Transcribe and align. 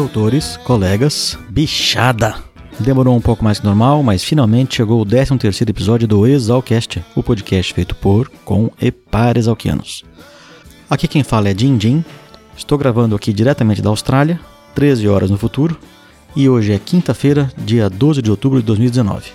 Doutores, 0.00 0.56
colegas, 0.64 1.38
bichada! 1.50 2.49
Demorou 2.80 3.14
um 3.14 3.20
pouco 3.20 3.44
mais 3.44 3.60
que 3.60 3.66
normal, 3.66 4.02
mas 4.02 4.24
finalmente 4.24 4.76
chegou 4.76 5.02
o 5.02 5.04
13 5.04 5.36
terceiro 5.36 5.70
episódio 5.70 6.08
do 6.08 6.26
Exalcast, 6.26 7.04
o 7.14 7.22
podcast 7.22 7.74
feito 7.74 7.94
por, 7.94 8.30
com 8.42 8.70
e 8.80 8.90
para 8.90 9.38
exalquianos. 9.38 10.02
Aqui 10.88 11.06
quem 11.06 11.22
fala 11.22 11.50
é 11.50 11.54
Jin 11.56 11.78
Jin, 11.78 12.02
estou 12.56 12.78
gravando 12.78 13.14
aqui 13.14 13.34
diretamente 13.34 13.82
da 13.82 13.90
Austrália, 13.90 14.40
13 14.74 15.06
horas 15.08 15.30
no 15.30 15.36
futuro, 15.36 15.78
e 16.34 16.48
hoje 16.48 16.72
é 16.72 16.78
quinta-feira, 16.78 17.52
dia 17.58 17.90
12 17.90 18.22
de 18.22 18.30
outubro 18.30 18.58
de 18.60 18.64
2019. 18.64 19.30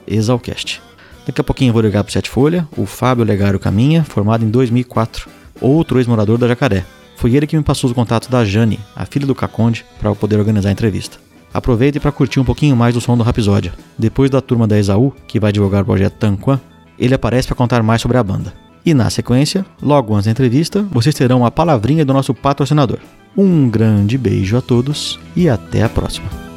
exalcast. 0.06 0.80
Daqui 1.26 1.40
a 1.40 1.44
pouquinho 1.44 1.70
eu 1.70 1.72
vou 1.72 1.82
ligar 1.82 2.04
para 2.04 2.10
o 2.10 2.12
Sete 2.12 2.28
Folha, 2.28 2.68
o 2.76 2.84
Fábio 2.84 3.24
Legário 3.24 3.58
Caminha, 3.58 4.04
formado 4.04 4.44
em 4.44 4.50
2004, 4.50 5.28
outro 5.60 5.98
ex-morador 5.98 6.36
da 6.36 6.48
Jacaré. 6.48 6.84
Foi 7.16 7.34
ele 7.34 7.46
que 7.46 7.56
me 7.56 7.62
passou 7.62 7.88
os 7.88 7.94
contatos 7.94 8.28
da 8.28 8.44
Jane, 8.44 8.78
a 8.94 9.06
filha 9.06 9.26
do 9.26 9.34
Caconde, 9.34 9.84
para 9.98 10.10
eu 10.10 10.16
poder 10.16 10.38
organizar 10.38 10.68
a 10.68 10.72
entrevista. 10.72 11.18
Aproveite 11.52 12.00
para 12.00 12.12
curtir 12.12 12.40
um 12.40 12.44
pouquinho 12.44 12.76
mais 12.76 12.92
do 12.92 13.00
som 13.00 13.16
do 13.16 13.22
Rapisódia. 13.22 13.72
Depois 13.96 14.28
da 14.28 14.40
turma 14.40 14.66
da 14.66 14.76
Exaú, 14.76 15.14
que 15.26 15.38
vai 15.38 15.52
divulgar 15.52 15.82
o 15.82 15.86
projeto 15.86 16.14
Tanquan, 16.14 16.60
ele 16.98 17.14
aparece 17.14 17.48
para 17.48 17.56
contar 17.56 17.82
mais 17.82 18.02
sobre 18.02 18.18
a 18.18 18.22
banda. 18.22 18.52
E 18.84 18.92
na 18.92 19.08
sequência, 19.08 19.64
logo 19.80 20.14
antes 20.14 20.26
da 20.26 20.32
entrevista, 20.32 20.82
vocês 20.90 21.14
terão 21.14 21.46
a 21.46 21.50
palavrinha 21.50 22.04
do 22.04 22.12
nosso 22.12 22.34
patrocinador. 22.34 22.98
Um 23.36 23.68
grande 23.68 24.18
beijo 24.18 24.56
a 24.56 24.60
todos 24.60 25.18
e 25.34 25.48
até 25.48 25.82
a 25.82 25.88
próxima. 25.88 26.53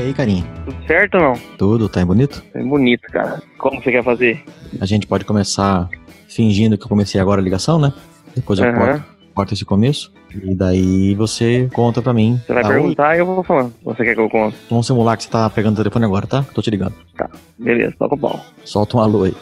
E 0.00 0.02
aí, 0.02 0.14
carinha? 0.14 0.46
Tudo 0.64 0.86
certo 0.86 1.14
ou 1.16 1.20
não? 1.20 1.34
Tudo, 1.58 1.86
tá 1.86 2.02
bonito? 2.06 2.42
É 2.54 2.62
bonito, 2.62 3.02
cara. 3.12 3.42
Como 3.58 3.82
você 3.82 3.92
quer 3.92 4.02
fazer? 4.02 4.42
A 4.80 4.86
gente 4.86 5.06
pode 5.06 5.26
começar 5.26 5.90
fingindo 6.26 6.78
que 6.78 6.84
eu 6.84 6.88
comecei 6.88 7.20
agora 7.20 7.38
a 7.38 7.44
ligação, 7.44 7.78
né? 7.78 7.92
Depois 8.34 8.58
eu 8.58 8.64
uhum. 8.64 8.78
corto, 8.78 9.04
corto 9.34 9.52
esse 9.52 9.64
começo. 9.66 10.10
E 10.42 10.54
daí 10.54 11.14
você 11.16 11.68
conta 11.74 12.00
pra 12.00 12.14
mim. 12.14 12.40
Você 12.46 12.54
vai 12.54 12.62
tá 12.62 12.70
perguntar 12.70 13.14
e 13.14 13.18
eu 13.18 13.26
vou 13.26 13.44
falando. 13.44 13.74
Você 13.84 14.02
quer 14.02 14.14
que 14.14 14.20
eu 14.22 14.30
conte? 14.30 14.56
Vamos 14.70 14.86
simular 14.86 15.18
que 15.18 15.24
você 15.24 15.28
tá 15.28 15.50
pegando 15.50 15.74
o 15.74 15.76
telefone 15.76 16.06
agora, 16.06 16.26
tá? 16.26 16.46
Tô 16.54 16.62
te 16.62 16.70
ligando. 16.70 16.94
Tá, 17.14 17.28
beleza, 17.58 17.94
toca 17.98 18.14
o 18.14 18.18
pau. 18.18 18.40
Solta 18.64 18.96
um 18.96 19.00
alô 19.00 19.24
aí. 19.24 19.34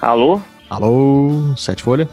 Alô? 0.00 0.40
Alô, 0.68 1.54
Sete 1.56 1.84
Folha? 1.84 2.08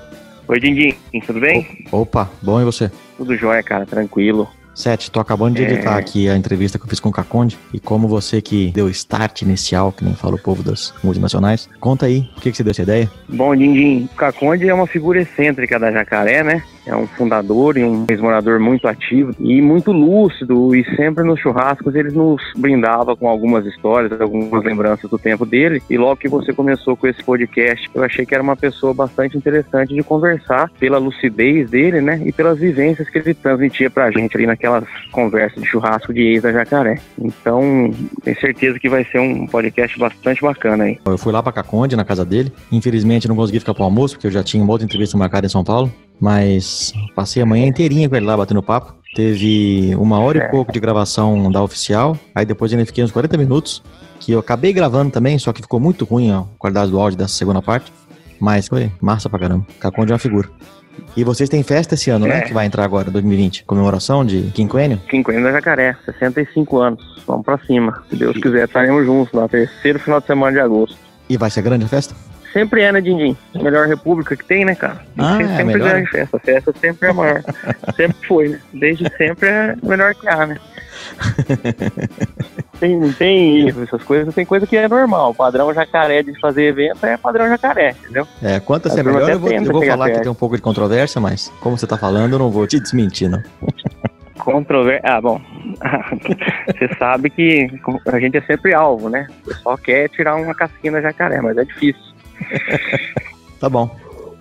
Oi, 0.47 0.59
Dindim, 0.59 0.93
tudo 1.25 1.39
bem? 1.39 1.83
Opa, 1.91 2.29
bom 2.43 2.61
e 2.61 2.63
você? 2.63 2.91
Tudo 3.17 3.35
jóia, 3.35 3.63
cara, 3.63 3.87
tranquilo. 3.87 4.47
Sete, 4.75 5.09
tô 5.09 5.21
acabando 5.21 5.55
de 5.55 5.63
editar 5.63 5.95
é... 5.95 5.99
aqui 5.99 6.29
a 6.29 6.35
entrevista 6.35 6.77
que 6.77 6.83
eu 6.83 6.89
fiz 6.89 6.99
com 6.99 7.07
o 7.07 7.11
Caconde. 7.11 7.57
E 7.73 7.79
como 7.79 8.09
você 8.09 8.41
que 8.41 8.71
deu 8.71 8.89
start 8.89 9.41
inicial, 9.41 9.93
que 9.93 10.03
nem 10.03 10.13
fala 10.13 10.35
o 10.35 10.39
povo 10.39 10.61
das 10.61 10.93
multinacionais, 11.01 11.69
conta 11.79 12.07
aí, 12.07 12.23
por 12.33 12.43
que, 12.43 12.51
que 12.51 12.57
você 12.57 12.63
deu 12.63 12.71
essa 12.71 12.81
ideia? 12.81 13.09
Bom, 13.29 13.55
Dindim, 13.55 14.09
o 14.11 14.15
Caconde 14.17 14.67
é 14.67 14.73
uma 14.73 14.85
figura 14.85 15.21
excêntrica 15.21 15.79
da 15.79 15.91
Jacaré, 15.91 16.43
né? 16.43 16.61
É 16.85 16.95
um 16.95 17.07
fundador 17.07 17.77
e 17.77 17.83
um 17.83 18.05
ex-morador 18.07 18.59
muito 18.59 18.87
ativo 18.87 19.31
e 19.39 19.59
muito 19.61 19.91
lúcido. 19.91 20.75
E 20.75 20.83
sempre 20.95 21.23
nos 21.23 21.39
churrascos 21.39 21.95
ele 21.95 22.11
nos 22.11 22.41
brindava 22.55 23.15
com 23.15 23.27
algumas 23.27 23.65
histórias, 23.65 24.19
algumas 24.21 24.63
lembranças 24.63 25.09
do 25.09 25.17
tempo 25.17 25.45
dele. 25.45 25.81
E 25.89 25.97
logo 25.97 26.17
que 26.17 26.27
você 26.27 26.53
começou 26.53 26.95
com 26.95 27.07
esse 27.07 27.23
podcast, 27.23 27.89
eu 27.93 28.03
achei 28.03 28.25
que 28.25 28.35
era 28.35 28.43
uma 28.43 28.55
pessoa 28.55 28.93
bastante 28.93 29.35
interessante 29.35 29.95
de 29.95 30.03
conversar 30.03 30.69
pela 30.79 30.99
lucidez 30.99 31.71
dele, 31.71 32.01
né? 32.01 32.21
E 32.23 32.31
pelas 32.31 32.59
vivências 32.59 33.09
que 33.09 33.17
ele 33.17 33.33
transmitia 33.33 33.89
pra 33.89 34.11
gente 34.11 34.37
ali 34.37 34.45
naquelas 34.65 34.85
conversas 35.11 35.61
de 35.61 35.69
churrasco 35.69 36.13
de 36.13 36.21
ex 36.21 36.41
da 36.41 36.51
Jacaré. 36.51 36.99
Então, 37.19 37.93
tenho 38.23 38.39
certeza 38.39 38.79
que 38.79 38.89
vai 38.89 39.05
ser 39.05 39.19
um 39.19 39.45
podcast 39.45 39.97
bastante 39.97 40.41
bacana 40.41 40.85
aí. 40.85 40.99
Eu 41.05 41.17
fui 41.17 41.31
lá 41.31 41.41
pra 41.41 41.51
Caconde, 41.51 41.95
na 41.95 42.03
casa 42.03 42.25
dele. 42.25 42.51
Infelizmente 42.71 43.27
não 43.27 43.35
consegui 43.35 43.59
ficar 43.59 43.73
pro 43.73 43.83
almoço, 43.83 44.15
porque 44.15 44.27
eu 44.27 44.31
já 44.31 44.43
tinha 44.43 44.63
uma 44.63 44.71
outra 44.71 44.85
entrevista 44.85 45.17
marcada 45.17 45.45
em 45.45 45.49
São 45.49 45.63
Paulo. 45.63 45.91
Mas 46.19 46.93
passei 47.15 47.43
a 47.43 47.45
manhã 47.45 47.67
inteirinha 47.67 48.09
com 48.09 48.15
ele 48.15 48.25
lá 48.25 48.35
batendo 48.35 48.63
papo. 48.63 48.95
Teve 49.15 49.95
uma 49.95 50.19
hora 50.19 50.37
e 50.39 50.49
pouco 50.49 50.71
de 50.71 50.79
gravação 50.79 51.51
da 51.51 51.61
oficial. 51.61 52.17
Aí 52.33 52.45
depois 52.45 52.71
ainda 52.71 52.85
fiquei 52.85 53.03
uns 53.03 53.11
40 53.11 53.37
minutos. 53.37 53.83
Que 54.19 54.31
eu 54.31 54.39
acabei 54.39 54.73
gravando 54.73 55.11
também, 55.11 55.37
só 55.37 55.53
que 55.53 55.61
ficou 55.61 55.79
muito 55.79 56.05
ruim 56.05 56.31
a 56.31 56.43
qualidade 56.57 56.89
do 56.89 56.99
áudio 56.99 57.17
dessa 57.17 57.33
segunda 57.33 57.61
parte. 57.61 57.91
Mas 58.39 58.67
foi 58.67 58.91
massa 59.01 59.29
pra 59.29 59.39
caramba. 59.39 59.65
Caconde 59.79 60.11
é 60.11 60.13
uma 60.13 60.19
figura. 60.19 60.49
E 61.15 61.23
vocês 61.23 61.49
têm 61.49 61.63
festa 61.63 61.95
esse 61.95 62.09
ano, 62.09 62.25
né, 62.25 62.35
é. 62.35 62.37
né? 62.39 62.41
Que 62.43 62.53
vai 62.53 62.65
entrar 62.65 62.83
agora, 62.83 63.09
2020. 63.09 63.63
Comemoração 63.65 64.25
de 64.25 64.51
quinquênio? 64.53 64.97
Quinquênio 65.09 65.43
da 65.43 65.51
Jacaré, 65.51 65.95
65 66.05 66.77
anos. 66.77 67.23
Vamos 67.25 67.45
pra 67.45 67.57
cima. 67.59 68.03
Se 68.09 68.15
Deus 68.15 68.37
quiser, 68.37 68.65
estaremos 68.65 69.05
juntos 69.05 69.33
lá, 69.33 69.47
terceiro 69.47 69.99
final 69.99 70.19
de 70.19 70.27
semana 70.27 70.51
de 70.51 70.59
agosto. 70.59 70.97
E 71.29 71.37
vai 71.37 71.49
ser 71.49 71.61
grande 71.61 71.85
a 71.85 71.87
festa? 71.87 72.13
sempre 72.55 72.83
é, 72.83 72.91
né, 72.93 73.01
Dindim? 73.01 73.35
Melhor 73.53 73.85
república 73.85 74.33
que 74.33 74.45
tem, 74.45 74.63
né, 74.63 74.75
cara? 74.75 75.01
Ah, 75.17 75.37
é 75.41 75.57
sempre 75.57 75.73
é 75.73 75.77
grande 75.77 76.09
festa. 76.09 76.37
A 76.37 76.39
festa 76.39 76.73
sempre 76.79 77.09
é 77.09 77.11
maior. 77.11 77.43
sempre 77.97 78.15
foi, 78.25 78.47
né? 78.47 78.59
Desde 78.73 79.11
sempre 79.17 79.49
é 79.49 79.75
melhor 79.83 80.15
que 80.15 80.25
há, 80.25 80.47
né? 80.47 80.57
tem, 82.79 82.99
não 82.99 83.11
tem 83.13 83.69
essas 83.69 84.03
coisas, 84.03 84.33
tem 84.33 84.45
coisa 84.45 84.65
que 84.65 84.77
é 84.77 84.87
normal. 84.87 85.31
O 85.31 85.35
padrão 85.35 85.73
jacaré 85.73 86.23
de 86.23 86.37
fazer 86.39 86.63
evento 86.65 87.05
é 87.05 87.17
padrão 87.17 87.47
jacaré, 87.47 87.95
entendeu? 87.99 88.27
É, 88.41 88.59
quanto 88.59 88.87
a 88.87 88.91
ser 88.91 89.03
melhor, 89.03 89.29
eu 89.29 89.39
vou, 89.39 89.51
eu 89.51 89.63
vou 89.71 89.85
falar 89.85 90.11
que 90.11 90.19
tem 90.19 90.31
um 90.31 90.35
pouco 90.35 90.55
de 90.55 90.61
controvérsia, 90.61 91.19
mas 91.21 91.51
como 91.59 91.77
você 91.77 91.87
tá 91.87 91.97
falando, 91.97 92.33
eu 92.33 92.39
não 92.39 92.49
vou 92.49 92.67
te 92.67 92.79
desmentir, 92.79 93.29
não. 93.29 93.41
Controvérsia. 94.37 95.01
Ah, 95.03 95.19
bom. 95.19 95.41
você 96.67 96.87
sabe 96.99 97.31
que 97.31 97.67
a 98.05 98.19
gente 98.19 98.37
é 98.37 98.41
sempre 98.41 98.75
alvo, 98.75 99.09
né? 99.09 99.27
O 99.41 99.47
pessoal 99.47 99.77
quer 99.77 100.07
tirar 100.09 100.35
uma 100.35 100.53
casquinha 100.53 101.01
jacaré, 101.01 101.41
mas 101.41 101.57
é 101.57 101.63
difícil. 101.63 102.13
tá 103.59 103.67
bom. 103.67 103.89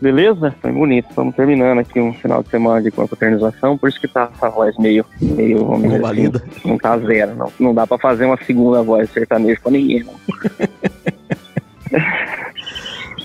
Beleza? 0.04 0.54
Foi 0.60 0.70
bonito. 0.70 1.08
Estamos 1.08 1.34
terminando 1.34 1.78
aqui 1.78 1.98
um 1.98 2.12
final 2.12 2.42
de 2.42 2.50
semana 2.50 2.82
de 2.82 2.90
confraternização, 2.90 3.78
por 3.78 3.88
isso 3.88 3.98
que 3.98 4.06
tá 4.06 4.30
essa 4.34 4.50
voz 4.50 4.76
meio, 4.76 5.02
meio 5.18 5.64
vamos 5.64 5.90
dizer 5.90 6.04
assim, 6.04 6.30
não 6.62 6.76
tá 6.76 6.98
zero. 6.98 7.34
Não, 7.34 7.50
não 7.58 7.74
dá 7.74 7.86
pra 7.86 7.96
fazer 7.96 8.26
uma 8.26 8.36
segunda 8.36 8.82
voz 8.82 9.08
sertaneja 9.08 9.58
pra 9.62 9.72
ninguém, 9.72 10.04
não. 10.04 10.12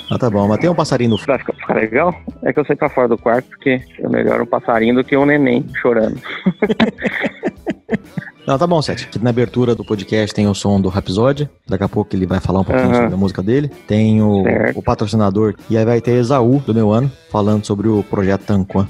Ah, 0.09 0.17
tá 0.17 0.29
bom. 0.29 0.47
Mas 0.47 0.59
tem 0.59 0.69
um 0.69 0.75
passarinho 0.75 1.11
no 1.11 1.17
fundo. 1.17 1.27
Vai 1.27 1.39
ficar 1.39 1.73
legal? 1.75 2.15
É 2.44 2.51
que 2.51 2.59
eu 2.59 2.65
saí 2.65 2.75
pra 2.75 2.89
fora 2.89 3.07
do 3.07 3.17
quarto 3.17 3.47
porque 3.50 3.81
é 4.00 4.09
melhor 4.09 4.41
um 4.41 4.45
passarinho 4.45 4.95
do 4.95 5.03
que 5.03 5.15
um 5.15 5.25
neném 5.25 5.65
chorando. 5.81 6.19
Não, 8.47 8.57
tá 8.57 8.65
bom, 8.65 8.81
Sete. 8.81 9.07
Na 9.21 9.29
abertura 9.29 9.75
do 9.75 9.85
podcast 9.85 10.33
tem 10.33 10.47
o 10.47 10.56
som 10.56 10.81
do 10.81 10.89
Rapsódia. 10.89 11.47
Daqui 11.67 11.83
a 11.83 11.88
pouco 11.88 12.15
ele 12.15 12.25
vai 12.25 12.39
falar 12.39 12.61
um 12.61 12.63
pouquinho 12.63 12.88
uhum. 12.88 12.95
sobre 12.95 13.13
a 13.13 13.17
música 13.17 13.44
dele. 13.44 13.69
Tem 13.88 14.23
o, 14.23 14.44
o, 14.73 14.81
patrocinador. 14.81 15.53
E 15.69 15.77
aí 15.77 15.85
vai 15.85 16.01
ter 16.01 16.13
Esaú, 16.13 16.59
do 16.65 16.73
meu 16.73 16.91
ano, 16.91 17.12
falando 17.29 17.63
sobre 17.63 17.88
o 17.88 18.01
projeto 18.01 18.45
Tanquan. 18.45 18.88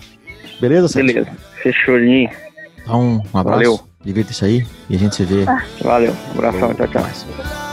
Beleza, 0.62 0.88
Sete? 0.88 1.07
Beleza. 1.07 1.31
Fechou, 1.62 2.00
Então, 2.00 3.22
um 3.33 3.38
abraço. 3.38 3.57
Valeu. 3.57 3.80
Divirta-se 4.01 4.45
aí 4.45 4.65
e 4.89 4.95
a 4.95 4.98
gente 4.98 5.15
se 5.15 5.25
vê. 5.25 5.44
Ah, 5.45 5.62
valeu. 5.83 6.13
Um 6.30 6.39
abração. 6.39 6.74
Tchau, 6.74 6.88
tchau. 6.88 7.69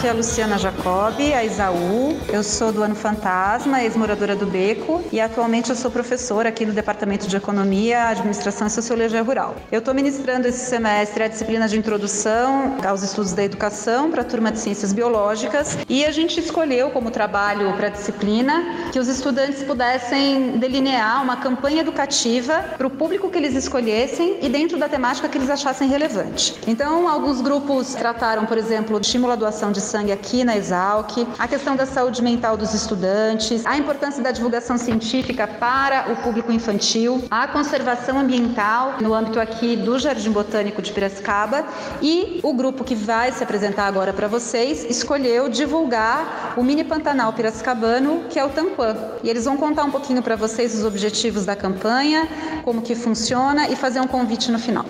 Aqui 0.00 0.06
é 0.06 0.12
a 0.12 0.14
Luciana 0.14 0.56
Jacobi, 0.56 1.34
a 1.34 1.44
Isaú. 1.44 2.16
Eu 2.32 2.42
sou 2.42 2.72
do 2.72 2.82
Ano 2.82 2.94
Fantasma, 2.94 3.82
ex-moradora 3.82 4.34
do 4.34 4.46
Beco 4.46 5.04
e 5.12 5.20
atualmente 5.20 5.68
eu 5.68 5.76
sou 5.76 5.90
professora 5.90 6.48
aqui 6.48 6.64
no 6.64 6.72
Departamento 6.72 7.28
de 7.28 7.36
Economia, 7.36 8.08
Administração 8.08 8.66
e 8.66 8.70
Sociologia 8.70 9.20
Rural. 9.22 9.56
Eu 9.70 9.80
estou 9.80 9.92
ministrando 9.92 10.48
esse 10.48 10.64
semestre 10.64 11.24
a 11.24 11.28
disciplina 11.28 11.68
de 11.68 11.78
introdução 11.78 12.78
aos 12.82 13.02
estudos 13.02 13.34
da 13.34 13.44
educação 13.44 14.10
para 14.10 14.22
a 14.22 14.24
turma 14.24 14.50
de 14.50 14.58
ciências 14.58 14.94
biológicas 14.94 15.76
e 15.86 16.02
a 16.02 16.10
gente 16.10 16.40
escolheu 16.40 16.88
como 16.92 17.10
trabalho 17.10 17.70
para 17.74 17.88
a 17.88 17.90
disciplina 17.90 18.88
que 18.90 18.98
os 18.98 19.06
estudantes 19.06 19.62
pudessem 19.64 20.52
delinear 20.52 21.22
uma 21.22 21.36
campanha 21.36 21.82
educativa 21.82 22.64
para 22.78 22.86
o 22.86 22.90
público 22.90 23.28
que 23.28 23.36
eles 23.36 23.54
escolhessem 23.54 24.38
e 24.40 24.48
dentro 24.48 24.78
da 24.78 24.88
temática 24.88 25.28
que 25.28 25.36
eles 25.36 25.50
achassem 25.50 25.90
relevante. 25.90 26.58
Então, 26.66 27.06
alguns 27.06 27.42
grupos 27.42 27.92
trataram, 27.92 28.46
por 28.46 28.56
exemplo, 28.56 28.98
de 28.98 29.04
estímulo 29.04 29.34
à 29.34 29.36
doação 29.36 29.70
de 29.70 29.89
sangue 29.90 30.12
aqui 30.12 30.44
na 30.44 30.56
Exalc, 30.56 31.26
a 31.36 31.48
questão 31.48 31.74
da 31.74 31.84
saúde 31.84 32.22
mental 32.22 32.56
dos 32.56 32.72
estudantes, 32.74 33.66
a 33.66 33.76
importância 33.76 34.22
da 34.22 34.30
divulgação 34.30 34.78
científica 34.78 35.48
para 35.48 36.12
o 36.12 36.16
público 36.22 36.52
infantil, 36.52 37.24
a 37.28 37.48
conservação 37.48 38.20
ambiental 38.20 38.94
no 39.00 39.12
âmbito 39.12 39.40
aqui 39.40 39.74
do 39.74 39.98
Jardim 39.98 40.30
Botânico 40.30 40.80
de 40.80 40.92
Piracicaba 40.92 41.64
e 42.00 42.38
o 42.44 42.52
grupo 42.52 42.84
que 42.84 42.94
vai 42.94 43.32
se 43.32 43.42
apresentar 43.42 43.86
agora 43.86 44.12
para 44.12 44.28
vocês 44.28 44.84
escolheu 44.84 45.48
divulgar 45.48 46.54
o 46.56 46.62
Mini 46.62 46.84
Pantanal 46.84 47.32
Piracicabano, 47.32 48.24
que 48.30 48.38
é 48.38 48.44
o 48.44 48.50
Tampan. 48.50 48.96
E 49.24 49.28
eles 49.28 49.44
vão 49.44 49.56
contar 49.56 49.82
um 49.82 49.90
pouquinho 49.90 50.22
para 50.22 50.36
vocês 50.36 50.72
os 50.72 50.84
objetivos 50.84 51.44
da 51.44 51.56
campanha, 51.56 52.28
como 52.62 52.80
que 52.80 52.94
funciona 52.94 53.68
e 53.68 53.74
fazer 53.74 54.00
um 54.00 54.06
convite 54.06 54.52
no 54.52 54.58
final. 54.58 54.84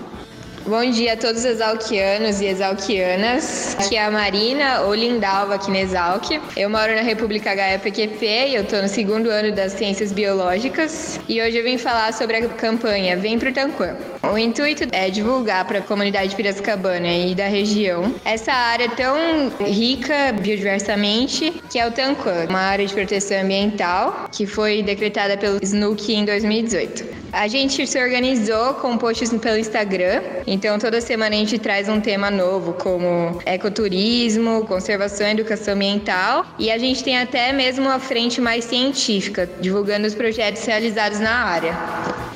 Bom 0.67 0.91
dia 0.91 1.15
a 1.15 1.17
todos 1.17 1.39
os 1.39 1.45
exalquianos 1.47 2.41
e 2.43 2.45
exalquianas. 2.45 3.75
Aqui 3.79 3.97
é 3.97 4.05
a 4.05 4.11
Marina, 4.11 4.83
ou 4.83 4.95
Lindalva, 4.95 5.55
aqui 5.55 5.71
na 5.71 5.81
Exalc. 5.81 6.39
Eu 6.55 6.69
moro 6.69 6.95
na 6.95 7.01
República 7.01 7.55
HEPQP 7.55 8.27
e 8.27 8.55
eu 8.57 8.63
estou 8.63 8.83
no 8.83 8.89
segundo 8.89 9.31
ano 9.31 9.53
das 9.53 9.73
Ciências 9.73 10.13
Biológicas. 10.13 11.19
E 11.27 11.41
hoje 11.41 11.57
eu 11.57 11.65
vim 11.65 11.79
falar 11.79 12.13
sobre 12.13 12.37
a 12.37 12.49
campanha 12.49 13.17
Vem 13.17 13.39
pro 13.39 13.53
Tanquã. 13.53 13.97
O 14.23 14.37
intuito 14.37 14.85
é 14.93 15.09
divulgar 15.09 15.65
para 15.65 15.79
a 15.79 15.83
comunidade 15.83 16.37
piracicabana 16.37 17.09
e 17.09 17.35
da 17.35 17.47
região 17.47 18.15
essa 18.23 18.53
área 18.53 18.89
tão 18.91 19.17
rica 19.61 20.33
biodiversamente 20.41 21.63
que 21.71 21.79
é 21.79 21.87
o 21.87 21.91
Tanquã, 21.91 22.47
uma 22.49 22.61
área 22.61 22.87
de 22.87 22.93
proteção 22.93 23.41
ambiental 23.41 24.29
que 24.31 24.47
foi 24.47 24.83
decretada 24.83 25.39
pelo 25.39 25.59
SNUC 25.63 26.13
em 26.13 26.27
2018. 26.27 27.21
A 27.33 27.47
gente 27.47 27.87
se 27.87 27.99
organizou 28.03 28.75
com 28.75 28.99
posts 28.99 29.31
pelo 29.31 29.57
Instagram, 29.57 30.21
então 30.53 30.81
toda 30.81 31.01
semana 31.01 31.37
a 31.37 31.39
gente 31.39 31.61
traz 31.61 31.89
um 31.89 32.01
tema 32.01 32.29
novo, 32.29 32.73
como 32.73 33.41
ecoturismo, 33.47 34.67
conservação 34.67 35.29
e 35.29 35.31
educação 35.31 35.75
ambiental, 35.75 36.45
e 36.59 36.73
a 36.73 36.77
gente 36.77 37.05
tem 37.05 37.17
até 37.17 37.53
mesmo 37.53 37.85
uma 37.85 38.01
frente 38.01 38.41
mais 38.41 38.65
científica, 38.65 39.49
divulgando 39.61 40.09
os 40.09 40.15
projetos 40.15 40.65
realizados 40.65 41.21
na 41.21 41.31
área. 41.31 42.30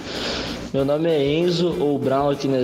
Meu 0.74 0.84
nome 0.84 1.08
é 1.08 1.24
Enzo, 1.24 1.80
ou 1.80 1.96
Brown 1.96 2.30
aqui 2.30 2.48
na. 2.48 2.58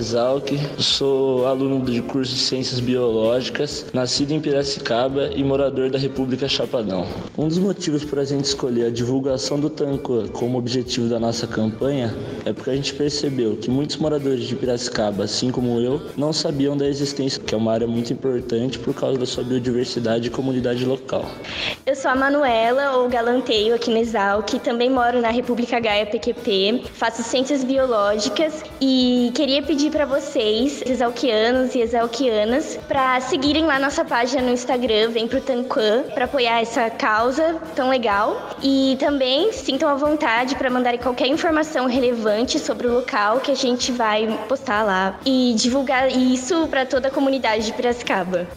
Sou 0.78 1.46
aluno 1.46 1.78
do 1.78 2.02
curso 2.02 2.34
de 2.34 2.40
Ciências 2.40 2.80
Biológicas, 2.80 3.86
nascido 3.92 4.32
em 4.32 4.40
Piracicaba 4.40 5.30
e 5.32 5.44
morador 5.44 5.90
da 5.90 5.96
República 5.96 6.48
Chapadão. 6.48 7.06
Um 7.38 7.46
dos 7.46 7.58
motivos 7.58 8.04
para 8.04 8.22
a 8.22 8.24
gente 8.24 8.46
escolher 8.46 8.86
a 8.86 8.90
divulgação 8.90 9.60
do 9.60 9.70
Tanco 9.70 10.28
como 10.32 10.58
objetivo 10.58 11.08
da 11.08 11.20
nossa 11.20 11.46
campanha 11.46 12.12
é 12.44 12.52
porque 12.52 12.70
a 12.70 12.74
gente 12.74 12.94
percebeu 12.94 13.56
que 13.56 13.70
muitos 13.70 13.96
moradores 13.96 14.42
de 14.42 14.56
Piracicaba, 14.56 15.22
assim 15.22 15.52
como 15.52 15.78
eu, 15.78 16.02
não 16.16 16.32
sabiam 16.32 16.76
da 16.76 16.88
existência, 16.88 17.40
que 17.40 17.54
é 17.54 17.56
uma 17.56 17.72
área 17.72 17.86
muito 17.86 18.12
importante 18.12 18.76
por 18.76 18.92
causa 18.92 19.20
da 19.20 19.26
sua 19.26 19.44
biodiversidade 19.44 20.26
e 20.26 20.30
comunidade 20.30 20.84
local. 20.84 21.26
Eu 21.86 21.94
sou 21.94 22.10
a 22.10 22.16
Manuela, 22.16 22.96
ou 22.96 23.08
Galanteio, 23.08 23.72
aqui 23.72 23.88
na. 23.92 24.42
Também 24.64 24.90
moro 24.90 25.20
na 25.20 25.30
República 25.30 25.78
Gaia 25.78 26.06
PQP. 26.06 26.82
Faço 26.92 27.22
Ciências 27.22 27.62
Biológicas 27.62 27.99
ecológicas 28.00 28.64
e 28.80 29.30
queria 29.34 29.62
pedir 29.62 29.90
para 29.90 30.06
vocês, 30.06 30.82
exalquianos 30.86 31.74
e 31.74 31.80
exalquianas, 31.80 32.78
para 32.88 33.20
seguirem 33.20 33.66
lá 33.66 33.78
nossa 33.78 34.04
página 34.04 34.42
no 34.42 34.50
Instagram, 34.50 35.10
vem 35.10 35.28
pro 35.28 35.40
Tanquan, 35.40 36.04
para 36.14 36.24
apoiar 36.24 36.60
essa 36.60 36.88
causa 36.88 37.60
tão 37.76 37.90
legal 37.90 38.50
e 38.62 38.96
também 38.98 39.52
sintam 39.52 39.88
à 39.88 39.94
vontade 39.94 40.56
para 40.56 40.70
mandarem 40.70 40.98
qualquer 40.98 41.28
informação 41.28 41.86
relevante 41.86 42.58
sobre 42.58 42.86
o 42.86 42.94
local 42.94 43.40
que 43.40 43.50
a 43.50 43.56
gente 43.56 43.92
vai 43.92 44.26
postar 44.48 44.82
lá 44.82 45.18
e 45.24 45.54
divulgar 45.56 46.10
isso 46.10 46.66
para 46.68 46.86
toda 46.86 47.08
a 47.08 47.10
comunidade 47.10 47.66
de 47.66 47.72
Piracicaba. 47.72 48.48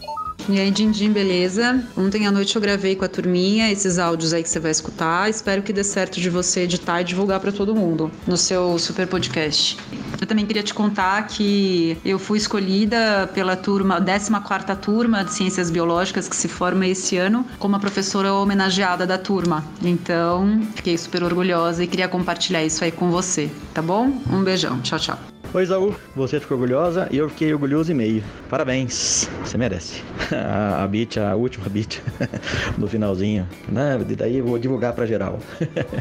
E 0.49 0.59
aí, 0.59 0.69
Dindim, 0.71 1.11
beleza? 1.11 1.83
Ontem 1.95 2.27
à 2.27 2.31
noite 2.31 2.53
eu 2.55 2.61
gravei 2.61 2.97
com 2.97 3.05
a 3.05 3.07
turminha 3.07 3.71
esses 3.71 3.97
áudios 3.97 4.33
aí 4.33 4.43
que 4.43 4.49
você 4.49 4.59
vai 4.59 4.71
escutar. 4.71 5.29
Espero 5.29 5.61
que 5.61 5.71
dê 5.71 5.83
certo 5.83 6.19
de 6.19 6.29
você 6.29 6.61
editar 6.61 6.99
e 6.99 7.03
divulgar 7.05 7.39
para 7.39 7.51
todo 7.51 7.73
mundo 7.73 8.11
no 8.27 8.35
seu 8.35 8.77
super 8.77 9.07
podcast. 9.07 9.77
Eu 10.19 10.27
também 10.27 10.45
queria 10.45 10.61
te 10.61 10.73
contar 10.73 11.27
que 11.27 11.97
eu 12.03 12.19
fui 12.19 12.37
escolhida 12.37 13.29
pela 13.33 13.55
turma, 13.55 14.01
14 14.01 14.75
turma 14.81 15.23
de 15.23 15.33
Ciências 15.33 15.69
Biológicas 15.69 16.27
que 16.27 16.35
se 16.35 16.47
forma 16.47 16.85
esse 16.87 17.17
ano, 17.17 17.45
como 17.57 17.75
a 17.77 17.79
professora 17.79 18.33
homenageada 18.33 19.07
da 19.07 19.17
turma. 19.17 19.63
Então, 19.81 20.61
fiquei 20.75 20.97
super 20.97 21.23
orgulhosa 21.23 21.83
e 21.83 21.87
queria 21.87 22.07
compartilhar 22.07 22.63
isso 22.63 22.83
aí 22.83 22.91
com 22.91 23.09
você, 23.09 23.49
tá 23.73 23.81
bom? 23.81 24.21
Um 24.29 24.43
beijão. 24.43 24.81
Tchau, 24.81 24.99
tchau. 24.99 25.32
Oi, 25.55 25.63
Zaú, 25.67 25.93
você 26.15 26.39
ficou 26.39 26.57
orgulhosa 26.57 27.07
e 27.11 27.17
eu 27.17 27.29
fiquei 27.29 27.53
orgulhoso 27.53 27.91
e 27.91 27.93
meio. 27.93 28.23
Parabéns, 28.49 29.29
você 29.45 29.55
merece. 29.55 30.01
A, 30.33 30.83
a 30.83 30.87
beat, 30.87 31.17
a 31.17 31.35
última 31.35 31.69
beat, 31.69 32.01
no 32.75 32.87
finalzinho. 32.87 33.47
Né? 33.69 33.99
Daí 34.17 34.39
eu 34.39 34.45
vou 34.45 34.57
divulgar 34.57 34.93
pra 34.93 35.05
geral. 35.05 35.37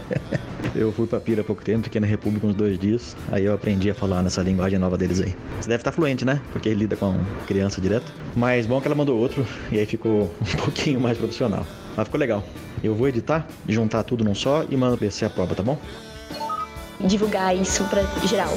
eu 0.75 0.91
fui 0.91 1.07
pra 1.07 1.21
Pira 1.21 1.43
há 1.43 1.45
pouco 1.45 1.63
tempo, 1.63 1.85
fiquei 1.85 2.01
na 2.01 2.07
República 2.07 2.47
uns 2.47 2.55
dois 2.55 2.79
dias. 2.79 3.15
Aí 3.31 3.45
eu 3.45 3.53
aprendi 3.53 3.91
a 3.91 3.95
falar 3.95 4.23
nessa 4.23 4.41
linguagem 4.41 4.79
nova 4.79 4.97
deles 4.97 5.21
aí. 5.21 5.35
Você 5.61 5.69
deve 5.69 5.83
estar 5.83 5.93
fluente, 5.93 6.25
né? 6.25 6.41
Porque 6.51 6.71
ele 6.71 6.81
lida 6.81 6.97
com 6.97 7.15
criança 7.47 7.79
direto. 7.79 8.11
Mas 8.35 8.65
bom 8.65 8.81
que 8.81 8.89
ela 8.89 8.95
mandou 8.95 9.19
outro 9.19 9.47
e 9.71 9.79
aí 9.79 9.85
ficou 9.85 10.35
um 10.41 10.57
pouquinho 10.65 10.99
mais 10.99 11.19
profissional. 11.19 11.67
Mas 11.95 12.07
ficou 12.07 12.19
legal. 12.19 12.43
Eu 12.83 12.95
vou 12.95 13.07
editar, 13.07 13.47
juntar 13.69 14.03
tudo 14.05 14.25
num 14.25 14.35
só 14.35 14.65
e 14.71 14.77
mando 14.79 14.97
pra 14.97 15.11
você 15.11 15.27
a 15.27 15.31
prova, 15.31 15.55
tá 15.55 15.63
bom? 15.63 15.79
Divulgar 17.07 17.55
isso 17.55 17.85
pra 17.85 18.03
geral. 18.27 18.57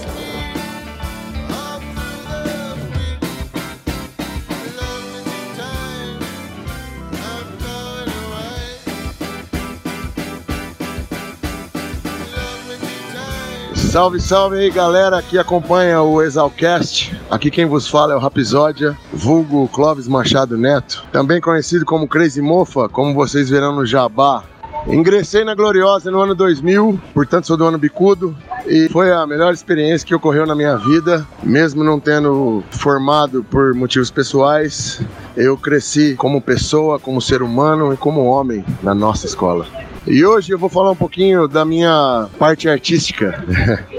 Salve, 13.96 14.20
salve 14.20 14.58
aí 14.58 14.70
galera 14.70 15.22
que 15.22 15.40
acompanha 15.40 16.02
o 16.02 16.22
Exalcast. 16.22 17.18
Aqui 17.32 17.50
quem 17.50 17.66
vos 17.66 17.88
fala 17.88 18.12
é 18.12 18.16
o 18.18 18.20
Rapsódia, 18.20 18.94
vulgo 19.14 19.70
Clóvis 19.70 20.06
Machado 20.06 20.58
Neto, 20.58 21.06
também 21.14 21.40
conhecido 21.40 21.86
como 21.86 22.06
Crazy 22.06 22.42
Mofa, 22.42 22.90
como 22.90 23.14
vocês 23.14 23.50
verão 23.50 23.74
no 23.74 23.86
Jabá. 23.86 24.44
Ingressei 24.86 25.46
na 25.46 25.56
Gloriosa 25.56 26.12
no 26.12 26.20
ano 26.20 26.36
2000, 26.36 27.00
portanto 27.14 27.48
sou 27.48 27.56
do 27.56 27.64
ano 27.64 27.78
bicudo, 27.78 28.36
e 28.68 28.90
foi 28.90 29.14
a 29.14 29.26
melhor 29.26 29.54
experiência 29.54 30.06
que 30.06 30.14
ocorreu 30.14 30.46
na 30.46 30.56
minha 30.56 30.76
vida, 30.76 31.26
mesmo 31.42 31.82
não 31.82 31.98
tendo 31.98 32.66
formado 32.72 33.46
por 33.46 33.74
motivos 33.74 34.12
pessoais. 34.12 35.00
Eu 35.38 35.56
cresci 35.58 36.16
como 36.18 36.42
pessoa, 36.42 37.00
como 37.00 37.22
ser 37.22 37.42
humano 37.42 37.94
e 37.94 37.98
como 37.98 38.26
homem 38.26 38.66
na 38.84 38.94
nossa 38.94 39.26
escola. 39.26 39.66
E 40.08 40.24
hoje 40.24 40.52
eu 40.52 40.60
vou 40.60 40.70
falar 40.70 40.92
um 40.92 40.96
pouquinho 40.96 41.48
da 41.48 41.66
minha 41.66 42.28
parte 42.38 42.70
artística. 42.70 43.44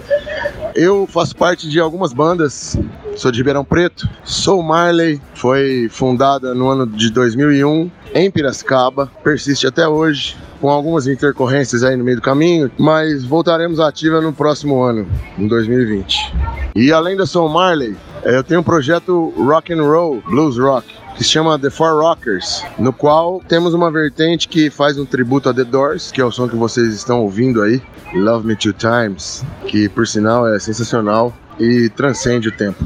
eu 0.72 1.04
faço 1.10 1.34
parte 1.34 1.68
de 1.68 1.80
algumas 1.80 2.12
bandas, 2.12 2.78
sou 3.16 3.32
de 3.32 3.38
Ribeirão 3.38 3.64
Preto. 3.64 4.08
Sou 4.22 4.62
Marley, 4.62 5.20
foi 5.34 5.88
fundada 5.90 6.54
no 6.54 6.68
ano 6.68 6.86
de 6.86 7.10
2001 7.10 7.90
em 8.14 8.30
Piracicaba, 8.30 9.10
persiste 9.24 9.66
até 9.66 9.86
hoje, 9.88 10.36
com 10.60 10.70
algumas 10.70 11.08
intercorrências 11.08 11.82
aí 11.82 11.96
no 11.96 12.04
meio 12.04 12.18
do 12.18 12.22
caminho, 12.22 12.70
mas 12.78 13.24
voltaremos 13.24 13.80
ativa 13.80 14.20
no 14.20 14.32
próximo 14.32 14.80
ano, 14.82 15.06
em 15.36 15.48
2020. 15.48 16.32
E 16.76 16.92
além 16.92 17.16
da 17.16 17.26
Soul 17.26 17.48
Marley, 17.48 17.96
eu 18.22 18.44
tenho 18.44 18.60
um 18.60 18.62
projeto 18.62 19.34
rock 19.36 19.72
and 19.72 19.82
roll, 19.82 20.22
blues 20.24 20.56
rock, 20.56 20.86
que 21.16 21.24
se 21.24 21.30
chama 21.30 21.58
The 21.58 21.70
Four 21.70 22.00
Rockers, 22.00 22.62
no 22.78 22.92
qual 22.92 23.40
temos 23.48 23.72
uma 23.72 23.90
vertente 23.90 24.46
que 24.46 24.68
faz 24.68 24.98
um 24.98 25.06
tributo 25.06 25.48
a 25.48 25.54
The 25.54 25.64
Doors, 25.64 26.12
que 26.12 26.20
é 26.20 26.24
o 26.24 26.30
som 26.30 26.46
que 26.46 26.56
vocês 26.56 26.92
estão 26.94 27.22
ouvindo 27.22 27.62
aí, 27.62 27.80
Love 28.14 28.46
Me 28.46 28.54
Two 28.54 28.74
Times, 28.74 29.44
que 29.66 29.88
por 29.88 30.06
sinal 30.06 30.46
é 30.46 30.58
sensacional 30.58 31.32
e 31.58 31.88
transcende 31.88 32.48
o 32.48 32.52
tempo. 32.52 32.84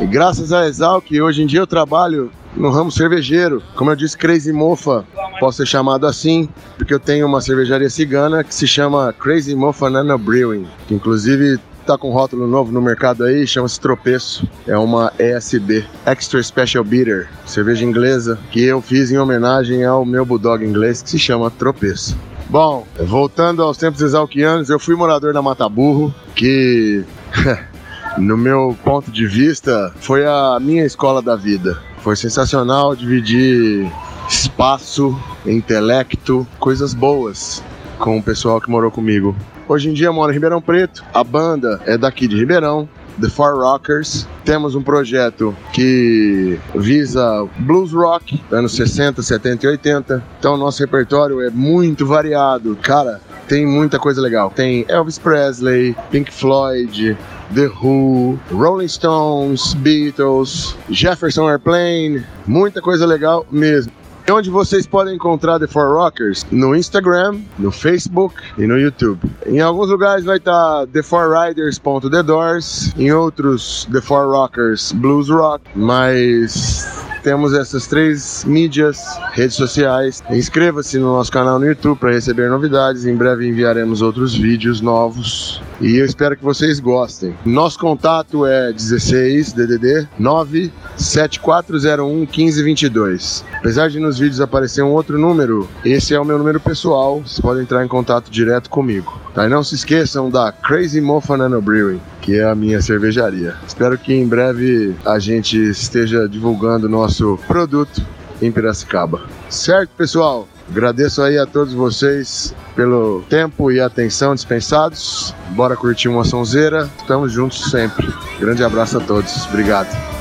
E 0.00 0.06
graças 0.06 0.52
a 0.52 0.66
Exal, 0.66 1.02
que 1.02 1.20
hoje 1.20 1.42
em 1.42 1.46
dia 1.46 1.60
eu 1.60 1.66
trabalho 1.66 2.30
no 2.56 2.70
ramo 2.70 2.90
cervejeiro, 2.90 3.62
como 3.74 3.90
eu 3.90 3.96
disse, 3.96 4.16
Crazy 4.16 4.52
Mofa, 4.52 5.04
posso 5.38 5.58
ser 5.58 5.66
chamado 5.66 6.06
assim, 6.06 6.48
porque 6.76 6.94
eu 6.94 7.00
tenho 7.00 7.26
uma 7.26 7.40
cervejaria 7.40 7.90
cigana 7.90 8.44
que 8.44 8.54
se 8.54 8.66
chama 8.66 9.12
Crazy 9.12 9.54
Mofa 9.54 9.90
Nano 9.90 10.16
Brewing, 10.16 10.66
inclusive 10.90 11.58
tá 11.90 11.98
com 11.98 12.10
um 12.10 12.12
rótulo 12.12 12.46
novo 12.46 12.70
no 12.70 12.80
mercado 12.80 13.24
aí, 13.24 13.44
chama-se 13.44 13.80
Tropeço. 13.80 14.48
É 14.64 14.78
uma 14.78 15.12
ESB, 15.18 15.84
Extra 16.06 16.40
Special 16.40 16.84
Bitter, 16.84 17.28
cerveja 17.44 17.84
inglesa, 17.84 18.38
que 18.52 18.62
eu 18.62 18.80
fiz 18.80 19.10
em 19.10 19.18
homenagem 19.18 19.84
ao 19.84 20.04
meu 20.04 20.24
bulldog 20.24 20.64
inglês, 20.64 21.02
que 21.02 21.10
se 21.10 21.18
chama 21.18 21.50
Tropeço. 21.50 22.16
Bom, 22.48 22.86
voltando 23.00 23.64
aos 23.64 23.76
tempos 23.76 24.02
exalquianos, 24.02 24.70
eu 24.70 24.78
fui 24.78 24.94
morador 24.94 25.32
da 25.32 25.42
Mata 25.42 25.68
Burro, 25.68 26.14
que, 26.36 27.04
no 28.16 28.36
meu 28.36 28.76
ponto 28.84 29.10
de 29.10 29.26
vista, 29.26 29.92
foi 30.00 30.24
a 30.24 30.58
minha 30.60 30.84
escola 30.84 31.20
da 31.20 31.34
vida. 31.34 31.76
Foi 32.02 32.14
sensacional 32.14 32.94
dividir 32.94 33.90
espaço, 34.28 35.18
intelecto, 35.44 36.46
coisas 36.60 36.94
boas 36.94 37.60
com 37.98 38.16
o 38.16 38.22
pessoal 38.22 38.60
que 38.60 38.70
morou 38.70 38.92
comigo. 38.92 39.34
Hoje 39.70 39.88
em 39.88 39.92
dia 39.92 40.10
moro 40.10 40.32
em 40.32 40.34
Ribeirão 40.34 40.60
Preto, 40.60 41.04
a 41.14 41.22
banda 41.22 41.80
é 41.86 41.96
daqui 41.96 42.26
de 42.26 42.34
Ribeirão, 42.34 42.88
The 43.20 43.28
Four 43.28 43.54
Rockers. 43.54 44.26
Temos 44.44 44.74
um 44.74 44.82
projeto 44.82 45.56
que 45.72 46.58
visa 46.74 47.46
blues 47.60 47.92
rock, 47.92 48.42
anos 48.50 48.74
60, 48.74 49.22
70 49.22 49.66
e 49.66 49.68
80. 49.68 50.24
Então 50.40 50.56
nosso 50.56 50.80
repertório 50.82 51.40
é 51.40 51.50
muito 51.50 52.04
variado. 52.04 52.76
Cara, 52.82 53.20
tem 53.46 53.64
muita 53.64 53.96
coisa 53.96 54.20
legal. 54.20 54.50
Tem 54.50 54.84
Elvis 54.88 55.18
Presley, 55.20 55.94
Pink 56.10 56.32
Floyd, 56.32 57.16
The 57.54 57.66
Who, 57.68 58.40
Rolling 58.50 58.88
Stones, 58.88 59.74
Beatles, 59.74 60.76
Jefferson 60.88 61.48
Airplane, 61.48 62.24
muita 62.44 62.82
coisa 62.82 63.06
legal 63.06 63.46
mesmo. 63.52 63.99
Onde 64.30 64.48
vocês 64.48 64.86
podem 64.86 65.16
encontrar 65.16 65.58
The 65.58 65.66
Four 65.66 65.92
Rockers? 65.94 66.46
No 66.52 66.74
Instagram, 66.74 67.40
no 67.58 67.70
Facebook 67.72 68.34
e 68.56 68.66
no 68.66 68.78
YouTube. 68.78 69.20
Em 69.44 69.60
alguns 69.60 69.90
lugares 69.90 70.24
vai 70.24 70.36
estar 70.36 70.86
The 70.86 71.02
Four 71.02 71.30
Riders.The 71.30 72.22
Doors, 72.22 72.94
em 72.96 73.10
outros 73.12 73.88
The 73.90 74.00
Four 74.00 74.28
Rockers 74.28 74.92
Blues 74.92 75.28
Rock, 75.28 75.64
mas 75.74 76.88
temos 77.22 77.52
essas 77.54 77.86
três 77.86 78.44
mídias, 78.44 79.02
redes 79.32 79.56
sociais. 79.56 80.22
Inscreva-se 80.30 80.98
no 80.98 81.12
nosso 81.14 81.32
canal 81.32 81.58
no 81.58 81.66
YouTube 81.66 81.98
para 81.98 82.12
receber 82.12 82.48
novidades. 82.48 83.04
Em 83.04 83.16
breve 83.16 83.48
enviaremos 83.48 84.00
outros 84.00 84.34
vídeos 84.34 84.80
novos 84.80 85.60
e 85.80 85.96
eu 85.96 86.04
espero 86.04 86.36
que 86.36 86.44
vocês 86.44 86.78
gostem. 86.78 87.34
Nosso 87.44 87.78
contato 87.78 88.46
é 88.46 88.72
16 88.72 89.52
DDD 89.52 90.06
97401 90.18 92.26
1522. 92.26 93.44
Apesar 93.58 93.88
de 93.88 93.98
nos 93.98 94.18
vídeos 94.18 94.40
aparecer 94.40 94.82
um 94.82 94.90
outro 94.90 95.18
número, 95.18 95.68
esse 95.84 96.14
é 96.14 96.20
o 96.20 96.24
meu 96.24 96.38
número 96.38 96.60
pessoal. 96.60 97.20
Vocês 97.20 97.40
podem 97.40 97.62
entrar 97.62 97.84
em 97.84 97.88
contato 97.88 98.30
direto 98.30 98.68
comigo. 98.68 99.18
Tá? 99.34 99.46
E 99.46 99.48
não 99.48 99.62
se 99.62 99.74
esqueçam 99.74 100.30
da 100.30 100.52
Crazy 100.52 101.00
Mofa 101.00 101.36
Nano 101.36 101.62
Brewing, 101.62 102.00
que 102.20 102.38
é 102.38 102.44
a 102.44 102.54
minha 102.54 102.82
cervejaria. 102.82 103.54
Espero 103.66 103.96
que 103.96 104.12
em 104.12 104.26
breve 104.26 104.94
a 105.04 105.18
gente 105.18 105.56
esteja 105.56 106.28
divulgando 106.28 106.88
nosso 106.88 107.38
produto 107.46 108.02
em 108.42 108.50
Piracicaba. 108.50 109.22
Certo, 109.48 109.90
pessoal? 109.96 110.48
Agradeço 110.70 111.20
aí 111.20 111.36
a 111.36 111.46
todos 111.46 111.74
vocês 111.74 112.54
pelo 112.76 113.22
tempo 113.28 113.72
e 113.72 113.80
atenção 113.80 114.34
dispensados. 114.34 115.34
Bora 115.50 115.76
curtir 115.76 116.08
uma 116.08 116.24
sonzeira. 116.24 116.88
Estamos 117.00 117.32
juntos 117.32 117.70
sempre. 117.70 118.08
Grande 118.38 118.62
abraço 118.62 118.98
a 118.98 119.00
todos. 119.00 119.46
Obrigado. 119.46 120.19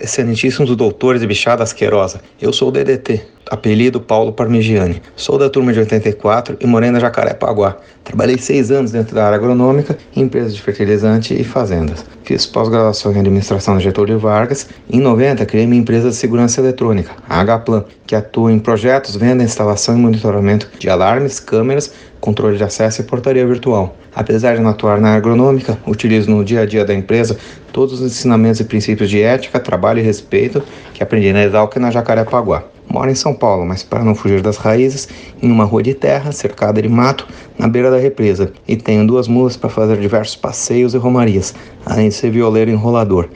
Excelentíssimos 0.00 0.74
doutores 0.76 1.22
e 1.22 1.26
bichada 1.26 1.62
asquerosa. 1.62 2.20
Eu 2.40 2.52
sou 2.52 2.68
o 2.68 2.72
DDT, 2.72 3.22
apelido 3.52 4.00
Paulo 4.00 4.32
Parmigiani. 4.32 5.02
Sou 5.14 5.36
da 5.36 5.50
turma 5.50 5.74
de 5.74 5.80
84 5.80 6.56
e 6.58 6.66
morei 6.66 6.90
na 6.90 6.98
Jacarepaguá. 6.98 7.76
Trabalhei 8.02 8.38
seis 8.38 8.70
anos 8.70 8.92
dentro 8.92 9.14
da 9.14 9.26
área 9.26 9.36
agronômica, 9.36 9.98
em 10.16 10.22
empresas 10.22 10.54
de 10.54 10.62
fertilizante 10.62 11.38
e 11.38 11.44
fazendas. 11.44 12.02
Fiz 12.24 12.46
pós-graduação 12.46 13.12
em 13.12 13.20
administração 13.20 13.74
na 13.74 13.80
Getúlio 13.80 14.18
Vargas. 14.18 14.66
Em 14.88 14.98
90, 15.00 15.44
criei 15.44 15.66
minha 15.66 15.82
empresa 15.82 16.08
de 16.08 16.16
segurança 16.16 16.62
eletrônica, 16.62 17.12
a 17.28 17.42
Hplan, 17.42 17.84
que 18.06 18.14
atua 18.14 18.50
em 18.50 18.58
projetos, 18.58 19.16
venda, 19.16 19.44
instalação 19.44 19.98
e 19.98 20.00
monitoramento 20.00 20.70
de 20.78 20.88
alarmes, 20.88 21.38
câmeras, 21.38 21.92
controle 22.22 22.56
de 22.56 22.64
acesso 22.64 23.02
e 23.02 23.04
portaria 23.04 23.46
virtual. 23.46 23.94
Apesar 24.14 24.56
de 24.56 24.62
não 24.62 24.70
atuar 24.70 24.98
na 24.98 25.14
agronômica, 25.14 25.76
utilizo 25.86 26.30
no 26.30 26.42
dia 26.42 26.62
a 26.62 26.66
dia 26.66 26.86
da 26.86 26.94
empresa 26.94 27.36
todos 27.70 28.00
os 28.00 28.12
ensinamentos 28.12 28.60
e 28.60 28.64
princípios 28.64 29.10
de 29.10 29.20
ética, 29.20 29.60
trabalho 29.60 29.98
e 29.98 30.02
respeito 30.02 30.62
que 30.94 31.02
aprendi 31.02 31.34
na 31.34 31.42
Exalc 31.42 31.76
e 31.76 31.78
na 31.78 31.90
Jacarepaguá. 31.90 32.64
Moro 32.88 33.10
em 33.10 33.14
São 33.14 33.32
Paulo, 33.32 33.64
mas 33.64 33.82
para 33.82 34.04
não 34.04 34.14
fugir 34.14 34.42
das 34.42 34.56
raízes, 34.56 35.08
em 35.42 35.50
uma 35.50 35.64
rua 35.64 35.82
de 35.82 35.94
terra, 35.94 36.30
cercada 36.32 36.82
de 36.82 36.88
mato, 36.88 37.26
na 37.58 37.66
beira 37.66 37.90
da 37.90 37.96
represa, 37.96 38.52
e 38.68 38.76
tenho 38.76 39.06
duas 39.06 39.28
mulas 39.28 39.56
para 39.56 39.70
fazer 39.70 39.98
diversos 39.98 40.36
passeios 40.36 40.94
e 40.94 40.98
romarias, 40.98 41.54
além 41.86 42.08
de 42.08 42.14
ser 42.14 42.30
violeiro 42.30 42.70
enrolador. 42.70 43.28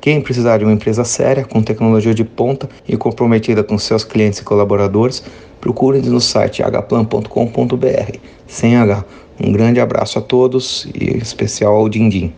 Quem 0.00 0.20
precisar 0.20 0.58
de 0.58 0.64
uma 0.64 0.72
empresa 0.72 1.04
séria, 1.04 1.44
com 1.44 1.62
tecnologia 1.62 2.14
de 2.14 2.24
ponta 2.24 2.68
e 2.86 2.96
comprometida 2.96 3.64
com 3.64 3.76
seus 3.76 4.04
clientes 4.04 4.38
e 4.38 4.44
colaboradores, 4.44 5.22
procure-nos 5.60 6.08
no 6.08 6.20
site 6.20 6.62
hplan.com.br, 6.62 8.18
sem 8.46 8.76
H. 8.76 9.04
Um 9.40 9.52
grande 9.52 9.80
abraço 9.80 10.18
a 10.18 10.22
todos 10.22 10.88
e 10.94 11.16
especial 11.18 11.74
ao 11.74 11.88
Dindim. 11.88 12.32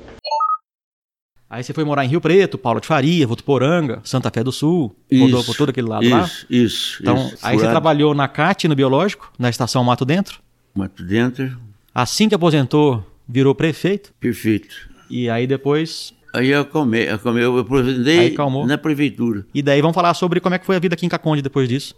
Aí 1.51 1.63
você 1.65 1.73
foi 1.73 1.83
morar 1.83 2.05
em 2.05 2.09
Rio 2.09 2.21
Preto, 2.21 2.59
Paulo 2.59 2.79
de 2.79 2.87
Faria, 2.87 3.27
Votuporanga, 3.27 4.01
Santa 4.05 4.31
Fé 4.31 4.45
do 4.45 4.53
Sul, 4.53 4.95
rodou 5.11 5.43
por 5.43 5.57
todo 5.57 5.71
aquele 5.71 5.89
lado 5.89 6.05
isso, 6.05 6.15
lá? 6.15 6.25
Isso, 6.25 6.47
isso. 6.51 6.99
Então, 7.01 7.17
aí 7.17 7.31
Furado. 7.31 7.59
você 7.59 7.69
trabalhou 7.69 8.15
na 8.15 8.29
CAT, 8.29 8.69
no 8.69 8.75
Biológico, 8.75 9.33
na 9.39 9.49
estação 9.49 9.83
Mato 9.83 10.05
Dentro. 10.05 10.41
Mato 10.75 11.03
Dentro. 11.03 11.57
Assim 11.95 12.29
que 12.29 12.35
aposentou, 12.35 13.03
virou 13.27 13.55
prefeito. 13.55 14.13
Perfeito. 14.21 14.91
E 15.09 15.31
aí 15.31 15.47
depois... 15.47 16.13
Aí 16.35 16.49
eu 16.49 16.61
acalmei 16.61 17.09
eu 17.09 17.59
aposentei 17.59 18.19
Aí 18.19 18.31
calmou. 18.33 18.67
na 18.67 18.77
prefeitura. 18.77 19.47
E 19.55 19.63
daí 19.63 19.81
vamos 19.81 19.95
falar 19.95 20.13
sobre 20.13 20.41
como 20.41 20.55
é 20.55 20.59
que 20.59 20.67
foi 20.67 20.77
a 20.77 20.79
vida 20.79 20.95
aqui 20.95 21.07
em 21.07 21.09
Caconde 21.09 21.41
depois 21.41 21.67
disso. 21.67 21.95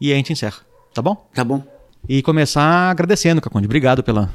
E 0.00 0.08
aí 0.08 0.14
a 0.14 0.16
gente 0.16 0.32
encerra, 0.32 0.60
tá 0.94 1.02
bom? 1.02 1.28
Tá 1.34 1.44
bom. 1.44 1.62
E 2.08 2.22
começar 2.22 2.90
agradecendo, 2.90 3.42
Caconde. 3.42 3.66
Obrigado 3.66 4.02
pela, 4.02 4.32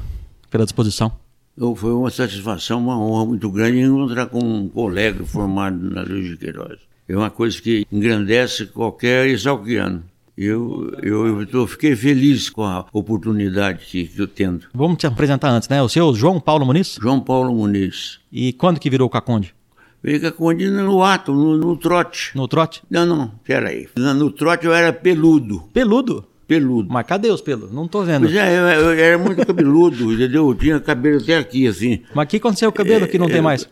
pela 0.48 0.64
disposição. 0.64 1.10
Eu, 1.56 1.74
foi 1.74 1.92
uma 1.92 2.10
satisfação, 2.10 2.80
uma 2.80 2.98
honra 2.98 3.26
muito 3.26 3.50
grande 3.50 3.80
encontrar 3.80 4.26
com 4.26 4.38
um 4.38 4.68
colega 4.68 5.24
formado 5.24 5.78
na 5.90 6.02
Luiz 6.02 6.28
de 6.28 6.36
Queiroz. 6.36 6.78
É 7.08 7.16
uma 7.16 7.30
coisa 7.30 7.60
que 7.60 7.86
engrandece 7.90 8.66
qualquer 8.66 9.26
exalquiano. 9.26 10.04
Eu, 10.38 10.90
eu, 11.02 11.42
eu 11.42 11.66
fiquei 11.66 11.94
feliz 11.94 12.48
com 12.48 12.64
a 12.64 12.86
oportunidade 12.92 13.84
que, 13.84 14.06
que 14.06 14.18
eu 14.18 14.26
tendo. 14.26 14.66
Vamos 14.72 14.96
te 14.96 15.06
apresentar 15.06 15.50
antes, 15.50 15.68
né? 15.68 15.82
O 15.82 15.88
seu 15.88 16.14
João 16.14 16.40
Paulo 16.40 16.64
Muniz? 16.64 16.98
João 16.98 17.20
Paulo 17.20 17.54
Muniz. 17.54 18.20
E 18.32 18.52
quando 18.54 18.80
que 18.80 18.88
virou 18.88 19.06
o 19.06 19.10
Caconde? 19.10 19.54
Veio 20.02 20.20
Caconde 20.20 20.70
no 20.70 21.02
ato, 21.02 21.34
no, 21.34 21.58
no 21.58 21.76
trote. 21.76 22.30
No 22.34 22.48
trote? 22.48 22.82
Não, 22.88 23.04
não, 23.04 23.28
peraí. 23.44 23.86
No 23.96 24.30
trote 24.30 24.64
eu 24.64 24.72
era 24.72 24.92
peludo. 24.92 25.64
Peludo? 25.74 26.24
Peludo. 26.50 26.92
Mas 26.92 27.06
cadê 27.06 27.30
os 27.30 27.40
pelos? 27.40 27.70
Não 27.70 27.86
tô 27.86 28.02
vendo. 28.02 28.22
Pois 28.22 28.34
é, 28.34 28.58
eu, 28.58 28.64
eu 28.64 28.90
era 28.90 29.16
muito 29.16 29.46
cabeludo, 29.46 30.10
entendeu? 30.12 30.48
Eu 30.48 30.54
tinha 30.56 30.80
cabelo 30.80 31.22
até 31.22 31.38
aqui, 31.38 31.68
assim. 31.68 32.00
Mas 32.12 32.24
o 32.24 32.28
que 32.28 32.38
aconteceu 32.38 32.72
com 32.72 32.82
o 32.82 32.84
cabelo 32.84 33.06
que 33.06 33.20
não 33.20 33.28
tem 33.28 33.40
mais? 33.40 33.68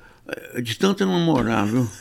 De 0.63 0.79
tanto 0.79 1.05
namorar, 1.05 1.67
viu? 1.67 1.89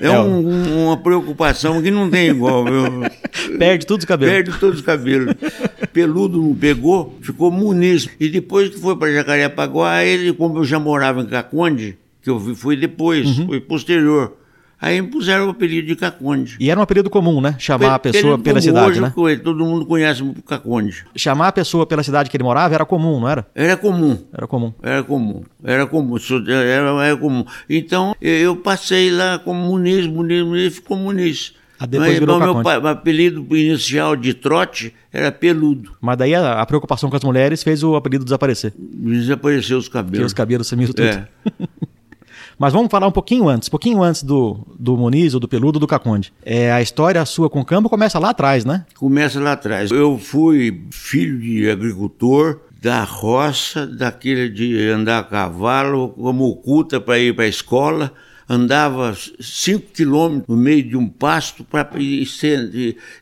É, 0.00 0.10
um, 0.20 0.84
uma 0.84 0.98
preocupação 0.98 1.80
que 1.80 1.90
não 1.90 2.10
tem 2.10 2.28
igual, 2.28 2.62
viu? 2.64 3.58
Perde 3.58 3.86
todos 3.86 4.04
os 4.04 4.06
cabelos. 4.06 4.34
Perde 4.34 4.58
todos 4.60 4.80
os 4.80 4.84
cabelos. 4.84 5.34
Peludo 5.94 6.42
não 6.42 6.54
pegou, 6.54 7.18
ficou 7.22 7.50
muniz. 7.50 8.10
E 8.20 8.28
depois 8.28 8.68
que 8.68 8.78
foi 8.78 8.94
para 8.96 9.10
Jacarepaguá, 9.12 10.04
ele, 10.04 10.34
como 10.34 10.58
eu 10.58 10.64
já 10.64 10.78
morava 10.78 11.22
em 11.22 11.26
Caconde, 11.26 11.96
que 12.20 12.28
eu 12.28 12.38
fui 12.54 12.76
depois, 12.76 13.38
uhum. 13.38 13.46
foi 13.46 13.60
posterior. 13.60 14.34
Aí 14.84 15.00
me 15.00 15.08
puseram 15.08 15.46
o 15.46 15.48
apelido 15.48 15.86
de 15.86 15.96
Caconde. 15.96 16.58
E 16.60 16.70
era 16.70 16.78
um 16.78 16.82
apelido 16.82 17.08
comum, 17.08 17.40
né? 17.40 17.56
Chamar 17.58 17.94
a 17.94 17.98
pessoa 17.98 18.38
pela 18.38 18.60
cidade, 18.60 18.90
hoje, 18.90 19.00
né? 19.00 19.14
Todo 19.42 19.64
mundo 19.64 19.86
conhece 19.86 20.22
o 20.22 20.34
Caconde. 20.42 21.06
Chamar 21.16 21.48
a 21.48 21.52
pessoa 21.52 21.86
pela 21.86 22.02
cidade 22.02 22.28
que 22.28 22.36
ele 22.36 22.44
morava 22.44 22.74
era 22.74 22.84
comum, 22.84 23.18
não 23.18 23.26
era? 23.26 23.46
Era 23.54 23.78
comum. 23.78 24.18
Era 24.30 24.46
comum. 24.46 24.74
Era 24.82 25.02
comum. 25.02 25.42
Era 25.64 25.86
comum. 25.86 26.18
Era, 26.18 27.06
era 27.06 27.16
comum. 27.16 27.46
Então, 27.66 28.14
eu 28.20 28.56
passei 28.56 29.10
lá 29.10 29.38
como 29.38 29.58
Muniz, 29.58 30.06
Muniz, 30.06 30.44
Muniz, 30.44 30.74
ficou 30.74 30.98
Muniz. 30.98 31.54
Ah, 31.80 31.86
depois 31.86 32.20
Mas, 32.20 32.38
meu 32.40 32.62
pai, 32.62 32.76
apelido 32.84 33.46
inicial 33.56 34.14
de 34.14 34.34
trote 34.34 34.94
era 35.10 35.32
peludo. 35.32 35.92
Mas 35.98 36.18
daí 36.18 36.34
a, 36.34 36.60
a, 36.60 36.66
preocupação 36.66 37.08
com 37.08 37.16
as 37.16 37.24
mulheres 37.24 37.62
fez 37.62 37.82
o 37.82 37.96
apelido 37.96 38.22
desaparecer. 38.22 38.74
Desapareceu 38.78 39.78
os 39.78 39.88
cabelos. 39.88 40.10
Porque 40.10 40.26
os 40.26 40.34
cabelos 40.34 40.66
sumiram 40.66 40.92
tudo. 40.92 41.06
É. 41.06 41.26
Mas 42.58 42.72
vamos 42.72 42.90
falar 42.90 43.06
um 43.06 43.12
pouquinho 43.12 43.48
antes, 43.48 43.68
um 43.68 43.70
pouquinho 43.70 44.02
antes 44.02 44.22
do, 44.22 44.58
do 44.78 44.96
Muniz, 44.96 45.34
ou 45.34 45.40
do 45.40 45.48
Peludo, 45.48 45.78
do 45.78 45.86
Caconde. 45.86 46.32
É, 46.44 46.72
a 46.72 46.80
história 46.80 47.24
sua 47.24 47.50
com 47.50 47.60
o 47.60 47.64
campo 47.64 47.88
começa 47.88 48.18
lá 48.18 48.30
atrás, 48.30 48.64
né? 48.64 48.84
Começa 48.94 49.40
lá 49.40 49.52
atrás. 49.52 49.90
Eu 49.90 50.18
fui 50.18 50.86
filho 50.90 51.38
de 51.38 51.68
agricultor, 51.68 52.60
da 52.80 53.02
roça, 53.02 53.86
daquele 53.86 54.48
de 54.50 54.88
andar 54.90 55.20
a 55.20 55.24
cavalo, 55.24 56.10
como 56.10 56.44
oculta 56.44 57.00
para 57.00 57.18
ir 57.18 57.34
para 57.34 57.44
a 57.44 57.48
escola. 57.48 58.12
Andava 58.46 59.16
cinco 59.40 59.86
quilômetros 59.90 60.54
no 60.54 60.62
meio 60.62 60.82
de 60.86 60.96
um 60.98 61.08
pasto 61.08 61.64
para 61.64 61.88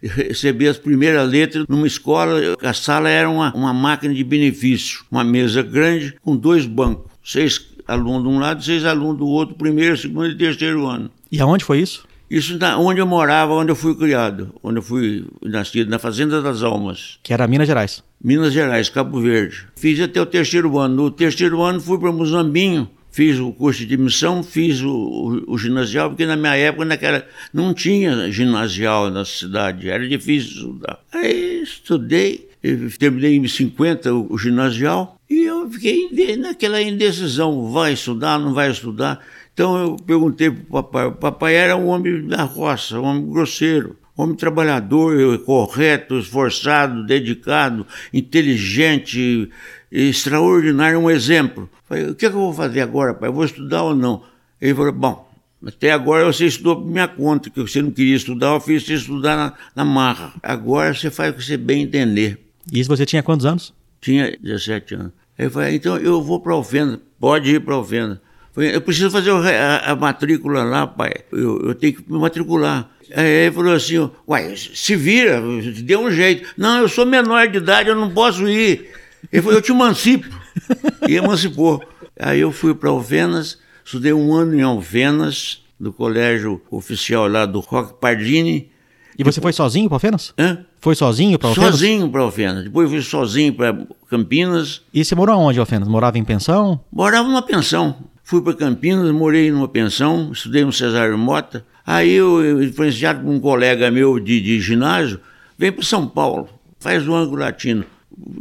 receber 0.03 0.67
as 0.67 0.79
primeiras 0.79 1.31
letras 1.31 1.65
numa 1.69 1.87
escola. 1.87 2.41
A 2.61 2.73
sala 2.73 3.09
era 3.09 3.31
uma, 3.31 3.55
uma 3.55 3.73
máquina 3.73 4.13
de 4.13 4.25
benefício, 4.25 5.05
uma 5.09 5.23
mesa 5.23 5.63
grande 5.63 6.17
com 6.21 6.37
dois 6.37 6.67
bancos, 6.67 7.13
seis 7.23 7.72
alunos 7.93 8.23
de 8.23 8.29
um 8.29 8.39
lado, 8.39 8.63
seis 8.63 8.85
alunos 8.85 9.19
do 9.19 9.27
outro, 9.27 9.55
primeiro, 9.55 9.97
segundo 9.97 10.29
e 10.29 10.37
terceiro 10.37 10.87
ano. 10.87 11.11
E 11.31 11.41
aonde 11.41 11.65
foi 11.65 11.81
isso? 11.81 12.07
Isso 12.33 12.59
na, 12.59 12.79
onde 12.79 12.99
eu 12.99 13.07
morava, 13.07 13.53
onde 13.53 13.71
eu 13.71 13.77
fui 13.77 13.95
criado, 13.95 14.55
onde 14.63 14.79
eu 14.79 14.83
fui 14.83 15.27
nascido, 15.43 15.91
na 15.91 15.99
Fazenda 15.99 16.41
das 16.41 16.63
Almas. 16.63 17.19
Que 17.23 17.35
era 17.35 17.47
Minas 17.47 17.69
Gerais. 17.69 18.03
Minas 18.25 18.55
Gerais, 18.55 18.89
Cabo 18.89 19.21
Verde. 19.21 19.67
Fiz 19.77 20.01
até 20.01 20.19
o 20.19 20.25
terceiro 20.25 20.79
ano. 20.79 20.95
No 20.97 21.11
terceiro 21.11 21.63
ano 21.63 21.79
fui 21.79 21.99
para 21.99 22.11
Muzambinho, 22.11 22.89
fiz 23.11 23.39
o 23.39 23.53
curso 23.53 23.85
de 23.85 23.93
admissão, 23.93 24.43
fiz 24.43 24.81
o, 24.81 24.91
o, 24.91 25.53
o, 25.53 25.59
ginasial, 25.59 26.09
porque 26.09 26.25
na 26.25 26.35
minha 26.35 26.57
época 26.57 26.87
naquela, 26.87 27.23
não 27.53 27.75
tinha 27.75 28.31
ginasial 28.33 29.11
na 29.11 29.27
cidade, 29.27 29.91
era 29.91 30.09
difícil 30.09 30.53
estudar. 30.53 31.01
Aí 31.13 31.63
estudei, 31.63 32.49
terminei 32.99 33.37
em 33.37 33.47
50 33.47 34.15
o, 34.15 34.33
o 34.33 34.39
ginasial, 34.39 35.17
e 35.29 35.45
eu 35.45 35.69
fiquei 35.71 36.37
naquela 36.37 36.81
indecisão, 36.81 37.71
vai 37.73 37.93
estudar, 37.95 38.39
não 38.39 38.55
vai 38.55 38.71
estudar. 38.71 39.21
Então 39.53 39.77
eu 39.77 39.97
perguntei 39.97 40.51
para 40.51 40.61
o 40.61 40.83
papai, 40.83 41.07
o 41.07 41.13
papai 41.13 41.55
era 41.55 41.77
um 41.77 41.89
homem 41.89 42.27
da 42.27 42.45
roça, 42.45 43.01
um 43.01 43.05
homem 43.05 43.29
grosseiro, 43.29 43.97
homem 44.17 44.37
trabalhador, 44.37 45.39
correto, 45.41 46.19
esforçado, 46.19 47.05
dedicado, 47.07 47.87
inteligente, 48.13 49.51
extraordinário, 49.91 50.99
um 50.99 51.11
exemplo. 51.11 51.69
Falei, 51.87 52.11
o 52.11 52.15
que, 52.15 52.27
é 52.27 52.31
que 52.31 52.37
eu 52.37 52.41
vou 52.41 52.53
fazer 52.53 52.81
agora, 52.81 53.15
pai? 53.15 53.29
Eu 53.29 53.35
vou 53.35 53.45
estudar 53.45 53.83
ou 53.83 53.95
não? 53.95 54.23
Ele 54.61 54.75
falou, 54.75 54.93
bom, 54.93 55.33
até 55.67 55.93
agora 55.93 56.25
você 56.25 56.47
estudou 56.47 56.77
por 56.77 56.91
minha 56.91 57.09
conta, 57.09 57.51
que 57.51 57.61
você 57.61 57.83
não 57.83 57.91
queria 57.91 58.17
estudar, 58.17 58.55
eu 58.55 58.61
fiz 58.61 58.85
você 58.85 58.95
estudar 58.95 59.37
na, 59.37 59.55
na 59.77 59.85
marra. 59.85 60.33
Agora 60.43 60.95
você 60.95 61.11
faz 61.11 61.33
o 61.33 61.37
que 61.37 61.45
você 61.45 61.57
bem 61.57 61.83
entender. 61.83 62.42
E 62.71 62.81
isso 62.81 62.89
você 62.89 63.07
tinha 63.07 63.23
quantos 63.23 63.47
anos? 63.47 63.73
Tinha 64.01 64.37
17 64.41 64.95
anos. 64.95 65.13
Ele 65.39 65.51
falou, 65.51 65.69
então 65.69 65.97
eu 65.97 66.23
vou 66.23 66.41
para 66.41 66.53
a 66.53 66.57
Alfenda, 66.57 67.01
pode 67.19 67.51
ir 67.51 67.61
para 67.61 67.75
a 67.75 67.77
Alfenda. 67.79 68.21
Eu 68.55 68.83
preciso 68.83 69.11
fazer 69.11 69.31
a, 69.31 69.93
a, 69.93 69.97
matrícula 69.97 70.63
lá, 70.63 70.87
pai. 70.87 71.13
Eu, 71.33 71.69
eu, 71.69 71.75
tenho 71.75 71.95
que 71.95 72.13
me 72.13 72.19
matricular. 72.19 72.91
Aí 73.15 73.27
ele 73.27 73.53
falou 73.53 73.73
assim: 73.73 74.11
uai, 74.29 74.55
se 74.57 74.95
vira, 74.95 75.41
dê 75.83 75.97
um 75.97 76.11
jeito. 76.11 76.51
Não, 76.57 76.81
eu 76.81 76.89
sou 76.89 77.07
menor 77.07 77.49
de 77.49 77.57
idade, 77.57 77.89
eu 77.89 77.97
não 77.97 78.11
posso 78.11 78.47
ir. 78.47 78.91
Ele 79.33 79.41
falou: 79.41 79.57
eu 79.57 79.63
te 79.63 79.73
emancipo. 79.73 80.29
E 81.09 81.17
emancipou. 81.17 81.83
Aí 82.19 82.41
eu 82.41 82.53
fui 82.53 82.75
para 82.75 82.91
Alvenas, 82.91 83.59
estudei 83.83 84.13
um 84.13 84.35
ano 84.35 84.55
em 84.55 84.63
Alvenas, 84.63 85.65
do 85.81 85.93
colégio 85.93 86.61
oficial 86.71 87.27
lá 87.27 87.47
do 87.47 87.59
Roque 87.61 87.99
Pardini. 87.99 88.71
E 89.19 89.25
você 89.25 89.41
foi 89.41 89.53
sozinho 89.53 89.89
para 89.89 89.97
Alfenas? 89.97 90.33
Hã? 90.39 90.59
Foi 90.81 90.95
sozinho 90.95 91.39
para 91.39 91.49
Alfenas? 91.49 91.71
Sozinho 91.71 92.09
para 92.11 92.23
Alfenas. 92.23 92.65
Depois 92.65 92.91
fui 92.91 93.03
sozinho 93.03 93.55
para 93.55 93.79
Campinas. 94.09 94.83
E 94.93 95.05
você 95.05 95.15
morou 95.15 95.39
onde, 95.39 95.59
Alfenas? 95.59 95.89
Morava 95.89 96.19
em 96.19 96.25
pensão? 96.25 96.81
Morava 96.93 97.29
numa 97.29 97.43
pensão. 97.43 97.97
Fui 98.25 98.41
para 98.41 98.55
Campinas, 98.55 99.11
morei 99.11 99.51
numa 99.51 99.69
pensão, 99.69 100.31
estudei 100.33 100.65
no 100.65 100.73
Cesário 100.73 101.19
Mota. 101.19 101.65
Aí 101.87 102.13
eu, 102.13 102.63
influenciado 102.63 103.21
por 103.21 103.31
um 103.31 103.41
colega 103.41 103.91
meu 103.91 104.19
de, 104.19 104.41
de 104.41 104.61
ginásio, 104.61 105.21
vem 105.59 105.73
para 105.73 105.85
São 105.85 106.07
Paulo, 106.07 106.49
faz 106.79 107.07
o 107.07 107.15
ângulo 107.15 107.41
latino. 107.41 107.85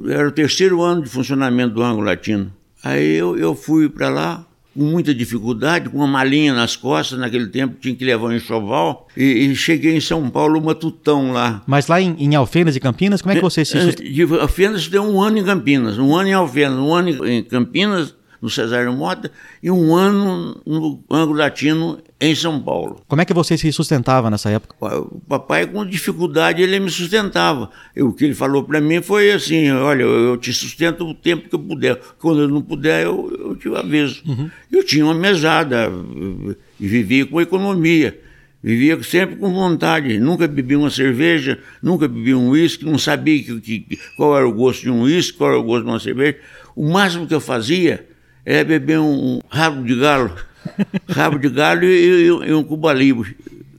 Era 0.08 0.28
o 0.28 0.32
terceiro 0.32 0.82
ano 0.82 1.02
de 1.02 1.10
funcionamento 1.10 1.74
do 1.74 1.82
ângulo 1.82 2.06
latino. 2.06 2.52
Aí 2.84 3.16
eu, 3.16 3.38
eu 3.38 3.56
fui 3.56 3.90
para 3.90 4.10
lá, 4.10 4.46
com 4.76 4.84
muita 4.84 5.14
dificuldade, 5.14 5.90
com 5.90 5.98
uma 5.98 6.08
malinha 6.08 6.54
nas 6.54 6.76
costas, 6.76 7.20
naquele 7.20 7.48
tempo 7.48 7.76
tinha 7.80 7.94
que 7.94 8.06
levar 8.06 8.28
um 8.28 8.34
enxoval, 8.34 9.08
e, 9.16 9.24
e 9.24 9.56
cheguei 9.56 9.96
em 9.96 10.02
São 10.02 10.30
Paulo, 10.30 10.62
matutão 10.62 11.32
lá. 11.32 11.62
Mas 11.68 11.88
lá 11.88 12.02
em, 12.02 12.16
em 12.18 12.36
Alfenas 12.36 12.76
e 12.76 12.80
Campinas, 12.80 13.22
como 13.22 13.34
é 13.34 13.36
que 13.36 13.42
você 13.42 13.66
se... 13.66 13.78
É, 13.78 13.92
de 13.92 14.24
Alfenas 14.40 14.88
deu 14.88 15.04
um 15.04 15.22
ano 15.22 15.38
em 15.38 15.44
Campinas, 15.44 15.98
um 15.98 16.16
ano 16.16 16.30
em 16.30 16.34
Alfenas, 16.34 16.78
um 16.78 16.94
ano 16.94 17.28
em 17.28 17.44
Campinas, 17.44 18.16
no 18.42 18.50
Cesário 18.50 18.92
Mota, 18.92 19.32
e 19.62 19.70
um 19.70 19.96
ano 19.96 20.60
no 20.66 21.04
Ângulo 21.10 21.38
Latino 21.38 22.00
em 22.20 22.34
São 22.34 22.60
Paulo. 22.60 23.02
Como 23.08 23.22
é 23.22 23.26
que 23.26 23.34
você 23.34 23.58
se 23.58 23.72
sustentava 23.72 24.30
nessa 24.30 24.50
época? 24.50 24.76
O 24.80 25.20
papai, 25.20 25.68
com 25.68 25.86
dificuldade, 25.86 26.62
ele 26.62 26.80
me 26.80 26.90
sustentava. 26.90 27.70
Eu, 27.96 28.08
o 28.08 28.14
que 28.14 28.26
ele 28.26 28.34
falou 28.34 28.64
para 28.64 28.82
mim 28.82 29.02
foi 29.02 29.32
assim: 29.32 29.70
olha, 29.72 30.04
eu 30.04 30.38
te 30.38 30.52
sustento 30.52 31.06
o 31.06 31.14
tempo 31.14 31.48
que 31.48 31.56
eu 31.56 31.60
puder. 31.60 32.00
Quando 32.20 32.42
eu 32.42 32.48
não 32.48 32.62
puder, 32.62 33.06
eu, 33.06 33.32
eu 33.40 33.56
te 33.56 33.68
aviso. 33.76 34.24
Uhum. 34.26 34.50
Eu 34.72 34.84
tinha 34.84 35.06
uma 35.06 35.14
mesada 35.14 35.92
e 36.80 36.88
vivia 36.88 37.26
com 37.26 37.40
economia. 37.40 38.20
Vivia 38.64 39.02
sempre 39.02 39.38
com 39.38 39.52
vontade, 39.52 40.20
nunca 40.20 40.48
bebi 40.48 40.76
uma 40.76 40.92
cerveja, 40.92 41.58
nunca 41.82 42.08
bebi 42.08 42.36
um 42.36 42.50
uísque, 42.50 42.86
não 42.86 42.96
sabia 42.96 43.42
que, 43.42 43.60
que, 43.60 44.00
qual 44.16 44.38
era 44.38 44.48
o 44.48 44.54
gosto 44.54 44.84
de 44.84 44.92
um 44.92 45.02
uísque, 45.02 45.40
qual 45.40 45.50
era 45.50 45.60
o 45.60 45.64
gosto 45.64 45.86
de 45.86 45.90
uma 45.90 46.00
cerveja. 46.00 46.38
O 46.76 46.88
máximo 46.88 47.26
que 47.26 47.34
eu 47.34 47.42
fazia 47.42 48.06
é 48.52 48.66
beber 48.66 49.00
um 49.00 49.40
rabo 49.50 49.82
de 49.86 49.96
galo, 49.96 50.36
rabo 51.08 51.40
de 51.40 51.48
galo 51.48 51.86
e, 51.86 51.88
e, 51.88 52.26
e 52.26 52.54
um 52.54 52.64
Cuba 52.64 52.92
Libre, 52.92 53.38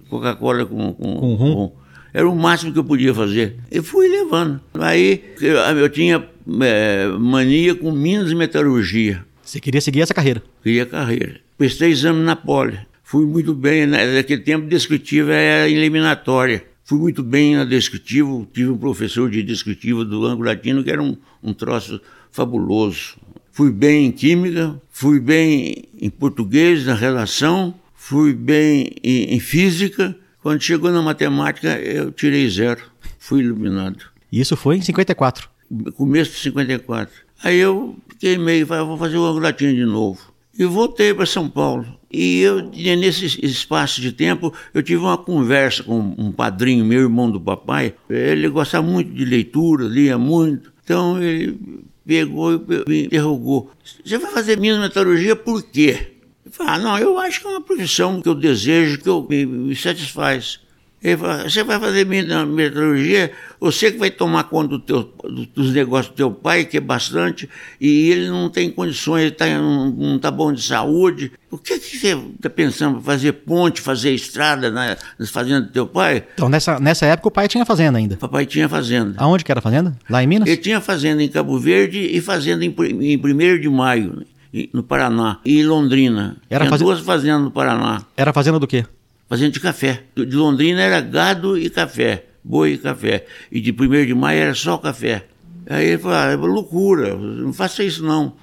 Coca-Cola 0.09 0.65
com, 0.65 0.95
com, 0.95 1.15
com, 1.15 1.37
com, 1.37 1.73
Era 2.15 2.27
o 2.27 2.35
máximo 2.35 2.73
que 2.73 2.79
eu 2.79 2.85
podia 2.85 3.13
fazer. 3.13 3.57
E 3.71 3.83
fui 3.83 4.09
levando. 4.09 4.61
Aí 4.75 5.23
eu, 5.43 5.57
eu 5.57 5.89
tinha 5.91 6.27
é, 6.63 7.07
mania 7.19 7.75
com 7.75 7.93
Minas 7.93 8.31
e 8.31 8.35
Metalurgia. 8.35 9.23
Você 9.43 9.61
queria 9.61 9.81
seguir 9.81 10.01
essa 10.01 10.15
carreira? 10.15 10.43
Queria 10.63 10.87
carreira. 10.87 11.39
Prestei 11.59 11.91
exame 11.91 12.23
na 12.23 12.35
Poli. 12.35 12.79
Fui 13.05 13.27
muito 13.27 13.55
bem. 13.55 13.87
Né? 13.87 14.17
Naquele 14.17 14.41
tempo, 14.41 14.67
descritiva 14.67 15.35
era 15.35 15.69
eliminatória. 15.69 16.65
Fui 16.83 16.99
muito 16.99 17.23
bem 17.23 17.57
na 17.57 17.65
descritivo. 17.65 18.49
Tive 18.51 18.71
um 18.71 18.79
professor 18.79 19.29
de 19.29 19.43
descritivo 19.43 20.03
do 20.03 20.25
ângulo 20.25 20.49
latino 20.49 20.83
que 20.83 20.91
era 20.91 21.03
um, 21.03 21.15
um 21.43 21.53
troço 21.53 22.01
fabuloso 22.31 23.17
fui 23.53 23.71
bem 23.71 24.07
em 24.07 24.11
química, 24.11 24.81
fui 24.91 25.21
bem 25.21 25.85
em 26.01 26.11
português, 26.11 26.87
na 26.87 26.95
relação, 26.95 27.75
fui 27.95 28.33
bem 28.33 28.91
em, 29.05 29.35
em 29.35 29.38
física. 29.38 30.17
Quando 30.43 30.61
chegou 30.61 30.91
na 30.91 31.03
matemática, 31.03 31.79
eu 31.79 32.11
tirei 32.11 32.49
zero, 32.49 32.83
fui 33.19 33.43
iluminado. 33.43 33.99
Isso 34.33 34.57
foi 34.57 34.79
em 34.79 34.83
54? 34.83 35.49
Começo 35.95 36.33
de 36.33 36.38
54. 36.38 37.15
Aí 37.45 37.59
eu 37.59 37.97
fiquei 38.09 38.38
meio, 38.38 38.67
falei, 38.67 38.85
vou 38.85 38.97
fazer 38.97 39.19
o 39.19 39.38
latino 39.38 39.75
de 39.75 39.85
novo. 39.85 40.33
e 40.59 40.65
voltei 40.65 41.15
para 41.15 41.27
São 41.27 41.49
Paulo. 41.49 41.87
E 42.11 42.41
eu, 42.41 42.71
nesse 42.71 43.45
espaço 43.45 44.01
de 44.01 44.12
tempo, 44.12 44.53
eu 44.75 44.83
tive 44.83 45.01
uma 45.01 45.17
conversa 45.17 45.83
com 45.83 46.15
um 46.19 46.31
padrinho, 46.31 46.85
meu 46.85 47.01
irmão 47.01 47.31
do 47.31 47.41
papai. 47.41 47.95
Ele 48.09 48.49
gostava 48.49 48.87
muito 48.87 49.12
de 49.12 49.25
leitura, 49.25 49.85
lia 49.85 50.19
muito. 50.19 50.73
Então 50.85 51.23
ele 51.23 51.59
pegou 52.07 52.55
e 52.55 52.88
me 52.88 53.07
interrogou: 53.07 53.71
Você 54.05 54.19
vai 54.19 54.31
fazer 54.31 54.59
metalurgia 54.59 55.37
por 55.37 55.62
quê? 55.62 56.12
Eu 56.45 56.51
falei, 56.53 56.73
ah, 56.75 56.79
não, 56.79 56.99
eu 56.99 57.19
acho 57.19 57.41
que 57.41 57.47
é 57.47 57.51
uma 57.51 57.61
profissão 57.61 58.21
que 58.21 58.29
eu 58.29 58.35
desejo, 58.35 58.99
que 58.99 59.09
eu, 59.09 59.27
me, 59.29 59.47
me 59.47 59.77
satisfaz. 59.77 60.61
Ele 61.03 61.17
falou, 61.17 61.51
você 61.51 61.65
vai 61.65 61.81
fazer 61.81 62.07
metalurgia, 62.07 63.33
você 63.59 63.91
que 63.91 63.99
vai 63.99 64.11
tomar 64.11 64.45
conta 64.45 64.69
do 64.69 64.79
teu, 64.79 65.12
dos 65.53 65.73
negócios 65.73 66.12
do 66.12 66.17
teu 66.17 66.31
pai, 66.31 66.65
que 66.65 66.77
é 66.77 66.81
bastante, 66.81 67.51
e 67.81 68.11
ele 68.11 68.29
não 68.29 68.49
tem 68.49 68.71
condições, 68.71 69.23
ele 69.23 69.31
tá, 69.33 69.47
não 69.47 70.15
está 70.15 70.31
bom 70.31 70.53
de 70.53 70.62
saúde. 70.62 71.33
O 71.51 71.59
que, 71.59 71.77
que 71.81 71.99
você 71.99 72.17
está 72.37 72.49
pensando? 72.49 73.01
Fazer 73.01 73.33
ponte, 73.33 73.81
fazer 73.81 74.12
estrada 74.15 74.71
na, 74.71 74.97
nas 75.19 75.29
fazendas 75.29 75.67
do 75.67 75.73
teu 75.73 75.87
pai? 75.88 76.25
Então, 76.35 76.49
nessa, 76.49 76.79
nessa 76.79 77.05
época 77.07 77.29
o 77.29 77.33
pai 77.33 77.49
tinha 77.49 77.67
fazenda 77.67 77.99
ainda? 77.99 78.17
Papai 78.17 78.47
tinha 78.47 78.69
fazenda. 78.69 79.15
Aonde 79.17 79.45
que 79.45 79.51
era 79.51 79.59
a 79.59 79.62
fazenda? 79.62 79.99
Lá 80.09 80.23
em 80.23 80.27
Minas? 80.29 80.49
Ele 80.49 80.57
tinha 80.57 80.81
fazenda 80.81 81.21
em 81.21 81.29
Cabo 81.29 81.59
Verde 81.59 81.99
e 81.99 82.21
fazenda 82.21 82.65
em, 82.65 82.73
em 83.01 83.17
1 83.17 83.61
de 83.61 83.69
maio, 83.69 84.25
no 84.73 84.85
Paraná, 84.85 85.41
e 85.45 85.65
Londrina. 85.65 86.37
Era 86.49 86.71
duas 86.79 87.01
fazendas 87.01 87.43
no 87.43 87.51
Paraná. 87.51 88.03
Era 88.17 88.33
fazenda 88.33 88.61
do 88.61 88.69
quê? 88.69 88.85
Fazenda 89.33 89.53
de 89.53 89.61
café. 89.61 90.03
De 90.14 90.37
Londrina 90.37 90.83
era 90.83 91.01
gado 91.01 91.57
e 91.57 91.71
café, 91.71 92.27
boi 92.45 92.75
e 92.75 92.79
café. 92.79 93.25
E 93.51 93.62
de 93.62 93.73
1 93.73 94.05
de 94.05 94.14
maio 94.14 94.42
era 94.42 94.55
só 94.55 94.77
café. 94.77 95.25
Aí 95.66 95.87
ele 95.87 95.99
falou, 95.99 96.18
ah, 96.18 96.25
é 96.27 96.37
loucura, 96.37 97.16
não 97.16 97.51
faça 97.51 97.83
isso 97.83 98.05
não. 98.05 98.35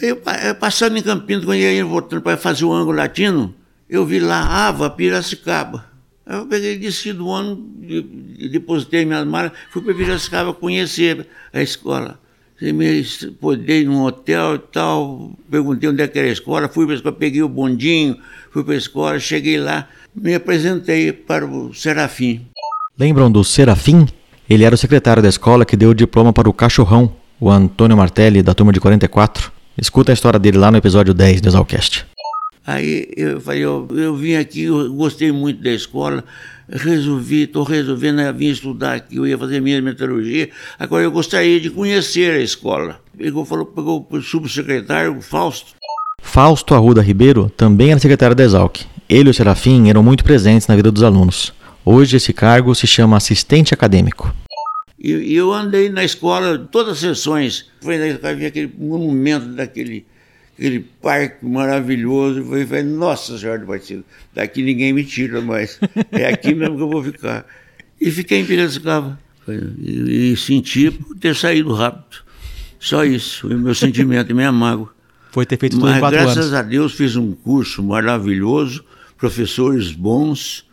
Aí 0.00 0.08
eu, 0.08 0.16
passando 0.58 0.96
em 0.96 1.02
Campinas, 1.02 1.44
quando 1.44 1.58
eu 1.58 1.70
ia 1.70 1.84
voltando 1.84 2.22
para 2.22 2.38
fazer 2.38 2.64
o 2.64 2.72
ângulo 2.72 2.96
latino, 2.96 3.54
eu 3.90 4.06
vi 4.06 4.20
lá 4.20 4.68
Ava 4.68 4.88
Piracicaba. 4.88 5.84
Aí 6.24 6.38
eu 6.38 6.46
peguei, 6.46 6.78
desci 6.78 7.12
do 7.12 7.30
ano, 7.30 7.56
depositei 8.50 9.04
minhas 9.04 9.26
malas, 9.26 9.52
fui 9.70 9.82
para 9.82 9.92
Piracicaba 9.92 10.54
conhecer 10.54 11.26
a 11.52 11.60
escola. 11.60 12.18
Me 12.60 13.04
podei 13.40 13.84
num 13.84 14.02
hotel 14.02 14.56
e 14.56 14.58
tal, 14.58 15.32
perguntei 15.48 15.88
onde 15.88 16.02
é 16.02 16.08
que 16.08 16.18
era 16.18 16.26
a 16.26 16.32
escola, 16.32 16.68
fui 16.68 16.84
para 16.86 16.94
a 16.94 16.96
escola, 16.96 17.14
peguei 17.14 17.42
o 17.42 17.48
bondinho, 17.48 18.16
fui 18.50 18.64
para 18.64 18.74
a 18.74 18.76
escola, 18.76 19.20
cheguei 19.20 19.58
lá, 19.58 19.88
me 20.12 20.34
apresentei 20.34 21.12
para 21.12 21.46
o 21.46 21.72
Serafim. 21.72 22.46
Lembram 22.98 23.30
do 23.30 23.44
Serafim? 23.44 24.08
Ele 24.50 24.64
era 24.64 24.74
o 24.74 24.78
secretário 24.78 25.22
da 25.22 25.28
escola 25.28 25.64
que 25.64 25.76
deu 25.76 25.90
o 25.90 25.94
diploma 25.94 26.32
para 26.32 26.48
o 26.48 26.52
cachorrão, 26.52 27.12
o 27.38 27.48
Antônio 27.48 27.96
Martelli, 27.96 28.42
da 28.42 28.54
turma 28.54 28.72
de 28.72 28.80
44. 28.80 29.52
Escuta 29.80 30.10
a 30.10 30.14
história 30.14 30.40
dele 30.40 30.58
lá 30.58 30.72
no 30.72 30.78
episódio 30.78 31.14
10 31.14 31.40
do 31.40 31.48
Exalcast. 31.50 32.07
Aí 32.68 33.08
eu 33.16 33.40
falei, 33.40 33.64
eu, 33.64 33.88
eu 33.92 34.14
vim 34.14 34.34
aqui, 34.34 34.64
eu 34.64 34.92
gostei 34.92 35.32
muito 35.32 35.62
da 35.62 35.70
escola, 35.70 36.22
resolvi, 36.68 37.44
estou 37.44 37.62
resolvendo, 37.62 38.20
eu 38.20 38.34
vim 38.34 38.48
estudar 38.48 38.96
aqui, 38.96 39.16
eu 39.16 39.26
ia 39.26 39.38
fazer 39.38 39.60
minha 39.60 39.80
metalurgia, 39.80 40.50
agora 40.78 41.04
eu 41.04 41.10
gostaria 41.10 41.58
de 41.58 41.70
conhecer 41.70 42.32
a 42.32 42.40
escola. 42.40 43.00
Pegou, 43.16 43.44
falou, 43.46 43.64
pegou 43.64 44.06
o 44.10 44.20
subsecretário, 44.20 45.16
o 45.16 45.22
Fausto. 45.22 45.72
Fausto 46.20 46.74
Arruda 46.74 47.00
Ribeiro 47.00 47.50
também 47.56 47.90
era 47.90 48.00
secretário 48.00 48.36
da 48.36 48.44
Exalc 48.44 48.84
ele 49.08 49.28
e 49.28 49.30
o 49.30 49.34
Serafim 49.34 49.88
eram 49.88 50.02
muito 50.02 50.22
presentes 50.22 50.68
na 50.68 50.76
vida 50.76 50.92
dos 50.92 51.02
alunos. 51.02 51.52
Hoje 51.84 52.18
esse 52.18 52.32
cargo 52.32 52.74
se 52.74 52.86
chama 52.86 53.16
assistente 53.16 53.72
acadêmico. 53.72 54.34
E 54.98 55.34
eu 55.34 55.52
andei 55.52 55.88
na 55.88 56.04
escola, 56.04 56.58
todas 56.58 56.94
as 56.94 56.98
sessões, 56.98 57.66
foi 57.80 57.96
na 57.96 58.08
escola, 58.08 58.34
vi 58.34 58.46
aquele 58.46 58.70
monumento 58.76 59.46
daquele 59.46 60.04
aquele 60.58 60.80
parque 61.00 61.46
maravilhoso. 61.46 62.40
Eu 62.40 62.66
falei, 62.66 62.82
nossa 62.82 63.38
senhora 63.38 63.60
do 63.60 63.66
partido, 63.66 64.04
daqui 64.34 64.62
ninguém 64.62 64.92
me 64.92 65.04
tira 65.04 65.40
mais. 65.40 65.78
É 66.10 66.26
aqui 66.26 66.52
mesmo 66.52 66.76
que 66.76 66.82
eu 66.82 66.90
vou 66.90 67.02
ficar. 67.04 67.46
E 68.00 68.10
fiquei 68.10 68.40
em 68.40 68.44
Piracicaba. 68.44 69.18
E, 69.48 70.32
e 70.32 70.36
senti 70.36 70.90
por 70.90 71.16
ter 71.16 71.34
saído 71.34 71.72
rápido. 71.72 72.22
Só 72.78 73.04
isso, 73.04 73.42
foi 73.42 73.54
o 73.54 73.58
meu 73.58 73.74
sentimento, 73.74 74.34
minha 74.34 74.52
mágoa. 74.52 74.92
Foi 75.30 75.46
ter 75.46 75.58
feito 75.58 75.76
tudo 75.76 75.86
Mas, 75.86 75.96
em 75.96 76.00
quatro 76.00 76.18
graças 76.18 76.38
anos. 76.38 76.54
a 76.54 76.62
Deus 76.62 76.94
fiz 76.94 77.16
um 77.16 77.32
curso 77.32 77.82
maravilhoso 77.82 78.84
professores 79.18 79.90
bons, 79.90 80.64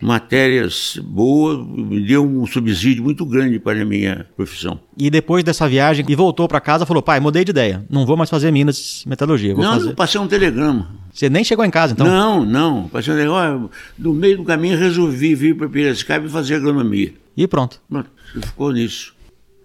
matérias 0.00 0.98
boas, 1.02 1.58
me 1.66 2.00
deu 2.00 2.24
um 2.24 2.46
subsídio 2.46 3.02
muito 3.02 3.24
grande 3.26 3.58
para 3.58 3.82
a 3.82 3.84
minha 3.84 4.26
profissão. 4.36 4.80
E 4.96 5.10
depois 5.10 5.44
dessa 5.44 5.68
viagem, 5.68 6.04
e 6.08 6.14
voltou 6.14 6.48
para 6.48 6.60
casa, 6.60 6.86
falou: 6.86 7.02
pai, 7.02 7.20
mudei 7.20 7.44
de 7.44 7.50
ideia, 7.50 7.84
não 7.90 8.06
vou 8.06 8.16
mais 8.16 8.30
fazer 8.30 8.50
Minas 8.50 9.04
Metalurgia. 9.06 9.54
Vou 9.54 9.64
não, 9.64 9.74
fazer... 9.74 9.90
eu 9.90 9.94
passei 9.94 10.20
um 10.20 10.26
telegrama. 10.26 10.88
Você 11.12 11.28
nem 11.28 11.44
chegou 11.44 11.64
em 11.64 11.70
casa, 11.70 11.92
então? 11.92 12.06
Não, 12.06 12.44
não. 12.44 12.88
Passei 12.88 13.12
um 13.12 13.16
telegrama. 13.16 13.70
No 13.98 14.14
meio 14.14 14.38
do 14.38 14.44
caminho, 14.44 14.78
resolvi 14.78 15.34
vir 15.34 15.56
para 15.56 15.68
Piracicaba 15.68 16.26
e 16.26 16.28
fazer 16.30 16.56
agronomia. 16.56 17.12
E 17.36 17.46
pronto. 17.46 17.80
Pronto, 17.88 18.10
ficou 18.42 18.72
nisso. 18.72 19.14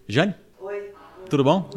Jane? 0.07 0.33
Oi. 0.61 0.75
Tudo 1.29 1.43
bom? 1.43 1.69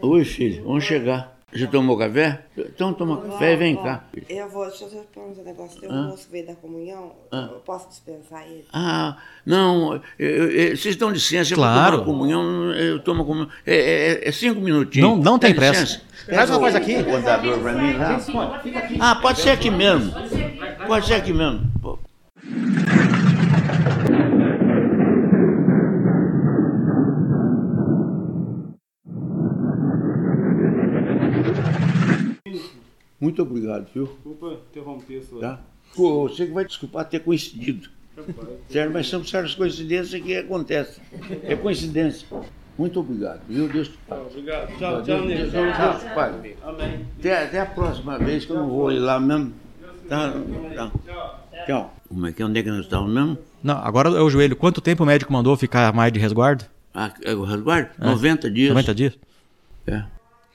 Oi, 0.00 0.24
filho, 0.24 0.64
vamos 0.64 0.84
chegar. 0.84 1.35
Já 1.52 1.68
tomou 1.68 1.96
café? 1.96 2.42
Então 2.58 2.92
toma 2.92 3.20
café 3.20 3.52
e 3.52 3.56
vem 3.56 3.76
cá. 3.76 4.02
Eu 4.28 4.48
vou, 4.48 4.66
deixa 4.66 4.84
eu 4.84 4.90
só 4.90 4.96
perguntar 5.14 5.40
um 5.40 5.44
negócio. 5.44 5.80
Tem 5.80 5.88
um 5.88 5.92
ah? 5.92 6.02
moço 6.08 6.28
veio 6.28 6.44
da 6.44 6.54
comunhão, 6.56 7.12
ah? 7.30 7.48
eu 7.52 7.60
posso 7.60 7.88
dispensar 7.88 8.44
ele? 8.44 8.64
Ah, 8.72 9.16
não, 9.46 10.02
eu, 10.18 10.50
eu, 10.50 10.76
vocês 10.76 10.96
dão 10.96 11.08
licença, 11.08 11.54
claro. 11.54 11.94
eu 11.94 12.00
tomar 12.00 12.04
comunhão, 12.04 12.72
eu 12.72 12.98
tomo 12.98 13.24
comunhão. 13.24 13.48
É, 13.64 13.76
é, 13.76 14.28
é 14.28 14.32
cinco 14.32 14.60
minutinhos. 14.60 15.08
Não, 15.08 15.16
não 15.16 15.38
tem 15.38 15.54
pressa. 15.54 16.02
Traz 16.26 16.50
uma 16.50 16.58
coisa 16.58 16.78
aqui. 16.78 16.96
O 16.96 17.04
contador 17.04 17.60
pra 17.60 17.72
mim 17.74 17.92
lá. 17.92 18.20
Ah, 18.98 19.14
pode 19.14 19.40
ser 19.40 19.50
aqui 19.50 19.70
mesmo. 19.70 20.12
Pode 20.84 21.06
ser 21.06 21.14
aqui 21.14 21.32
mesmo. 21.32 21.70
Muito 33.20 33.42
obrigado, 33.42 33.88
viu? 33.94 34.06
Desculpa 34.06 34.60
interromper 34.70 35.22
sua. 35.22 35.40
Tá? 35.40 35.60
Você 35.94 36.46
que 36.46 36.52
vai 36.52 36.64
desculpar 36.64 37.08
ter 37.08 37.20
coincidido. 37.20 37.88
Sério, 38.68 38.92
mas 38.92 39.08
são 39.08 39.24
certas 39.24 39.54
coincidências 39.54 40.22
que 40.22 40.36
acontecem. 40.36 41.02
É 41.42 41.54
coincidência. 41.54 42.26
Muito 42.78 43.00
obrigado, 43.00 43.40
viu? 43.48 43.68
Deus 43.68 43.88
te 43.88 43.98
pague. 44.06 44.22
Obrigado. 44.30 44.68
Tchau, 44.78 45.02
tchau, 45.02 45.02
Deus, 45.02 45.26
Deus, 45.26 45.52
Deus 45.52 46.02
te 46.02 46.14
pague. 46.14 46.56
Amém. 46.62 47.06
Até, 47.18 47.44
até 47.44 47.60
a 47.60 47.66
próxima 47.66 48.18
vez 48.18 48.44
que 48.44 48.52
eu 48.52 48.56
não 48.56 48.68
vou 48.68 48.92
ir 48.92 48.98
lá 48.98 49.18
mesmo. 49.18 49.54
Tá? 50.08 50.32
tá. 50.74 50.92
Tchau. 51.64 51.94
Como 52.08 52.26
é 52.26 52.32
que 52.32 52.42
é? 52.42 52.46
Onde 52.46 52.60
é 52.60 52.62
que 52.62 52.70
nós 52.70 52.80
estamos 52.80 53.12
mesmo? 53.12 53.38
Não, 53.62 53.78
agora 53.78 54.10
é 54.10 54.20
o 54.20 54.30
joelho. 54.30 54.54
Quanto 54.54 54.80
tempo 54.80 55.02
o 55.02 55.06
médico 55.06 55.32
mandou 55.32 55.56
ficar 55.56 55.92
mais 55.92 56.12
de 56.12 56.18
resguardo? 56.18 56.64
Ah, 56.94 57.12
é 57.22 57.34
o 57.34 57.44
resguardo? 57.44 57.90
É. 58.00 58.06
90 58.06 58.50
dias. 58.50 58.68
90 58.70 58.94
dias? 58.94 59.18
É. 59.86 60.04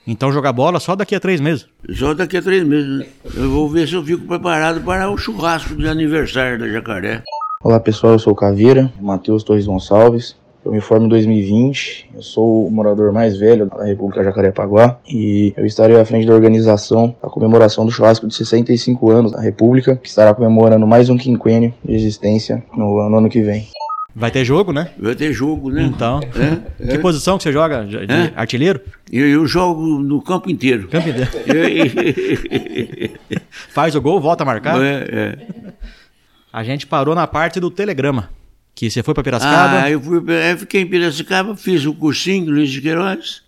Então 0.06 0.32
jogar 0.32 0.52
bola 0.52 0.80
só 0.80 0.96
daqui 0.96 1.14
a 1.14 1.20
três 1.20 1.40
meses. 1.40 1.66
Só 1.94 2.12
daqui 2.12 2.36
a 2.36 2.42
três 2.42 2.64
meses. 2.64 2.98
Né? 2.98 3.06
Eu 3.36 3.50
vou 3.50 3.68
ver 3.68 3.86
se 3.86 3.94
eu 3.94 4.04
fico 4.04 4.26
preparado 4.26 4.80
para 4.80 5.10
o 5.10 5.16
churrasco 5.16 5.76
de 5.76 5.86
aniversário 5.86 6.58
da 6.58 6.68
Jacaré. 6.68 7.22
Olá 7.62 7.78
pessoal, 7.78 8.14
eu 8.14 8.18
sou 8.18 8.32
o 8.32 8.36
Caveira, 8.36 8.92
Matheus 9.00 9.44
Torres 9.44 9.66
Gonçalves. 9.66 10.36
Eu 10.64 10.70
me 10.70 10.80
formo 10.80 11.06
em 11.06 11.08
2020, 11.08 12.10
eu 12.14 12.22
sou 12.22 12.66
o 12.66 12.70
morador 12.70 13.12
mais 13.12 13.36
velho 13.36 13.66
da 13.66 13.84
República 13.84 14.22
Jacarepaguá 14.22 14.96
e 15.08 15.52
eu 15.56 15.66
estarei 15.66 15.98
à 15.98 16.04
frente 16.04 16.24
da 16.24 16.34
organização 16.34 17.16
da 17.20 17.28
comemoração 17.28 17.84
do 17.84 17.90
churrasco 17.90 18.28
de 18.28 18.34
65 18.34 19.10
anos 19.10 19.32
da 19.32 19.40
República, 19.40 19.96
que 19.96 20.08
estará 20.08 20.32
comemorando 20.32 20.86
mais 20.86 21.10
um 21.10 21.16
quinquênio 21.16 21.74
de 21.84 21.94
existência 21.94 22.62
no, 22.76 23.08
no 23.10 23.18
ano 23.18 23.28
que 23.28 23.40
vem. 23.40 23.66
Vai 24.14 24.30
ter 24.30 24.44
jogo, 24.44 24.72
né? 24.72 24.90
Vai 24.98 25.14
ter 25.14 25.32
jogo, 25.32 25.70
né? 25.70 25.82
Então. 25.82 26.20
É, 26.20 26.84
que 26.84 26.96
é. 26.96 26.98
posição 26.98 27.38
que 27.38 27.44
você 27.44 27.52
joga? 27.52 27.84
De 27.84 27.96
é. 27.96 28.32
artilheiro? 28.36 28.80
Eu, 29.10 29.26
eu, 29.26 29.46
jogo 29.46 30.00
no 30.00 30.20
campo 30.20 30.50
inteiro. 30.50 30.88
Campo 30.88 31.08
inteiro. 31.08 31.30
Faz 33.70 33.94
o 33.94 34.00
gol, 34.00 34.20
volta 34.20 34.42
a 34.42 34.46
marcar? 34.46 34.80
É, 34.82 35.06
é. 35.10 35.72
A 36.52 36.62
gente 36.62 36.86
parou 36.86 37.14
na 37.14 37.26
parte 37.26 37.58
do 37.58 37.70
telegrama. 37.70 38.28
Que 38.74 38.90
você 38.90 39.02
foi 39.02 39.14
para 39.14 39.22
Piracicaba? 39.22 39.82
Ah, 39.82 39.90
eu, 39.90 40.00
fui, 40.00 40.18
eu 40.18 40.58
fiquei 40.58 40.82
em 40.82 40.86
Piracicaba, 40.86 41.56
fiz 41.56 41.84
o 41.86 41.94
cursinho 41.94 42.50
Luiz 42.50 42.70
de 42.70 42.80
Queiroz, 42.80 43.42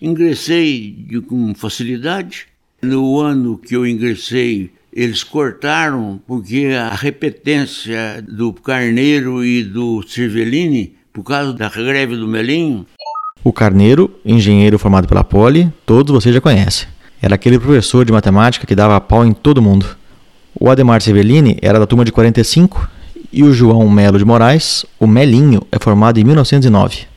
ingressei 0.00 0.92
de, 1.08 1.20
com 1.20 1.54
facilidade. 1.54 2.46
No 2.82 3.18
ano 3.20 3.58
que 3.58 3.76
eu 3.76 3.86
ingressei, 3.86 4.70
eles 4.92 5.22
cortaram 5.22 6.20
porque 6.26 6.76
a 6.76 6.94
repetência 6.94 8.24
do 8.28 8.52
Carneiro 8.52 9.44
e 9.44 9.62
do 9.62 10.02
Cervellini, 10.06 10.94
por 11.12 11.22
causa 11.24 11.52
da 11.52 11.68
greve 11.68 12.16
do 12.16 12.26
Melinho. 12.26 12.86
O 13.42 13.52
Carneiro, 13.52 14.10
engenheiro 14.24 14.78
formado 14.78 15.08
pela 15.08 15.24
Poli, 15.24 15.72
todos 15.86 16.12
vocês 16.12 16.34
já 16.34 16.40
conhecem. 16.40 16.88
Era 17.22 17.34
aquele 17.34 17.58
professor 17.58 18.04
de 18.04 18.12
matemática 18.12 18.66
que 18.66 18.74
dava 18.74 19.00
pau 19.00 19.24
em 19.24 19.32
todo 19.32 19.62
mundo. 19.62 19.86
O 20.58 20.68
Ademar 20.68 21.00
Cervellini 21.00 21.56
era 21.62 21.78
da 21.78 21.86
turma 21.86 22.04
de 22.04 22.12
45 22.12 22.88
e 23.32 23.42
o 23.42 23.52
João 23.52 23.88
Melo 23.88 24.18
de 24.18 24.24
Moraes, 24.24 24.84
o 24.98 25.06
Melinho, 25.06 25.62
é 25.70 25.78
formado 25.78 26.18
em 26.18 26.24
1909. 26.24 27.09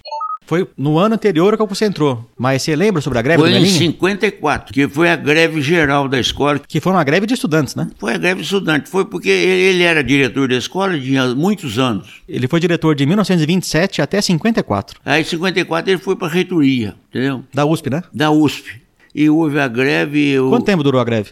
Foi 0.45 0.67
no 0.77 0.97
ano 0.97 1.15
anterior 1.15 1.58
que 1.58 1.65
você 1.65 1.86
entrou. 1.86 2.29
Mas 2.38 2.62
você 2.62 2.75
lembra 2.75 3.01
sobre 3.01 3.19
a 3.19 3.21
greve 3.21 3.41
Foi 3.41 3.49
em 3.51 3.53
Melinho? 3.56 3.77
54, 3.77 4.73
que 4.73 4.88
foi 4.88 5.10
a 5.10 5.15
greve 5.15 5.62
geral 5.62 6.08
da 6.08 6.19
escola. 6.19 6.60
Que 6.60 6.79
foi 6.79 6.91
uma 6.91 7.03
greve 7.03 7.25
de 7.25 7.34
estudantes, 7.34 7.75
né? 7.75 7.89
Foi 7.97 8.13
a 8.13 8.17
greve 8.17 8.41
de 8.41 8.45
estudante. 8.45 8.89
Foi 8.89 9.06
porque 9.06 9.29
ele 9.29 9.84
era 9.84 10.03
diretor 10.03 10.47
da 10.47 10.56
escola 10.56 10.99
tinha 10.99 11.34
muitos 11.36 11.77
anos. 11.77 12.21
Ele 12.27 12.47
foi 12.47 12.60
diretor 12.60 12.95
de 12.95 13.06
1927 13.06 14.01
até 14.01 14.21
54. 14.21 14.99
Aí 15.06 15.21
em 15.21 15.25
54 15.25 15.91
ele 15.91 15.99
foi 15.99 16.15
para 16.15 16.27
a 16.27 16.32
reitoria, 16.32 16.95
entendeu? 17.10 17.43
Da 17.53 17.65
USP, 17.65 17.89
né? 17.89 18.03
Da 18.13 18.32
USP. 18.32 18.82
E 19.13 19.29
houve 19.29 19.60
a 19.60 19.67
greve. 19.67 20.29
Eu... 20.29 20.49
Quanto 20.49 20.65
tempo 20.65 20.84
durou 20.84 20.99
a 20.99 21.03
greve? 21.03 21.32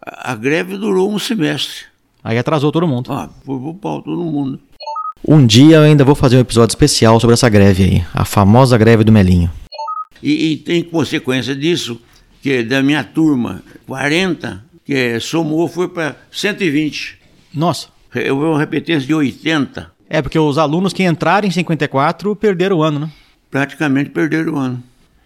A 0.00 0.32
a 0.32 0.34
greve 0.34 0.78
durou 0.78 1.12
um 1.12 1.18
semestre. 1.18 1.84
Aí 2.24 2.38
atrasou 2.38 2.72
todo 2.72 2.86
mundo. 2.86 3.12
Ah, 3.12 3.28
foi 3.44 3.58
pro 3.58 3.74
pau 3.74 4.02
todo 4.02 4.22
mundo. 4.22 4.58
Um 5.26 5.46
dia 5.46 5.76
eu 5.76 5.82
ainda 5.82 6.04
vou 6.04 6.16
fazer 6.16 6.36
um 6.36 6.40
episódio 6.40 6.72
especial 6.72 7.20
sobre 7.20 7.34
essa 7.34 7.48
greve 7.48 7.84
aí, 7.84 8.04
a 8.12 8.24
famosa 8.24 8.76
greve 8.76 9.04
do 9.04 9.12
Melinho. 9.12 9.50
E, 10.20 10.52
e 10.52 10.56
tem 10.56 10.82
consequência 10.82 11.54
disso, 11.54 12.00
que 12.42 12.62
da 12.64 12.82
minha 12.82 13.04
turma, 13.04 13.62
40, 13.86 14.64
que 14.84 15.20
somou, 15.20 15.68
foi 15.68 15.88
para 15.88 16.16
120. 16.30 17.18
Nossa. 17.54 17.88
Eu 18.14 18.36
vou 18.36 18.56
repetir 18.56 18.98
de 19.00 19.14
80. 19.14 19.90
É 20.10 20.20
porque 20.20 20.38
os 20.38 20.58
alunos 20.58 20.92
que 20.92 21.04
entraram 21.04 21.46
em 21.46 21.50
54 21.50 22.34
perderam 22.36 22.78
o 22.78 22.82
ano, 22.82 22.98
né? 23.00 23.10
Praticamente 23.50 24.10
perderam 24.10 24.54
o 24.54 24.58
ano. 24.58 24.82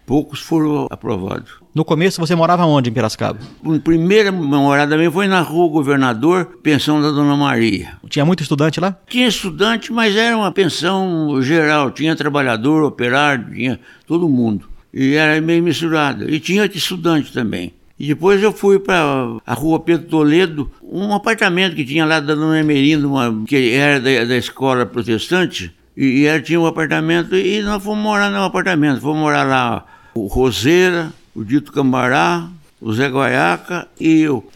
Poucos 0.07 0.39
foram 0.39 0.87
aprovados. 0.89 1.55
No 1.75 1.83
começo 1.83 2.21
você 2.21 2.33
morava 2.33 2.65
onde 2.65 2.89
em 2.89 2.93
Piracicaba? 2.93 3.39
A 3.61 3.79
primeira 3.79 4.31
morada 4.31 4.95
minha 4.95 5.11
foi 5.11 5.27
na 5.27 5.41
rua 5.41 5.67
Governador, 5.67 6.59
pensão 6.63 7.01
da 7.01 7.11
Dona 7.11 7.35
Maria. 7.35 7.97
Tinha 8.07 8.23
muito 8.23 8.41
estudante 8.41 8.79
lá? 8.79 8.97
Tinha 9.09 9.27
estudante, 9.27 9.91
mas 9.91 10.15
era 10.15 10.37
uma 10.37 10.49
pensão 10.49 11.41
geral. 11.41 11.91
Tinha 11.91 12.15
trabalhador, 12.15 12.83
operário, 12.83 13.53
tinha 13.53 13.81
todo 14.07 14.29
mundo. 14.29 14.69
E 14.93 15.15
era 15.15 15.41
meio 15.41 15.61
misturado. 15.61 16.29
E 16.29 16.39
tinha 16.39 16.63
estudante 16.67 17.33
também. 17.33 17.73
E 17.99 18.07
depois 18.07 18.41
eu 18.41 18.53
fui 18.53 18.79
para 18.79 19.35
a 19.45 19.53
rua 19.53 19.81
Pedro 19.81 20.07
Toledo, 20.07 20.71
um 20.81 21.13
apartamento 21.13 21.75
que 21.75 21.83
tinha 21.83 22.05
lá 22.05 22.21
da 22.21 22.33
Dona 22.33 22.61
Emerina, 22.61 23.05
uma, 23.05 23.43
que 23.45 23.73
era 23.73 23.99
da, 23.99 24.23
da 24.23 24.37
escola 24.37 24.85
protestante. 24.85 25.75
E, 25.97 26.21
e 26.21 26.25
ela 26.27 26.39
tinha 26.39 26.61
um 26.61 26.65
apartamento 26.65 27.35
e 27.35 27.61
nós 27.61 27.83
fomos 27.83 28.01
morar 28.01 28.29
no 28.29 28.41
apartamento. 28.43 29.01
Fomos 29.01 29.19
morar 29.19 29.43
lá 29.43 29.85
o 30.23 30.27
Roseira, 30.27 31.13
o 31.35 31.43
Dito 31.43 31.71
Cambará, 31.71 32.49
o 32.81 32.93
Zé 32.93 33.07
Guaiaca 33.07 33.87
e 33.99 34.21
eu. 34.21 34.47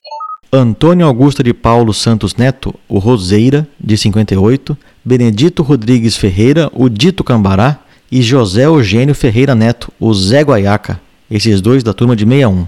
Antônio 0.51 1.05
Augusto 1.05 1.41
de 1.41 1.53
Paulo 1.53 1.93
Santos 1.93 2.35
Neto, 2.35 2.75
o 2.89 2.99
Roseira, 2.99 3.67
de 3.79 3.97
58, 3.97 4.77
Benedito 5.03 5.63
Rodrigues 5.63 6.17
Ferreira, 6.17 6.69
o 6.73 6.89
Dito 6.89 7.23
Cambará, 7.23 7.79
e 8.11 8.21
José 8.21 8.65
Eugênio 8.65 9.15
Ferreira 9.15 9.55
Neto, 9.55 9.93
o 9.99 10.13
Zé 10.13 10.41
Guaiaca, 10.41 10.99
esses 11.29 11.61
dois 11.61 11.83
da 11.83 11.93
turma 11.93 12.15
de 12.15 12.25
61. 12.25 12.67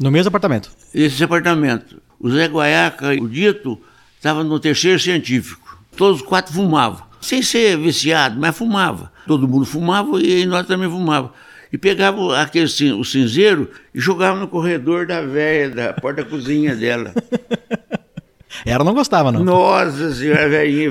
No 0.00 0.10
mesmo 0.10 0.28
apartamento? 0.28 0.70
Esse 0.92 1.22
apartamento. 1.22 2.02
O 2.18 2.28
Zé 2.30 2.46
Guaiaca 2.46 3.14
e 3.14 3.20
o 3.20 3.28
Dito 3.28 3.78
estavam 4.16 4.42
no 4.42 4.58
terceiro 4.58 4.98
científico. 4.98 5.78
Todos 5.96 6.20
os 6.20 6.26
quatro 6.26 6.52
fumavam. 6.52 7.04
Sem 7.20 7.40
ser 7.42 7.78
viciado, 7.78 8.38
mas 8.40 8.56
fumava. 8.56 9.12
Todo 9.26 9.46
mundo 9.46 9.64
fumava 9.64 10.20
e 10.20 10.44
nós 10.44 10.66
também 10.66 10.90
fumava. 10.90 11.32
E 11.74 11.76
pegava 11.76 12.40
aquele, 12.40 12.66
o 12.92 13.04
cinzeiro 13.04 13.68
e 13.92 13.98
jogava 13.98 14.38
no 14.38 14.46
corredor 14.46 15.08
da 15.08 15.22
velha, 15.22 15.70
da 15.70 15.92
porta 15.92 16.22
da 16.22 16.30
cozinha 16.30 16.76
dela. 16.76 17.12
Ela 18.64 18.84
não 18.84 18.94
gostava, 18.94 19.32
não. 19.32 19.42
Nossa 19.42 20.14
senhora, 20.14 20.48
velhinha, 20.48 20.88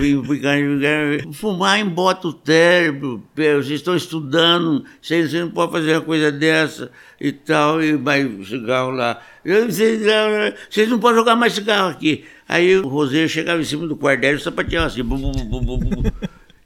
fumar 1.32 1.80
embota 1.80 2.28
o 2.28 2.40
cérebro, 2.44 3.24
vocês 3.34 3.70
estão 3.70 3.96
estudando, 3.96 4.84
vocês, 5.02 5.32
não 5.32 5.50
podem 5.52 5.72
fazer 5.72 5.94
uma 5.94 6.02
coisa 6.02 6.30
dessa 6.30 6.92
e 7.18 7.32
tal, 7.32 7.82
e 7.82 7.96
vai 7.96 8.30
cigarro 8.44 8.92
lá. 8.92 9.22
Vocês, 9.46 10.02
vocês 10.70 10.90
não 10.90 11.00
podem 11.00 11.20
jogar 11.20 11.38
mais 11.38 11.54
cigarro 11.54 11.92
aqui. 11.92 12.26
Aí 12.46 12.76
o 12.76 12.90
Roseiro 12.90 13.30
chegava 13.30 13.62
em 13.62 13.64
cima 13.64 13.88
do 13.88 13.96
quarto 13.96 14.20
dela 14.20 14.36
e 14.36 14.42
sapateava 14.42 14.88
assim, 14.88 15.02
bum, 15.02 15.18
bum, 15.18 15.62
bum, 15.62 15.78
bum, 15.78 16.04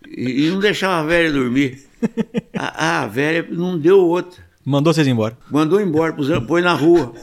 e 0.10 0.50
não 0.50 0.60
deixava 0.60 1.04
a 1.04 1.04
velha 1.04 1.32
dormir. 1.32 1.87
A, 2.58 3.02
a 3.04 3.08
velha 3.08 3.48
não 3.50 3.78
deu 3.78 4.00
outra. 4.00 4.44
Mandou 4.66 4.94
vocês 4.94 5.08
embora. 5.08 5.38
Mandou 5.50 5.80
embora, 5.80 6.16
põe 6.46 6.62
na 6.62 6.74
rua. 6.74 7.14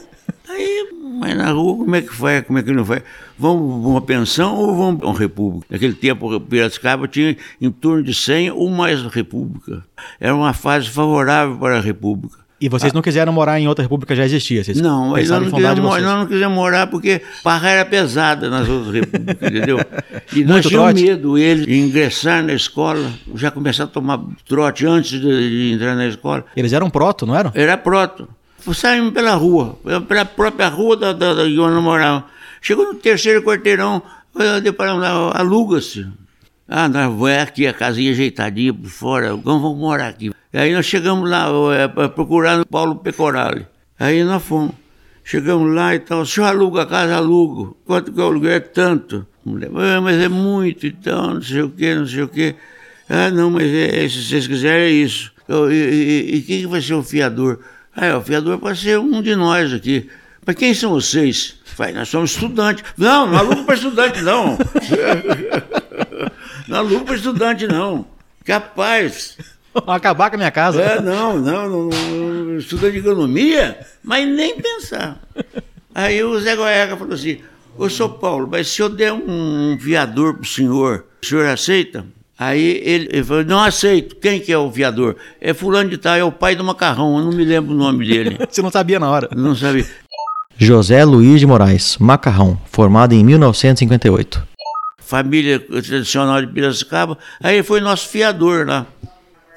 Aí, 0.49 0.89
mas 1.19 1.35
na 1.37 1.51
rua, 1.51 1.77
como 1.77 1.95
é 1.95 2.01
que 2.01 2.13
vai? 2.13 2.41
Como 2.41 2.59
é 2.59 2.63
que 2.63 2.71
não 2.71 2.83
vai? 2.83 3.03
Vamos 3.37 3.81
pra 3.81 3.89
uma 3.89 4.01
pensão 4.01 4.55
ou 4.55 4.75
vamos 4.75 4.99
para 4.99 5.09
uma 5.09 5.17
república? 5.17 5.67
Naquele 5.69 5.93
tempo, 5.93 6.39
Piracicaba 6.39 7.07
tinha 7.07 7.37
em 7.61 7.71
torno 7.71 8.03
de 8.03 8.13
100 8.13 8.51
ou 8.51 8.69
mais 8.69 9.01
república. 9.03 9.83
Era 10.19 10.35
uma 10.35 10.53
fase 10.53 10.89
favorável 10.89 11.57
para 11.57 11.77
a 11.77 11.81
república. 11.81 12.44
E 12.59 12.69
vocês 12.69 12.93
não 12.93 13.01
quiseram 13.01 13.33
morar 13.33 13.59
em 13.59 13.67
outra 13.67 13.83
república, 13.83 14.15
já 14.15 14.23
existia? 14.23 14.63
Vocês 14.63 14.79
Não, 14.79 15.09
nós 15.09 15.29
não, 15.29 15.51
quisemos, 15.51 15.81
nós 15.81 16.01
não 16.01 16.25
quisemos 16.25 16.55
morar 16.55 16.87
porque 16.87 17.21
barra 17.43 17.69
era 17.69 17.85
pesada 17.85 18.49
nas 18.49 18.67
outras 18.69 18.93
repúblicas, 18.93 19.35
entendeu? 19.51 19.79
E 20.33 20.43
nós 20.43 20.53
Muito 20.53 20.69
tínhamos 20.69 20.93
trote? 20.93 21.03
medo, 21.03 21.37
eles, 21.37 21.67
ingressar 21.67 22.41
na 22.43 22.53
escola, 22.53 23.11
já 23.35 23.51
começar 23.51 23.83
a 23.83 23.87
tomar 23.87 24.21
trote 24.47 24.85
antes 24.85 25.19
de, 25.19 25.73
entrar 25.73 25.95
na 25.95 26.07
escola. 26.07 26.45
Eles 26.55 26.71
eram 26.71 26.89
proto, 26.89 27.25
não 27.25 27.35
eram? 27.35 27.51
Era 27.53 27.77
proto. 27.77 28.27
Saímos 28.73 29.13
pela 29.13 29.35
rua, 29.35 29.77
pela 30.07 30.25
própria 30.25 30.69
rua 30.69 30.95
da, 30.95 31.11
da, 31.11 31.33
da 31.33 31.43
onde 31.43 31.55
nós 31.55 31.83
morávamos. 31.83 32.23
Chegou 32.61 32.85
no 32.85 32.95
terceiro 32.95 33.43
quarteirão, 33.43 34.01
deparamos 34.63 35.01
lá, 35.01 35.37
aluga-se. 35.37 36.07
Ah, 36.67 36.87
nós 36.89 37.05
vamos 37.13 37.29
aqui, 37.29 37.67
a 37.67 37.73
casinha 37.73 38.11
ajeitadinha 38.11 38.73
por 38.73 38.89
fora, 38.89 39.35
vamos, 39.35 39.77
morar 39.77 40.07
aqui. 40.07 40.31
Aí 40.51 40.73
nós 40.73 40.85
chegamos 40.85 41.29
lá, 41.29 41.47
eh, 41.75 41.87
pra 41.87 42.09
procurar 42.09 42.61
o 42.61 42.65
Paulo 42.65 42.95
Pecorale. 42.95 43.67
Aí 43.99 44.23
nós 44.23 44.41
fomos. 44.43 44.73
Chegamos 45.23 45.73
lá 45.73 45.95
e 45.95 45.99
tal, 45.99 46.21
o 46.21 46.25
senhor 46.25 46.47
aluga 46.47 46.83
a 46.83 46.85
casa, 46.85 47.15
alugo. 47.15 47.75
Quanto 47.85 48.11
que 48.11 48.19
eu 48.19 48.25
aluguei? 48.25 48.53
É 48.53 48.59
tanto. 48.59 49.25
Mulher, 49.43 49.69
"Ah, 49.75 49.99
mas 50.01 50.17
é 50.21 50.27
muito, 50.29 50.85
então, 50.85 51.35
não 51.35 51.41
sei 51.41 51.61
o 51.61 51.69
quê, 51.69 51.95
não 51.95 52.05
sei 52.07 52.21
o 52.23 52.27
quê. 52.27 52.55
Ah, 53.09 53.29
não, 53.31 53.49
mas 53.51 53.67
é, 53.71 54.07
se 54.07 54.23
vocês 54.23 54.47
quiserem 54.47 54.85
é 54.85 54.89
isso. 54.91 55.31
Eu- 55.47 55.71
E, 55.71 55.75
e- 55.75 56.35
e 56.37 56.41
quem 56.41 56.61
que 56.61 56.67
vai 56.67 56.81
ser 56.81 56.93
o 56.95 57.03
fiador? 57.03 57.59
Ah, 57.95 58.05
é, 58.07 58.15
o 58.15 58.21
fiador 58.21 58.57
pode 58.59 58.79
ser 58.79 58.99
um 58.99 59.21
de 59.21 59.35
nós 59.35 59.71
aqui. 59.73 60.09
Mas 60.45 60.55
quem 60.55 60.73
são 60.75 60.91
vocês? 60.91 61.55
Vai, 61.77 61.91
nós 61.91 62.07
somos 62.07 62.31
estudantes. 62.31 62.83
Não, 62.97 63.25
não 63.27 63.37
alugo 63.37 63.63
para 63.65 63.75
estudante, 63.75 64.21
não. 64.21 64.57
não 66.67 66.77
alugo 66.77 67.05
para 67.05 67.15
estudante, 67.15 67.67
não. 67.67 68.05
Capaz. 68.43 69.37
Acabar 69.87 70.29
com 70.29 70.35
a 70.35 70.37
minha 70.37 70.51
casa. 70.51 70.81
É, 70.81 71.01
não, 71.01 71.39
não, 71.39 71.69
não, 71.69 71.89
não, 71.89 72.57
estuda 72.57 72.91
de 72.91 72.99
economia, 72.99 73.77
mas 74.03 74.27
nem 74.27 74.55
pensar. 74.55 75.19
Aí 75.93 76.23
o 76.23 76.39
Zé 76.39 76.55
Goiaga 76.55 76.95
falou 76.95 77.13
assim, 77.13 77.39
ô 77.77 77.89
São 77.89 78.09
Paulo, 78.09 78.47
mas 78.49 78.67
se 78.67 78.81
eu 78.81 78.89
der 78.89 79.11
um 79.11 79.77
viador 79.79 80.35
pro 80.35 80.47
senhor, 80.47 81.05
o 81.21 81.25
senhor 81.25 81.45
aceita? 81.47 82.05
Aí 82.37 82.81
ele, 82.83 83.09
ele 83.11 83.23
falou, 83.23 83.45
não 83.45 83.61
aceito. 83.61 84.15
Quem 84.17 84.39
que 84.39 84.51
é 84.51 84.57
o 84.57 84.69
viador? 84.69 85.15
É 85.39 85.53
fulano 85.53 85.89
de 85.89 85.97
tal, 85.97 86.15
é 86.15 86.23
o 86.23 86.31
pai 86.31 86.55
do 86.55 86.63
macarrão, 86.63 87.17
eu 87.17 87.25
não 87.25 87.31
me 87.31 87.43
lembro 87.43 87.73
o 87.73 87.77
nome 87.77 88.05
dele. 88.05 88.37
Você 88.49 88.61
não 88.61 88.71
sabia 88.71 88.99
na 88.99 89.09
hora. 89.09 89.29
Não 89.35 89.55
sabia. 89.55 89.85
José 90.57 91.03
Luiz 91.03 91.39
de 91.39 91.45
Moraes, 91.45 91.97
Macarrão, 91.97 92.57
formado 92.71 93.13
em 93.13 93.23
1958. 93.23 94.54
Família 95.05 95.59
tradicional 95.59 96.41
de 96.41 96.47
Piracicaba, 96.47 97.17
aí 97.41 97.61
foi 97.63 97.79
nosso 97.79 98.07
fiador 98.07 98.67
lá. 98.67 98.85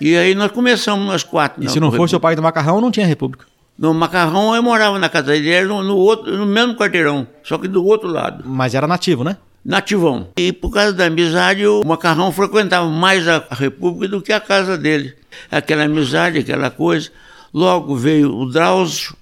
E 0.00 0.16
aí 0.16 0.34
nós 0.34 0.52
começamos 0.52 1.06
nós 1.06 1.22
quatro. 1.24 1.64
E 1.64 1.68
se 1.68 1.80
não 1.80 1.90
fosse 1.90 2.14
o 2.14 2.20
pai 2.20 2.36
do 2.36 2.42
Macarrão, 2.42 2.80
não 2.80 2.90
tinha 2.90 3.06
república. 3.06 3.46
No 3.76 3.94
Macarrão 3.94 4.54
eu 4.54 4.62
morava 4.62 4.98
na 4.98 5.08
casa 5.08 5.28
dele, 5.28 5.50
era 5.50 5.66
no, 5.66 5.82
no 5.82 5.96
outro, 5.96 6.36
no 6.36 6.46
mesmo 6.46 6.74
quarteirão, 6.74 7.26
só 7.42 7.58
que 7.58 7.68
do 7.68 7.84
outro 7.84 8.08
lado. 8.08 8.44
Mas 8.46 8.74
era 8.74 8.86
nativo, 8.86 9.24
né? 9.24 9.36
Nativão. 9.64 10.28
E 10.36 10.52
por 10.52 10.70
causa 10.70 10.92
da 10.92 11.06
amizade, 11.06 11.66
o 11.66 11.84
Macarrão 11.84 12.30
frequentava 12.32 12.88
mais 12.88 13.26
a, 13.26 13.44
a 13.50 13.54
República 13.54 14.08
do 14.08 14.22
que 14.22 14.32
a 14.32 14.40
casa 14.40 14.76
dele. 14.76 15.14
Aquela 15.50 15.84
amizade, 15.84 16.38
aquela 16.38 16.70
coisa. 16.70 17.10
Logo 17.52 17.96
veio 17.96 18.34
o 18.34 18.50
Drauzio, 18.50 19.16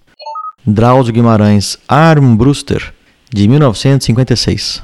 Drauzio 0.66 1.14
Guimarães 1.14 1.78
Armbruster, 1.86 2.92
de 3.32 3.46
1956. 3.46 4.82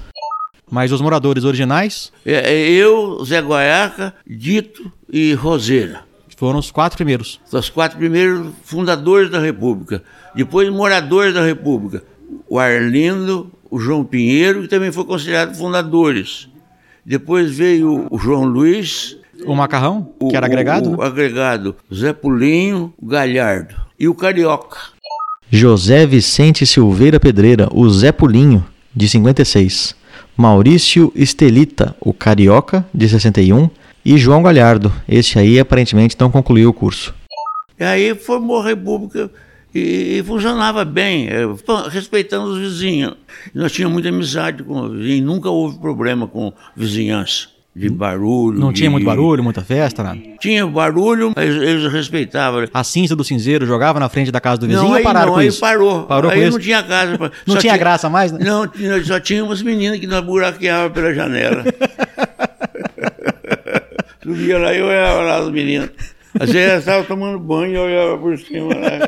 Mas 0.72 0.90
os 0.90 1.02
moradores 1.02 1.44
originais 1.44 2.10
é, 2.24 2.50
é 2.50 2.70
eu, 2.70 3.22
Zé 3.26 3.42
Goiaca, 3.42 4.14
Dito 4.26 4.90
e 5.12 5.34
Roseira. 5.34 6.00
foram 6.34 6.58
os 6.58 6.70
quatro 6.70 6.96
primeiros. 6.96 7.38
Os 7.52 7.68
quatro 7.68 7.98
primeiros 7.98 8.48
fundadores 8.64 9.30
da 9.30 9.38
República. 9.38 10.02
Depois, 10.34 10.70
moradores 10.70 11.34
da 11.34 11.44
República. 11.44 12.02
O 12.48 12.58
Arlindo, 12.58 13.52
o 13.70 13.78
João 13.78 14.02
Pinheiro, 14.02 14.62
que 14.62 14.68
também 14.68 14.90
foi 14.90 15.04
considerado 15.04 15.54
fundadores. 15.54 16.48
Depois 17.04 17.54
veio 17.54 18.06
o 18.10 18.18
João 18.18 18.44
Luiz. 18.44 19.18
O 19.44 19.54
Macarrão, 19.54 20.14
o, 20.18 20.28
que 20.28 20.36
era 20.38 20.46
agregado. 20.46 20.88
O, 20.88 20.94
o 20.94 20.96
né? 21.02 21.06
agregado. 21.06 21.76
Zé 21.92 22.14
Pulinho, 22.14 22.94
o 22.96 23.06
Galhardo. 23.06 23.74
E 24.00 24.08
o 24.08 24.14
Carioca. 24.14 24.78
José 25.50 26.06
Vicente 26.06 26.64
Silveira 26.64 27.20
Pedreira, 27.20 27.68
o 27.74 27.90
Zé 27.90 28.10
Pulinho, 28.10 28.64
de 28.96 29.06
56. 29.06 30.00
Maurício 30.36 31.12
Estelita, 31.14 31.94
o 32.00 32.12
Carioca, 32.12 32.86
de 32.92 33.08
61. 33.08 33.68
E 34.04 34.18
João 34.18 34.42
Galhardo, 34.42 34.92
esse 35.08 35.38
aí 35.38 35.60
aparentemente 35.60 36.16
não 36.18 36.30
concluiu 36.30 36.70
o 36.70 36.72
curso. 36.72 37.14
E 37.78 37.84
aí 37.84 38.14
formou 38.14 38.60
a 38.60 38.64
República 38.64 39.30
e, 39.74 40.18
e 40.18 40.22
funcionava 40.22 40.84
bem, 40.84 41.28
eh, 41.28 41.46
respeitando 41.88 42.50
os 42.50 42.58
vizinhos. 42.58 43.14
Nós 43.54 43.72
tínhamos 43.72 43.94
muita 43.94 44.08
amizade 44.08 44.62
com 44.62 44.80
os 44.80 44.92
vizinhos, 44.98 45.26
nunca 45.26 45.50
houve 45.50 45.78
problema 45.78 46.26
com 46.26 46.52
vizinhança. 46.76 47.48
De 47.74 47.88
barulho. 47.88 48.60
Não 48.60 48.70
de... 48.70 48.80
tinha 48.80 48.90
muito 48.90 49.06
barulho, 49.06 49.42
muita 49.42 49.62
festa, 49.62 50.02
nada? 50.02 50.20
Tinha 50.38 50.66
barulho, 50.66 51.32
mas 51.34 51.48
eles 51.48 51.90
respeitavam. 51.90 52.66
A 52.72 52.84
cinza 52.84 53.16
do 53.16 53.24
cinzeiro 53.24 53.64
jogava 53.64 53.98
na 53.98 54.10
frente 54.10 54.30
da 54.30 54.40
casa 54.40 54.60
do 54.60 54.66
vizinho 54.66 54.90
não, 54.90 54.98
ou 54.98 55.02
pararam 55.02 55.28
não, 55.28 55.34
com 55.34 55.40
aí 55.40 55.46
isso? 55.46 55.60
parou. 55.60 56.02
Parou 56.02 56.30
aí 56.30 56.36
com 56.36 56.42
não 56.42 56.48
isso? 56.50 56.60
tinha 56.60 56.82
casa. 56.82 57.16
pra- 57.16 57.30
Não 57.46 57.54
só 57.54 57.60
tinha 57.60 57.76
graça 57.78 58.10
mais, 58.10 58.30
né? 58.30 58.40
Não, 58.44 58.70
só 59.04 59.18
tinha 59.18 59.42
umas 59.42 59.62
meninas 59.62 59.98
que 59.98 60.06
nós 60.06 60.22
buraqueávamos 60.22 60.92
pela 60.92 61.14
janela. 61.14 61.64
Subia 64.22 64.58
lá 64.58 64.74
e 64.74 64.82
olhava 64.82 65.20
lá 65.22 65.36
as 65.38 65.48
meninas. 65.50 65.90
Às 66.38 66.50
vezes 66.50 66.68
elas 66.68 66.78
estavam 66.80 67.04
tomando 67.04 67.38
banho 67.38 67.74
e 67.74 67.78
olhava 67.78 68.18
por 68.18 68.38
cima. 68.38 68.74
Né? 68.74 69.00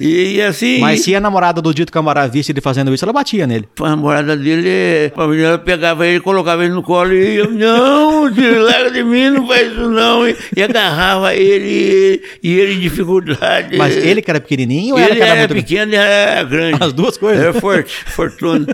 E, 0.00 0.36
e 0.36 0.42
assim. 0.42 0.78
Mas 0.78 1.00
se 1.00 1.14
a 1.14 1.20
namorada 1.20 1.60
do 1.60 1.72
Dito 1.72 1.92
Camará 1.92 2.26
visse 2.26 2.52
ele 2.52 2.60
fazendo 2.60 2.92
isso, 2.92 3.04
ela 3.04 3.12
batia 3.12 3.46
nele. 3.46 3.68
A 3.80 3.90
namorada 3.90 4.36
dele, 4.36 5.12
a 5.16 5.26
menina 5.26 5.58
pegava 5.58 6.06
ele, 6.06 6.20
colocava 6.20 6.64
ele 6.64 6.74
no 6.74 6.82
colo 6.82 7.12
e 7.12 7.36
eu, 7.36 7.50
não, 7.50 8.22
larga 8.24 8.90
de 8.90 9.02
mim, 9.02 9.30
não 9.30 9.46
faz 9.46 9.72
isso 9.72 9.88
não. 9.88 10.28
E, 10.28 10.36
e 10.56 10.62
agarrava 10.62 11.34
ele, 11.34 12.22
e 12.42 12.58
ele 12.58 12.74
em 12.74 12.80
dificuldade. 12.80 13.76
Mas 13.76 13.96
ele 13.96 14.22
que 14.22 14.30
era 14.30 14.40
pequenininho 14.40 14.94
ou 14.94 15.00
ele 15.00 15.20
era, 15.20 15.40
era 15.40 15.54
pequeno 15.54 15.92
e 15.92 15.96
era 15.96 16.42
grande. 16.44 16.78
As 16.80 16.92
duas 16.92 17.16
coisas. 17.16 17.42
Era 17.42 17.54
forte, 17.54 17.92
fortuna. 18.06 18.66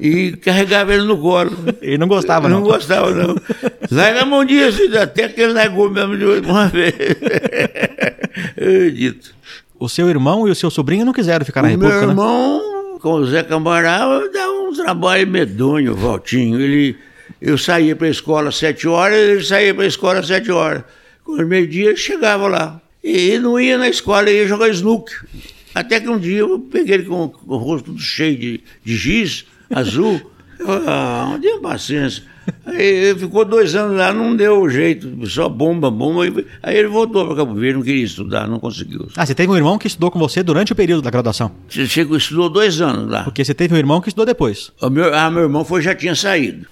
E 0.00 0.32
carregava 0.32 0.94
ele 0.94 1.04
no 1.04 1.18
colo. 1.18 1.52
Ele 1.80 1.98
não 1.98 2.06
gostava, 2.06 2.48
não. 2.48 2.60
não. 2.60 2.66
gostava, 2.66 3.10
não. 3.10 3.36
Larga 3.90 4.22
a 4.22 4.26
mão 4.26 4.44
disso, 4.44 4.80
até 4.98 5.28
que 5.28 5.40
ele 5.40 5.52
largou 5.52 5.90
mesmo 5.90 6.16
de 6.16 6.24
uma 6.24 6.68
vez. 6.68 6.94
Ai, 8.60 8.90
Dito. 8.98 9.38
O 9.78 9.88
seu 9.88 10.08
irmão 10.08 10.48
e 10.48 10.50
o 10.50 10.54
seu 10.54 10.70
sobrinho 10.70 11.04
não 11.04 11.12
quiseram 11.12 11.44
ficar 11.46 11.62
na 11.62 11.68
O 11.68 11.70
República, 11.70 11.98
meu 11.98 12.06
né? 12.06 12.12
irmão, 12.12 12.98
com 13.00 13.12
o 13.12 13.26
Zé 13.26 13.42
Cambará, 13.42 14.00
dava 14.32 14.52
um 14.52 14.72
trabalho 14.72 15.26
medonho, 15.26 15.94
Valtinho. 15.94 16.60
Ele, 16.60 16.96
eu 17.40 17.56
saía 17.56 17.94
para 17.94 18.08
a 18.08 18.10
escola 18.10 18.48
às 18.48 18.56
sete 18.56 18.88
horas, 18.88 19.16
ele 19.16 19.44
saía 19.44 19.72
para 19.74 19.84
a 19.84 19.86
escola 19.86 20.18
às 20.18 20.26
sete 20.26 20.50
horas. 20.50 20.82
Com 21.22 21.36
meio-dia, 21.44 21.94
chegava 21.96 22.48
lá. 22.48 22.80
E 23.04 23.38
não 23.38 23.60
ia 23.60 23.78
na 23.78 23.88
escola, 23.88 24.28
ia 24.28 24.46
jogar 24.48 24.68
snook. 24.70 25.12
Até 25.74 26.00
que 26.00 26.08
um 26.08 26.18
dia 26.18 26.40
eu 26.40 26.58
peguei 26.58 26.94
ele 26.94 27.04
com, 27.04 27.28
com 27.28 27.54
o 27.54 27.56
rosto 27.56 27.86
tudo 27.86 28.00
cheio 28.00 28.36
de, 28.36 28.60
de 28.84 28.96
giz, 28.96 29.44
azul. 29.70 30.20
Eu 30.58 30.66
falei, 30.66 30.88
ah, 30.88 31.28
não 31.30 31.40
tenha 31.40 31.60
paciência. 31.60 32.24
Aí 32.66 32.82
ele 32.82 33.18
ficou 33.18 33.44
dois 33.44 33.74
anos 33.74 33.96
lá, 33.96 34.12
não 34.12 34.36
deu 34.36 34.68
jeito, 34.68 35.26
só 35.26 35.48
bomba, 35.48 35.90
bomba. 35.90 36.24
Aí 36.62 36.76
ele 36.76 36.88
voltou 36.88 37.26
para 37.26 37.36
Cabo 37.36 37.54
Verde, 37.54 37.78
não 37.78 37.82
queria 37.82 38.04
estudar, 38.04 38.46
não 38.46 38.58
conseguiu. 38.58 39.08
Ah, 39.16 39.24
você 39.24 39.34
teve 39.34 39.50
um 39.50 39.56
irmão 39.56 39.78
que 39.78 39.86
estudou 39.86 40.10
com 40.10 40.18
você 40.18 40.42
durante 40.42 40.72
o 40.72 40.76
período 40.76 41.02
da 41.02 41.10
graduação. 41.10 41.50
Você 41.68 41.86
chegou, 41.86 42.16
estudou 42.16 42.48
dois 42.48 42.80
anos 42.80 43.10
lá. 43.10 43.24
Porque 43.24 43.44
você 43.44 43.54
teve 43.54 43.74
um 43.74 43.78
irmão 43.78 44.00
que 44.00 44.08
estudou 44.08 44.26
depois. 44.26 44.70
O 44.80 44.90
meu, 44.90 45.14
ah, 45.14 45.30
meu 45.30 45.42
irmão 45.42 45.64
foi, 45.64 45.82
já 45.82 45.94
tinha 45.94 46.14
saído. 46.14 46.66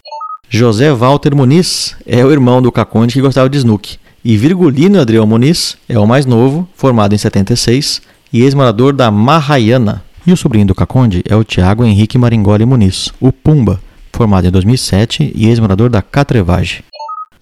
José 0.49 0.93
Walter 0.93 1.35
Muniz 1.35 1.97
é 2.07 2.25
o 2.25 2.31
irmão 2.31 2.63
do 2.63 2.71
Caconde 2.71 3.15
que 3.15 3.21
gostava 3.21 3.49
de 3.49 3.59
snook. 3.59 3.99
E 4.25 4.37
Virgulino 4.37 5.01
Adriel 5.01 5.27
Muniz 5.27 5.77
é 5.89 5.99
o 5.99 6.07
mais 6.07 6.27
novo, 6.27 6.69
formado 6.75 7.15
em 7.15 7.19
76 7.19 8.03
e 8.33 8.43
ex-morador 8.43 8.93
da 8.93 9.11
Mahayana. 9.11 10.05
E 10.27 10.33
o 10.33 10.37
sobrinho 10.37 10.67
do 10.67 10.75
Caconde 10.75 11.23
é 11.29 11.37
o 11.37 11.45
Tiago 11.45 11.85
Henrique 11.85 12.19
Maringoli 12.19 12.65
Muniz, 12.65 13.13
o 13.21 13.31
Pumba, 13.31 13.81
formado 14.17 14.47
em 14.47 14.51
2007 14.51 15.33
e 15.35 15.47
ex-morador 15.49 15.89
da 15.91 16.01
Catrevage. 16.03 16.83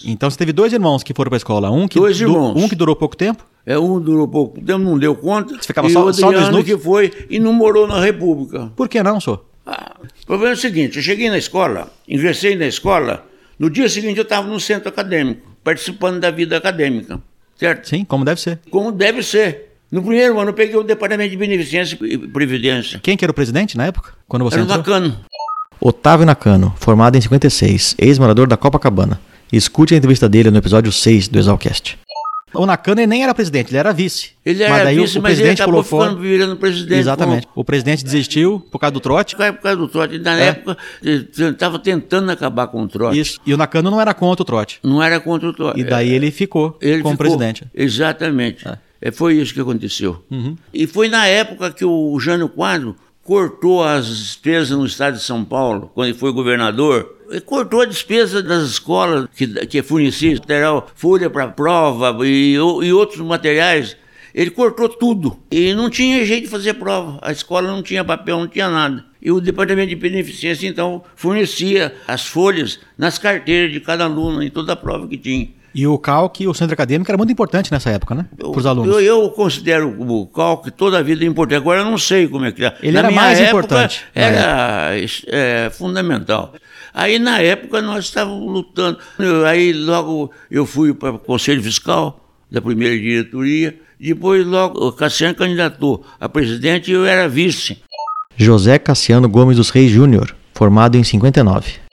Então 0.05 0.29
você 0.31 0.37
teve 0.37 0.53
dois 0.53 0.73
irmãos 0.73 1.03
que 1.03 1.15
foram 1.15 1.31
para 1.31 1.37
a 1.37 1.39
escola, 1.39 1.71
um 1.71 1.89
que 1.89 1.99
Dois 1.99 2.19
du- 2.19 2.25
irmãos. 2.25 2.63
um 2.63 2.69
que 2.69 2.75
durou 2.75 2.95
pouco 2.95 3.17
tempo. 3.17 3.45
É, 3.65 3.79
um 3.79 3.99
durou 3.99 4.29
pouco 4.29 4.61
tempo, 4.61 4.79
não 4.79 4.99
deu 4.99 5.15
conta. 5.15 5.55
Você 5.57 5.67
ficava 5.69 5.89
e 5.89 5.91
só- 5.91 6.05
o 6.05 6.13
só 6.13 6.31
no 6.31 6.39
snook? 6.39 6.65
que 6.65 6.77
foi 6.77 7.11
e 7.31 7.39
não 7.39 7.53
morou 7.53 7.87
na 7.87 7.99
República. 8.01 8.71
Por 8.77 8.89
que 8.89 9.03
não, 9.03 9.19
senhor? 9.21 9.43
Ah, 9.67 9.95
o 10.23 10.27
problema 10.27 10.53
é 10.53 10.57
o 10.57 10.61
seguinte, 10.61 10.99
eu 10.99 11.03
cheguei 11.03 11.31
na 11.31 11.39
escola, 11.39 11.91
ingressei 12.07 12.55
na 12.55 12.67
escola, 12.67 13.25
no 13.59 13.71
dia 13.71 13.89
seguinte 13.89 14.19
eu 14.19 14.23
estava 14.25 14.47
no 14.47 14.61
centro 14.61 14.91
acadêmico, 14.91 15.41
participando 15.65 16.21
da 16.21 16.31
vida 16.31 16.59
acadêmica, 16.59 17.19
certo? 17.57 17.89
Sim, 17.89 18.05
como 18.05 18.27
deve 18.27 18.39
ser. 18.41 18.59
Como 18.71 18.93
deve 18.93 19.23
ser. 19.23 19.71
No 19.91 20.03
primeiro 20.03 20.39
ano 20.39 20.51
eu 20.51 20.55
peguei 20.55 20.77
o 20.77 20.83
Departamento 20.83 21.31
de 21.31 21.37
Beneficência 21.37 21.97
e 22.03 22.19
Previdência. 22.19 22.99
Quem 23.03 23.17
que 23.17 23.25
era 23.25 23.31
o 23.31 23.35
presidente 23.35 23.75
na 23.77 23.87
época? 23.87 24.13
Quando 24.29 24.43
você 24.43 24.57
Era 24.57 24.65
entrou? 24.65 24.79
bacano. 24.79 25.17
Otávio 25.87 26.25
Nakano, 26.25 26.73
formado 26.79 27.14
em 27.16 27.20
56, 27.20 27.97
ex-morador 27.99 28.47
da 28.47 28.57
Copacabana. 28.57 29.20
Escute 29.53 29.92
a 29.92 29.99
entrevista 29.99 30.27
dele 30.27 30.51
no 30.51 30.57
episódio 30.57 30.90
6 30.90 31.29
do 31.29 31.38
Exalcast. 31.38 31.99
O 32.55 32.64
Nakano 32.64 33.01
ele 33.03 33.07
nem 33.07 33.23
era 33.23 33.35
presidente, 33.35 33.68
ele 33.70 33.77
era 33.77 33.92
vice. 33.92 34.31
Ele 34.47 34.61
mas 34.62 34.73
era 34.77 34.85
daí 34.85 34.97
vice, 34.99 35.18
o 35.18 35.23
mas 35.23 35.33
ele 35.33 35.40
presidente 35.42 35.61
acabou 35.62 35.85
pulou 35.85 35.85
fora. 36.01 36.11
ficando 36.12 36.23
virando 36.27 36.57
presidente. 36.57 37.01
Exatamente. 37.01 37.47
O 37.55 37.62
presidente 37.62 38.03
desistiu 38.03 38.61
por 38.73 38.79
causa 38.79 38.92
do 38.92 39.01
trote. 39.01 39.37
Por 39.37 39.53
causa 39.61 39.77
do 39.77 39.87
trote. 39.88 40.18
Na 40.20 40.40
É. 40.40 40.47
época, 40.49 40.79
estava 41.03 41.79
tentando 41.79 42.31
acabar 42.31 42.68
com 42.68 42.83
o 42.83 42.88
trote. 42.88 43.18
Isso. 43.20 43.38
E 43.44 43.53
o 43.53 43.57
Nakano 43.59 43.90
não 43.90 44.01
era 44.01 44.14
contra 44.14 44.42
o 44.42 44.47
trote. 44.47 44.79
Não 44.83 45.03
era 45.03 45.20
contra 45.20 45.49
o 45.49 45.53
trote. 45.53 45.81
E 45.81 45.85
daí 45.85 46.11
ele 46.14 46.31
ficou 46.31 46.79
Ele 46.81 47.03
como 47.03 47.14
ficou- 47.14 47.27
presidente. 47.37 47.64
Exatamente. 47.75 48.64
É, 49.03 49.11
foi 49.11 49.35
isso 49.35 49.53
que 49.53 49.61
aconteceu. 49.61 50.25
Uhum. 50.31 50.57
E 50.73 50.87
foi 50.87 51.09
na 51.09 51.27
época 51.27 51.70
que 51.73 51.85
o 51.85 52.18
Jânio 52.18 52.49
Quadro 52.49 52.97
cortou 53.25 53.83
as 53.83 54.07
despesas 54.07 54.77
no 54.77 54.85
estado 54.85 55.17
de 55.17 55.23
São 55.23 55.43
Paulo, 55.45 55.91
quando 55.95 56.09
ele 56.09 56.19
foi 56.19 56.31
governador. 56.31 57.17
Ele 57.31 57.41
cortou 57.41 57.81
a 57.81 57.87
despesa 57.87 58.43
das 58.43 58.63
escolas 58.65 59.27
que, 59.35 59.47
que 59.67 59.83
fornecia 59.83 60.37
material, 60.37 60.87
folha 60.95 61.31
para 61.31 61.49
prova 61.49 62.15
e, 62.23 62.53
e 62.53 62.93
outros 62.93 63.21
materiais. 63.21 63.97
Ele 64.35 64.51
cortou 64.51 64.89
tudo. 64.89 65.39
E 65.51 65.73
não 65.73 65.89
tinha 65.89 66.25
jeito 66.25 66.45
de 66.45 66.51
fazer 66.51 66.75
prova. 66.75 67.19
A 67.23 67.33
escola 67.33 67.69
não 67.69 67.83
tinha 67.83 68.05
papel, 68.05 68.39
não 68.39 68.49
tinha 68.49 68.69
nada. 68.69 69.05
E 69.23 69.31
o 69.31 69.41
departamento 69.41 69.89
de 69.89 69.97
beneficência, 69.97 70.69
então, 70.69 71.03
fornecia 71.17 71.95
as 72.07 72.27
folhas 72.27 72.79
nas 72.99 73.17
carteiras 73.17 73.73
de 73.73 73.81
cada 73.81 74.05
aluno, 74.05 74.43
em 74.43 74.51
toda 74.51 74.75
a 74.75 74.77
prova 74.77 75.09
que 75.09 75.17
tinha. 75.17 75.49
E 75.75 75.87
o 75.89 75.99
CALC, 75.99 76.47
o 76.47 76.55
centro 76.55 76.73
acadêmico, 76.75 77.11
era 77.11 77.19
muito 77.19 77.33
importante 77.33 77.73
nessa 77.73 77.91
época, 77.91 78.15
né? 78.15 78.27
Para 78.37 78.49
os 78.49 78.65
alunos. 78.65 78.95
Eu, 78.95 79.01
eu 79.01 79.31
considero 79.31 79.89
o 80.01 80.27
cálculo 80.27 80.71
toda 80.71 80.99
a 80.99 81.03
vida 81.03 81.25
importante. 81.25 81.59
Agora 81.59 81.81
eu 81.81 81.85
não 81.85 81.99
sei 81.99 82.29
como 82.29 82.45
é 82.45 82.53
que 82.53 82.65
é. 82.65 82.77
Ele 82.81 82.93
Na 82.93 83.01
era 83.01 83.11
mais 83.11 83.41
época, 83.41 83.51
importante. 83.51 84.05
na 84.15 84.23
Era 84.23 84.91
é, 85.27 85.71
fundamental. 85.71 86.55
Aí 86.93 87.19
na 87.19 87.41
época 87.41 87.83
nós 87.83 88.05
estávamos 88.05 88.53
lutando. 88.53 88.99
Aí 89.49 89.73
logo 89.73 90.31
eu 90.49 90.65
fui 90.65 90.95
para 90.95 91.11
o 91.17 91.19
Conselho 91.19 91.61
Fiscal 91.61 92.21
da 92.49 92.63
primeira 92.63 92.97
diretoria. 92.97 93.77
Depois 93.99 94.47
logo 94.47 94.79
o 94.87 94.93
Cassiano 94.93 95.35
candidatou 95.35 96.05
a 96.21 96.29
presidente 96.29 96.91
e 96.91 96.95
eu 96.95 97.05
era 97.05 97.29
vice. 97.29 97.79
José 98.37 98.79
Cassiano 98.79 99.29
Gomes 99.29 99.57
dos 99.57 99.71
Reis 99.71 99.91
Júnior, 99.91 100.35
formado 100.53 100.97
em 100.97 101.03
59. 101.03 101.84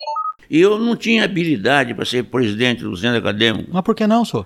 E 0.51 0.59
eu 0.59 0.77
não 0.77 0.97
tinha 0.97 1.23
habilidade 1.23 1.93
para 1.93 2.03
ser 2.03 2.25
presidente 2.25 2.83
do 2.83 2.97
centro 2.97 3.19
acadêmico. 3.19 3.69
Mas 3.71 3.81
por 3.83 3.95
que 3.95 4.05
não, 4.05 4.25
senhor? 4.25 4.45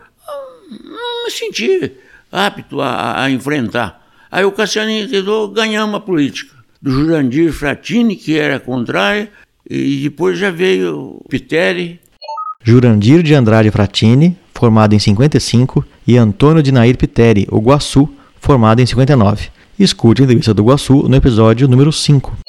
não 0.69 1.25
me 1.25 1.31
senti 1.31 1.91
apto 2.31 2.79
a, 2.79 3.23
a 3.23 3.31
enfrentar. 3.31 4.05
Aí 4.31 4.45
o 4.45 4.51
Cassiano 4.51 4.91
entendeu, 4.91 5.47
ganhamos 5.47 5.95
a 5.95 5.99
política. 5.99 6.53
Do 6.79 6.91
Jurandir 6.91 7.51
Fratini, 7.51 8.15
que 8.15 8.37
era 8.37 8.59
contrário, 8.59 9.27
e 9.67 10.03
depois 10.03 10.37
já 10.37 10.51
veio 10.51 11.17
o 11.23 11.25
Piteri. 11.27 11.99
Jurandir 12.63 13.23
de 13.23 13.33
Andrade 13.33 13.71
Fratini, 13.71 14.37
formado 14.53 14.93
em 14.93 14.99
55, 14.99 15.83
e 16.05 16.17
Antônio 16.17 16.61
de 16.61 16.71
Nair 16.71 16.97
Piteri, 16.97 17.47
o 17.49 17.59
Guaçu, 17.59 18.07
formado 18.39 18.79
em 18.79 18.85
59. 18.85 19.49
Escute 19.79 20.21
a 20.21 20.25
entrevista 20.25 20.53
do 20.53 20.63
Guaçu 20.63 21.09
no 21.09 21.15
episódio 21.15 21.67
número 21.67 21.91
5. 21.91 22.44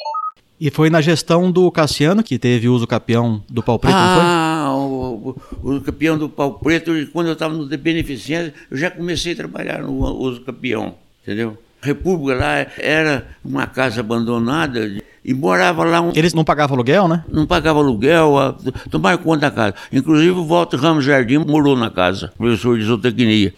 E 0.59 0.71
foi 0.71 0.89
na 0.89 1.01
gestão 1.01 1.51
do 1.51 1.69
Cassiano 1.71 2.23
que 2.23 2.39
teve 2.39 2.67
uso 2.67 2.87
capião 2.87 3.43
do 3.47 3.61
pau 3.61 3.77
preto, 3.77 3.93
não 3.95 4.13
foi? 4.15 4.23
ah, 4.23 4.73
o, 4.75 5.35
o, 5.63 5.81
campeão 5.81 6.17
do 6.17 6.27
pau 6.27 6.53
preto, 6.53 6.91
quando 7.13 7.27
eu 7.27 7.33
estava 7.33 7.53
no 7.53 7.67
de 7.69 7.77
beneficência, 7.77 8.53
eu 8.71 8.75
já 8.77 8.89
comecei 8.89 9.33
a 9.33 9.35
trabalhar 9.35 9.83
no 9.83 9.91
uso 9.93 10.41
campeão, 10.41 10.95
entendeu? 11.21 11.57
A 11.81 11.85
República 11.85 12.39
lá 12.39 12.65
era 12.79 13.27
uma 13.45 13.67
casa 13.67 13.99
abandonada 13.99 14.97
e 15.23 15.31
morava 15.31 15.83
lá 15.83 16.01
um, 16.01 16.11
Eles 16.15 16.33
não 16.33 16.43
pagavam 16.43 16.75
aluguel, 16.75 17.07
né? 17.07 17.23
não 17.31 17.45
pagava 17.45 17.77
aluguel, 17.79 18.35
a- 18.39 18.55
tomaram 18.89 19.19
conta 19.19 19.41
da 19.41 19.51
casa. 19.51 19.75
Inclusive 19.93 20.31
o 20.31 20.45
Walter 20.45 20.77
Ramos 20.77 21.05
Jardim 21.05 21.37
morou 21.37 21.75
na 21.77 21.91
casa, 21.91 22.33
professor 22.35 22.79
de 22.79 22.85
zootecnia. 22.85 23.53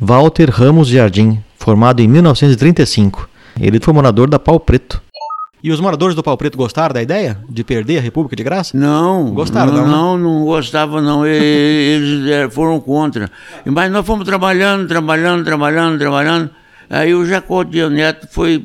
Walter 0.00 0.50
Ramos 0.50 0.88
Jardim, 0.88 1.38
formado 1.58 2.00
em 2.00 2.08
1935. 2.08 3.28
Ele 3.60 3.78
foi 3.78 3.94
morador 3.94 4.28
da 4.28 4.38
Pau 4.38 4.58
Preto. 4.58 5.00
E 5.62 5.70
os 5.70 5.78
moradores 5.80 6.14
do 6.14 6.22
Pau 6.22 6.36
Preto 6.36 6.56
gostaram 6.56 6.94
da 6.94 7.02
ideia 7.02 7.38
de 7.48 7.62
perder 7.62 7.98
a 7.98 8.00
República 8.00 8.34
de 8.34 8.42
graça? 8.42 8.76
Não, 8.76 9.30
Gostaram, 9.34 9.72
não, 9.72 9.86
não, 9.86 9.86
né? 9.86 9.92
não, 9.92 10.18
não 10.18 10.44
gostava 10.46 11.00
não. 11.02 11.26
Eles 11.26 12.26
eh, 12.30 12.48
foram 12.50 12.80
contra. 12.80 13.30
Mas 13.66 13.92
nós 13.92 14.06
fomos 14.06 14.24
trabalhando, 14.24 14.88
trabalhando, 14.88 15.44
trabalhando, 15.44 15.98
trabalhando. 15.98 16.50
Aí 16.88 17.14
o 17.14 17.24
Jacó 17.26 17.62
Dia 17.62 17.90
Neto 17.90 18.26
foi 18.30 18.64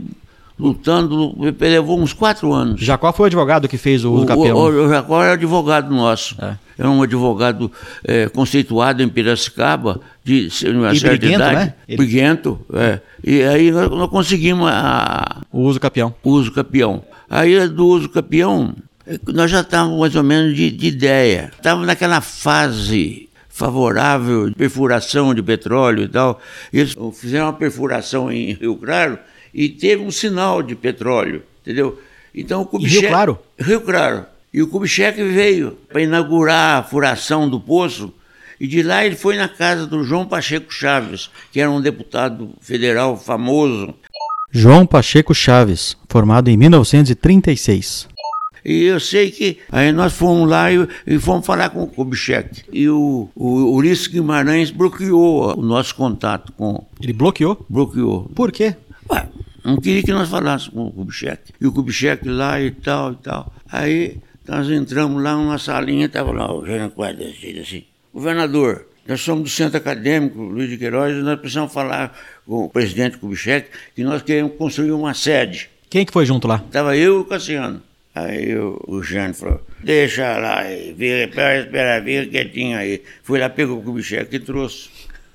lutando, 0.58 1.36
levou 1.60 2.00
uns 2.00 2.14
quatro 2.14 2.54
anos. 2.54 2.80
Jacó 2.82 3.12
foi 3.12 3.26
o 3.26 3.28
advogado 3.28 3.68
que 3.68 3.78
fez 3.78 4.06
o 4.06 4.14
uso 4.14 4.24
O, 4.24 4.28
capião. 4.28 4.58
o, 4.58 4.86
o 4.86 4.90
Jacó 4.90 5.22
era 5.22 5.34
advogado 5.34 5.94
nosso. 5.94 6.36
Era 6.78 6.90
um 6.90 7.02
advogado 7.02 7.72
eh, 8.04 8.28
conceituado 8.30 9.02
em 9.02 9.08
Piracicaba, 9.10 10.02
de 10.24 10.50
uma 10.74 10.94
E 10.94 11.00
certa 11.00 11.18
briguento, 11.18 11.36
idade. 11.42 11.56
né? 11.56 11.74
Ele- 11.88 11.98
Briguento, 11.98 12.60
é. 12.74 13.00
E 13.24 13.44
aí 13.44 13.72
nós, 13.72 13.90
nós 13.90 14.10
conseguimos 14.10 14.68
a, 14.70 15.42
o 15.52 15.62
uso 15.62 15.80
capião. 15.80 16.14
o 16.24 16.30
uso 16.32 16.52
capião. 16.52 17.04
Aí 17.30 17.68
do 17.70 17.88
uso 17.88 18.10
capião, 18.10 18.76
eh, 19.08 19.18
nós 19.28 19.50
já 19.50 19.62
estávamos 19.62 20.00
mais 20.00 20.16
ou 20.16 20.24
menos 20.24 20.56
de, 20.56 20.70
de 20.72 20.88
ideia. 20.88 21.52
Estávamos 21.56 21.88
naquela 21.88 22.20
fase 22.22 23.30
favorável 23.48 24.50
de 24.50 24.56
perfuração 24.56 25.34
de 25.34 25.42
petróleo 25.42 26.04
e 26.04 26.08
tal. 26.10 26.42
Eles 26.74 26.94
fizeram 27.14 27.46
uma 27.46 27.54
perfuração 27.54 28.30
em 28.32 28.52
Rio 28.54 28.76
Claro 28.76 29.18
e 29.54 29.70
teve 29.70 30.04
um 30.04 30.12
sinal 30.12 30.62
de 30.62 30.76
petróleo, 30.76 31.42
entendeu? 31.62 31.98
Então 32.34 32.64
o 32.64 32.66
Kubitschek... 32.66 33.00
Rio 33.04 33.10
Claro? 33.10 33.40
Rio 33.58 33.80
Claro. 33.82 34.26
E 34.56 34.62
o 34.62 34.68
Kubitschek 34.70 35.22
veio 35.22 35.78
para 35.90 36.02
inaugurar 36.02 36.80
a 36.80 36.84
furação 36.84 37.50
do 37.50 37.60
poço 37.60 38.14
e 38.58 38.66
de 38.66 38.82
lá 38.82 39.06
ele 39.06 39.18
foi 39.18 39.36
na 39.36 39.50
casa 39.50 39.86
do 39.86 40.02
João 40.02 40.26
Pacheco 40.26 40.74
Chaves, 40.74 41.30
que 41.52 41.60
era 41.60 41.70
um 41.70 41.82
deputado 41.82 42.52
federal 42.62 43.18
famoso, 43.18 43.94
João 44.50 44.86
Pacheco 44.86 45.36
Chaves, 45.36 45.98
formado 46.08 46.48
em 46.48 46.56
1936. 46.56 48.08
E 48.64 48.84
eu 48.84 48.98
sei 48.98 49.30
que 49.30 49.58
aí 49.70 49.92
nós 49.92 50.14
fomos 50.14 50.50
lá 50.50 50.72
e, 50.72 50.88
e 51.06 51.20
fomos 51.20 51.46
falar 51.46 51.72
com 51.72 51.84
o 51.84 51.88
Kubitschek. 51.88 52.64
E 52.72 52.88
o, 52.88 53.30
o 53.36 53.76
Ulisses 53.76 54.08
Guimarães 54.08 54.72
bloqueou 54.72 55.60
o 55.60 55.62
nosso 55.62 55.94
contato 55.96 56.54
com. 56.54 56.88
Ele 57.02 57.12
bloqueou? 57.12 57.66
Bloqueou. 57.70 58.32
Por 58.34 58.54
quê? 58.54 58.74
Ué, 59.12 59.28
não 59.66 59.76
queria 59.82 60.02
que 60.02 60.14
nós 60.14 60.30
falássemos 60.30 60.74
com 60.74 60.88
o 60.88 60.92
Kubitschek. 60.94 61.52
E 61.60 61.68
o 61.68 61.74
Kubitschek 61.74 62.26
lá 62.30 62.62
e 62.62 62.72
tal 62.72 63.12
e 63.12 63.16
tal. 63.18 63.54
Aí 63.70 64.22
nós 64.48 64.70
entramos 64.70 65.22
lá 65.24 65.36
numa 65.36 65.58
salinha, 65.58 66.06
estava 66.06 66.32
lá 66.32 66.54
o 66.54 66.66
Jânio 66.66 66.92
Quadra, 66.92 67.28
assim, 67.28 67.60
assim. 67.60 67.84
Governador, 68.14 68.88
nós 69.08 69.22
somos 69.22 69.44
do 69.44 69.50
Centro 69.50 69.78
Acadêmico, 69.78 70.42
Luiz 70.42 70.70
de 70.70 70.78
Queiroz, 70.78 71.16
e 71.16 71.22
nós 71.22 71.40
precisamos 71.40 71.74
falar 71.74 72.18
com 72.46 72.66
o 72.66 72.70
presidente 72.70 73.18
Kubitschek 73.18 73.70
que 73.96 74.04
nós 74.04 74.22
queremos 74.22 74.54
construir 74.58 74.92
uma 74.92 75.14
sede. 75.14 75.70
Quem 75.90 76.06
que 76.06 76.14
foi 76.14 76.26
junto 76.26 76.48
lá? 76.48 76.64
Estava 76.66 76.96
eu 76.96 77.18
e 77.18 77.22
o 77.22 77.26
Cassiano. 77.26 77.82
Aí 78.14 78.56
o, 78.56 78.82
o 78.88 79.04
Jânio 79.04 79.34
falou, 79.34 79.62
deixa 79.84 80.38
lá, 80.38 80.64
vira, 80.96 81.26
espera, 81.26 81.60
espera, 81.60 82.04
fica 82.04 82.32
quietinho 82.32 82.78
aí. 82.78 83.04
Fui 83.24 83.40
lá, 83.40 83.50
pegou 83.50 83.80
o 83.80 83.84
Kubitschek 83.84 84.34
e 84.36 84.40
trouxe. 84.40 84.90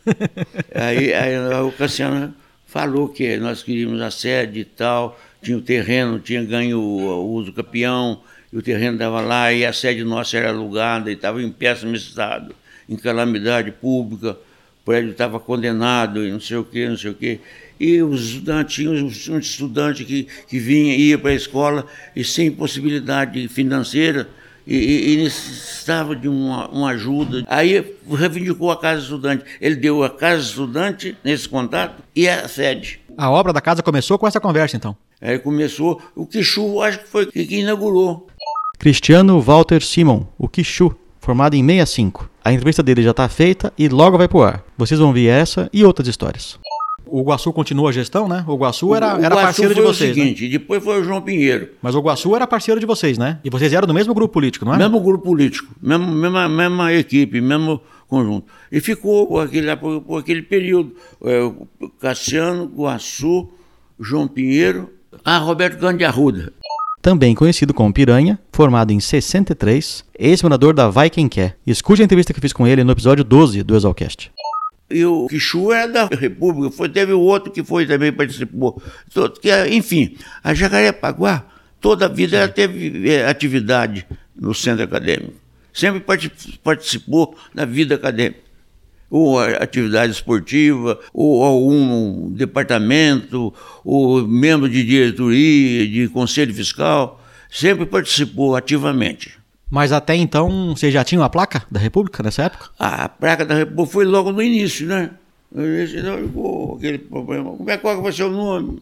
aí, 0.74 1.12
aí 1.12 1.38
o 1.62 1.72
Cassiano 1.72 2.34
falou 2.66 3.08
que 3.08 3.36
nós 3.36 3.62
queríamos 3.62 4.00
a 4.00 4.10
sede 4.10 4.60
e 4.60 4.64
tal, 4.64 5.20
tinha 5.42 5.58
o 5.58 5.60
terreno, 5.60 6.18
tinha 6.18 6.42
ganho 6.42 6.80
o, 6.80 7.06
o 7.06 7.32
uso 7.34 7.52
capião, 7.52 8.20
e 8.52 8.56
o 8.58 8.62
terreno 8.62 8.94
estava 8.94 9.20
lá, 9.20 9.52
e 9.52 9.64
a 9.64 9.72
sede 9.72 10.02
nossa 10.04 10.36
era 10.36 10.50
alugada, 10.50 11.10
e 11.10 11.14
estava 11.14 11.42
em 11.42 11.50
péssimo 11.50 11.94
estado, 11.94 12.54
em 12.88 12.96
calamidade 12.96 13.70
pública, 13.72 14.32
o 14.82 14.84
prédio 14.84 15.10
estava 15.12 15.38
condenado, 15.38 16.26
e 16.26 16.30
não 16.32 16.40
sei 16.40 16.56
o 16.56 16.64
quê, 16.64 16.88
não 16.88 16.96
sei 16.96 17.10
o 17.10 17.14
quê. 17.14 17.40
E 17.78 18.02
os 18.02 18.30
estudantes, 18.30 18.74
tinha 18.74 18.90
um 18.90 19.38
estudante 19.38 20.04
que, 20.04 20.26
que 20.48 20.58
vinha, 20.58 20.94
ia 20.96 21.18
para 21.18 21.30
a 21.30 21.34
escola 21.34 21.86
e 22.14 22.24
sem 22.24 22.50
possibilidade 22.50 23.46
financeira, 23.48 24.28
e, 24.66 24.76
e- 24.76 25.14
e 25.14 25.16
necessitava 25.24 26.14
de 26.14 26.28
uma, 26.28 26.68
uma 26.68 26.90
ajuda. 26.90 27.42
Aí 27.48 27.94
reivindicou 28.08 28.70
a 28.70 28.76
Casa 28.78 29.02
Estudante. 29.02 29.42
Ele 29.60 29.74
deu 29.74 30.04
a 30.04 30.10
Casa 30.10 30.42
Estudante 30.42 31.16
nesse 31.24 31.48
contato 31.48 32.02
e 32.14 32.28
a 32.28 32.46
sede. 32.46 33.00
A 33.16 33.30
obra 33.30 33.52
da 33.52 33.60
casa 33.60 33.82
começou 33.82 34.18
com 34.18 34.28
essa 34.28 34.38
conversa, 34.38 34.76
então. 34.76 34.94
Aí 35.20 35.38
começou, 35.38 36.00
o 36.14 36.26
Quixu 36.26 36.80
acho 36.82 37.00
que 37.00 37.08
foi 37.08 37.26
que 37.26 37.42
inaugurou. 37.58 38.28
Cristiano 38.80 39.38
Walter 39.42 39.82
Simon, 39.82 40.26
o 40.38 40.48
Quixu, 40.48 40.96
formado 41.20 41.54
em 41.54 41.62
65. 41.62 42.30
A 42.42 42.50
entrevista 42.50 42.82
dele 42.82 43.02
já 43.02 43.10
está 43.10 43.28
feita 43.28 43.70
e 43.76 43.90
logo 43.90 44.16
vai 44.16 44.26
pro 44.26 44.42
ar. 44.42 44.64
Vocês 44.78 44.98
vão 44.98 45.08
ouvir 45.08 45.28
essa 45.28 45.68
e 45.70 45.84
outras 45.84 46.08
histórias. 46.08 46.58
O 47.04 47.22
Guaçu 47.22 47.52
continua 47.52 47.90
a 47.90 47.92
gestão, 47.92 48.26
né? 48.26 48.42
O 48.48 48.56
Guaçu 48.56 48.94
era, 48.94 49.18
o 49.18 49.22
era 49.22 49.34
Guaçu 49.34 49.44
parceiro 49.44 49.74
de 49.74 49.82
foi 49.82 49.92
vocês, 49.92 50.10
o 50.12 50.14
seguinte, 50.14 50.48
depois 50.48 50.82
foi 50.82 50.98
o 50.98 51.04
João 51.04 51.20
Pinheiro. 51.20 51.66
né? 51.66 51.72
Mas 51.82 51.94
o 51.94 52.00
Guaçu 52.00 52.34
era 52.34 52.46
parceiro 52.46 52.80
de 52.80 52.86
vocês, 52.86 53.18
né? 53.18 53.38
E 53.44 53.50
vocês 53.50 53.70
eram 53.70 53.86
do 53.86 53.92
mesmo 53.92 54.14
grupo 54.14 54.32
político, 54.32 54.64
não 54.64 54.72
é? 54.72 54.78
Mesmo 54.78 54.98
grupo 54.98 55.24
político, 55.24 55.68
mesmo, 55.82 56.06
mesma, 56.06 56.48
mesma 56.48 56.90
equipe, 56.94 57.38
mesmo 57.38 57.82
conjunto. 58.08 58.46
E 58.72 58.80
ficou 58.80 59.26
por 59.26 59.44
aquele, 59.44 59.76
por, 59.76 60.00
por 60.00 60.20
aquele 60.20 60.40
período. 60.40 60.94
é, 61.22 61.52
Cassiano, 62.00 62.64
Guaçu, 62.64 63.50
João 64.00 64.26
Pinheiro, 64.26 64.88
ah, 65.22 65.36
Roberto 65.36 65.78
Cândido 65.78 65.98
de 65.98 66.04
Arruda. 66.06 66.52
Também 67.02 67.34
conhecido 67.34 67.72
como 67.72 67.92
Piranha, 67.92 68.38
formado 68.52 68.92
em 68.92 69.00
63, 69.00 70.04
ex-morador 70.18 70.74
da 70.74 70.88
Vai 70.90 71.08
Quem 71.08 71.28
Quer. 71.28 71.56
Escute 71.66 72.02
a 72.02 72.04
entrevista 72.04 72.34
que 72.34 72.40
fiz 72.40 72.52
com 72.52 72.66
ele 72.66 72.84
no 72.84 72.92
episódio 72.92 73.24
12 73.24 73.62
do 73.62 73.74
Exalcast. 73.74 74.30
E 74.90 75.04
o 75.04 75.26
Quixu 75.28 75.72
era 75.72 75.86
da 75.90 76.04
República, 76.06 76.70
foi, 76.74 76.88
teve 76.88 77.12
o 77.12 77.20
outro 77.20 77.50
que 77.52 77.62
foi 77.64 77.86
também 77.86 78.12
participou. 78.12 78.82
É, 79.44 79.72
enfim, 79.72 80.16
a 80.44 80.52
Jacarepaguá, 80.52 81.46
toda 81.80 82.06
a 82.06 82.08
vida 82.08 82.36
ela 82.36 82.48
teve 82.48 83.08
eh, 83.08 83.26
atividade 83.26 84.04
no 84.36 84.52
centro 84.52 84.84
acadêmico. 84.84 85.32
Sempre 85.72 86.00
parti- 86.00 86.58
participou 86.62 87.36
da 87.54 87.64
vida 87.64 87.94
acadêmica. 87.94 88.40
Ou 89.10 89.40
atividade 89.40 90.12
esportiva, 90.12 91.00
ou 91.12 91.42
algum 91.42 92.30
departamento, 92.30 93.52
ou 93.84 94.26
membro 94.26 94.68
de 94.68 94.84
diretoria, 94.84 95.88
de 95.88 96.08
conselho 96.08 96.54
fiscal, 96.54 97.20
sempre 97.50 97.84
participou 97.84 98.54
ativamente. 98.54 99.36
Mas 99.68 99.90
até 99.90 100.14
então, 100.14 100.74
vocês 100.76 100.92
já 100.92 101.02
tinham 101.02 101.24
a 101.24 101.28
placa 101.28 101.64
da 101.70 101.80
República 101.80 102.22
nessa 102.22 102.44
época? 102.44 102.70
A 102.78 103.08
placa 103.08 103.44
da 103.44 103.54
República 103.54 103.92
foi 103.92 104.04
logo 104.04 104.30
no 104.30 104.40
início, 104.40 104.86
né? 104.86 105.10
Então, 105.52 106.28
ficou 106.28 106.76
aquele 106.76 106.98
problema. 106.98 107.50
Como 107.50 107.68
é 107.68 107.76
qual 107.76 107.96
que 107.96 108.02
vai 108.02 108.12
ser 108.12 108.22
o 108.22 108.30
nome? 108.30 108.78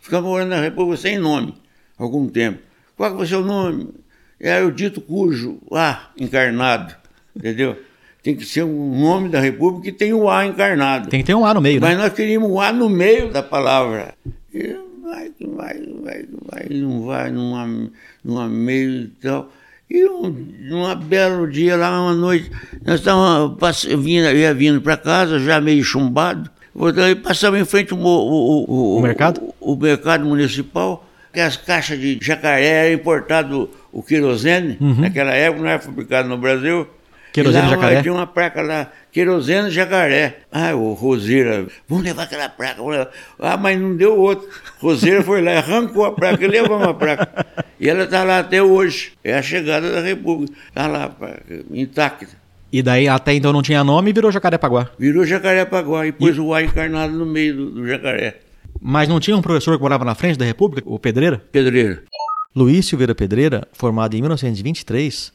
Ficamos 0.00 0.30
morando 0.30 0.50
na 0.50 0.60
República 0.60 1.02
sem 1.02 1.18
nome, 1.18 1.52
algum 1.98 2.28
tempo. 2.28 2.60
Qual 2.96 3.10
que 3.10 3.16
vai 3.18 3.26
ser 3.26 3.36
o 3.36 3.44
nome? 3.44 3.88
Era 4.38 4.64
o 4.64 4.70
dito 4.70 5.00
cujo, 5.00 5.58
A 5.72 6.10
encarnado, 6.16 6.94
entendeu? 7.34 7.76
Tem 8.24 8.34
que 8.34 8.46
ser 8.46 8.64
um 8.64 8.98
nome 9.02 9.28
da 9.28 9.38
República 9.38 9.84
que 9.84 9.92
tem 9.92 10.14
o 10.14 10.30
A 10.30 10.46
encarnado. 10.46 11.10
Tem 11.10 11.20
que 11.20 11.26
ter 11.26 11.34
um 11.34 11.44
A 11.44 11.52
no 11.52 11.60
meio, 11.60 11.78
Mas 11.78 11.94
né? 11.94 12.02
nós 12.04 12.12
queríamos 12.14 12.50
o 12.50 12.58
A 12.58 12.72
no 12.72 12.88
meio 12.88 13.30
da 13.30 13.42
palavra. 13.42 14.14
E 14.52 14.74
vai, 15.04 15.30
vai, 15.54 15.74
que 15.74 15.94
vai, 16.02 16.22
que 16.22 16.36
vai, 16.50 16.66
não 16.70 17.02
vai, 17.02 17.30
numa, 17.30 17.90
numa 18.24 18.48
meio 18.48 19.02
e 19.02 19.06
tal. 19.22 19.52
E 19.90 20.06
um, 20.08 20.34
num 20.62 20.94
belo 20.96 21.46
dia, 21.50 21.76
lá 21.76 22.00
uma 22.00 22.14
noite, 22.14 22.50
nós 22.82 23.00
estávamos, 23.00 23.84
eu 23.84 24.02
ia 24.02 24.54
vindo 24.54 24.80
para 24.80 24.96
casa, 24.96 25.38
já 25.38 25.60
meio 25.60 25.84
chumbado, 25.84 26.50
e 27.10 27.14
passamos 27.16 27.60
em 27.60 27.64
frente 27.66 27.92
ao 27.92 27.98
o, 28.00 28.64
o, 28.66 28.96
O 28.98 29.02
mercado? 29.02 29.42
O, 29.60 29.74
o 29.74 29.76
mercado 29.76 30.24
municipal, 30.24 31.06
que 31.30 31.40
as 31.40 31.58
caixas 31.58 32.00
de 32.00 32.18
jacaré 32.22 32.86
era 32.86 32.92
importado 32.94 33.68
o 33.92 34.02
querosene, 34.02 34.78
Uhum. 34.80 35.02
naquela 35.02 35.34
época 35.34 35.62
não 35.62 35.68
era 35.68 35.78
fabricado 35.78 36.26
no 36.28 36.38
Brasil. 36.38 36.88
Querosene 37.34 37.66
E 37.66 37.70
lá 37.70 37.74
jacaré? 37.74 38.02
Tinha 38.02 38.14
uma 38.14 38.28
placa 38.28 38.62
lá, 38.62 38.92
querosene 39.10 39.68
jacaré. 39.68 40.42
Ah, 40.52 40.72
o 40.76 40.92
Roseira, 40.92 41.66
vamos 41.88 42.04
levar 42.04 42.22
aquela 42.22 42.48
placa. 42.48 42.80
levar. 42.80 43.10
Ah, 43.40 43.56
mas 43.56 43.76
não 43.76 43.96
deu 43.96 44.16
outro. 44.16 44.48
Roseira 44.78 45.20
foi 45.20 45.42
lá, 45.42 45.58
arrancou 45.58 46.04
a 46.04 46.12
placa 46.12 46.44
e 46.44 46.46
levamos 46.46 46.86
a 46.86 46.94
placa. 46.94 47.44
E 47.80 47.88
ela 47.90 48.04
está 48.04 48.22
lá 48.22 48.38
até 48.38 48.62
hoje. 48.62 49.14
É 49.24 49.34
a 49.34 49.42
chegada 49.42 49.90
da 49.90 50.00
República. 50.00 50.54
Está 50.68 50.86
lá, 50.86 51.08
placa, 51.08 51.42
intacta. 51.72 52.28
E 52.72 52.80
daí 52.82 53.08
até 53.08 53.34
então 53.34 53.52
não 53.52 53.62
tinha 53.62 53.82
nome 53.82 54.10
e 54.10 54.12
virou 54.12 54.30
Jacarepaguá. 54.30 54.90
Virou 54.96 55.26
Jacarepaguá 55.26 56.06
e 56.06 56.12
pôs 56.12 56.38
o 56.38 56.54
A 56.54 56.62
encarnado 56.62 57.12
no 57.12 57.26
meio 57.26 57.56
do, 57.56 57.70
do 57.72 57.86
jacaré. 57.88 58.38
Mas 58.80 59.08
não 59.08 59.18
tinha 59.18 59.36
um 59.36 59.42
professor 59.42 59.76
que 59.76 59.82
morava 59.82 60.04
na 60.04 60.14
frente 60.14 60.38
da 60.38 60.44
República, 60.44 60.88
o 60.88 61.00
Pedreira? 61.00 61.42
Pedreira. 61.50 62.04
Luiz 62.54 62.86
Silveira 62.86 63.12
Pedreira, 63.12 63.66
formado 63.72 64.14
em 64.14 64.20
1923. 64.20 65.32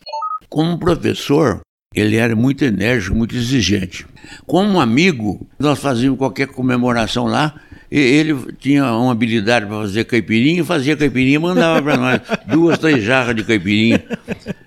Como 0.47 0.80
professor, 0.80 1.60
ele 1.93 2.17
era 2.17 2.35
muito 2.35 2.63
enérgico, 2.63 3.15
muito 3.15 3.35
exigente. 3.35 4.05
Como 4.45 4.69
um 4.69 4.79
amigo, 4.79 5.47
nós 5.57 5.79
fazíamos 5.79 6.19
qualquer 6.19 6.47
comemoração 6.47 7.25
lá, 7.25 7.55
e 7.91 7.97
ele 7.97 8.35
tinha 8.59 8.85
uma 8.93 9.11
habilidade 9.11 9.65
para 9.65 9.77
fazer 9.77 10.03
caipirinha, 10.05 10.63
fazia 10.63 10.95
caipirinha 10.95 11.35
e 11.35 11.39
mandava 11.39 11.81
para 11.81 11.97
nós 11.97 12.21
duas, 12.47 12.77
três 12.77 13.03
jarras 13.03 13.35
de 13.35 13.43
caipirinha. 13.43 14.03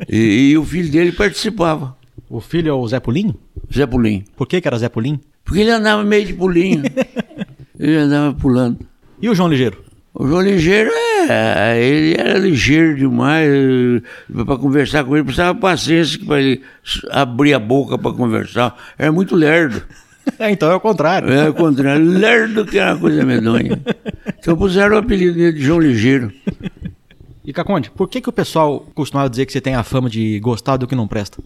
E, 0.08 0.50
e 0.50 0.58
o 0.58 0.64
filho 0.64 0.90
dele 0.90 1.12
participava, 1.12 1.96
O 2.28 2.40
filho 2.40 2.70
é 2.70 2.72
o 2.72 2.86
Zé 2.88 2.98
Pulinho? 2.98 3.36
Zé 3.72 3.86
Pulim. 3.86 4.24
Por 4.36 4.48
que, 4.48 4.60
que 4.60 4.66
era 4.66 4.78
Zé 4.78 4.88
Pulinho? 4.88 5.20
Porque 5.44 5.60
ele 5.60 5.70
andava 5.70 6.02
meio 6.02 6.26
de 6.26 6.32
pulinho. 6.32 6.82
ele 7.78 7.96
andava 7.96 8.34
pulando. 8.34 8.80
E 9.20 9.28
o 9.28 9.34
João 9.34 9.48
Ligeiro? 9.48 9.91
O 10.14 10.26
João 10.26 10.42
Ligeiro, 10.42 10.90
é, 11.28 11.82
ele 11.82 12.14
era 12.18 12.38
ligeiro 12.38 12.96
demais. 12.96 13.48
Para 14.44 14.58
conversar 14.58 15.04
com 15.04 15.16
ele, 15.16 15.24
precisava 15.24 15.58
paciência 15.58 16.20
para 16.26 16.40
ele 16.40 16.62
abrir 17.10 17.54
a 17.54 17.58
boca 17.58 17.96
para 17.96 18.12
conversar. 18.12 18.76
Era 18.98 19.10
muito 19.10 19.34
lerdo. 19.34 19.82
É, 20.38 20.50
então 20.52 20.70
é 20.70 20.74
o 20.74 20.80
contrário. 20.80 21.32
É 21.32 21.48
o 21.48 21.54
contrário, 21.54 22.04
lerdo 22.04 22.66
que 22.66 22.78
é 22.78 22.86
uma 22.86 22.98
coisa 22.98 23.24
medonha. 23.24 23.80
Então 24.38 24.56
puseram 24.56 24.96
o 24.96 24.98
apelido 24.98 25.34
dele 25.34 25.52
de 25.52 25.62
João 25.62 25.78
Ligeiro. 25.78 26.32
E 27.44 27.52
Caconde, 27.52 27.90
por 27.90 28.08
que, 28.08 28.20
que 28.20 28.28
o 28.28 28.32
pessoal 28.32 28.86
costumava 28.94 29.28
dizer 29.28 29.46
que 29.46 29.52
você 29.52 29.60
tem 29.60 29.74
a 29.74 29.82
fama 29.82 30.08
de 30.08 30.38
gostar 30.38 30.76
do 30.76 30.86
que 30.86 30.94
não 30.94 31.08
presta? 31.08 31.42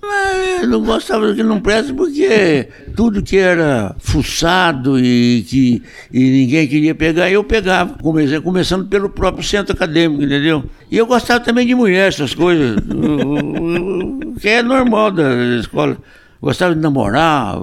Eu 0.61 0.69
não 0.69 0.83
gostava 0.85 1.27
do 1.27 1.35
que 1.35 1.43
não 1.43 1.59
presta 1.59 1.95
porque 1.95 2.69
tudo 2.95 3.23
que 3.23 3.39
era 3.39 3.97
fuçado 3.99 4.99
e 5.01 5.43
que 5.49 5.83
e 6.13 6.21
ninguém 6.31 6.69
queria 6.69 6.95
pegar, 6.95 7.31
eu 7.31 7.43
pegava. 7.43 7.95
Comecei, 8.03 8.39
começando 8.43 8.87
pelo 8.89 9.09
próprio 9.09 9.43
centro 9.43 9.73
acadêmico, 9.75 10.23
entendeu? 10.23 10.65
E 10.91 10.99
eu 10.99 11.07
gostava 11.07 11.41
também 11.41 11.67
de 11.67 11.75
mulher, 11.75 12.09
essas 12.09 12.35
coisas. 12.35 12.77
o- 12.95 14.33
o- 14.33 14.35
que 14.39 14.49
é 14.51 14.63
normal 14.63 15.11
da 15.11 15.35
escola. 15.59 15.97
Gostava 16.41 16.75
de 16.75 16.81
namorar, 16.81 17.57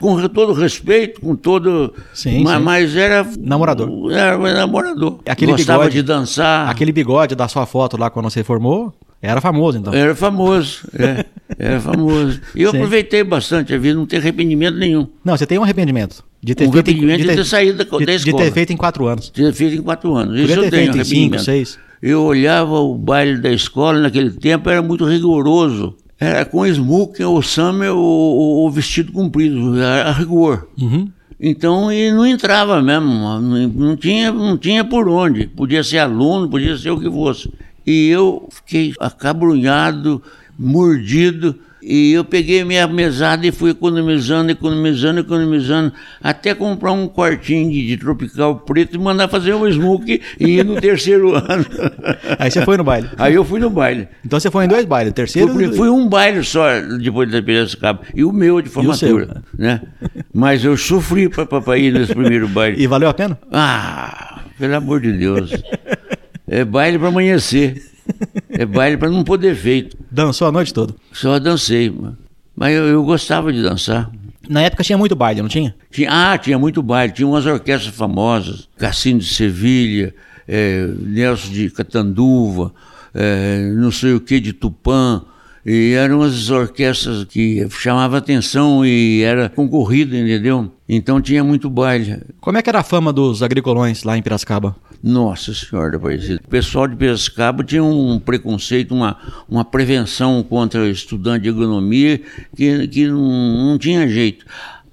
com 0.00 0.28
todo 0.28 0.52
respeito, 0.52 1.20
com 1.20 1.34
todo. 1.34 1.92
Sim, 2.12 2.42
mas, 2.44 2.56
sim. 2.58 2.62
mas 2.62 2.96
era. 2.96 3.26
Namorador. 3.38 4.12
Era 4.12 4.38
namorador. 4.38 5.18
Aquele 5.26 5.52
Gostava 5.52 5.80
bigode- 5.84 5.96
de 5.96 6.02
dançar. 6.02 6.68
Aquele 6.68 6.92
bigode 6.92 7.34
da 7.34 7.48
sua 7.48 7.66
foto 7.66 7.96
lá 7.96 8.08
quando 8.10 8.30
você 8.30 8.44
formou, 8.44 8.92
era 9.20 9.40
famoso 9.40 9.78
então. 9.78 9.92
Era 9.92 10.14
famoso, 10.14 10.88
é, 10.98 11.24
era 11.58 11.80
famoso. 11.80 12.40
E 12.54 12.62
eu 12.62 12.70
Sim. 12.70 12.76
aproveitei 12.78 13.24
bastante 13.24 13.74
a 13.74 13.78
vida, 13.78 13.94
não 13.98 14.06
tenho 14.06 14.22
arrependimento 14.22 14.76
nenhum. 14.76 15.06
Não, 15.24 15.36
você 15.36 15.46
tem 15.46 15.58
um 15.58 15.62
arrependimento. 15.64 16.22
De 16.42 16.54
ter 16.54 16.68
Um 16.68 16.72
feito 16.72 16.88
em- 16.90 16.92
arrependimento 16.92 17.28
de 17.30 17.36
ter 17.36 17.44
saído 17.44 17.78
da- 17.78 17.84
de, 17.84 17.90
da 18.06 18.12
de 18.12 18.12
escola. 18.28 18.44
ter 18.44 18.52
feito 18.52 18.72
em 18.72 18.76
quatro 18.76 19.06
anos. 19.06 19.30
Tinha 19.30 19.52
feito 19.52 19.76
em 19.76 19.82
quatro 19.82 20.14
anos. 20.14 20.38
Isso 20.38 20.52
eu 20.52 20.62
ter 20.64 20.70
tenho 20.70 20.92
cinco, 20.92 21.00
arrependimento. 21.00 21.42
seis. 21.44 21.78
Eu 22.02 22.22
olhava 22.22 22.74
o 22.80 22.94
baile 22.94 23.38
da 23.40 23.50
escola 23.50 23.98
naquele 23.98 24.30
tempo, 24.30 24.68
era 24.68 24.82
muito 24.82 25.06
rigoroso. 25.06 25.96
Era 26.18 26.44
com 26.44 26.64
smoking, 26.66 27.24
ou 27.24 27.42
summer, 27.42 27.90
ou, 27.92 27.98
ou- 27.98 28.56
ou 28.62 28.70
vestido 28.70 29.12
comprido, 29.12 29.76
era 29.80 30.08
a 30.08 30.12
rigor. 30.12 30.68
Uhum. 30.80 31.08
Então, 31.40 31.92
e 31.92 32.10
não 32.12 32.24
entrava 32.26 32.80
mesmo, 32.80 33.06
não, 33.08 33.40
não 33.40 33.96
tinha, 33.96 34.32
não 34.32 34.56
tinha 34.56 34.84
por 34.84 35.08
onde. 35.08 35.46
Podia 35.48 35.82
ser 35.82 35.98
aluno, 35.98 36.48
podia 36.48 36.76
ser 36.76 36.90
o 36.90 36.98
que 37.00 37.10
fosse. 37.10 37.50
E 37.86 38.08
eu 38.08 38.48
fiquei 38.50 38.94
acabrunhado, 38.98 40.22
mordido, 40.58 41.54
e 41.86 42.12
eu 42.12 42.24
peguei 42.24 42.64
minha 42.64 42.86
mesada 42.88 43.46
e 43.46 43.52
fui 43.52 43.70
economizando, 43.70 44.50
economizando, 44.50 45.20
economizando, 45.20 45.92
até 46.22 46.54
comprar 46.54 46.92
um 46.92 47.06
quartinho 47.06 47.70
de, 47.70 47.86
de 47.86 47.96
tropical 47.98 48.56
preto 48.60 48.96
e 48.96 48.98
mandar 48.98 49.28
fazer 49.28 49.54
um 49.54 49.70
smoke 49.70 50.20
e 50.40 50.58
ir 50.58 50.64
no 50.64 50.80
terceiro 50.80 51.34
ano. 51.36 51.66
Aí 52.38 52.50
você 52.50 52.64
foi 52.64 52.78
no 52.78 52.84
baile. 52.84 53.10
Aí 53.18 53.34
eu 53.34 53.44
fui 53.44 53.60
no 53.60 53.68
baile. 53.68 54.08
Então 54.24 54.40
você 54.40 54.50
foi 54.50 54.64
em 54.64 54.68
dois 54.68 54.84
bailes, 54.86 55.12
terceiro 55.12 55.52
Fui, 55.52 55.72
fui 55.74 55.88
um 55.90 56.08
baile 56.08 56.42
só 56.42 56.66
depois 56.98 57.30
da 57.30 57.42
Piracicaba. 57.42 58.00
E 58.14 58.24
o 58.24 58.32
meu 58.32 58.62
de 58.62 58.70
formatura. 58.70 59.42
né? 59.58 59.82
Mas 60.32 60.64
eu 60.64 60.76
sofri 60.76 61.28
para 61.28 61.78
ir 61.78 61.92
nesse 61.92 62.14
primeiro 62.14 62.48
baile. 62.48 62.82
E 62.82 62.86
valeu 62.86 63.08
a 63.10 63.14
pena? 63.14 63.38
Ah, 63.52 64.42
pelo 64.58 64.74
amor 64.74 65.00
de 65.00 65.12
Deus. 65.12 65.50
É 66.48 66.64
baile 66.64 66.98
para 66.98 67.08
amanhecer. 67.08 67.93
É 68.56 68.64
baile 68.64 68.96
para 68.96 69.10
não 69.10 69.24
poder 69.24 69.54
feito. 69.54 69.96
Dançou 70.10 70.48
a 70.48 70.52
noite 70.52 70.72
toda. 70.72 70.94
Só 71.12 71.38
dancei. 71.38 71.92
Mas 72.56 72.72
eu, 72.72 72.86
eu 72.86 73.04
gostava 73.04 73.52
de 73.52 73.62
dançar. 73.62 74.10
Na 74.48 74.62
época 74.62 74.84
tinha 74.84 74.96
muito 74.96 75.16
baile, 75.16 75.42
não 75.42 75.48
tinha? 75.48 75.74
Tinha, 75.90 76.08
ah, 76.10 76.38
tinha 76.38 76.58
muito 76.58 76.82
baile. 76.82 77.12
Tinha 77.12 77.26
umas 77.26 77.46
orquestras 77.46 77.94
famosas. 77.94 78.68
Cassino 78.78 79.18
de 79.18 79.26
Sevilha, 79.26 80.14
eh, 80.46 80.88
Nelson 81.00 81.50
de 81.50 81.70
Catanduva, 81.70 82.72
eh, 83.14 83.72
não 83.76 83.90
sei 83.90 84.12
o 84.12 84.20
que 84.20 84.38
de 84.38 84.52
Tupã. 84.52 85.22
E 85.66 85.92
eram 85.92 86.20
as 86.20 86.50
orquestras 86.50 87.24
que 87.24 87.66
chamavam 87.70 88.18
atenção 88.18 88.84
e 88.84 89.22
era 89.22 89.48
concorrida, 89.48 90.16
entendeu? 90.16 90.70
Então 90.86 91.22
tinha 91.22 91.42
muito 91.42 91.70
baile. 91.70 92.20
Como 92.40 92.58
é 92.58 92.62
que 92.62 92.68
era 92.68 92.80
a 92.80 92.84
fama 92.84 93.12
dos 93.12 93.42
agricolões 93.42 94.02
lá 94.02 94.18
em 94.18 94.22
Piracicaba? 94.22 94.76
Nossa 95.02 95.54
Senhora, 95.54 95.96
Aparecida. 95.96 96.40
O 96.44 96.48
pessoal 96.48 96.86
de 96.86 96.96
Piracicaba 96.96 97.64
tinha 97.64 97.82
um 97.82 98.18
preconceito, 98.18 98.94
uma, 98.94 99.16
uma 99.48 99.64
prevenção 99.64 100.42
contra 100.42 100.88
estudante 100.88 101.44
de 101.44 101.48
agronomia 101.48 102.20
que, 102.54 102.86
que 102.88 103.06
não, 103.06 103.70
não 103.70 103.78
tinha 103.78 104.06
jeito. 104.06 104.44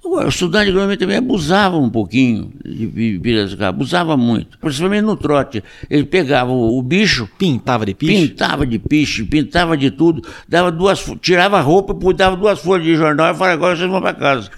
O 0.04 0.20
estudante 0.28 0.64
de 0.64 0.70
agronomia 0.72 0.96
também 0.96 1.16
abusava 1.16 1.76
um 1.76 1.88
pouquinho 1.88 2.50
de 2.64 2.86
Pi- 2.86 3.18
Piracicaba, 3.20 3.68
abusava 3.68 4.16
muito, 4.16 4.58
principalmente 4.58 5.02
no 5.02 5.16
trote. 5.16 5.62
Ele 5.88 6.04
pegava 6.04 6.50
o, 6.50 6.76
o 6.78 6.82
bicho, 6.82 7.28
Pintava 7.38 7.86
de 7.86 7.94
piche? 7.94 8.28
pintava 8.28 8.66
de 8.66 8.78
piche, 8.78 9.24
pintava 9.24 9.76
de 9.76 9.90
tudo, 9.90 10.22
dava 10.48 10.72
duas, 10.72 11.04
tirava 11.20 11.58
a 11.58 11.60
roupa, 11.60 11.94
dava 12.12 12.36
duas 12.36 12.58
folhas 12.60 12.84
de 12.84 12.96
jornal 12.96 13.32
e 13.32 13.36
falava, 13.36 13.54
agora 13.54 13.76
vocês 13.76 13.88
vão 13.90 14.00
para 14.02 14.12
casa. 14.14 14.50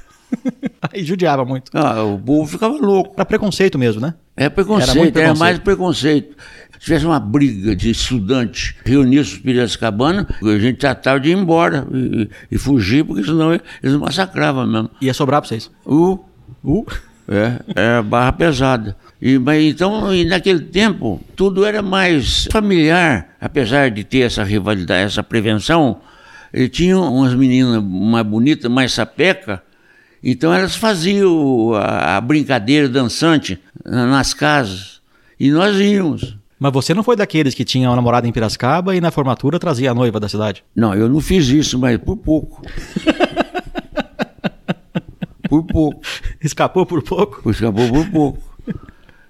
Aí 0.93 1.05
judiava 1.05 1.45
muito. 1.45 1.71
Ah, 1.75 2.03
o 2.03 2.19
povo 2.19 2.51
ficava 2.51 2.75
louco. 2.77 3.13
Era 3.15 3.25
preconceito 3.25 3.79
mesmo, 3.79 4.01
né? 4.01 4.15
É 4.37 4.49
preconceito, 4.49 4.91
Era 4.91 4.99
era, 5.01 5.13
preconceito. 5.13 5.39
mais 5.39 5.59
preconceito. 5.61 6.37
Se 6.85 6.89
tivesse 6.89 7.07
uma 7.07 7.19
briga 7.19 7.75
de 7.75 7.89
estudantes 7.89 8.75
reunidos 8.85 9.33
em 9.37 9.39
Piracicabana, 9.41 10.29
a 10.43 10.59
gente 10.59 10.77
tratava 10.77 11.19
de 11.19 11.31
ir 11.31 11.33
embora 11.39 11.87
e, 11.91 12.29
e 12.53 12.59
fugir, 12.59 13.03
porque 13.07 13.25
senão 13.25 13.55
eles 13.55 13.97
massacravam 13.97 14.67
mesmo. 14.67 14.91
Ia 15.01 15.15
sobrar 15.15 15.41
pra 15.41 15.49
vocês. 15.49 15.71
Uh, 15.87 16.19
Uh. 16.63 16.85
é, 17.27 17.59
era 17.75 18.03
barra 18.03 18.33
pesada. 18.33 18.95
E, 19.21 19.39
mas, 19.39 19.65
então, 19.65 20.15
e 20.15 20.27
naquele 20.27 20.61
tempo, 20.61 21.23
tudo 21.35 21.65
era 21.65 21.81
mais 21.81 22.47
familiar, 22.53 23.35
apesar 23.41 23.91
de 23.91 24.05
ter 24.05 24.19
essa 24.21 24.45
rivalidade, 24.45 25.05
essa 25.07 25.23
prevenção. 25.23 26.03
E 26.53 26.69
tinha 26.69 26.99
umas 26.99 27.35
meninas 27.35 27.83
mais 27.83 28.27
bonitas, 28.27 28.71
mais 28.71 28.93
sapeca, 28.93 29.63
então 30.23 30.53
elas 30.53 30.77
faziam 30.77 31.73
a, 31.73 32.19
a 32.19 32.21
brincadeira 32.21 32.91
dançante 32.91 33.59
na- 33.83 34.07
nas 34.07 34.35
casas. 34.35 35.01
E 35.41 35.51
nós 35.51 35.77
íamos. 35.81 36.37
Mas 36.65 36.73
você 36.73 36.95
não 36.95 37.03
foi 37.03 37.15
daqueles 37.15 37.53
que 37.53 37.63
tinham 37.63 37.91
uma 37.91 37.97
namorada 37.97 38.27
em 38.27 38.33
Piracicaba 38.33 38.97
e 38.97 39.01
na 39.01 39.11
formatura 39.11 39.59
trazia 39.59 39.91
a 39.91 39.95
noiva 39.95 40.19
da 40.19 40.31
cidade? 40.31 40.65
Não, 40.75 40.95
eu 40.95 41.11
não 41.11 41.21
fiz 41.21 41.47
isso, 41.49 41.79
mas 41.79 41.99
por 41.99 42.17
pouco. 42.17 42.63
por 45.47 45.63
pouco. 45.63 46.01
Escapou 46.43 46.87
por 46.87 47.03
pouco? 47.03 47.51
Escapou 47.51 47.87
por 47.87 48.09
pouco. 48.09 48.55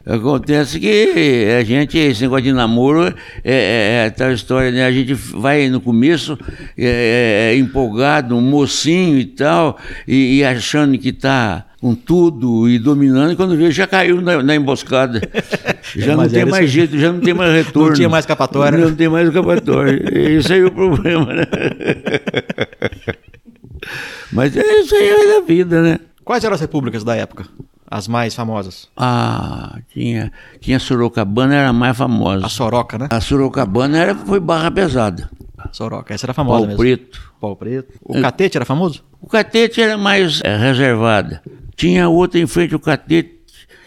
Acontece 0.06 0.78
que 0.78 1.48
a 1.58 1.64
gente, 1.64 1.98
esse 1.98 2.22
negócio 2.22 2.44
de 2.44 2.52
namoro, 2.52 3.06
é, 3.06 3.12
é, 3.42 4.06
é 4.06 4.10
tal 4.10 4.30
história, 4.30 4.70
né? 4.70 4.86
A 4.86 4.92
gente 4.92 5.12
vai 5.12 5.68
no 5.68 5.80
começo 5.80 6.38
é, 6.78 7.50
é, 7.50 7.58
empolgado, 7.58 8.36
um 8.36 8.40
mocinho 8.42 9.18
e 9.18 9.24
tal, 9.24 9.76
e, 10.06 10.36
e 10.36 10.44
achando 10.44 10.96
que 10.96 11.12
tá 11.12 11.66
com 11.84 11.94
tudo 11.94 12.66
e 12.66 12.78
dominando, 12.78 13.32
e 13.34 13.36
quando 13.36 13.54
vê 13.58 13.70
já 13.70 13.86
caiu 13.86 14.18
na, 14.22 14.42
na 14.42 14.54
emboscada. 14.56 15.20
Já 15.94 16.16
não 16.16 16.26
tem 16.26 16.46
mais 16.46 16.64
isso. 16.64 16.72
jeito, 16.72 16.98
já 16.98 17.12
não 17.12 17.20
tem 17.20 17.34
mais 17.34 17.52
retorno. 17.66 17.88
Não 17.90 17.94
tinha 17.94 18.08
mais 18.08 18.22
escapatória. 18.24 18.78
Não 18.78 18.94
tem 18.94 19.06
mais 19.08 19.28
escapatória. 19.28 20.02
Esse 20.30 20.54
aí 20.54 20.60
é 20.60 20.64
o 20.64 20.70
problema, 20.72 21.26
né? 21.26 21.44
Mas 24.32 24.56
é 24.56 24.80
isso 24.80 24.94
aí 24.94 25.08
é 25.08 25.34
da 25.40 25.46
vida, 25.46 25.82
né? 25.82 26.00
Quais 26.24 26.42
eram 26.42 26.54
as 26.54 26.60
repúblicas 26.62 27.04
da 27.04 27.14
época? 27.14 27.44
As 27.88 28.08
mais 28.08 28.34
famosas? 28.34 28.88
Ah, 28.96 29.78
tinha, 29.92 30.32
tinha 30.60 30.78
Sorocabana, 30.80 31.54
era 31.54 31.68
a 31.68 31.72
mais 31.72 31.96
famosa. 31.96 32.46
A 32.46 32.48
Soroca, 32.48 32.98
né? 32.98 33.08
A 33.10 33.20
Sorocabana 33.20 33.98
era, 33.98 34.14
foi 34.14 34.40
barra 34.40 34.70
pesada. 34.70 35.28
Soroca, 35.70 36.14
essa 36.14 36.24
era 36.26 36.32
famosa 36.32 36.60
Pau 36.60 36.66
mesmo. 36.66 36.78
preto. 36.78 37.32
Pau 37.40 37.54
preto. 37.54 37.92
O 38.02 38.20
catete 38.20 38.56
era 38.56 38.64
famoso? 38.64 39.04
O 39.20 39.26
catete 39.28 39.80
era 39.82 39.96
mais 39.98 40.40
eh, 40.42 40.56
reservada. 40.56 41.42
Tinha 41.76 42.08
outra 42.08 42.40
em 42.40 42.46
frente 42.46 42.74
ao 42.74 42.80
catete, 42.80 43.34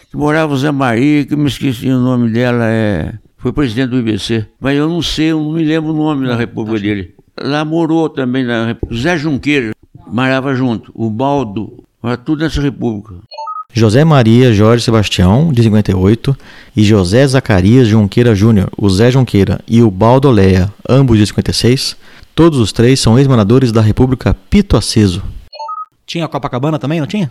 que 0.10 0.18
morava 0.18 0.54
o 0.54 0.58
Zé 0.58 0.72
Maria, 0.72 1.26
que 1.26 1.34
eu 1.34 1.38
me 1.38 1.48
esqueci 1.48 1.88
o 1.90 2.00
nome 2.00 2.30
dela, 2.32 2.66
é... 2.66 3.14
foi 3.38 3.52
presidente 3.54 3.90
do 3.90 4.00
IBC. 4.00 4.46
Mas 4.60 4.78
eu 4.78 4.90
não 4.90 5.02
sei, 5.02 5.32
eu 5.32 5.40
não 5.40 5.52
me 5.52 5.64
lembro 5.64 5.92
o 5.92 5.98
nome 5.98 6.28
da 6.28 6.36
república 6.36 6.80
dele. 6.80 7.16
Lá 7.40 7.64
morou 7.64 8.10
também 8.10 8.44
na 8.44 8.66
República. 8.66 9.02
Zé 9.02 9.18
Junqueira, 9.18 9.72
morava 10.08 10.56
junto. 10.56 10.92
O 10.96 11.10
Baldo, 11.10 11.84
era 12.04 12.18
tudo 12.18 12.44
nessa 12.44 12.62
república. 12.62 13.16
José 13.74 14.04
Maria 14.04 14.52
Jorge 14.54 14.84
Sebastião, 14.84 15.52
de 15.52 15.62
58, 15.62 16.36
e 16.76 16.84
José 16.84 17.28
Zacarias 17.28 17.88
Junqueira 17.88 18.34
Júnior, 18.34 18.72
o 18.76 18.90
Zé 18.90 19.12
Junqueira 19.12 19.60
e 19.68 19.84
o 19.84 19.92
Baldo 19.92 20.32
Leia, 20.32 20.74
ambos 20.90 21.18
de 21.20 21.28
56, 21.28 21.96
todos 22.34 22.60
os 22.60 22.72
três 22.72 23.00
são 23.00 23.20
ex-moradores 23.20 23.72
da 23.72 23.82
República 23.82 24.36
Pito 24.50 24.76
Aceso. 24.76 25.22
Tinha 26.08 26.28
Copacabana 26.28 26.80
também, 26.80 27.00
não 27.00 27.06
tinha? 27.06 27.30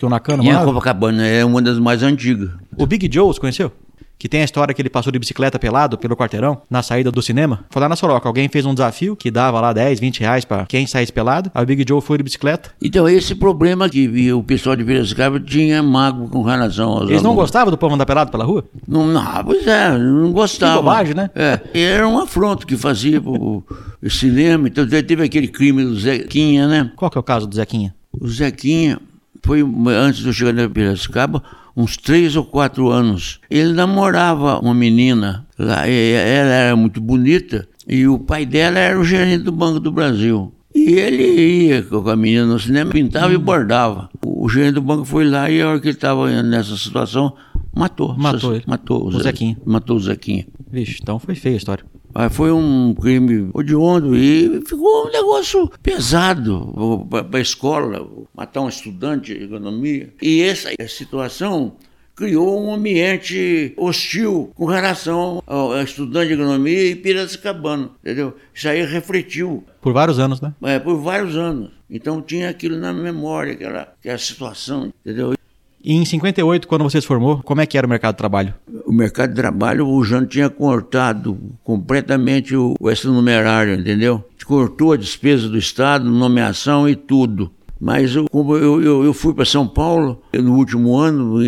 Que 0.00 0.06
o 0.06 0.08
Nakano 0.08 0.42
E 0.42 0.48
a? 0.50 0.64
Copacabana 0.64 1.26
é 1.26 1.44
uma 1.44 1.60
das 1.60 1.78
mais 1.78 2.02
antigas. 2.02 2.48
O 2.74 2.86
Big 2.86 3.06
Joe, 3.12 3.26
você 3.26 3.38
conheceu? 3.38 3.70
Que 4.18 4.30
tem 4.30 4.40
a 4.40 4.44
história 4.44 4.72
que 4.72 4.80
ele 4.80 4.88
passou 4.88 5.12
de 5.12 5.18
bicicleta 5.18 5.58
pelado 5.58 5.98
pelo 5.98 6.16
quarteirão 6.16 6.62
na 6.70 6.82
saída 6.82 7.10
do 7.10 7.20
cinema. 7.20 7.66
Foi 7.68 7.82
lá 7.82 7.86
na 7.88 7.96
Soroca. 7.96 8.26
Alguém 8.26 8.48
fez 8.48 8.64
um 8.64 8.72
desafio 8.72 9.14
que 9.14 9.30
dava 9.30 9.60
lá 9.60 9.74
10, 9.74 10.00
20 10.00 10.20
reais 10.20 10.44
pra 10.46 10.64
quem 10.64 10.86
saísse 10.86 11.12
pelado. 11.12 11.50
Aí 11.54 11.62
o 11.62 11.66
Big 11.66 11.84
Joe 11.86 12.00
foi 12.00 12.16
de 12.16 12.24
bicicleta. 12.24 12.70
Então, 12.82 13.06
esse 13.06 13.34
problema 13.34 13.90
que 13.90 14.32
o 14.32 14.42
pessoal 14.42 14.74
de 14.74 14.84
Piracicaba 14.84 15.38
tinha 15.38 15.82
mago 15.82 16.28
com 16.30 16.40
relação 16.42 16.88
aos 16.92 17.10
Eles 17.10 17.20
não 17.22 17.32
alunos. 17.32 17.42
gostavam 17.44 17.70
do 17.70 17.76
povo 17.76 17.94
andar 17.94 18.06
pelado 18.06 18.30
pela 18.30 18.44
rua? 18.44 18.64
Não, 18.88 19.06
não, 19.06 19.44
pois 19.44 19.66
é, 19.66 19.98
não 19.98 20.32
gostava. 20.32 20.78
Que 20.78 20.82
bobagem, 20.82 21.14
né? 21.14 21.30
É, 21.34 21.60
era 21.74 22.08
um 22.08 22.18
afronto 22.18 22.66
que 22.66 22.74
fazia 22.76 23.20
pro 23.20 23.62
o 24.02 24.08
cinema. 24.10 24.66
Então 24.66 24.86
teve 24.88 25.22
aquele 25.24 25.48
crime 25.48 25.84
do 25.84 25.94
Zequinha, 25.98 26.66
né? 26.66 26.90
Qual 26.96 27.10
que 27.10 27.18
é 27.18 27.20
o 27.20 27.24
caso 27.24 27.46
do 27.46 27.54
Zequinha? 27.54 27.94
O 28.18 28.26
Zequinha 28.28 28.98
foi, 29.42 29.62
antes 29.88 30.20
de 30.20 30.28
eu 30.28 30.32
chegar 30.32 30.52
na 30.52 30.68
Piracicaba, 30.68 31.42
uns 31.76 31.96
três 31.96 32.36
ou 32.36 32.44
quatro 32.44 32.88
anos. 32.88 33.40
Ele 33.50 33.72
namorava 33.72 34.58
uma 34.60 34.74
menina 34.74 35.46
lá, 35.58 35.86
ela 35.86 36.52
era 36.52 36.76
muito 36.76 37.00
bonita 37.00 37.68
e 37.86 38.06
o 38.06 38.18
pai 38.18 38.44
dela 38.46 38.78
era 38.78 38.98
o 38.98 39.04
gerente 39.04 39.44
do 39.44 39.52
Banco 39.52 39.80
do 39.80 39.90
Brasil. 39.90 40.52
E 40.74 40.92
ele 40.92 41.66
ia 41.66 41.82
com 41.82 42.08
a 42.08 42.16
menina 42.16 42.46
no 42.46 42.58
cinema, 42.58 42.92
pintava 42.92 43.32
e 43.32 43.36
hum. 43.36 43.40
bordava. 43.40 44.08
O, 44.24 44.48
gerente 44.48 44.74
do 44.74 44.82
banco 44.82 45.04
foi 45.04 45.28
lá 45.28 45.50
e 45.50 45.60
a 45.60 45.68
hora 45.68 45.80
que 45.80 45.88
ele 45.88 45.96
estava 45.96 46.30
nessa 46.42 46.76
situação, 46.76 47.34
matou. 47.74 48.16
Matou 48.16 48.54
ele. 48.54 48.64
Matou 48.66 49.02
o, 49.02 49.08
o 49.08 49.20
Zequinha. 49.20 49.58
Matou 49.64 49.96
o 49.96 50.00
Zequinha. 50.00 50.46
Vixe, 50.70 50.98
então 51.02 51.18
foi 51.18 51.34
feia 51.34 51.56
a 51.56 51.58
história. 51.58 51.84
Foi 52.30 52.50
um 52.50 52.94
crime 52.94 53.50
odiondo 53.54 54.16
e 54.16 54.60
ficou 54.66 55.06
um 55.06 55.10
negócio 55.10 55.70
pesado 55.82 57.06
para 57.08 57.38
a 57.38 57.42
escola, 57.42 58.06
matar 58.34 58.62
um 58.62 58.68
estudante 58.68 59.36
de 59.36 59.44
economia. 59.44 60.12
E 60.20 60.42
essa 60.42 60.70
situação 60.88 61.76
criou 62.20 62.62
um 62.62 62.74
ambiente 62.74 63.72
hostil 63.78 64.52
com 64.54 64.66
relação 64.66 65.42
ao 65.46 65.80
estudante 65.82 66.28
de 66.28 66.34
agronomia 66.34 66.90
e 66.90 66.94
Piracicabana, 66.94 67.90
entendeu? 68.02 68.36
Isso 68.52 68.68
aí 68.68 68.84
refletiu. 68.84 69.64
Por 69.80 69.94
vários 69.94 70.18
anos, 70.18 70.38
né? 70.38 70.52
É, 70.62 70.78
por 70.78 70.96
vários 70.98 71.34
anos. 71.34 71.70
Então 71.88 72.20
tinha 72.20 72.50
aquilo 72.50 72.76
na 72.76 72.92
memória, 72.92 73.54
aquela, 73.54 73.94
aquela 73.98 74.18
situação, 74.18 74.92
entendeu? 75.00 75.34
E 75.82 75.94
em 75.94 76.04
58, 76.04 76.68
quando 76.68 76.82
você 76.82 77.00
se 77.00 77.06
formou, 77.06 77.42
como 77.42 77.60
é 77.60 77.66
que 77.66 77.78
era 77.78 77.86
o 77.86 77.90
mercado 77.90 78.14
de 78.14 78.18
trabalho? 78.18 78.54
O 78.84 78.92
mercado 78.92 79.30
de 79.30 79.36
trabalho, 79.36 79.88
o 79.88 80.04
Jano 80.04 80.26
tinha 80.26 80.50
cortado 80.50 81.38
completamente 81.64 82.54
o, 82.54 82.74
o 82.78 83.08
numerário, 83.12 83.74
entendeu? 83.74 84.22
Cortou 84.44 84.92
a 84.92 84.96
despesa 84.96 85.48
do 85.48 85.56
Estado, 85.56 86.10
nomeação 86.10 86.88
e 86.88 86.96
tudo. 86.96 87.50
Mas 87.80 88.14
eu, 88.14 88.26
como 88.28 88.56
eu, 88.56 88.82
eu, 88.82 89.04
eu 89.04 89.14
fui 89.14 89.32
para 89.32 89.44
São 89.44 89.66
Paulo 89.66 90.20
no 90.34 90.54
último 90.54 90.96
ano, 90.96 91.38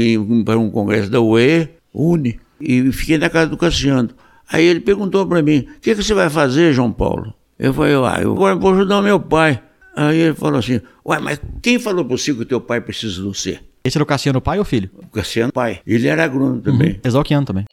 para 0.45 0.59
um 0.59 0.71
congresso 0.71 1.11
da 1.11 1.21
UE, 1.21 1.69
UNE, 1.93 2.39
e 2.59 2.91
fiquei 2.93 3.19
na 3.19 3.29
casa 3.29 3.51
do 3.51 3.57
Cassiano. 3.57 4.11
Aí 4.51 4.65
ele 4.65 4.81
perguntou 4.81 5.27
para 5.27 5.43
mim: 5.43 5.67
o 5.77 5.81
que, 5.81 5.95
que 5.95 6.03
você 6.03 6.15
vai 6.15 6.31
fazer, 6.31 6.73
João 6.73 6.93
Paulo? 6.93 7.35
Eu 7.59 7.75
falei: 7.75 7.95
ah, 7.95 8.19
eu 8.23 8.33
agora 8.33 8.55
vou 8.55 8.73
ajudar 8.73 9.03
meu 9.03 9.21
pai. 9.21 9.61
Aí 9.95 10.19
ele 10.19 10.35
falou 10.35 10.59
assim: 10.59 10.81
Ué, 11.05 11.19
mas 11.19 11.41
quem 11.61 11.79
falou 11.79 12.05
para 12.05 12.17
você 12.17 12.33
que 12.33 12.43
o 12.43 12.47
teu 12.47 12.61
pai 12.61 12.81
precisa 12.81 13.17
de 13.17 13.23
você? 13.23 13.61
Esse 13.85 13.97
era 13.97 14.05
o 14.05 14.07
Cassiano 14.07 14.41
pai 14.41 14.59
ou 14.59 14.65
filho? 14.65 14.89
O 14.97 15.09
Cassiano 15.09 15.53
pai. 15.53 15.81
Ele 15.85 16.07
era 16.07 16.25
agrônomo 16.25 16.61
também. 16.61 16.93
Uhum. 16.93 17.01
Exalquiano 17.05 17.45
também. 17.45 17.65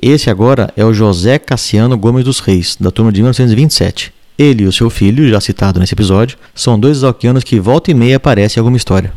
Esse 0.00 0.30
agora 0.30 0.72
é 0.76 0.84
o 0.84 0.92
José 0.92 1.38
Cassiano 1.38 1.98
Gomes 1.98 2.24
dos 2.24 2.38
Reis, 2.38 2.76
da 2.78 2.90
turma 2.90 3.10
de 3.10 3.20
1927. 3.20 4.12
Ele 4.38 4.64
e 4.64 4.66
o 4.66 4.72
seu 4.72 4.90
filho, 4.90 5.28
já 5.28 5.40
citado 5.40 5.80
nesse 5.80 5.94
episódio, 5.94 6.38
são 6.54 6.78
dois 6.78 6.98
exalquianos 6.98 7.42
que 7.42 7.58
volta 7.58 7.90
e 7.90 7.94
meia 7.94 8.16
aparecem 8.16 8.60
em 8.60 8.62
alguma 8.62 8.76
história. 8.76 9.12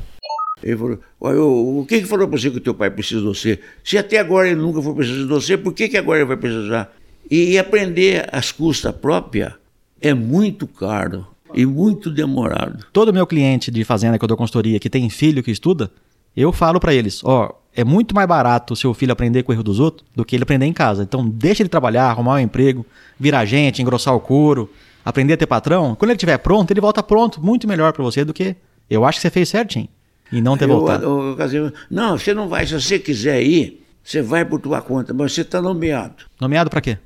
Ele 0.64 0.76
falou, 0.76 1.80
o 1.82 1.86
que, 1.86 2.02
que 2.02 2.08
falou 2.08 2.28
para 2.28 2.38
você 2.38 2.50
que 2.50 2.58
o 2.58 2.62
teu 2.62 2.74
pai 2.74 2.90
precisa 2.90 3.22
de 3.22 3.28
você? 3.28 3.60
Se 3.84 3.98
até 3.98 4.18
agora 4.18 4.48
ele 4.48 4.60
nunca 4.60 4.82
foi 4.82 4.96
precisar 4.96 5.20
de 5.20 5.28
você, 5.28 5.58
por 5.58 5.74
que, 5.74 5.88
que 5.88 5.98
agora 5.98 6.20
ele 6.20 6.28
vai 6.28 6.38
precisar? 6.38 6.92
E, 7.30 7.52
e 7.52 7.60
aprender 7.60 8.28
as 8.32 8.52
custas 8.52 8.94
próprias 8.96 9.54
é 10.02 10.14
muito 10.14 10.66
caro 10.66 11.28
e 11.54 11.66
muito 11.66 12.10
demorado. 12.10 12.86
Todo 12.92 13.14
meu 13.14 13.28
cliente 13.28 13.70
de 13.70 13.84
fazenda 13.84 14.18
que 14.18 14.24
eu 14.24 14.28
dou 14.28 14.38
consultoria 14.38 14.80
que 14.80 14.90
tem 14.90 15.10
filho 15.10 15.44
que 15.44 15.52
estuda, 15.52 15.92
eu 16.36 16.52
falo 16.52 16.80
para 16.80 16.94
eles, 16.94 17.22
ó, 17.24 17.54
é 17.76 17.84
muito 17.84 18.14
mais 18.16 18.28
barato 18.28 18.74
o 18.74 18.76
seu 18.76 18.94
filho 18.94 19.12
aprender 19.12 19.44
com 19.44 19.52
o 19.52 19.56
erro 19.56 19.64
dos 19.64 19.80
outros 19.80 20.08
do 20.16 20.26
que 20.26 20.36
ele 20.36 20.44
aprender 20.44 20.66
em 20.66 20.74
casa. 20.74 21.04
Então 21.04 21.28
deixa 21.28 21.62
ele 21.62 21.70
trabalhar, 21.70 22.06
arrumar 22.06 22.36
um 22.36 22.40
emprego, 22.40 22.86
virar 23.20 23.46
gente, 23.46 23.82
engrossar 23.82 24.16
o 24.16 24.20
couro, 24.20 24.70
aprender 25.04 25.34
a 25.34 25.38
ter 25.38 25.48
patrão. 25.48 25.96
Quando 25.96 26.12
ele 26.12 26.18
estiver 26.18 26.38
pronto, 26.38 26.72
ele 26.72 26.82
volta 26.82 27.02
pronto, 27.02 27.44
muito 27.44 27.68
melhor 27.68 27.94
para 27.94 28.04
você 28.04 28.26
do 28.26 28.34
que 28.34 28.56
eu 28.90 29.06
acho 29.06 29.20
que 29.20 29.22
você 29.22 29.30
fez 29.30 29.50
certinho 29.50 29.88
e 30.32 30.42
não 30.42 30.58
ter 30.58 30.66
eu, 30.66 30.70
voltado. 30.70 31.04
Eu, 31.04 31.48
eu, 31.52 31.74
não, 31.90 32.18
você 32.18 32.34
não 32.34 32.48
vai, 32.48 32.66
se 32.66 32.74
você 32.74 33.00
quiser 33.00 33.42
ir, 33.42 33.86
você 34.04 34.22
vai 34.22 34.46
por 34.46 34.60
tua 34.60 34.82
conta, 34.82 35.14
mas 35.14 35.34
você 35.34 35.42
está 35.42 35.62
nomeado. 35.62 36.26
Nomeado 36.40 36.70
para 36.70 36.82
quê? 36.82 36.98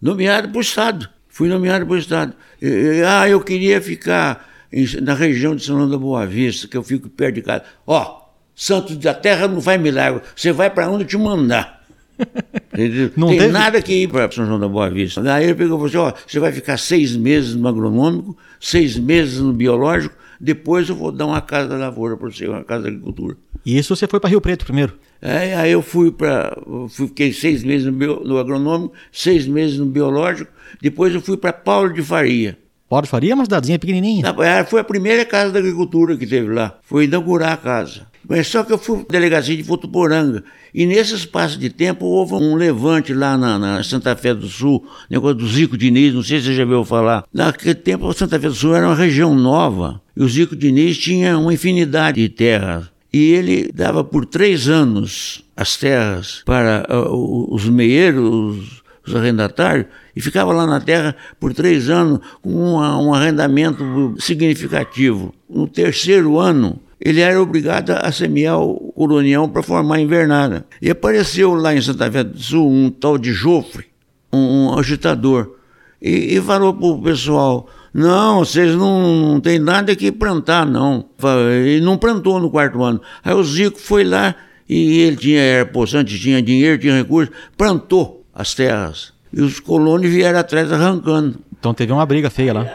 Nomeado 0.00 0.48
para 0.48 0.58
o 0.58 0.60
Estado. 0.60 1.08
Fui 1.28 1.48
nomeado 1.48 1.86
para 1.86 1.94
o 1.94 1.98
Estado. 1.98 2.34
ah, 3.08 3.28
eu 3.28 3.40
queria 3.40 3.80
ficar 3.80 4.48
em, 4.72 4.86
na 5.00 5.14
região 5.14 5.56
de 5.56 5.64
São 5.64 5.76
João 5.76 5.90
da 5.90 5.98
Boa 5.98 6.26
Vista, 6.26 6.68
que 6.68 6.76
eu 6.76 6.82
fico 6.82 7.08
perto 7.08 7.36
de 7.36 7.42
casa. 7.42 7.64
Ó, 7.86 8.21
Santos 8.54 8.96
da 8.96 9.14
Terra 9.14 9.48
não 9.48 9.60
faz 9.60 9.80
milagre. 9.80 10.22
Você 10.36 10.52
vai 10.52 10.70
para 10.70 10.90
onde 10.90 11.04
te 11.04 11.16
mandar. 11.16 11.82
não 13.16 13.28
tem 13.28 13.38
teve... 13.38 13.52
nada 13.52 13.80
que 13.80 13.92
ir 13.92 14.08
para 14.08 14.30
São 14.30 14.46
João 14.46 14.60
da 14.60 14.68
Boa 14.68 14.90
Vista. 14.90 15.20
Aí 15.32 15.44
ele 15.44 15.54
pegou 15.54 15.76
e 15.86 15.90
falou 15.90 16.08
assim: 16.08 16.18
ó, 16.18 16.22
você 16.26 16.38
vai 16.38 16.52
ficar 16.52 16.76
seis 16.76 17.16
meses 17.16 17.54
no 17.54 17.66
agronômico, 17.66 18.36
seis 18.60 18.98
meses 18.98 19.38
no 19.38 19.52
biológico, 19.52 20.14
depois 20.40 20.88
eu 20.88 20.94
vou 20.94 21.10
dar 21.10 21.26
uma 21.26 21.40
casa 21.40 21.68
da 21.68 21.76
lavoura 21.76 22.16
para 22.16 22.30
você, 22.30 22.46
uma 22.46 22.64
casa 22.64 22.84
da 22.84 22.88
agricultura. 22.88 23.36
E 23.64 23.78
isso 23.78 23.94
você 23.94 24.06
foi 24.06 24.20
para 24.20 24.30
Rio 24.30 24.40
Preto 24.40 24.64
primeiro? 24.64 24.98
É, 25.20 25.54
aí 25.54 25.70
eu 25.70 25.82
fui 25.82 26.10
para. 26.10 26.56
Fiquei 26.90 27.32
seis 27.32 27.62
meses 27.62 27.86
no, 27.86 27.92
bio, 27.92 28.20
no 28.24 28.38
agronômico, 28.38 28.92
seis 29.12 29.46
meses 29.46 29.78
no 29.78 29.86
biológico, 29.86 30.50
depois 30.80 31.14
eu 31.14 31.20
fui 31.20 31.36
para 31.36 31.52
Paulo 31.52 31.92
de 31.92 32.02
Faria. 32.02 32.58
De 33.00 33.08
Faria 33.08 33.32
é 33.32 33.34
uma 33.34 33.44
cidadezinha 33.44 33.78
pequenininha. 33.78 34.24
É, 34.40 34.64
foi 34.64 34.80
a 34.80 34.84
primeira 34.84 35.24
casa 35.24 35.52
da 35.52 35.58
agricultura 35.58 36.16
que 36.16 36.26
teve 36.26 36.52
lá. 36.52 36.78
Foi 36.82 37.04
inaugurar 37.04 37.52
a 37.52 37.56
casa. 37.56 38.06
Mas 38.28 38.46
só 38.46 38.62
que 38.62 38.72
eu 38.72 38.78
fui 38.78 39.04
delegacia 39.08 39.56
de 39.56 39.62
Votuporanga. 39.62 40.44
E 40.74 40.86
nesse 40.86 41.14
espaço 41.14 41.58
de 41.58 41.68
tempo 41.68 42.06
houve 42.06 42.34
um 42.34 42.54
levante 42.54 43.12
lá 43.12 43.36
na, 43.36 43.58
na, 43.58 43.82
Santa 43.82 44.14
Fé 44.16 44.32
do 44.32 44.48
Sul, 44.48 44.86
negócio 45.10 45.36
do 45.36 45.48
Zico 45.48 45.76
Diniz, 45.76 46.14
não 46.14 46.22
sei 46.22 46.38
se 46.38 46.46
você 46.46 46.54
já 46.54 46.62
ouviu 46.62 46.84
falar. 46.84 47.24
Naquele 47.32 47.74
tempo 47.74 48.08
a 48.08 48.14
Santa 48.14 48.38
Fé 48.38 48.48
do 48.48 48.54
Sul 48.54 48.74
era 48.74 48.86
uma 48.86 48.94
região 48.94 49.34
nova. 49.34 50.00
E 50.16 50.22
o 50.22 50.28
Zico 50.28 50.54
Diniz 50.56 50.96
tinha 50.96 51.36
uma 51.36 51.52
infinidade 51.52 52.22
de 52.22 52.28
terras. 52.28 52.92
E 53.12 53.32
ele 53.32 53.70
dava 53.74 54.02
por 54.02 54.24
três 54.24 54.68
anos 54.68 55.44
as 55.54 55.76
terras 55.76 56.42
para 56.46 56.86
uh, 56.88 57.54
os 57.54 57.68
meieiros, 57.68 58.81
os 59.06 59.14
arrendatários, 59.14 59.86
e 60.14 60.20
ficava 60.20 60.52
lá 60.52 60.66
na 60.66 60.80
terra 60.80 61.16
por 61.40 61.52
três 61.52 61.90
anos 61.90 62.20
com 62.40 62.50
uma, 62.50 62.98
um 62.98 63.14
arrendamento 63.14 64.14
significativo. 64.18 65.34
No 65.48 65.66
terceiro 65.66 66.38
ano, 66.38 66.78
ele 67.00 67.20
era 67.20 67.40
obrigado 67.40 67.90
a 67.90 68.12
semear 68.12 68.60
o 68.60 68.92
colonial 68.92 69.48
para 69.48 69.62
formar 69.62 70.00
invernada. 70.00 70.64
E 70.80 70.88
apareceu 70.88 71.54
lá 71.54 71.74
em 71.74 71.80
Santa 71.80 72.10
Fé 72.10 72.22
do 72.22 72.38
Sul 72.38 72.70
um 72.70 72.90
tal 72.90 73.18
de 73.18 73.32
Jofre, 73.32 73.86
um, 74.32 74.38
um 74.68 74.78
agitador, 74.78 75.56
e, 76.00 76.36
e 76.36 76.40
falou 76.40 76.72
para 76.72 76.86
o 76.86 77.02
pessoal: 77.02 77.68
não, 77.92 78.38
vocês 78.38 78.74
não, 78.74 79.32
não 79.32 79.40
tem 79.40 79.58
nada 79.58 79.94
que 79.96 80.10
plantar, 80.10 80.64
não. 80.64 81.06
E 81.66 81.80
não 81.80 81.98
plantou 81.98 82.40
no 82.40 82.50
quarto 82.50 82.82
ano. 82.82 83.00
Aí 83.22 83.34
o 83.34 83.42
Zico 83.44 83.78
foi 83.78 84.04
lá 84.04 84.34
e 84.68 85.00
ele 85.00 85.16
tinha, 85.16 85.40
era 85.40 85.66
poçante, 85.66 86.18
tinha 86.18 86.40
dinheiro, 86.40 86.78
tinha 86.78 86.96
recursos, 86.96 87.34
plantou 87.56 88.21
as 88.34 88.54
terras. 88.54 89.12
E 89.32 89.40
os 89.40 89.60
colonos 89.60 90.10
vieram 90.10 90.38
atrás 90.38 90.70
arrancando. 90.72 91.38
Então 91.58 91.72
teve 91.72 91.92
uma 91.92 92.04
briga 92.04 92.28
feia 92.28 92.52
lá. 92.52 92.66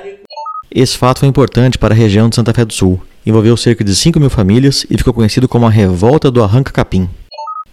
Esse 0.70 0.98
fato 0.98 1.20
foi 1.20 1.28
importante 1.28 1.78
para 1.78 1.94
a 1.94 1.98
região 1.98 2.30
de 2.30 2.36
Santa 2.36 2.54
Fé 2.54 2.66
do 2.66 2.74
Sul. 2.74 3.02
Envolveu 3.26 3.56
cerca 3.56 3.84
de 3.84 3.96
5 3.96 4.20
mil 4.20 4.30
famílias 4.30 4.86
e 4.90 4.98
ficou 4.98 5.14
conhecido 5.14 5.48
como 5.48 5.66
a 5.66 5.70
Revolta 5.70 6.30
do 6.30 6.44
Arranca 6.44 6.72
Capim. 6.72 7.10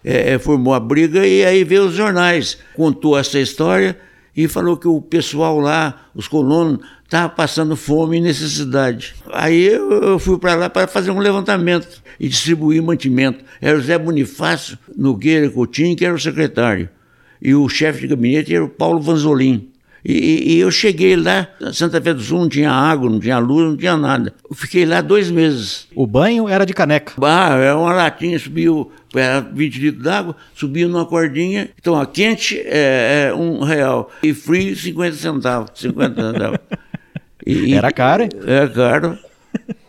É, 0.05 0.33
é, 0.33 0.39
formou 0.39 0.75
a 0.75 0.81
briga 0.81 1.27
e 1.27 1.45
aí 1.45 1.65
veio 1.65 1.87
os 1.87 1.95
jornais, 1.95 2.59
contou 2.75 3.19
essa 3.19 3.39
história 3.39 3.99
e 4.37 4.47
falou 4.49 4.77
que 4.77 4.87
o 4.89 5.01
pessoal 5.01 5.59
lá, 5.59 6.09
os 6.15 6.29
colonos, 6.29 6.81
estavam 7.05 7.31
passando 7.31 7.77
fome 7.77 8.19
e 8.19 8.21
necessidade. 8.21 9.15
Aí 9.33 9.67
eu 9.67 10.19
fui 10.19 10.39
para 10.39 10.55
lá 10.55 10.69
para 10.69 10.87
fazer 10.87 11.11
um 11.11 11.21
levantamento 11.21 12.03
e 12.19 12.29
distribuir 12.29 12.83
mantimento. 12.83 13.45
Era 13.61 13.79
o 13.79 13.81
Zé 13.81 13.97
Bonifácio 13.97 14.79
Nogueira 14.97 15.49
Coutinho, 15.49 15.97
que 15.97 16.05
era 16.05 16.15
o 16.15 16.21
secretário, 16.21 16.89
e 17.45 17.55
o 17.55 17.69
chefe 17.69 18.01
de 18.01 18.07
gabinete 18.09 18.55
era 18.55 18.65
o 18.65 18.69
Paulo 18.69 19.01
Vanzolin. 19.01 19.69
E, 20.03 20.55
e, 20.55 20.61
eu 20.61 20.71
cheguei 20.71 21.17
lá, 21.17 21.49
Santa 21.73 21.99
Fé 22.01 22.13
do 22.13 22.21
Sul 22.21 22.41
não 22.41 22.49
tinha 22.49 22.71
água, 22.71 23.09
não 23.09 23.19
tinha 23.19 23.39
luz, 23.39 23.65
não 23.67 23.77
tinha 23.77 23.97
nada. 23.97 24.35
Eu 24.51 24.55
fiquei 24.55 24.85
lá 24.85 25.01
dois 25.01 25.31
meses. 25.31 25.89
O 25.95 26.07
banho 26.07 26.47
era 26.47 26.67
de 26.67 26.75
caneca? 26.75 27.15
Ah, 27.23 27.57
era 27.57 27.79
uma 27.79 27.93
latinha, 27.95 28.39
subiu, 28.39 28.93
era 29.15 29.41
20 29.41 29.79
litros 29.79 30.05
d'água, 30.05 30.37
subiu 30.55 30.91
numa 30.91 31.07
cordinha. 31.07 31.71
Então, 31.81 31.99
a 31.99 32.05
quente 32.05 32.61
é, 32.67 33.29
é, 33.31 33.35
um 33.35 33.63
real 33.63 34.11
e 34.23 34.35
frio 34.35 34.77
50 34.77 35.17
centavos. 35.17 35.71
50 35.75 36.33
centavos. 36.33 36.59
E, 37.47 37.75
era 37.75 37.93
caro, 37.93 38.23
hein? 38.23 38.31
Era 38.47 38.67
caro. 38.71 39.19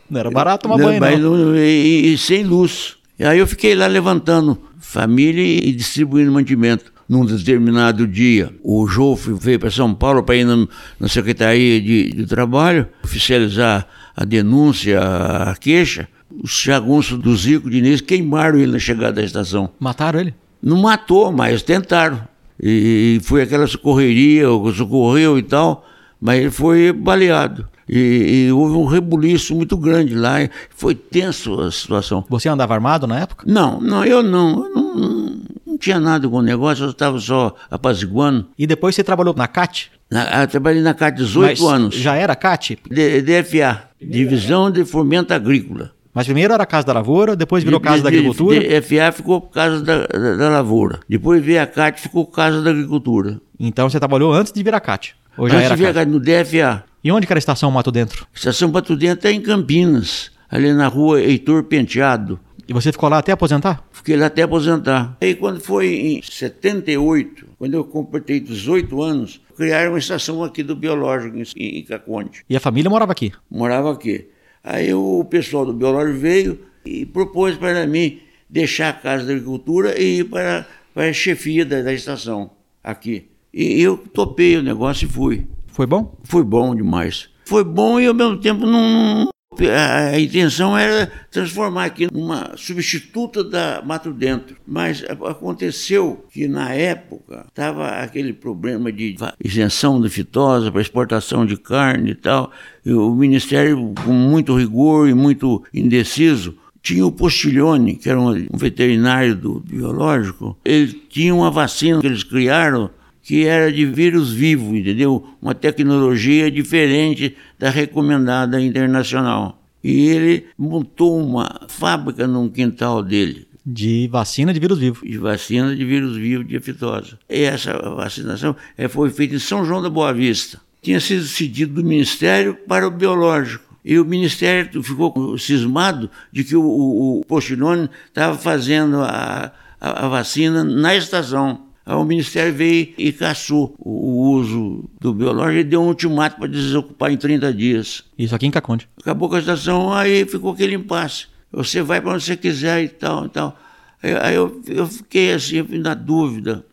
Não 0.10 0.20
era 0.20 0.30
barato 0.30 0.64
tomar 0.68 1.00
banho, 1.00 1.20
não. 1.20 1.56
E, 1.56 2.12
e 2.12 2.18
sem 2.18 2.44
luz. 2.44 2.98
E 3.18 3.24
aí 3.24 3.40
eu 3.40 3.48
fiquei 3.48 3.74
lá 3.74 3.88
levantando 3.88 4.62
família 4.78 5.42
e 5.42 5.72
distribuindo 5.72 6.34
mantimento 6.34 6.92
num 7.08 7.26
determinado 7.26 8.08
dia, 8.08 8.52
o 8.64 8.88
Jofre 8.88 9.34
veio 9.34 9.60
para 9.60 9.70
São 9.70 9.94
Paulo 9.94 10.24
para 10.24 10.36
ir 10.36 10.46
na, 10.46 10.68
na 11.00 11.08
Secretaria 11.08 11.80
de, 11.80 12.12
de, 12.12 12.26
Trabalho 12.26 12.88
oficializar 13.04 13.88
a 14.16 14.26
denúncia, 14.26 15.00
a 15.00 15.56
queixa. 15.56 16.08
Os 16.44 16.62
jagunços 16.62 17.20
do 17.20 17.36
Zico 17.36 17.70
Diniz 17.70 18.02
queimaram 18.02 18.58
ele 18.58 18.72
na 18.72 18.80
chegada 18.80 19.14
da 19.14 19.24
estação. 19.24 19.70
Mataram 19.80 20.20
ele? 20.20 20.34
Não 20.62 20.82
matou, 20.82 21.32
mas 21.32 21.62
tentaram. 21.62 22.22
E, 22.62 23.20
e 23.20 23.24
foi 23.24 23.44
aquela 23.44 23.68
socorreria, 23.68 24.48
socorreu 24.76 25.38
e 25.38 25.44
tal, 25.44 25.86
mas 26.20 26.40
ele 26.40 26.52
foi 26.52 26.92
baleado. 26.92 27.68
E, 27.88 28.48
e 28.48 28.52
houve 28.52 28.76
um 28.76 28.86
rebuliço 28.86 29.54
muito 29.56 29.78
grande 29.78 30.16
lá, 30.16 30.38
foi 30.76 30.96
tenso 30.96 31.62
a 31.62 31.72
situação. 31.72 32.26
Você 32.30 32.50
andava 32.50 32.74
armado 32.74 33.06
na 33.06 33.20
época? 33.20 33.46
Não, 33.48 33.80
não, 33.80 34.04
eu 34.04 34.24
não. 34.24 34.66
Eu 34.66 34.70
não, 34.74 35.40
não 35.76 35.80
tinha 35.80 36.00
nada 36.00 36.28
com 36.28 36.38
o 36.38 36.42
negócio, 36.42 36.86
eu 36.86 36.90
estava 36.90 37.20
só 37.20 37.54
apaziguando. 37.70 38.48
E 38.58 38.66
depois 38.66 38.96
você 38.96 39.04
trabalhou 39.04 39.34
na 39.36 39.48
CAT? 39.48 39.92
Na, 40.10 40.44
eu 40.44 40.48
trabalhei 40.48 40.82
na 40.82 40.94
CAT 40.94 41.16
18 41.18 41.62
Mas 41.62 41.72
anos. 41.72 41.96
Já 41.96 42.16
era 42.16 42.36
CAT? 42.36 42.78
D- 42.90 43.22
DFA, 43.22 43.84
Divisão 44.02 44.72
de 44.72 44.86
Fomento 44.86 45.34
Agrícola. 45.34 45.92
Mas 46.14 46.26
primeiro 46.28 46.54
era 46.54 46.66
Casa 46.66 46.88
da 46.88 46.94
Lavoura, 46.94 47.36
depois 47.36 47.64
virou 47.64 47.80
Casa 47.80 48.02
da 48.04 48.10
De- 48.10 48.16
de- 48.16 48.20
Agricultura. 48.22 48.60
DFA 48.82 49.12
ficou 49.12 49.42
por 49.42 49.52
causa 49.52 49.82
da, 49.84 50.08
da, 50.08 50.36
da 50.38 50.50
lavoura. 50.50 51.00
Depois 51.10 51.44
veio 51.44 51.62
a 51.62 51.66
CAT, 51.68 52.00
ficou 52.00 52.24
por 52.26 52.34
causa 52.36 52.62
da 52.62 52.70
agricultura. 52.72 53.40
Então 53.60 53.90
você 53.90 54.00
trabalhou 54.00 54.32
antes 54.34 54.54
de 54.54 54.64
virar 54.64 54.80
CAT? 54.80 55.14
Ou 55.38 55.50
já 55.50 55.56
Antes 55.58 55.66
era 55.66 55.76
de 55.76 55.82
vir 55.84 55.90
a 55.90 55.94
CAT? 55.94 56.10
No 56.10 56.20
DFA. 56.20 56.84
E 57.04 57.12
onde 57.12 57.28
que 57.28 57.34
era 57.34 57.38
a 57.38 57.40
estação 57.40 57.70
Mato 57.70 57.92
Dentro? 57.92 58.26
Estação 58.34 58.72
Pato 58.72 58.96
Dentro 58.96 59.28
é 59.28 59.32
em 59.34 59.42
Campinas, 59.42 60.32
ali 60.50 60.72
na 60.74 60.88
rua 60.88 61.20
Heitor 61.22 61.64
Penteado. 61.64 62.40
E 62.68 62.74
você 62.74 62.92
ficou 62.92 63.08
lá 63.10 63.20
até 63.20 63.32
aposentar? 63.32 63.88
Fiquei 63.92 64.16
lá 64.16 64.26
até 64.26 64.42
aposentar. 64.42 65.16
Aí 65.22 65.36
quando 65.36 65.60
foi 65.62 65.88
em 65.96 66.22
78, 66.22 67.48
quando 67.58 67.74
eu 67.76 67.84
completei 67.84 68.40
18 68.40 69.02
anos, 69.02 69.42
criaram 69.56 69.92
uma 69.92 70.00
estação 70.00 70.44
aqui 70.44 70.64
do 70.64 70.76
Biológico, 70.76 71.38
em, 71.38 71.80
em 71.80 71.84
Caconde. 71.84 72.44
E 72.50 72.56
a 72.56 72.60
família 72.60 72.90
morava 72.90 73.12
aqui? 73.12 73.32
Morava 73.50 73.92
aqui. 73.92 74.28
Aí 74.64 74.92
o 74.94 75.24
pessoal 75.26 75.66
do 75.66 75.74
Biológico 75.74 76.20
veio 76.20 76.60
e 76.84 77.06
propôs 77.06 77.56
para 77.56 77.86
mim 77.86 78.20
deixar 78.50 78.90
a 78.90 78.94
Casa 78.94 79.26
da 79.26 79.34
Agricultura 79.34 80.00
e 80.00 80.20
ir 80.20 80.24
para, 80.24 80.68
para 80.94 81.10
a 81.10 81.14
chefia 81.14 81.66
da, 81.66 81.82
da 81.82 81.94
estação 81.94 82.50
aqui. 82.84 83.30
E 83.54 83.80
eu 83.80 83.98
topei 83.98 84.58
o 84.58 84.64
negócio 84.64 85.06
e 85.06 85.10
fui. 85.10 85.48
Foi 85.68 85.86
bom? 85.86 86.18
Foi 86.24 86.44
bom 86.44 86.76
demais. 86.76 87.30
Foi 87.46 87.64
bom 87.64 88.00
e 88.00 88.08
ao 88.08 88.14
mesmo 88.14 88.38
tempo 88.38 88.66
não. 88.66 89.30
A, 89.64 90.20
intenção 90.20 90.78
era 90.78 91.12
transformar 91.32 91.86
aqui 91.86 92.08
numa 92.12 92.52
substituta 92.58 93.44
da 93.44 93.82
Mato 93.86 94.12
Dentro. 94.12 94.56
Mas 94.68 95.04
aconteceu 95.04 96.26
que 96.32 96.48
na 96.48 96.74
época 96.74 97.46
estava 97.48 97.88
aquele 97.88 98.34
problema 98.34 98.92
de 98.92 99.16
isenção 99.44 100.00
da 100.02 100.10
fitosa 100.10 100.72
para 100.72 100.82
exportação 100.82 101.46
de 101.46 101.58
carne 101.58 102.12
e 102.12 102.16
tal. 102.16 102.52
E 102.86 102.94
o 102.94 103.14
Ministério, 103.16 103.94
com 104.04 104.14
muito 104.14 104.58
rigor 104.58 105.08
e 105.08 105.14
muito 105.14 105.64
indeciso, 105.74 106.56
tinha 106.86 107.06
o 107.06 107.12
Postilhone, 107.12 107.96
que 107.96 108.08
era 108.08 108.20
um 108.22 108.46
veterinário 108.54 109.36
do 109.36 109.60
biológico, 109.60 110.56
ele 110.64 110.94
tinha 111.10 111.34
uma 111.34 111.50
vacina 111.50 112.00
que 112.00 112.06
eles 112.06 112.24
criaram 112.24 112.92
que 113.26 113.44
era 113.44 113.74
de 113.74 113.88
vírus 113.88 114.32
vivo, 114.32 114.76
entendeu? 114.76 115.26
Uma 115.42 115.56
tecnologia 115.56 116.52
diferente 116.52 117.36
da 117.58 117.72
recomendada 117.72 118.62
internacional. 118.62 119.64
E 119.84 120.10
ele 120.10 120.46
montou 120.56 121.20
uma 121.20 121.62
fábrica 121.68 122.28
num 122.28 122.48
quintal 122.48 123.02
dele 123.02 123.48
De 123.66 124.08
vacina 124.12 124.54
de 124.54 124.60
vírus 124.60 124.78
vivo. 124.78 125.04
de 125.04 125.18
vacina 125.18 125.76
de 125.76 125.84
vírus 125.84 126.16
vivo 126.16 126.44
de 126.44 126.56
aftosa. 126.58 127.18
E 127.28 127.42
essa 127.42 127.74
vacinação 127.96 128.56
eh, 128.78 128.88
foi 128.88 129.10
feita 129.10 129.34
em 129.34 129.40
São 129.40 129.66
João 129.66 129.82
da 129.82 129.90
Boa 129.90 130.14
Vista. 130.14 130.62
Tinha 130.80 131.00
sido 131.00 131.24
cedido 131.24 131.82
do 131.82 131.84
Ministério 131.84 132.54
para 132.68 132.88
o 132.88 132.92
Biológico. 132.92 133.76
E 133.84 133.98
o 133.98 134.06
Ministério 134.06 134.84
ficou 134.84 135.36
cismado 135.40 136.12
de 136.32 136.44
que 136.44 136.56
o, 136.56 136.62
o, 136.62 137.20
o 137.22 137.26
Postilone 137.26 137.90
estava 138.08 138.38
fazendo 138.38 139.02
a, 139.02 139.52
a, 139.82 140.06
a 140.06 140.10
vacina 140.10 140.64
na 140.64 140.96
estação. 140.96 141.65
Aí 141.86 141.96
o 141.96 142.04
Ministério 142.04 142.54
veio 142.54 142.94
e 142.98 143.12
caçou 143.12 143.76
o, 143.78 144.32
uso 144.32 144.90
do 145.00 145.14
biológico 145.14 145.60
e 145.60 145.64
deu 145.64 145.82
um 145.84 145.88
ultimato 145.88 146.38
para 146.38 146.48
desocupar 146.48 147.12
em 147.12 147.18
30 147.18 147.54
dias. 147.54 148.04
Isso 148.18 148.34
aqui 148.34 148.48
em 148.48 148.52
Caconde. 148.52 148.88
Acabou 149.00 149.30
com 149.30 149.36
a 149.36 149.40
estação, 149.40 149.94
aí 149.94 150.26
ficou 150.26 150.52
aquele 150.54 150.76
impasse. 150.76 151.28
Você 151.52 151.84
vai 151.84 152.02
para 152.02 152.14
onde 152.14 152.24
você 152.24 152.36
quiser 152.36 152.84
e 152.84 152.88
tal 152.90 153.26
e 153.26 153.30
tal. 153.30 153.60
Aí, 154.02 154.36
eu, 154.36 154.62
eu 154.68 154.88
fiquei 154.88 155.32
assim, 155.34 155.62
na 155.78 155.94
dúvida. 155.94 156.66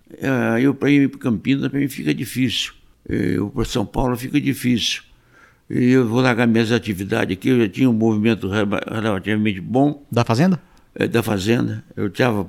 Aí 0.55 0.65
eu 0.65 0.75
para 0.75 0.91
ir 0.91 1.09
para 1.09 1.19
Campinas, 1.21 1.69
para 1.69 1.79
mim 1.79 1.89
fica 1.89 2.15
difícil. 2.15 2.73
Eu 3.09 3.51
para 3.51 3.65
São 3.65 3.85
Paulo 3.85 4.17
fica 4.17 4.41
difícil. 4.41 5.03
E 5.69 5.91
eu 5.91 6.07
vou 6.07 6.21
largar 6.21 6.47
minhas 6.47 6.73
atividades 6.73 7.35
aqui, 7.37 7.49
eu 7.49 7.61
já 7.61 7.69
tinha 7.69 7.89
um 7.89 7.93
movimento 7.95 8.49
rela- 8.49 8.83
relativamente 8.91 9.61
bom 9.61 10.05
Da 10.11 10.25
fazenda? 10.25 10.61
Eh, 10.95 11.09
da 11.09 11.23
fazenda. 11.23 11.85
Eu 11.97 12.09
estava 12.09 12.47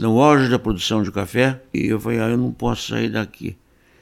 no 0.00 0.20
auge 0.20 0.48
da 0.48 0.58
produção 0.58 1.02
de 1.02 1.10
café 1.10 1.60
e 1.72 1.86
eu 1.86 2.00
falei, 2.00 2.20
ah, 2.20 2.28
eu 2.28 2.36
não 2.36 2.52
posso 2.52 2.88
sair 2.88 3.08
daqui. 3.08 3.56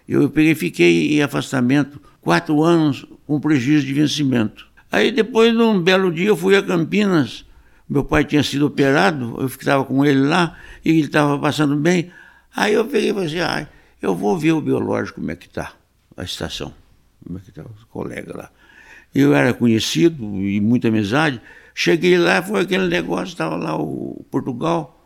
Eu 0.09 0.28
peguei, 0.30 0.55
fiquei 0.55 1.16
em 1.16 1.22
afastamento 1.22 2.00
quatro 2.20 2.62
anos 2.62 3.07
com 3.26 3.40
prejuízo 3.40 3.86
de 3.86 3.92
vencimento. 3.92 4.66
Aí 4.90 5.11
depois, 5.11 5.55
num 5.55 5.80
belo 5.80 6.12
dia, 6.12 6.28
eu 6.28 6.36
fui 6.36 6.57
a 6.57 6.62
Campinas. 6.62 7.46
Meu 7.88 8.05
pai 8.05 8.24
tinha 8.24 8.42
sido 8.42 8.66
operado, 8.66 9.36
eu 9.38 9.46
estava 9.46 9.84
com 9.84 10.05
ele 10.05 10.20
lá 10.20 10.57
e 10.84 10.90
ele 10.90 11.00
estava 11.00 11.38
passando 11.38 11.76
bem. 11.76 12.11
Aí 12.55 12.74
eu 12.74 12.84
peguei 12.86 13.11
e 13.11 13.12
falei 13.12 13.28
assim, 13.28 13.40
ah, 13.40 13.68
eu 14.00 14.14
vou 14.14 14.38
ver 14.38 14.53
o 14.53 14.61
biológico 14.61 15.20
como 15.20 15.30
é 15.30 15.36
que 15.36 15.46
está, 15.46 15.72
a 16.16 16.22
estação, 16.22 16.72
como 17.24 17.38
é 17.38 17.40
que 17.40 17.50
está 17.50 17.62
os 17.62 17.84
colegas 17.84 18.34
lá. 18.34 18.50
Eu 19.14 19.34
era 19.34 19.53
conhecido 19.53 20.22
e 20.40 20.61
muita 20.61 20.88
amizade. 20.88 21.40
Cheguei 21.75 22.18
lá, 22.18 22.43
foi 22.43 22.62
aquele 22.62 22.87
negócio, 22.87 23.33
estava 23.33 23.57
lá 23.57 23.77
o 23.77 24.25
Portugal. 24.31 24.99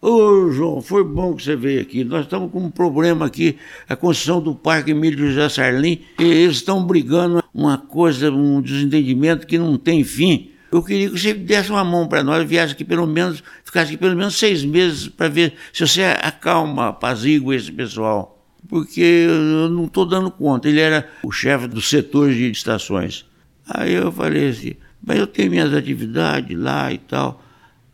Ô, 0.00 0.50
João, 0.52 0.80
foi 0.80 1.02
bom 1.02 1.34
que 1.34 1.42
você 1.42 1.56
veio 1.56 1.80
aqui. 1.80 2.04
Nós 2.04 2.22
estamos 2.22 2.52
com 2.52 2.60
um 2.60 2.70
problema 2.70 3.26
aqui, 3.26 3.56
a 3.88 3.96
construção 3.96 4.40
do 4.40 4.54
Parque 4.54 4.92
Emílio 4.92 5.28
José 5.28 5.48
Sarlim, 5.48 6.02
e 6.18 6.24
eles 6.24 6.56
estão 6.56 6.84
brigando 6.84 7.42
uma 7.52 7.76
coisa, 7.76 8.30
um 8.30 8.62
desentendimento 8.62 9.46
que 9.46 9.58
não 9.58 9.76
tem 9.76 10.04
fim. 10.04 10.52
Eu 10.70 10.82
queria 10.82 11.10
que 11.10 11.18
você 11.18 11.34
desse 11.34 11.70
uma 11.70 11.82
mão 11.82 12.06
para 12.06 12.22
nós, 12.22 12.46
viesse 12.46 12.74
aqui 12.74 12.84
pelo 12.84 13.06
menos, 13.06 13.42
ficasse 13.64 13.88
aqui 13.88 13.96
pelo 13.96 14.14
menos 14.14 14.38
seis 14.38 14.64
meses 14.64 15.08
para 15.08 15.28
ver 15.28 15.54
se 15.72 15.86
você 15.86 16.02
acalma, 16.02 16.88
apazigua 16.88 17.56
esse 17.56 17.72
pessoal. 17.72 18.38
Porque 18.68 19.00
eu 19.00 19.68
não 19.70 19.86
estou 19.86 20.04
dando 20.04 20.30
conta. 20.30 20.68
Ele 20.68 20.80
era 20.80 21.08
o 21.22 21.32
chefe 21.32 21.66
do 21.66 21.80
setor 21.80 22.30
de 22.30 22.50
estações. 22.50 23.24
Aí 23.66 23.94
eu 23.94 24.12
falei 24.12 24.50
assim, 24.50 24.74
mas 25.04 25.18
eu 25.18 25.26
tenho 25.26 25.50
minhas 25.50 25.72
atividades 25.74 26.56
lá 26.58 26.92
e 26.92 26.98
tal. 26.98 27.42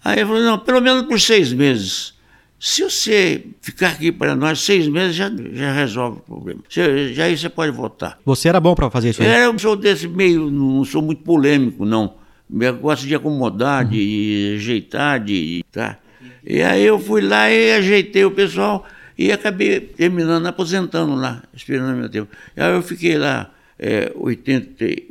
Aí 0.04 0.18
ele 0.18 0.26
falou, 0.26 0.42
não, 0.42 0.58
pelo 0.58 0.80
menos 0.80 1.02
por 1.06 1.18
seis 1.20 1.52
meses. 1.52 2.12
Se 2.60 2.82
você 2.84 3.44
ficar 3.60 3.88
aqui 3.90 4.10
para 4.10 4.34
nós 4.34 4.60
seis 4.60 4.86
meses, 4.88 5.14
já, 5.16 5.30
já 5.52 5.72
resolve 5.72 6.18
o 6.18 6.20
problema. 6.22 6.60
Você- 6.68 7.12
já 7.12 7.24
aí 7.24 7.36
você 7.36 7.48
pode 7.48 7.72
votar. 7.72 8.18
Você 8.24 8.48
era 8.48 8.58
bom 8.60 8.74
para 8.74 8.88
fazer 8.90 9.10
isso 9.10 9.22
aí? 9.22 9.28
É, 9.28 9.46
eu 9.46 9.58
sou 9.58 9.76
desse 9.76 10.08
meio, 10.08 10.50
não 10.50 10.84
sou 10.84 11.02
muito 11.02 11.22
polêmico, 11.22 11.84
não. 11.84 12.14
Eu 12.60 12.76
gosto 12.76 13.06
de 13.06 13.14
acomodar, 13.14 13.84
de 13.86 14.54
ajeitar, 14.58 15.18
de. 15.22 15.64
Tá? 15.72 15.98
E 16.46 16.62
aí 16.62 16.84
eu 16.84 16.98
fui 16.98 17.20
lá 17.22 17.50
e 17.50 17.72
ajeitei 17.72 18.24
o 18.24 18.30
pessoal 18.30 18.86
e 19.18 19.32
acabei 19.32 19.80
terminando, 19.80 20.46
aposentando 20.46 21.14
lá, 21.14 21.42
esperando 21.54 21.96
meu 21.96 22.08
tempo. 22.08 22.30
Aí 22.56 22.72
eu 22.74 22.82
fiquei 22.82 23.16
lá 23.18 23.50
é, 23.78 24.12
80, 24.14 24.84
e- 24.84 25.08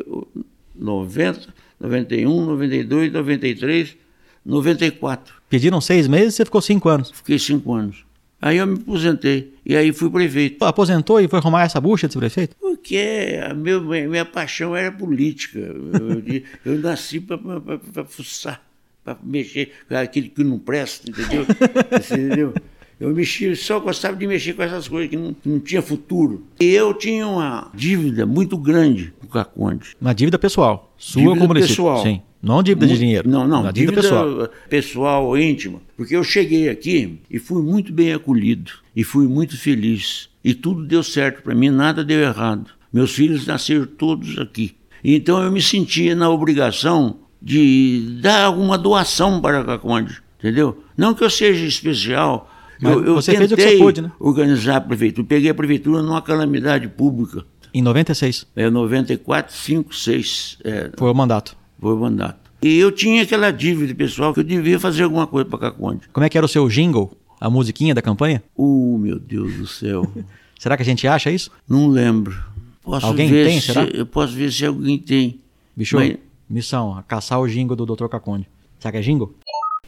90, 0.76 1.54
91, 1.84 2.46
92, 2.46 3.12
93, 3.12 3.98
94. 4.46 5.36
Pediram 5.50 5.82
seis 5.82 6.08
meses 6.08 6.34
e 6.34 6.38
você 6.38 6.46
ficou 6.46 6.62
cinco 6.62 6.88
anos. 6.88 7.12
Fiquei 7.12 7.38
cinco 7.38 7.74
anos. 7.74 8.06
Aí 8.42 8.58
eu 8.58 8.68
me 8.68 8.76
aposentei 8.76 9.54
e 9.66 9.76
aí 9.76 9.94
fui 9.94 10.10
prefeito. 10.10 10.64
Aposentou 10.64 11.20
e 11.20 11.28
foi 11.28 11.40
arrumar 11.40 11.64
essa 11.64 11.80
bucha 11.80 12.08
de 12.08 12.18
prefeito? 12.18 12.56
Porque 12.60 13.40
a 13.50 13.54
meu, 13.54 13.82
minha 13.82 14.26
paixão 14.26 14.76
era 14.76 14.92
política. 14.92 15.60
Eu, 15.60 16.44
eu 16.66 16.80
nasci 16.80 17.20
para 17.20 18.06
fuçar, 18.06 18.62
para 19.04 19.18
mexer 19.24 19.72
com 19.88 19.96
aquilo 19.96 20.30
que 20.30 20.44
não 20.44 20.60
presta, 20.60 21.10
entendeu? 21.10 21.46
Você 21.92 22.16
entendeu? 22.20 22.54
Eu 23.00 23.14
mexia, 23.14 23.56
só 23.56 23.80
gostava 23.80 24.16
de 24.16 24.26
mexer 24.28 24.54
com 24.54 24.64
essas 24.64 24.88
coisas 24.88 25.10
que 25.10 25.18
não, 25.18 25.34
que 25.34 25.50
não 25.50 25.60
tinha 25.60 25.82
futuro. 25.82 26.46
E 26.60 26.66
eu 26.66 26.94
tinha 26.94 27.28
uma 27.28 27.70
dívida 27.74 28.26
muito 28.26 28.58
grande 28.58 29.14
com 29.20 29.26
o 29.26 29.30
Caconde. 29.30 29.90
Uma 30.00 30.14
dívida 30.14 30.40
pessoal. 30.40 30.94
Sua 30.98 31.22
Dívida 31.22 31.40
como 31.40 31.54
pessoal. 31.54 32.02
Sim. 32.04 32.22
Não 32.42 32.62
dívida 32.62 32.86
de 32.86 32.92
Muito- 32.94 33.00
dinheiro. 33.02 33.30
Não, 33.30 33.48
não, 33.48 33.62
Uma 33.62 33.72
dívida, 33.74 34.02
dívida, 34.02 34.16
pessoal. 34.16 34.50
pessoal, 34.70 35.38
íntima. 35.38 35.82
Porque 35.96 36.16
eu 36.16 36.24
cheguei 36.24 36.68
aqui 36.70 37.20
e 37.30 37.40
fui 37.40 37.62
muito 37.64 37.92
bem 37.94 38.14
acolhido 38.14 38.72
e 38.96 39.04
fui 39.04 39.28
muito 39.28 39.58
feliz. 39.58 40.30
E 40.44 40.54
tudo 40.54 40.86
deu 40.86 41.02
certo 41.04 41.42
para 41.42 41.56
mim, 41.56 41.70
nada 41.70 42.04
deu 42.04 42.20
errado. 42.20 42.72
Meus 42.92 43.12
filhos 43.12 43.48
nasceram 43.48 43.86
todos 43.86 44.38
aqui. 44.38 44.76
Então 45.04 45.42
eu 45.42 45.52
me 45.52 45.62
sentia 45.62 46.16
na 46.16 46.30
obrigação 46.30 47.18
de 47.42 48.20
dar 48.22 48.44
alguma 48.46 48.78
doação 48.78 49.40
para 49.42 49.62
a 49.62 49.64
Caconde, 49.66 50.22
entendeu? 50.38 50.84
Não 50.98 51.14
que 51.14 51.24
eu 51.24 51.30
seja 51.30 51.66
especial. 51.66 52.50
Eu, 52.92 53.06
eu 53.06 53.16
você 53.16 53.36
fez 53.36 53.52
o 53.52 53.56
que 53.56 53.62
você 53.62 53.78
pôde, 53.78 54.02
né? 54.02 54.12
organizar 54.20 54.78
a 54.78 54.82
prefeitura. 54.82 55.28
Peguei 55.28 55.50
a 55.50 55.54
prefeitura 55.54 56.02
numa 56.02 56.22
calamidade 56.22 56.88
pública. 56.88 57.46
Em 57.74 57.82
96. 57.82 58.46
É 58.56 58.70
94, 58.70 59.56
5, 59.56 59.96
6. 59.96 60.58
É, 60.64 60.92
Foi 60.98 61.10
o 61.10 61.14
mandato. 61.14 61.56
foi 61.80 61.94
o 61.94 61.98
mandato. 61.98 62.38
E 62.62 62.78
eu 62.78 62.92
tinha 62.92 63.24
aquela 63.24 63.52
dívida 63.52 63.94
pessoal 63.94 64.34
que 64.34 64.40
eu 64.40 64.44
devia 64.44 64.80
fazer 64.80 65.04
alguma 65.04 65.28
coisa 65.28 65.50
para 65.50 65.60
Caconde. 65.60 66.02
Como 66.14 66.26
é 66.26 66.30
que 66.30 66.38
era 66.38 66.46
o 66.46 66.50
seu 66.50 66.68
jingle? 66.70 67.12
A 67.40 67.50
musiquinha 67.50 67.94
da 67.94 68.02
campanha? 68.02 68.42
Uh, 68.56 68.98
meu 68.98 69.20
Deus 69.20 69.56
do 69.56 69.68
céu. 69.68 70.10
Será 70.58 70.78
que 70.78 70.84
a 70.84 70.86
gente 70.86 71.06
acha 71.06 71.30
isso? 71.30 71.52
Não 71.68 71.90
lembro. 71.90 72.34
Posso 72.82 73.06
Alguém 73.06 73.30
tem, 73.30 73.60
se, 73.60 73.68
será? 73.68 73.84
Eu 73.84 74.06
posso 74.06 74.34
ver 74.34 74.52
se 74.52 74.66
alguém 74.66 74.98
tem. 74.98 75.40
Bicho, 75.76 75.96
Mas- 75.98 76.16
missão, 76.50 77.04
caçar 77.08 77.40
o 77.40 77.48
jingo 77.50 77.76
do 77.76 77.86
Dr. 77.86 78.08
Caconde. 78.08 78.48
Será 78.80 78.92
que 78.94 78.98
é 78.98 79.02
jingo? 79.02 79.36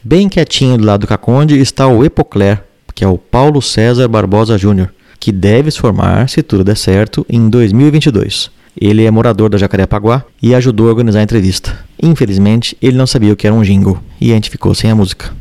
Bem 0.04 0.28
quietinho 0.28 0.76
do 0.76 0.84
lado 0.84 1.02
do 1.02 1.06
Caconde 1.06 1.58
está 1.58 1.86
o 1.86 2.04
Epocler, 2.04 2.62
que 2.96 3.04
é 3.04 3.06
o 3.06 3.18
Paulo 3.18 3.60
César 3.60 4.08
Barbosa 4.08 4.56
Júnior, 4.56 4.90
que 5.20 5.30
deve 5.30 5.70
se 5.70 5.78
formar, 5.78 6.30
se 6.30 6.42
tudo 6.42 6.64
der 6.64 6.78
certo, 6.78 7.26
em 7.28 7.50
2022. 7.50 8.50
Ele 8.74 9.04
é 9.04 9.10
morador 9.10 9.50
da 9.50 9.58
Jacarepaguá 9.58 10.24
e 10.42 10.54
ajudou 10.54 10.86
a 10.86 10.90
organizar 10.90 11.20
a 11.20 11.22
entrevista. 11.22 11.84
Infelizmente, 12.02 12.74
ele 12.80 12.96
não 12.96 13.06
sabia 13.06 13.34
o 13.34 13.36
que 13.36 13.46
era 13.46 13.54
um 13.54 13.62
jingle 13.62 14.02
e 14.18 14.32
a 14.32 14.34
gente 14.34 14.48
ficou 14.48 14.74
sem 14.74 14.90
a 14.90 14.94
música. 14.94 15.36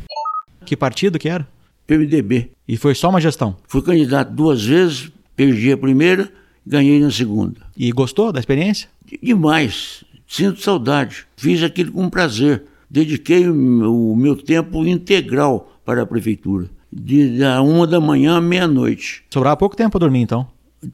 Que 0.65 0.75
partido 0.75 1.17
que 1.17 1.29
era? 1.29 1.47
PMDB. 1.87 2.51
E 2.67 2.75
foi 2.75 2.93
só 2.93 3.09
uma 3.09 3.21
gestão. 3.21 3.55
Fui 3.67 3.81
candidato 3.81 4.33
duas 4.33 4.61
vezes, 4.61 5.09
perdi 5.33 5.71
a 5.71 5.77
primeira, 5.77 6.29
ganhei 6.67 6.99
na 6.99 7.11
segunda. 7.11 7.61
E 7.77 7.89
gostou 7.93 8.33
da 8.33 8.39
experiência? 8.39 8.89
Demais. 9.23 10.03
Sinto 10.27 10.61
saudade. 10.61 11.25
Fiz 11.37 11.63
aquilo 11.63 11.93
com 11.93 12.09
prazer. 12.09 12.63
Dediquei 12.89 13.47
o 13.47 14.11
o 14.11 14.15
meu 14.15 14.35
tempo 14.35 14.85
integral 14.85 15.71
para 15.85 16.01
a 16.01 16.05
prefeitura. 16.05 16.74
De 16.97 17.39
da 17.39 17.61
uma 17.61 17.85
da 17.85 17.99
manhã 17.99 18.37
à 18.37 18.41
meia-noite. 18.41 19.23
Sobrava 19.29 19.57
pouco 19.57 19.75
tempo 19.75 19.91
para 19.91 19.99
dormir 19.99 20.21
então. 20.21 20.47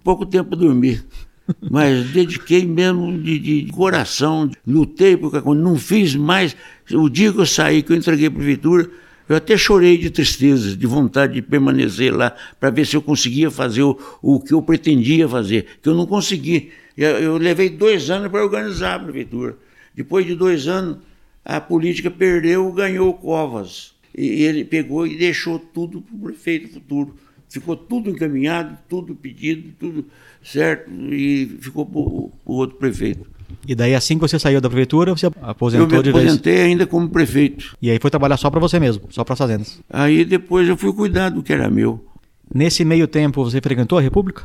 Pouco 0.03 0.25
tempo 0.25 0.49
para 0.49 0.59
dormir. 0.59 1.05
Mas 1.69 2.09
dediquei 2.09 2.65
mesmo 2.65 3.17
de, 3.19 3.37
de 3.37 3.71
coração, 3.71 4.49
lutei 4.65 5.15
por 5.15 5.41
quando 5.43 5.61
não 5.61 5.77
fiz 5.77 6.15
mais. 6.15 6.55
O 6.91 7.07
dia 7.07 7.31
que 7.31 7.39
eu 7.39 7.45
saí, 7.45 7.83
que 7.83 7.91
eu 7.91 7.95
entreguei 7.95 8.27
a 8.27 8.31
prefeitura, 8.31 8.89
eu 9.29 9.35
até 9.35 9.55
chorei 9.55 9.97
de 9.97 10.09
tristeza, 10.09 10.75
de 10.75 10.87
vontade 10.87 11.33
de 11.35 11.41
permanecer 11.41 12.13
lá, 12.15 12.35
para 12.59 12.69
ver 12.69 12.85
se 12.85 12.95
eu 12.95 13.01
conseguia 13.01 13.51
fazer 13.51 13.83
o, 13.83 13.97
o 14.21 14.39
que 14.39 14.53
eu 14.53 14.61
pretendia 14.61 15.27
fazer, 15.27 15.67
que 15.81 15.87
eu 15.87 15.95
não 15.95 16.05
consegui. 16.05 16.71
Eu, 16.97 17.09
eu 17.11 17.37
levei 17.37 17.69
dois 17.69 18.09
anos 18.09 18.29
para 18.29 18.43
organizar 18.43 18.95
a 18.95 18.99
prefeitura. 18.99 19.55
Depois 19.95 20.25
de 20.25 20.35
dois 20.35 20.67
anos, 20.67 20.97
a 21.45 21.61
política 21.61 22.09
perdeu, 22.09 22.71
ganhou 22.71 23.09
o 23.09 23.13
Covas. 23.13 23.93
E 24.17 24.43
ele 24.43 24.63
pegou 24.65 25.07
e 25.07 25.17
deixou 25.17 25.57
tudo 25.59 26.01
para 26.01 26.15
o 26.15 26.19
prefeito 26.19 26.69
futuro. 26.73 27.15
Ficou 27.49 27.75
tudo 27.75 28.09
encaminhado, 28.09 28.77
tudo 28.87 29.13
pedido, 29.13 29.71
tudo 29.77 30.05
certo, 30.41 30.89
e 31.11 31.57
ficou 31.59 31.85
para 31.85 31.99
o 31.99 32.31
outro 32.45 32.77
prefeito. 32.77 33.25
E 33.67 33.75
daí 33.75 33.93
assim 33.93 34.15
que 34.15 34.21
você 34.21 34.39
saiu 34.39 34.61
da 34.61 34.69
prefeitura, 34.69 35.15
você 35.15 35.25
Eu 35.25 35.33
aposentou 35.41 35.97
me 35.97 36.03
de 36.03 36.11
vez. 36.11 36.25
aposentei 36.25 36.61
ainda 36.61 36.87
como 36.87 37.09
prefeito. 37.09 37.75
E 37.81 37.89
aí 37.91 37.99
foi 37.99 38.09
trabalhar 38.09 38.37
só 38.37 38.49
para 38.49 38.59
você 38.59 38.79
mesmo, 38.79 39.03
só 39.09 39.23
para 39.25 39.33
as 39.33 39.39
fazendas. 39.39 39.81
Aí 39.89 40.23
depois 40.23 40.67
eu 40.67 40.77
fui 40.77 40.93
cuidar 40.93 41.29
do 41.29 41.43
que 41.43 41.51
era 41.51 41.69
meu. 41.69 42.03
Nesse 42.53 42.83
meio 42.85 43.07
tempo 43.07 43.43
você 43.43 43.59
frequentou 43.61 43.97
a 43.97 44.01
República? 44.01 44.43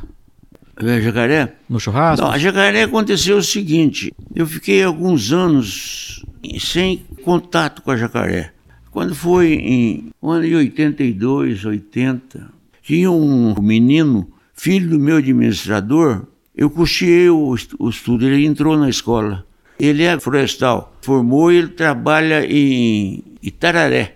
É, 0.79 1.01
Jacaré? 1.01 1.55
No 1.67 1.79
churrasco? 1.79 2.23
Não, 2.25 2.31
a 2.31 2.37
Jacaré 2.37 2.83
aconteceu 2.83 3.37
o 3.37 3.43
seguinte: 3.43 4.13
eu 4.35 4.45
fiquei 4.45 4.83
alguns 4.83 5.31
anos 5.31 6.23
sem 6.59 6.97
contato 7.23 7.81
com 7.81 7.89
a 7.91 7.97
Jacaré. 7.97 8.51
Quando 8.97 9.13
foi 9.13 9.53
em 9.53 10.05
um 10.19 10.31
ano 10.31 10.47
de 10.47 10.55
82, 10.55 11.63
80, 11.65 12.49
tinha 12.81 13.11
um 13.11 13.53
menino, 13.61 14.27
filho 14.55 14.89
do 14.89 14.97
meu 14.97 15.17
administrador, 15.17 16.23
eu 16.55 16.67
custeei 16.67 17.29
o, 17.29 17.55
o 17.77 17.89
estudo, 17.91 18.25
ele 18.25 18.43
entrou 18.43 18.75
na 18.75 18.89
escola. 18.89 19.45
Ele 19.79 20.01
é 20.01 20.19
florestal, 20.19 20.97
formou 21.03 21.51
e 21.51 21.57
ele 21.57 21.67
trabalha 21.67 22.43
em 22.51 23.23
Itararé. 23.39 24.15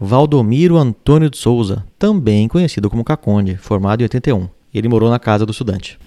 Valdomiro 0.00 0.76
Antônio 0.76 1.30
de 1.30 1.36
Souza, 1.38 1.86
também 1.96 2.48
conhecido 2.48 2.90
como 2.90 3.04
Caconde, 3.04 3.56
formado 3.56 4.00
em 4.00 4.06
81. 4.06 4.48
Ele 4.74 4.88
morou 4.88 5.08
na 5.08 5.20
casa 5.20 5.46
do 5.46 5.52
estudante. 5.52 6.00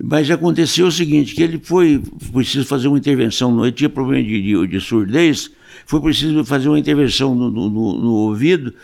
Mas 0.00 0.30
aconteceu 0.30 0.86
o 0.86 0.92
seguinte, 0.92 1.34
que 1.34 1.42
ele 1.42 1.58
foi 1.60 2.00
preciso 2.32 2.64
fazer 2.64 2.86
uma 2.86 2.98
intervenção, 2.98 3.50
no- 3.50 3.64
ele 3.64 3.72
tinha 3.72 3.88
problema 3.90 4.22
de, 4.22 4.40
de, 4.40 4.66
de 4.68 4.80
surdez, 4.80 5.50
foi 5.86 6.00
preciso 6.02 6.44
fazer 6.44 6.68
uma 6.68 6.78
intervenção 6.78 7.34
no, 7.34 7.50
no- 7.50 7.70
no- 7.70 8.10
ouvido, 8.12 8.74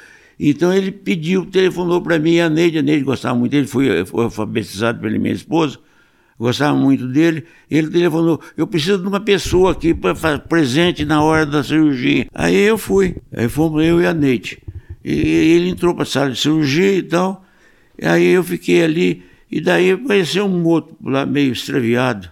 então 0.41 0.73
ele 0.73 0.91
pediu, 0.91 1.45
telefonou 1.45 2.01
para 2.01 2.19
mim, 2.19 2.39
a 2.41 2.49
Neide, 2.49 2.79
a 2.79 2.83
Neide 2.83 3.05
gostava 3.05 3.39
muito 3.39 3.53
dele, 3.53 3.67
foi, 3.67 3.89
alfabetizado 4.15 5.01
pela 5.01 5.19
minha 5.19 5.35
esposa, 5.35 5.79
gostava 6.39 6.77
muito 6.77 7.07
dele, 7.07 7.45
ele 7.71 7.89
telefonou, 7.91 8.41
eu 8.57 8.67
preciso 8.67 8.99
de 8.99 9.07
uma 9.07 9.21
pessoa 9.21 9.73
aqui 9.73 9.93
para 9.95 10.39
presente 10.39 11.05
na 11.05 11.23
hora 11.23 11.45
da 11.45 11.63
cirurgia. 11.63 12.27
Aí 12.35 12.57
eu 12.57 12.79
fui, 12.79 13.17
aí 13.33 13.49
fomos 13.49 13.85
eu 13.85 14.01
e 14.01 14.07
a 14.07 14.15
Neide. 14.15 14.59
E 15.05 15.13
ele 15.13 15.69
entrou 15.69 15.95
para 15.95 16.05
a 16.05 16.07
sala 16.07 16.31
de 16.31 16.39
cirurgia 16.41 16.93
e 16.95 17.03
tal, 17.03 17.45
aí 18.03 18.27
eu 18.27 18.43
fiquei 18.43 18.83
ali, 18.83 19.23
e 19.51 19.61
daí 19.61 19.91
apareceu 19.93 20.47
um 20.47 20.65
outro 20.65 20.97
lá 21.05 21.27
meio 21.27 21.53
extraviado, 21.53 22.29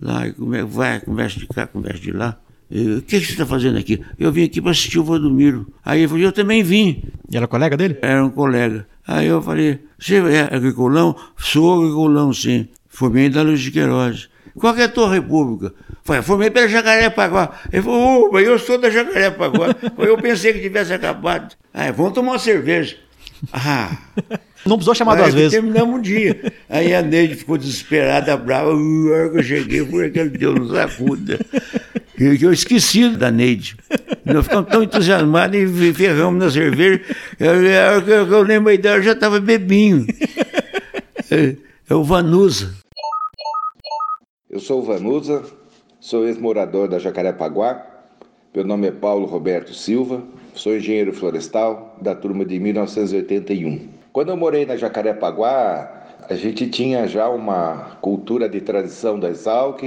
lá, 0.00 0.26
e 0.26 0.32
vai, 0.66 1.00
conversa 1.00 1.38
de 1.38 1.46
cá, 1.46 1.66
conversa 1.66 2.00
de 2.00 2.10
lá. 2.12 2.38
E, 2.72 2.94
O 2.94 3.02
que, 3.02 3.20
que 3.20 3.26
você 3.26 3.32
está 3.32 3.44
fazendo 3.44 3.78
aqui? 3.78 4.02
Eu 4.18 4.32
vim 4.32 4.44
aqui 4.44 4.60
para 4.60 4.70
assistir 4.70 4.98
o 4.98 5.04
Valdomiro. 5.04 5.70
Aí 5.84 6.00
ele 6.00 6.08
falou, 6.08 6.22
eu 6.22 6.32
também 6.32 6.62
vim. 6.62 7.02
E 7.30 7.36
era 7.36 7.46
colega 7.46 7.76
dele? 7.76 7.98
Era 8.00 8.24
um 8.24 8.30
colega. 8.30 8.86
Aí 9.06 9.26
eu 9.26 9.42
falei, 9.42 9.80
você 9.98 10.16
é 10.16 10.54
agriculão? 10.54 11.14
Sou 11.36 11.80
agriculão, 11.82 12.32
sim. 12.32 12.68
Formei 12.88 13.28
da 13.28 13.42
Luz 13.42 13.60
de 13.60 13.70
Queiroz. 13.70 14.30
Qual 14.54 14.74
que 14.74 14.80
é 14.80 14.84
a 14.84 14.88
tua 14.88 15.12
república? 15.12 15.74
Falei, 16.02 16.22
formei 16.22 16.50
pela 16.50 16.66
Jacarepaguá. 16.66 17.60
Ele 17.70 17.82
falou, 17.82 18.30
mas 18.32 18.46
eu 18.46 18.58
sou 18.58 18.78
da 18.78 18.88
Jacarepaguá. 18.88 19.74
eu 19.98 20.16
pensei 20.16 20.54
que 20.54 20.60
tivesse 20.60 20.94
acabado. 20.94 21.54
Aí, 21.74 21.92
vamos 21.92 22.14
tomar 22.14 22.32
uma 22.32 22.38
cerveja. 22.38 22.96
Ah, 23.52 23.98
Não 24.64 24.76
precisou 24.76 24.94
chamar 24.94 25.16
duas 25.16 25.34
vezes. 25.34 25.52
Terminamos 25.52 25.98
o 25.98 26.02
dia. 26.02 26.52
Aí 26.68 26.94
a 26.94 27.02
Neide 27.02 27.34
ficou 27.34 27.58
desesperada, 27.58 28.36
brava. 28.36 28.72
"Uh, 28.74 29.12
A 29.12 29.16
hora 29.16 29.30
que 29.30 29.38
eu 29.38 29.42
cheguei, 29.42 29.84
foi 29.84 30.06
aquele 30.06 30.30
Deus 30.30 30.54
nos 30.58 30.74
acuda. 30.74 31.38
Que 32.16 32.38
eu 32.44 32.52
esqueci 32.52 33.08
da 33.10 33.30
Neide. 33.30 33.76
Nós 34.24 34.44
ficamos 34.44 34.70
tão 34.70 34.82
entusiasmados 34.82 35.58
e 35.58 35.92
ferramos 35.92 36.38
na 36.44 36.50
cerveja. 36.50 37.00
Eu, 37.40 37.50
a 37.50 37.90
hora 37.94 38.02
que 38.02 38.10
eu, 38.10 38.26
que 38.28 38.32
eu 38.34 38.42
lembrei 38.42 38.78
dela, 38.78 38.98
eu 38.98 39.02
já 39.02 39.12
estava 39.12 39.40
bebinho. 39.40 40.06
É, 41.30 41.56
é 41.90 41.94
o 41.94 42.04
Vanusa. 42.04 42.74
Eu 44.48 44.60
sou 44.60 44.80
o 44.80 44.84
Vanusa, 44.84 45.42
sou 45.98 46.26
ex-morador 46.28 46.86
da 46.88 46.98
Jacarepaguá. 46.98 47.84
Meu 48.54 48.64
nome 48.64 48.86
é 48.88 48.92
Paulo 48.92 49.24
Roberto 49.26 49.72
Silva, 49.74 50.22
sou 50.54 50.76
engenheiro 50.76 51.12
florestal 51.14 51.98
da 52.02 52.14
turma 52.14 52.44
de 52.44 52.58
1981. 52.60 53.88
Quando 54.12 54.28
eu 54.28 54.36
morei 54.36 54.66
na 54.66 54.76
Jacarepaguá, 54.76 56.02
a 56.28 56.34
gente 56.34 56.68
tinha 56.68 57.08
já 57.08 57.30
uma 57.30 57.96
cultura 58.02 58.46
de 58.46 58.60
tradição 58.60 59.18
da 59.18 59.30
Exalc 59.30 59.82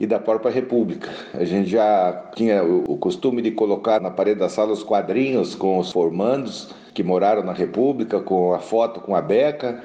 e 0.00 0.04
da 0.04 0.18
própria 0.18 0.50
República. 0.50 1.08
A 1.32 1.44
gente 1.44 1.70
já 1.70 2.24
tinha 2.34 2.64
o 2.64 2.78
o 2.88 2.96
costume 2.96 3.40
de 3.40 3.52
colocar 3.52 4.00
na 4.00 4.10
parede 4.10 4.40
da 4.40 4.48
sala 4.48 4.72
os 4.72 4.82
quadrinhos 4.82 5.54
com 5.54 5.78
os 5.78 5.92
formandos 5.92 6.74
que 6.92 7.04
moraram 7.04 7.44
na 7.44 7.52
República, 7.52 8.18
com 8.18 8.52
a 8.52 8.58
foto 8.58 9.00
com 9.00 9.14
a 9.14 9.22
beca 9.22 9.80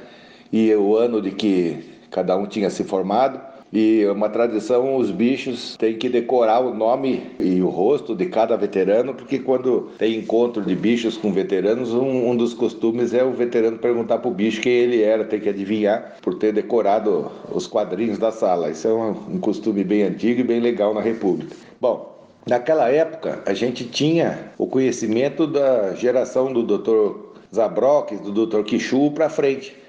e 0.51 0.73
o 0.73 0.95
ano 0.95 1.21
de 1.21 1.29
que 1.29 1.93
cada 2.09 2.35
um 2.35 2.47
tinha 2.47 2.71
se 2.71 2.83
formado. 2.83 3.39
E 3.75 4.05
uma 4.05 4.29
tradição, 4.29 4.97
os 4.97 5.09
bichos 5.09 5.75
têm 5.77 5.97
que 5.97 6.07
decorar 6.07 6.59
o 6.59 6.75
nome 6.75 7.31
e 7.39 7.59
o 7.59 7.69
rosto 7.69 8.15
de 8.15 8.27
cada 8.27 8.55
veterano, 8.55 9.15
porque 9.15 9.39
quando 9.39 9.89
tem 9.97 10.19
encontro 10.19 10.61
de 10.61 10.75
bichos 10.75 11.17
com 11.17 11.33
veteranos, 11.33 11.91
um, 11.91 12.29
um 12.29 12.35
dos 12.35 12.53
costumes 12.53 13.15
é 13.15 13.23
o 13.23 13.31
veterano 13.31 13.79
perguntar 13.79 14.19
para 14.19 14.29
o 14.29 14.33
bicho 14.33 14.61
quem 14.61 14.73
ele 14.73 15.01
era, 15.01 15.23
tem 15.23 15.39
que 15.39 15.49
adivinhar 15.49 16.17
por 16.21 16.35
ter 16.35 16.53
decorado 16.53 17.31
os 17.51 17.65
quadrinhos 17.65 18.19
da 18.19 18.31
sala. 18.31 18.69
Isso 18.69 18.87
é 18.87 18.93
um, 18.93 19.09
um 19.09 19.39
costume 19.39 19.83
bem 19.83 20.03
antigo 20.03 20.41
e 20.41 20.43
bem 20.43 20.59
legal 20.59 20.93
na 20.93 21.01
República. 21.01 21.55
Bom, 21.81 22.15
naquela 22.47 22.91
época 22.91 23.41
a 23.43 23.55
gente 23.55 23.85
tinha 23.85 24.51
o 24.55 24.67
conhecimento 24.67 25.47
da 25.47 25.95
geração 25.95 26.53
do 26.53 26.61
Dr. 26.61 27.17
Zabrock, 27.51 28.17
do 28.17 28.45
Dr. 28.45 28.61
Quichu 28.61 29.09
para 29.09 29.29
frente 29.29 29.81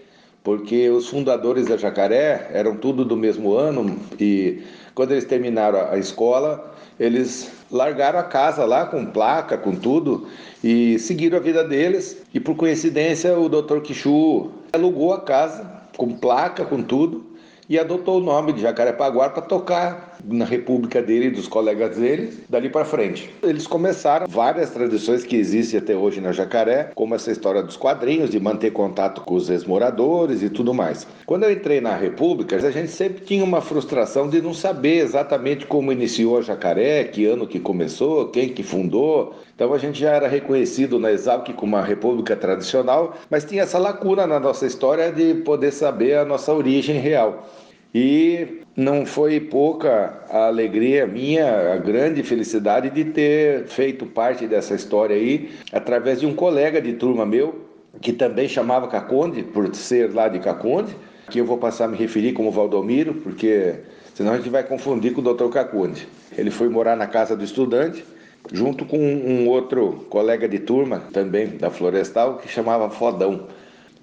porque 0.45 0.91
os 0.91 1.09
fundadores 1.09 1.67
da 1.67 1.79
Jacaré 1.79 2.51
eram 2.53 2.77
tudo 2.77 3.03
do 3.03 3.17
mesmo 3.17 3.55
ano 3.55 3.99
e 4.21 4.63
quando 4.95 5.13
eles 5.13 5.25
terminaram 5.25 5.91
a 5.91 5.97
escola, 5.97 6.75
eles 7.01 7.51
largaram 7.73 8.19
a 8.19 8.23
casa 8.23 8.65
lá 8.67 8.85
com 8.85 9.07
placa, 9.07 9.57
com 9.57 9.75
tudo 9.75 10.29
e 10.63 10.99
seguiram 10.99 11.39
a 11.39 11.41
vida 11.41 11.65
deles. 11.65 12.23
E 12.33 12.39
por 12.39 12.55
coincidência, 12.57 13.37
o 13.37 13.49
Dr. 13.49 13.81
Quichu 13.81 14.51
alugou 14.73 15.15
a 15.15 15.23
casa 15.23 15.83
com 15.97 16.15
placa, 16.15 16.65
com 16.65 16.83
tudo 16.83 17.25
e 17.69 17.79
adotou 17.79 18.19
o 18.19 18.25
nome 18.25 18.53
de 18.53 18.61
Jacarepaguá 18.61 19.31
para 19.31 19.43
tocar 19.43 20.14
na 20.27 20.45
república 20.45 21.03
dele 21.03 21.27
e 21.27 21.31
dos 21.31 21.49
colegas 21.49 21.97
dele 21.97 22.33
dali 22.49 22.69
para 22.69 22.85
frente. 22.85 23.31
Eles 23.43 23.67
começaram 23.67 24.27
várias 24.29 24.71
tradições 24.71 25.25
que 25.25 25.37
existem 25.37 25.79
até 25.79 25.95
hoje 25.95 26.21
na 26.21 26.33
Jacaré, 26.33 26.91
como 26.95 27.15
essa 27.15 27.31
história 27.31 27.63
dos 27.63 27.77
quadrinhos, 27.77 28.31
de 28.31 28.41
manter 28.41 28.73
contato 28.73 29.23
com 29.23 29.35
os 29.35 29.49
ex-moradores 29.51 30.43
e 30.43 30.49
tudo 30.49 30.73
mais. 30.73 31.07
Quando 31.27 31.45
eu 31.45 31.53
entrei 31.53 31.81
na 31.81 31.95
República, 31.97 32.57
a 32.57 32.71
gente 32.71 32.91
sempre 32.91 33.25
tinha 33.25 33.45
uma 33.45 33.61
frustração 33.61 34.29
de 34.29 34.41
não 34.41 34.55
saber 34.55 34.99
exatamente 34.99 35.67
como 35.67 35.93
iniciou 35.93 36.39
a 36.39 36.43
Jacaré, 36.43 37.05
que 37.05 37.27
ano 37.27 37.47
que 37.47 37.61
começou, 37.61 38.29
quem 38.29 38.49
que 38.49 38.63
fundou. 38.63 39.35
Então 39.55 39.73
a 39.73 39.79
gente 39.79 40.01
já 40.01 40.11
era 40.11 40.29
reconhecido 40.29 40.99
na 40.99 41.13
Exalc 41.13 41.53
como 41.55 41.77
uma 41.77 41.85
república 41.85 42.35
tradicional, 42.37 43.17
mas 43.31 43.45
tinha 43.45 43.63
essa 43.63 43.79
lacuna 43.79 44.27
na 44.27 44.41
nossa 44.41 44.67
história 44.67 45.13
de 45.13 45.35
poder 45.35 45.73
saber 45.73 46.19
a 46.19 46.25
nossa 46.25 46.53
origem 46.53 46.99
real. 46.99 47.47
E 47.95 48.61
não 48.77 49.07
foi 49.07 49.39
pouca 49.39 50.25
a 50.29 50.47
alegria 50.47 51.07
minha, 51.07 51.73
a 51.75 51.77
grande 51.77 52.25
felicidade 52.25 52.91
de 52.91 53.05
ter 53.05 53.67
feito 53.67 54.05
parte 54.05 54.49
dessa 54.49 54.75
história 54.75 55.15
aí, 55.15 55.51
através 55.73 56.19
de 56.19 56.27
um 56.27 56.35
colega 56.35 56.83
de 56.83 56.95
turma 56.95 57.25
meu, 57.25 57.67
que 58.01 58.13
também 58.13 58.49
chamava 58.49 58.89
Caconde, 58.89 59.45
por 59.45 59.73
ser 59.77 60.13
lá 60.13 60.27
de 60.27 60.41
Caconde, 60.41 60.97
que 61.31 61.39
eu 61.39 61.45
vou 61.45 61.57
passar 61.57 61.85
a 61.85 61.89
me 61.89 61.97
referir 61.97 62.33
como 62.33 62.51
Valdomiro, 62.51 63.15
porque 63.15 63.77
senão 64.13 64.33
a 64.33 64.37
gente 64.39 64.51
vai 64.51 64.65
confundir 64.65 65.13
com 65.13 65.21
o 65.21 65.35
Dr. 65.35 65.49
Caconde. 65.51 66.09
Ele 66.37 66.51
foi 66.51 66.69
morar 66.69 66.97
na 66.97 67.07
casa 67.07 67.37
do 67.37 67.45
estudante, 67.45 68.05
junto 68.53 68.85
com 68.85 68.99
um 68.99 69.49
outro 69.49 70.05
colega 70.11 70.49
de 70.49 70.59
turma, 70.59 71.05
também 71.13 71.47
da 71.47 71.71
Florestal, 71.71 72.39
que 72.39 72.49
chamava 72.49 72.91
Fodão. 72.91 73.47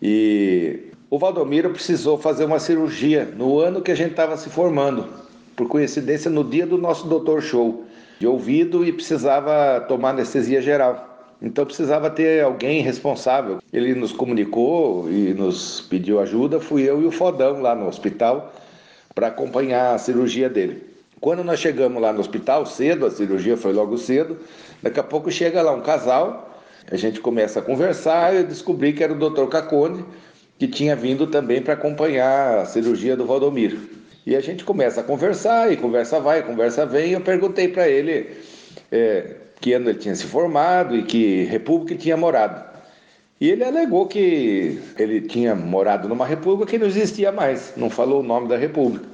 E 0.01 0.90
o 1.11 1.19
Valdomiro 1.19 1.71
precisou 1.71 2.17
fazer 2.17 2.45
uma 2.45 2.57
cirurgia 2.57 3.25
no 3.25 3.59
ano 3.59 3.81
que 3.81 3.91
a 3.91 3.95
gente 3.95 4.11
estava 4.11 4.37
se 4.37 4.49
formando, 4.49 5.09
por 5.57 5.67
coincidência 5.67 6.31
no 6.31 6.41
dia 6.41 6.65
do 6.65 6.77
nosso 6.77 7.05
doutor 7.05 7.41
show, 7.41 7.83
de 8.17 8.25
ouvido 8.25 8.85
e 8.85 8.93
precisava 8.93 9.81
tomar 9.81 10.11
anestesia 10.11 10.61
geral. 10.61 11.35
Então 11.41 11.65
precisava 11.65 12.09
ter 12.09 12.41
alguém 12.41 12.81
responsável. 12.81 13.59
Ele 13.73 13.93
nos 13.93 14.13
comunicou 14.13 15.11
e 15.11 15.33
nos 15.33 15.81
pediu 15.81 16.17
ajuda. 16.21 16.61
Fui 16.61 16.83
eu 16.83 17.01
e 17.01 17.05
o 17.05 17.11
Fodão 17.11 17.61
lá 17.61 17.75
no 17.75 17.89
hospital 17.89 18.53
para 19.13 19.27
acompanhar 19.27 19.93
a 19.93 19.97
cirurgia 19.97 20.49
dele. 20.49 20.81
Quando 21.19 21.43
nós 21.43 21.59
chegamos 21.59 22.01
lá 22.01 22.13
no 22.13 22.21
hospital, 22.21 22.65
cedo, 22.65 23.05
a 23.05 23.11
cirurgia 23.11 23.57
foi 23.57 23.73
logo 23.73 23.97
cedo, 23.97 24.37
daqui 24.81 24.99
a 24.99 25.03
pouco 25.03 25.29
chega 25.29 25.61
lá 25.61 25.73
um 25.73 25.81
casal, 25.81 26.49
a 26.89 26.95
gente 26.95 27.19
começa 27.19 27.59
a 27.59 27.61
conversar 27.61 28.33
e 28.33 28.37
eu 28.37 28.43
descobri 28.45 28.93
que 28.93 29.03
era 29.03 29.11
o 29.11 29.29
Dr. 29.29 29.47
Cacone, 29.47 30.05
que 30.61 30.67
tinha 30.67 30.95
vindo 30.95 31.25
também 31.25 31.59
para 31.59 31.73
acompanhar 31.73 32.59
a 32.59 32.65
cirurgia 32.65 33.17
do 33.17 33.25
Valdomiro. 33.25 33.79
E 34.23 34.35
a 34.35 34.39
gente 34.39 34.63
começa 34.63 35.01
a 35.01 35.03
conversar, 35.03 35.73
e 35.73 35.75
conversa 35.75 36.19
vai, 36.19 36.43
conversa 36.43 36.85
vem, 36.85 37.09
e 37.09 37.13
eu 37.13 37.21
perguntei 37.21 37.67
para 37.67 37.89
ele 37.89 38.27
é, 38.91 39.37
que 39.59 39.73
ano 39.73 39.89
ele 39.89 39.97
tinha 39.97 40.13
se 40.13 40.23
formado 40.23 40.95
e 40.95 41.01
que 41.01 41.45
república 41.45 41.95
tinha 41.95 42.15
morado. 42.15 42.63
E 43.39 43.49
ele 43.49 43.63
alegou 43.63 44.05
que 44.05 44.79
ele 44.99 45.21
tinha 45.21 45.55
morado 45.55 46.07
numa 46.07 46.27
república 46.27 46.69
que 46.69 46.77
não 46.77 46.85
existia 46.85 47.31
mais, 47.31 47.73
não 47.75 47.89
falou 47.89 48.19
o 48.19 48.23
nome 48.23 48.47
da 48.47 48.55
república. 48.55 49.07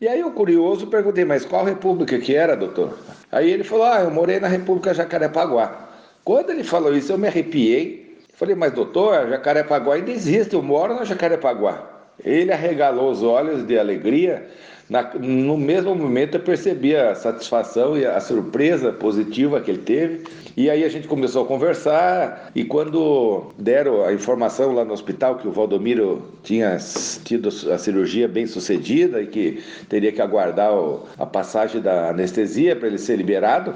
E 0.00 0.08
aí 0.08 0.20
eu, 0.20 0.30
curioso, 0.30 0.86
perguntei, 0.86 1.26
mas 1.26 1.44
qual 1.44 1.66
república 1.66 2.18
que 2.18 2.34
era, 2.34 2.56
doutor? 2.56 2.98
Aí 3.30 3.50
ele 3.50 3.62
falou, 3.62 3.84
ah, 3.84 4.00
eu 4.00 4.10
morei 4.10 4.40
na 4.40 4.48
República 4.48 4.94
Jacarepaguá. 4.94 5.86
Quando 6.24 6.48
ele 6.48 6.64
falou 6.64 6.96
isso, 6.96 7.12
eu 7.12 7.18
me 7.18 7.28
arrepiei. 7.28 8.03
Falei, 8.34 8.54
mas 8.54 8.72
doutor, 8.72 9.28
Jacarepaguá 9.28 9.94
ainda 9.94 10.10
existe, 10.10 10.54
eu 10.54 10.62
moro 10.62 10.94
na 10.94 11.04
Jacarepaguá. 11.04 11.90
Ele 12.22 12.52
arregalou 12.52 13.10
os 13.10 13.22
olhos 13.22 13.66
de 13.66 13.78
alegria 13.78 14.48
na, 14.88 15.14
no 15.14 15.56
mesmo 15.56 15.94
momento 15.94 16.36
eu 16.36 16.40
percebi 16.40 16.94
a 16.94 17.14
satisfação 17.14 17.96
e 17.96 18.04
a 18.04 18.20
surpresa 18.20 18.92
positiva 18.92 19.60
que 19.60 19.70
ele 19.70 19.80
teve. 19.80 20.24
E 20.56 20.68
aí 20.68 20.84
a 20.84 20.88
gente 20.88 21.08
começou 21.08 21.44
a 21.44 21.46
conversar 21.46 22.50
e 22.54 22.64
quando 22.64 23.52
deram 23.58 24.04
a 24.04 24.12
informação 24.12 24.74
lá 24.74 24.84
no 24.84 24.92
hospital 24.92 25.36
que 25.36 25.48
o 25.48 25.52
Valdomiro 25.52 26.22
tinha 26.42 26.76
tido 27.24 27.48
a 27.48 27.78
cirurgia 27.78 28.28
bem 28.28 28.46
sucedida 28.46 29.22
e 29.22 29.26
que 29.26 29.62
teria 29.88 30.12
que 30.12 30.20
aguardar 30.20 30.70
a 31.18 31.26
passagem 31.26 31.80
da 31.80 32.10
anestesia 32.10 32.76
para 32.76 32.88
ele 32.88 32.98
ser 32.98 33.16
liberado, 33.16 33.74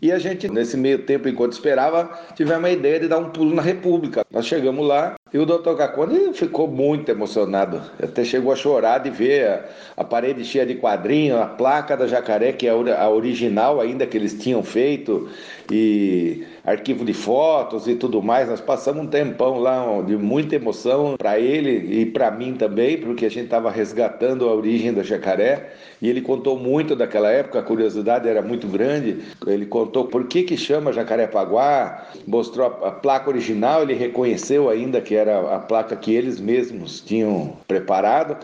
e 0.00 0.10
a 0.12 0.18
gente, 0.18 0.48
nesse 0.48 0.76
meio 0.76 1.00
tempo, 1.00 1.28
enquanto 1.28 1.52
esperava, 1.52 2.10
tivemos 2.34 2.64
a 2.64 2.72
ideia 2.72 3.00
de 3.00 3.08
dar 3.08 3.18
um 3.18 3.30
pulo 3.30 3.54
na 3.54 3.62
República. 3.62 4.24
Nós 4.30 4.46
chegamos 4.46 4.86
lá 4.86 5.14
e 5.32 5.38
o 5.38 5.46
doutor 5.46 5.76
Cacone 5.76 6.32
ficou 6.32 6.66
muito 6.68 7.10
emocionado. 7.10 7.82
Até 8.02 8.24
chegou 8.24 8.52
a 8.52 8.56
chorar 8.56 8.98
de 8.98 9.10
ver 9.10 9.48
a, 9.48 9.64
a 9.98 10.04
parede 10.04 10.44
cheia 10.44 10.64
de 10.64 10.74
quadrinhos, 10.74 11.40
a 11.40 11.46
placa 11.46 11.96
da 11.96 12.06
jacaré, 12.06 12.52
que 12.52 12.66
é 12.66 12.70
a 12.70 13.08
original 13.08 13.80
ainda 13.80 14.06
que 14.06 14.16
eles 14.16 14.34
tinham 14.34 14.62
feito, 14.62 15.28
e 15.70 16.44
arquivo 16.64 17.04
de 17.04 17.12
fotos 17.12 17.86
e 17.86 17.94
tudo 17.94 18.22
mais. 18.22 18.48
Nós 18.48 18.60
passamos 18.60 19.04
um 19.04 19.06
tempão 19.06 19.58
lá 19.58 20.02
de 20.06 20.16
muita 20.16 20.56
emoção 20.56 21.16
para 21.16 21.38
ele 21.38 22.00
e 22.00 22.06
para 22.06 22.30
mim 22.30 22.54
também, 22.54 22.98
porque 22.98 23.26
a 23.26 23.30
gente 23.30 23.44
estava 23.44 23.70
resgatando 23.70 24.48
a 24.48 24.54
origem 24.54 24.92
da 24.92 25.02
jacaré. 25.02 25.72
E 26.00 26.08
ele 26.08 26.20
contou 26.20 26.58
muito 26.58 26.96
daquela 26.96 27.30
época, 27.30 27.58
a 27.58 27.62
curiosidade 27.62 28.28
era 28.28 28.40
muito 28.40 28.66
grande. 28.66 29.18
Ele 29.46 29.66
contou 29.66 30.06
por 30.06 30.26
que 30.26 30.42
que 30.42 30.56
chama 30.56 30.92
Jacarepaguá, 30.92 32.06
mostrou 32.26 32.66
a, 32.66 32.90
placa 32.90 33.28
original, 33.28 33.82
ele 33.82 33.94
reconheceu 33.94 34.68
ainda 34.68 35.00
que 35.00 35.14
era 35.14 35.54
a 35.54 35.58
placa 35.58 35.94
que 35.96 36.14
eles 36.14 36.40
mesmos 36.40 37.00
tinham 37.00 37.56
preparado. 37.68 38.36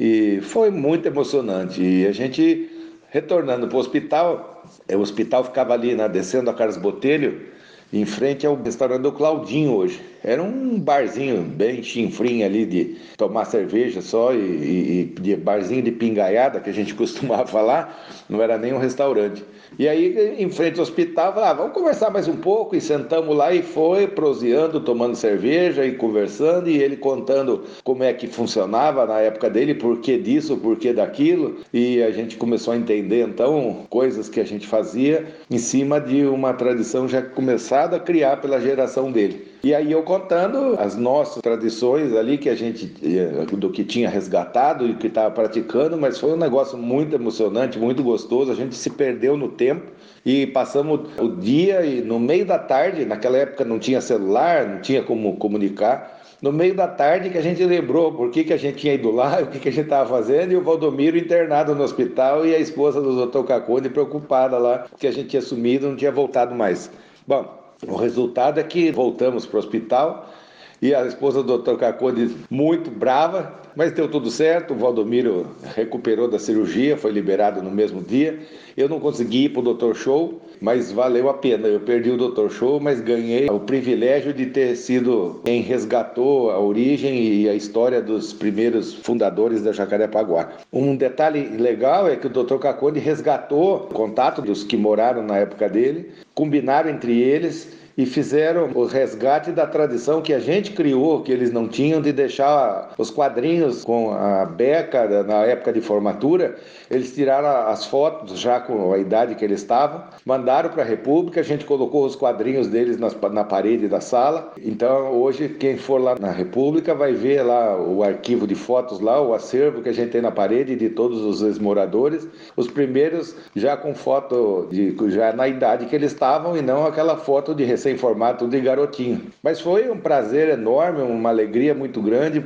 E 0.00 0.40
foi 0.42 0.70
muito 0.70 1.06
emocionante. 1.06 1.82
E 1.82 2.06
a 2.06 2.12
gente 2.12 2.70
retornando 3.10 3.68
para 3.68 3.76
o 3.76 3.80
hospital, 3.80 4.64
o 4.92 4.98
hospital 4.98 5.44
ficava 5.44 5.72
ali, 5.72 5.94
né, 5.94 6.08
descendo 6.08 6.50
a 6.50 6.54
Carlos 6.54 6.76
Botelho, 6.76 7.53
em 7.94 8.04
frente 8.04 8.44
ao 8.44 8.56
restaurante 8.56 9.02
do 9.02 9.12
Claudinho 9.12 9.72
hoje. 9.72 10.00
Era 10.24 10.42
um 10.42 10.80
barzinho 10.80 11.42
bem 11.42 11.80
chinfrim 11.80 12.42
ali 12.42 12.66
de 12.66 12.96
tomar 13.16 13.44
cerveja 13.44 14.02
só 14.02 14.34
e, 14.34 14.38
e, 14.38 15.00
e 15.00 15.20
de 15.20 15.36
barzinho 15.36 15.82
de 15.82 15.92
pingaiada 15.92 16.58
que 16.58 16.68
a 16.68 16.72
gente 16.72 16.92
costumava 16.96 17.46
falar, 17.46 18.04
não 18.28 18.42
era 18.42 18.58
nem 18.58 18.72
um 18.72 18.78
restaurante. 18.78 19.44
E 19.78 19.88
aí, 19.88 20.36
em 20.38 20.50
frente 20.50 20.78
ao 20.78 20.82
hospital, 20.82 21.34
falava, 21.34 21.50
ah, 21.50 21.54
vamos 21.54 21.72
conversar 21.72 22.10
mais 22.10 22.28
um 22.28 22.36
pouco. 22.36 22.76
E 22.76 22.80
sentamos 22.80 23.36
lá 23.36 23.52
e 23.52 23.62
foi 23.62 24.06
proseando, 24.06 24.80
tomando 24.80 25.16
cerveja 25.16 25.84
e 25.84 25.94
conversando, 25.96 26.68
e 26.68 26.80
ele 26.80 26.96
contando 26.96 27.64
como 27.82 28.02
é 28.02 28.12
que 28.12 28.26
funcionava 28.26 29.06
na 29.06 29.20
época 29.20 29.50
dele, 29.50 29.74
por 29.74 30.00
que 30.00 30.18
disso, 30.18 30.56
por 30.56 30.76
que 30.76 30.92
daquilo. 30.92 31.56
E 31.72 32.02
a 32.02 32.10
gente 32.10 32.36
começou 32.36 32.72
a 32.72 32.76
entender, 32.76 33.26
então, 33.26 33.84
coisas 33.90 34.28
que 34.28 34.40
a 34.40 34.44
gente 34.44 34.66
fazia 34.66 35.26
em 35.50 35.58
cima 35.58 36.00
de 36.00 36.24
uma 36.24 36.52
tradição 36.52 37.08
já 37.08 37.22
começada 37.22 37.96
a 37.96 38.00
criar 38.00 38.40
pela 38.40 38.60
geração 38.60 39.10
dele. 39.10 39.53
E 39.64 39.74
aí 39.74 39.92
eu 39.92 40.02
contando 40.02 40.78
as 40.78 40.94
nossas 40.94 41.40
tradições 41.40 42.14
ali 42.14 42.36
que 42.36 42.50
a 42.50 42.54
gente 42.54 42.94
eh, 43.02 43.46
do 43.56 43.70
que 43.70 43.82
tinha 43.82 44.10
resgatado 44.10 44.86
e 44.86 44.94
que 44.94 45.06
estava 45.06 45.30
praticando, 45.30 45.96
mas 45.96 46.20
foi 46.20 46.34
um 46.34 46.36
negócio 46.36 46.76
muito 46.76 47.16
emocionante, 47.16 47.78
muito 47.78 48.02
gostoso. 48.02 48.52
A 48.52 48.54
gente 48.54 48.74
se 48.74 48.90
perdeu 48.90 49.38
no 49.38 49.48
tempo 49.48 49.90
e 50.22 50.46
passamos 50.48 51.08
o 51.18 51.28
dia 51.28 51.80
e 51.80 52.02
no 52.02 52.20
meio 52.20 52.44
da 52.44 52.58
tarde, 52.58 53.06
naquela 53.06 53.38
época 53.38 53.64
não 53.64 53.78
tinha 53.78 54.02
celular, 54.02 54.68
não 54.68 54.82
tinha 54.82 55.02
como 55.02 55.34
comunicar. 55.38 56.20
No 56.42 56.52
meio 56.52 56.74
da 56.74 56.86
tarde 56.86 57.30
que 57.30 57.38
a 57.38 57.42
gente 57.42 57.64
lembrou 57.64 58.12
por 58.12 58.30
que, 58.30 58.44
que 58.44 58.52
a 58.52 58.58
gente 58.58 58.76
tinha 58.76 58.92
ido 58.92 59.10
lá, 59.10 59.40
o 59.44 59.46
que, 59.46 59.58
que 59.60 59.70
a 59.70 59.72
gente 59.72 59.84
estava 59.84 60.06
fazendo, 60.06 60.52
e 60.52 60.56
o 60.56 60.62
Valdomiro 60.62 61.16
internado 61.16 61.74
no 61.74 61.84
hospital 61.84 62.44
e 62.44 62.54
a 62.54 62.58
esposa 62.58 63.00
do 63.00 63.26
Dr. 63.26 63.44
Cacone 63.44 63.88
preocupada 63.88 64.58
lá, 64.58 64.84
que 64.98 65.06
a 65.06 65.10
gente 65.10 65.28
tinha 65.28 65.40
sumido, 65.40 65.88
não 65.88 65.96
tinha 65.96 66.12
voltado 66.12 66.54
mais. 66.54 66.90
Bom, 67.26 67.63
o 67.88 67.96
resultado 67.96 68.58
é 68.58 68.62
que 68.62 68.90
voltamos 68.90 69.46
para 69.46 69.56
o 69.56 69.60
hospital 69.60 70.32
e 70.80 70.94
a 70.94 71.06
esposa 71.06 71.42
do 71.42 71.58
Dr. 71.58 71.76
Cacone 71.76 72.36
muito 72.50 72.90
brava, 72.90 73.60
mas 73.74 73.92
deu 73.92 74.06
tudo 74.06 74.30
certo. 74.30 74.74
O 74.74 74.76
Valdomiro 74.76 75.46
recuperou 75.74 76.28
da 76.28 76.38
cirurgia, 76.38 76.96
foi 76.96 77.10
liberado 77.10 77.62
no 77.62 77.70
mesmo 77.70 78.02
dia. 78.02 78.38
Eu 78.76 78.88
não 78.88 79.00
consegui 79.00 79.44
ir 79.44 79.48
para 79.50 79.60
o 79.60 79.74
Dr. 79.74 79.94
Show, 79.94 80.42
mas 80.64 80.90
valeu 80.90 81.28
a 81.28 81.34
pena. 81.34 81.68
Eu 81.68 81.80
perdi 81.80 82.10
o 82.10 82.16
Dr. 82.16 82.48
Show, 82.48 82.80
mas 82.80 82.98
ganhei 82.98 83.50
o 83.50 83.60
privilégio 83.60 84.32
de 84.32 84.46
ter 84.46 84.74
sido 84.76 85.42
quem 85.44 85.60
resgatou 85.60 86.50
a 86.50 86.58
origem 86.58 87.22
e 87.22 87.46
a 87.46 87.54
história 87.54 88.00
dos 88.00 88.32
primeiros 88.32 88.94
fundadores 88.94 89.62
da 89.62 89.72
Jacarepaguá. 89.72 90.52
Um 90.72 90.96
detalhe 90.96 91.48
legal 91.58 92.08
é 92.08 92.16
que 92.16 92.28
o 92.28 92.30
Dr. 92.30 92.56
Cacone 92.56 92.98
resgatou 92.98 93.74
o 93.76 93.94
contato 93.94 94.40
dos 94.40 94.64
que 94.64 94.74
moraram 94.74 95.22
na 95.22 95.36
época 95.36 95.68
dele, 95.68 96.10
combinaram 96.34 96.88
entre 96.88 97.20
eles 97.20 97.83
e 97.96 98.04
fizeram 98.06 98.70
o 98.74 98.84
resgate 98.84 99.52
da 99.52 99.66
tradição 99.66 100.20
que 100.20 100.32
a 100.32 100.38
gente 100.38 100.72
criou, 100.72 101.22
que 101.22 101.32
eles 101.32 101.52
não 101.52 101.68
tinham, 101.68 102.00
de 102.00 102.12
deixar 102.12 102.92
os 102.98 103.10
quadrinhos 103.10 103.84
com 103.84 104.12
a 104.12 104.44
beca 104.44 105.22
na 105.22 105.44
época 105.44 105.72
de 105.72 105.80
formatura. 105.80 106.56
Eles 106.90 107.14
tiraram 107.14 107.70
as 107.70 107.86
fotos 107.86 108.38
já 108.38 108.60
com 108.60 108.92
a 108.92 108.98
idade 108.98 109.34
que 109.34 109.44
eles 109.44 109.60
estavam, 109.60 110.02
mandaram 110.24 110.70
para 110.70 110.82
a 110.82 110.86
República, 110.86 111.40
a 111.40 111.44
gente 111.44 111.64
colocou 111.64 112.04
os 112.04 112.16
quadrinhos 112.16 112.66
deles 112.68 112.98
na, 112.98 113.44
parede 113.44 113.88
da 113.88 114.00
sala. 114.00 114.52
Então 114.60 115.12
hoje 115.12 115.48
quem 115.48 115.76
for 115.76 116.00
lá 116.00 116.16
na 116.18 116.30
República 116.30 116.94
vai 116.94 117.12
ver 117.12 117.42
lá 117.42 117.76
o 117.76 118.02
arquivo 118.02 118.46
de 118.46 118.54
fotos 118.54 119.00
lá, 119.00 119.20
o 119.20 119.34
acervo 119.34 119.82
que 119.82 119.88
a 119.88 119.92
gente 119.92 120.10
tem 120.10 120.20
na 120.20 120.30
parede 120.30 120.76
de 120.76 120.88
todos 120.90 121.20
os 121.20 121.42
ex-moradores. 121.42 122.26
Os 122.56 122.68
primeiros 122.68 123.34
já 123.54 123.76
com 123.76 123.94
foto 123.94 124.68
de 124.70 124.94
já 125.10 125.32
na 125.32 125.46
idade 125.48 125.86
que 125.86 125.94
eles 125.94 126.12
estavam 126.12 126.56
e 126.56 126.62
não 126.62 126.86
aquela 126.86 127.16
foto 127.16 127.54
de 127.54 127.64
recém-formado, 127.84 128.38
tudo 128.38 128.50
de 128.52 128.60
garotinho. 128.60 129.20
Mas 129.42 129.60
foi 129.60 129.90
um 129.90 129.98
prazer 129.98 130.48
enorme, 130.48 131.02
uma 131.02 131.28
alegria 131.28 131.74
muito 131.74 132.00
grande. 132.00 132.44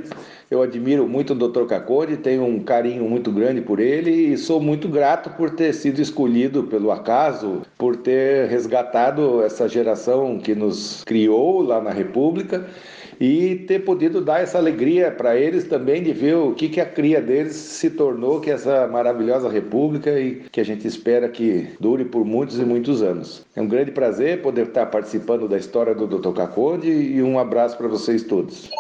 Eu 0.51 0.63
admiro 0.63 1.07
muito 1.07 1.35
o 1.35 1.37
Dr. 1.37 1.67
Cacode, 1.67 2.17
tenho 2.17 2.45
um 2.45 2.61
carinho 2.61 3.05
muito 3.05 3.31
grande 3.31 3.61
por 3.61 3.79
ele 3.79 4.11
e 4.11 4.39
sou 4.39 4.61
muito 4.61 4.89
grato 4.89 5.31
por 5.31 5.51
ter 5.51 5.73
sido 5.75 6.01
escolhido 6.01 6.65
pelo 6.65 6.91
acaso, 6.91 7.63
por 7.77 7.97
ter 7.97 8.49
resgatado 8.49 9.43
essa 9.43 9.69
geração 9.69 10.39
que 10.39 10.55
nos 10.55 11.05
criou 11.05 11.63
lá 11.63 11.81
na 11.81 11.91
República 11.91 12.67
e 13.21 13.57
ter 13.67 13.81
podido 13.81 14.21
dar 14.21 14.41
essa 14.41 14.59
alegria 14.59 15.11
para 15.11 15.37
eles 15.37 15.65
também 15.65 16.03
de 16.03 16.13
ver 16.13 16.37
o 16.37 16.55
que, 16.55 16.69
que 16.69 16.81
a 16.81 16.87
cria 16.87 17.21
deles 17.21 17.57
se 17.57 17.91
tornou, 17.91 18.41
que 18.41 18.51
é 18.51 18.55
essa 18.55 18.87
maravilhosa 18.87 19.49
república 19.49 20.19
e 20.19 20.43
que 20.53 20.61
a 20.61 20.65
gente 20.65 20.87
espera 20.87 21.29
que 21.29 21.69
dure 21.81 22.05
por 22.05 22.25
muitos 22.25 22.59
e 22.59 22.65
muitos 22.65 23.03
anos. 23.03 23.45
É 23.57 23.61
um 23.61 23.67
grande 23.67 23.91
prazer 23.91 24.41
poder 24.43 24.69
estar 24.69 24.87
participando 24.87 25.49
da 25.49 25.59
história 25.59 25.95
do 25.95 26.07
Dr. 26.07 26.33
Caconde 26.33 26.89
e 26.89 27.23
um 27.23 27.39
abraço 27.39 27.77
para 27.77 27.89
vocês 27.89 28.23
todos. 28.23 28.71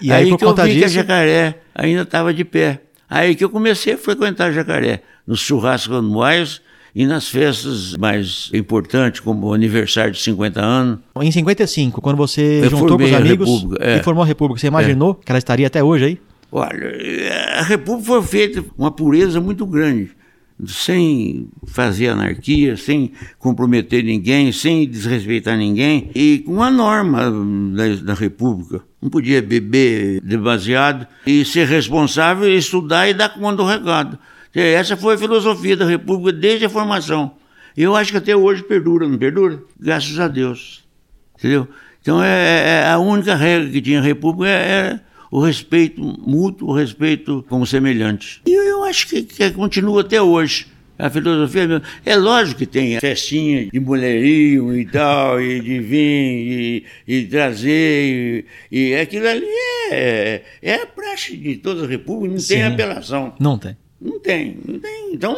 E 0.00 0.10
aí, 0.10 0.24
aí 0.24 0.36
que 0.36 0.44
eu 0.44 0.54
vi 0.54 0.62
disso... 0.64 0.78
que 0.78 0.84
a 0.84 0.88
Jacaré 0.88 1.58
ainda 1.74 2.02
estava 2.02 2.34
de 2.34 2.44
pé. 2.44 2.80
Aí 3.08 3.36
que 3.36 3.44
eu 3.44 3.50
comecei 3.50 3.94
a 3.94 3.98
frequentar 3.98 4.50
Jacaré, 4.50 5.02
nos 5.26 5.40
churrascos 5.40 5.96
anuais 5.96 6.60
e 6.94 7.06
nas 7.06 7.28
festas 7.28 7.96
mais 7.96 8.50
importantes, 8.54 9.20
como 9.20 9.48
o 9.48 9.52
aniversário 9.52 10.12
de 10.12 10.20
50 10.20 10.60
anos. 10.60 10.98
Em 11.20 11.30
55, 11.30 12.00
quando 12.00 12.16
você 12.16 12.60
eu 12.64 12.70
juntou 12.70 12.96
com 12.96 13.04
os 13.04 13.12
amigos 13.12 13.66
é. 13.80 13.96
e 13.96 14.02
formou 14.02 14.22
a 14.22 14.26
República, 14.26 14.60
você 14.60 14.68
imaginou 14.68 15.18
é. 15.20 15.24
que 15.24 15.32
ela 15.32 15.38
estaria 15.38 15.66
até 15.66 15.82
hoje 15.82 16.04
aí? 16.04 16.20
Olha, 16.52 17.58
a 17.58 17.62
República 17.62 18.06
foi 18.06 18.22
feita 18.22 18.62
com 18.62 18.70
uma 18.80 18.92
pureza 18.92 19.40
muito 19.40 19.66
grande, 19.66 20.10
sem 20.68 21.48
fazer 21.66 22.10
anarquia, 22.10 22.76
sem 22.76 23.10
comprometer 23.40 24.04
ninguém, 24.04 24.52
sem 24.52 24.88
desrespeitar 24.88 25.58
ninguém, 25.58 26.12
e 26.14 26.44
com 26.46 26.62
a 26.62 26.70
norma 26.70 27.28
da, 27.74 27.96
da 28.04 28.14
República. 28.14 28.82
Não 29.02 29.10
podia 29.10 29.42
beber 29.42 30.20
demasiado 30.20 31.08
e 31.26 31.44
ser 31.44 31.66
responsável, 31.66 32.48
estudar 32.48 33.08
e 33.08 33.14
dar 33.14 33.30
conta 33.30 33.56
do 33.56 33.64
recado. 33.64 34.16
Essa 34.54 34.96
foi 34.96 35.14
a 35.14 35.18
filosofia 35.18 35.76
da 35.76 35.84
República 35.84 36.32
desde 36.38 36.66
a 36.66 36.70
formação. 36.70 37.32
E 37.76 37.82
eu 37.82 37.96
acho 37.96 38.12
que 38.12 38.18
até 38.18 38.36
hoje 38.36 38.62
perdura, 38.62 39.08
não 39.08 39.18
perdura? 39.18 39.60
Graças 39.78 40.18
a 40.20 40.28
Deus. 40.28 40.84
Entendeu? 41.36 41.66
Então 42.00 42.22
é, 42.22 42.28
é, 42.28 42.68
é 42.84 42.90
a 42.90 42.98
única 42.98 43.34
regra 43.34 43.68
que 43.68 43.80
tinha 43.80 43.98
a 43.98 44.02
República 44.02 44.50
era 44.50 45.02
o 45.30 45.40
respeito 45.40 46.00
mútuo, 46.00 46.68
o 46.68 46.72
respeito 46.72 47.44
como 47.48 47.66
semelhante. 47.66 48.40
E 48.46 48.52
eu 48.52 48.84
acho 48.84 49.08
que, 49.08 49.22
que 49.22 49.50
continua 49.50 50.02
até 50.02 50.22
hoje. 50.22 50.68
A 50.96 51.10
filosofia 51.10 51.82
é 52.06 52.14
lógico 52.14 52.60
que 52.60 52.66
tem 52.66 53.00
festinha 53.00 53.68
de 53.68 53.80
mulherinho 53.80 54.78
e 54.78 54.84
tal, 54.84 55.42
e 55.42 55.60
de 55.60 55.80
vir 55.80 55.98
e, 55.98 56.84
e 57.08 57.26
trazer, 57.26 58.46
e, 58.70 58.90
e, 58.90 58.94
aquilo 58.94 59.26
ali 59.26 59.44
é, 59.90 60.42
é 60.62 60.74
a 60.76 60.86
praxe 60.86 61.36
de 61.36 61.56
toda 61.56 61.84
a 61.84 61.88
república, 61.88 62.34
não 62.34 62.40
Sim. 62.40 62.54
tem 62.54 62.62
apelação. 62.62 63.34
Não 63.40 63.58
tem. 63.58 63.76
Não 64.00 64.18
tem, 64.18 64.58
não 64.66 64.78
tem. 64.78 65.14
Então, 65.14 65.36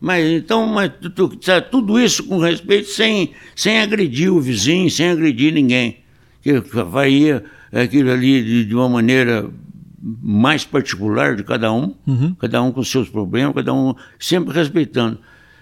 mas 0.00 0.26
então, 0.26 0.66
mas 0.66 0.92
tudo, 1.14 1.38
tudo 1.70 1.98
isso 1.98 2.24
com 2.24 2.38
respeito, 2.38 2.88
sem, 2.88 3.32
sem 3.54 3.80
agredir 3.80 4.32
o 4.32 4.40
vizinho, 4.40 4.90
sem 4.90 5.10
agredir 5.10 5.52
ninguém. 5.52 5.98
Que 6.42 6.60
faria 6.60 7.44
aquilo 7.72 8.10
ali 8.10 8.42
de, 8.42 8.64
de 8.66 8.74
uma 8.74 8.88
maneira 8.88 9.48
mais 10.00 10.64
particular 10.64 11.34
de 11.34 11.42
cada 11.42 11.72
um, 11.72 11.94
uhum. 12.06 12.34
cada 12.38 12.62
um 12.62 12.70
com 12.70 12.84
seus 12.84 13.08
problemas, 13.08 13.54
cada 13.54 13.74
um 13.74 13.94
sempre 14.18 14.54
respeitando 14.54 15.18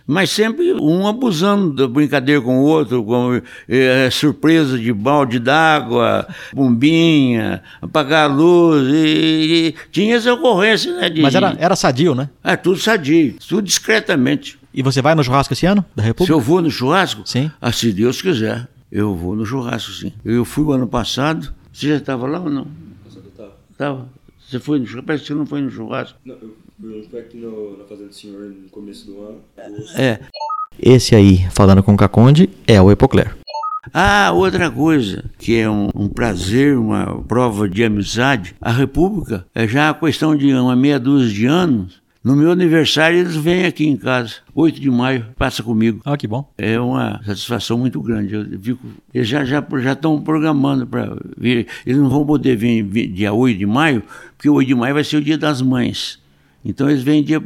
mas 0.06 0.30
sempre 0.30 0.72
um 0.74 1.06
abusando 1.06 1.72
da 1.72 1.88
brincadeira 1.88 2.40
com 2.40 2.58
o 2.58 2.62
outro, 2.64 3.02
com 3.02 3.40
é, 3.68 4.10
surpresa 4.10 4.78
de 4.78 4.92
balde 4.92 5.38
d'água, 5.38 6.28
bombinha, 6.52 7.62
apagar 7.80 8.30
a 8.30 8.32
luz, 8.32 8.86
e, 8.92 9.68
e 9.68 9.74
tinha 9.90 10.16
essa 10.16 10.32
ocorrência, 10.32 10.94
né? 10.94 11.08
De, 11.08 11.22
mas 11.22 11.34
era, 11.34 11.56
era 11.58 11.76
sadio, 11.76 12.14
né? 12.14 12.28
É, 12.42 12.56
tudo 12.56 12.78
sadio, 12.78 13.36
tudo 13.48 13.62
discretamente. 13.62 14.58
E 14.72 14.82
você 14.82 15.00
vai 15.00 15.14
no 15.14 15.24
churrasco 15.24 15.52
esse 15.52 15.66
ano, 15.66 15.84
da 15.94 16.02
República? 16.02 16.26
Se 16.26 16.32
eu 16.32 16.40
vou 16.40 16.60
no 16.60 16.70
churrasco? 16.70 17.22
Sim. 17.24 17.50
Ah, 17.60 17.72
se 17.72 17.92
Deus 17.92 18.20
quiser, 18.20 18.68
eu 18.90 19.14
vou 19.14 19.34
no 19.34 19.46
churrasco, 19.46 19.92
sim. 19.92 20.12
Eu 20.24 20.44
fui 20.44 20.64
o 20.64 20.72
ano 20.72 20.86
passado, 20.86 21.52
você 21.72 21.88
já 21.88 21.96
estava 21.96 22.26
lá 22.26 22.40
ou 22.40 22.50
não? 22.50 22.66
Estava. 23.06 23.52
Estava. 23.70 24.08
Você 24.46 24.58
foi 24.58 24.78
no 24.78 24.86
churrasco? 24.86 25.06
Parece 25.06 25.22
que 25.22 25.28
você 25.28 25.34
não 25.34 25.46
foi 25.46 25.62
no 25.62 25.70
churrasco. 25.70 26.18
Não, 26.24 26.34
eu 26.34 26.63
foi 27.10 27.20
aqui 27.20 27.36
no, 27.36 27.78
na 27.78 27.84
Fazenda 27.84 28.08
do 28.08 28.14
Senhor 28.14 28.40
no 28.40 28.68
começo 28.68 29.06
do 29.06 29.20
ano. 29.22 29.40
É. 29.96 30.20
Esse 30.78 31.14
aí, 31.14 31.46
falando 31.50 31.82
com 31.82 31.94
o 31.94 31.96
Caconde, 31.96 32.50
é 32.66 32.80
o 32.80 32.90
Epocler. 32.90 33.36
Ah, 33.92 34.32
outra 34.32 34.70
coisa, 34.70 35.24
que 35.38 35.56
é 35.56 35.68
um, 35.68 35.88
um, 35.94 36.08
prazer, 36.08 36.76
uma 36.76 37.22
prova 37.22 37.68
de 37.68 37.84
amizade, 37.84 38.56
a 38.60 38.72
República, 38.72 39.46
é 39.54 39.68
já 39.68 39.90
a 39.90 39.94
questão 39.94 40.34
de 40.34 40.52
uma 40.52 40.74
meia 40.74 40.98
dúzia 40.98 41.32
de 41.32 41.46
anos, 41.46 42.02
no 42.24 42.34
meu 42.34 42.50
aniversário 42.50 43.18
eles 43.18 43.36
vêm 43.36 43.66
aqui 43.66 43.86
em 43.86 43.98
casa, 43.98 44.36
8 44.54 44.80
de 44.80 44.90
maio, 44.90 45.26
passa 45.36 45.62
comigo. 45.62 46.00
Ah, 46.06 46.16
que 46.16 46.26
bom. 46.26 46.50
É 46.56 46.80
uma 46.80 47.22
satisfação 47.22 47.76
muito 47.76 48.00
grande. 48.00 48.34
Eu 48.34 48.60
fico, 48.60 48.86
eles 49.12 49.28
já 49.28 49.44
já 49.44 49.62
já 49.78 49.92
estão 49.92 50.18
programando 50.22 50.86
para 50.86 51.14
vir. 51.36 51.66
Eles 51.84 51.98
não 52.00 52.08
vão 52.08 52.24
poder 52.24 52.56
vir, 52.56 52.82
vir 52.82 53.08
dia 53.08 53.34
8 53.34 53.58
de 53.58 53.66
maio, 53.66 54.02
porque 54.34 54.48
o 54.48 54.54
8 54.54 54.68
de 54.68 54.74
maio 54.74 54.94
vai 54.94 55.04
ser 55.04 55.18
o 55.18 55.22
dia 55.22 55.36
das 55.36 55.60
mães. 55.60 56.18
Então 56.64 56.88
eles 56.88 57.02
vêm 57.02 57.22
dia, 57.22 57.40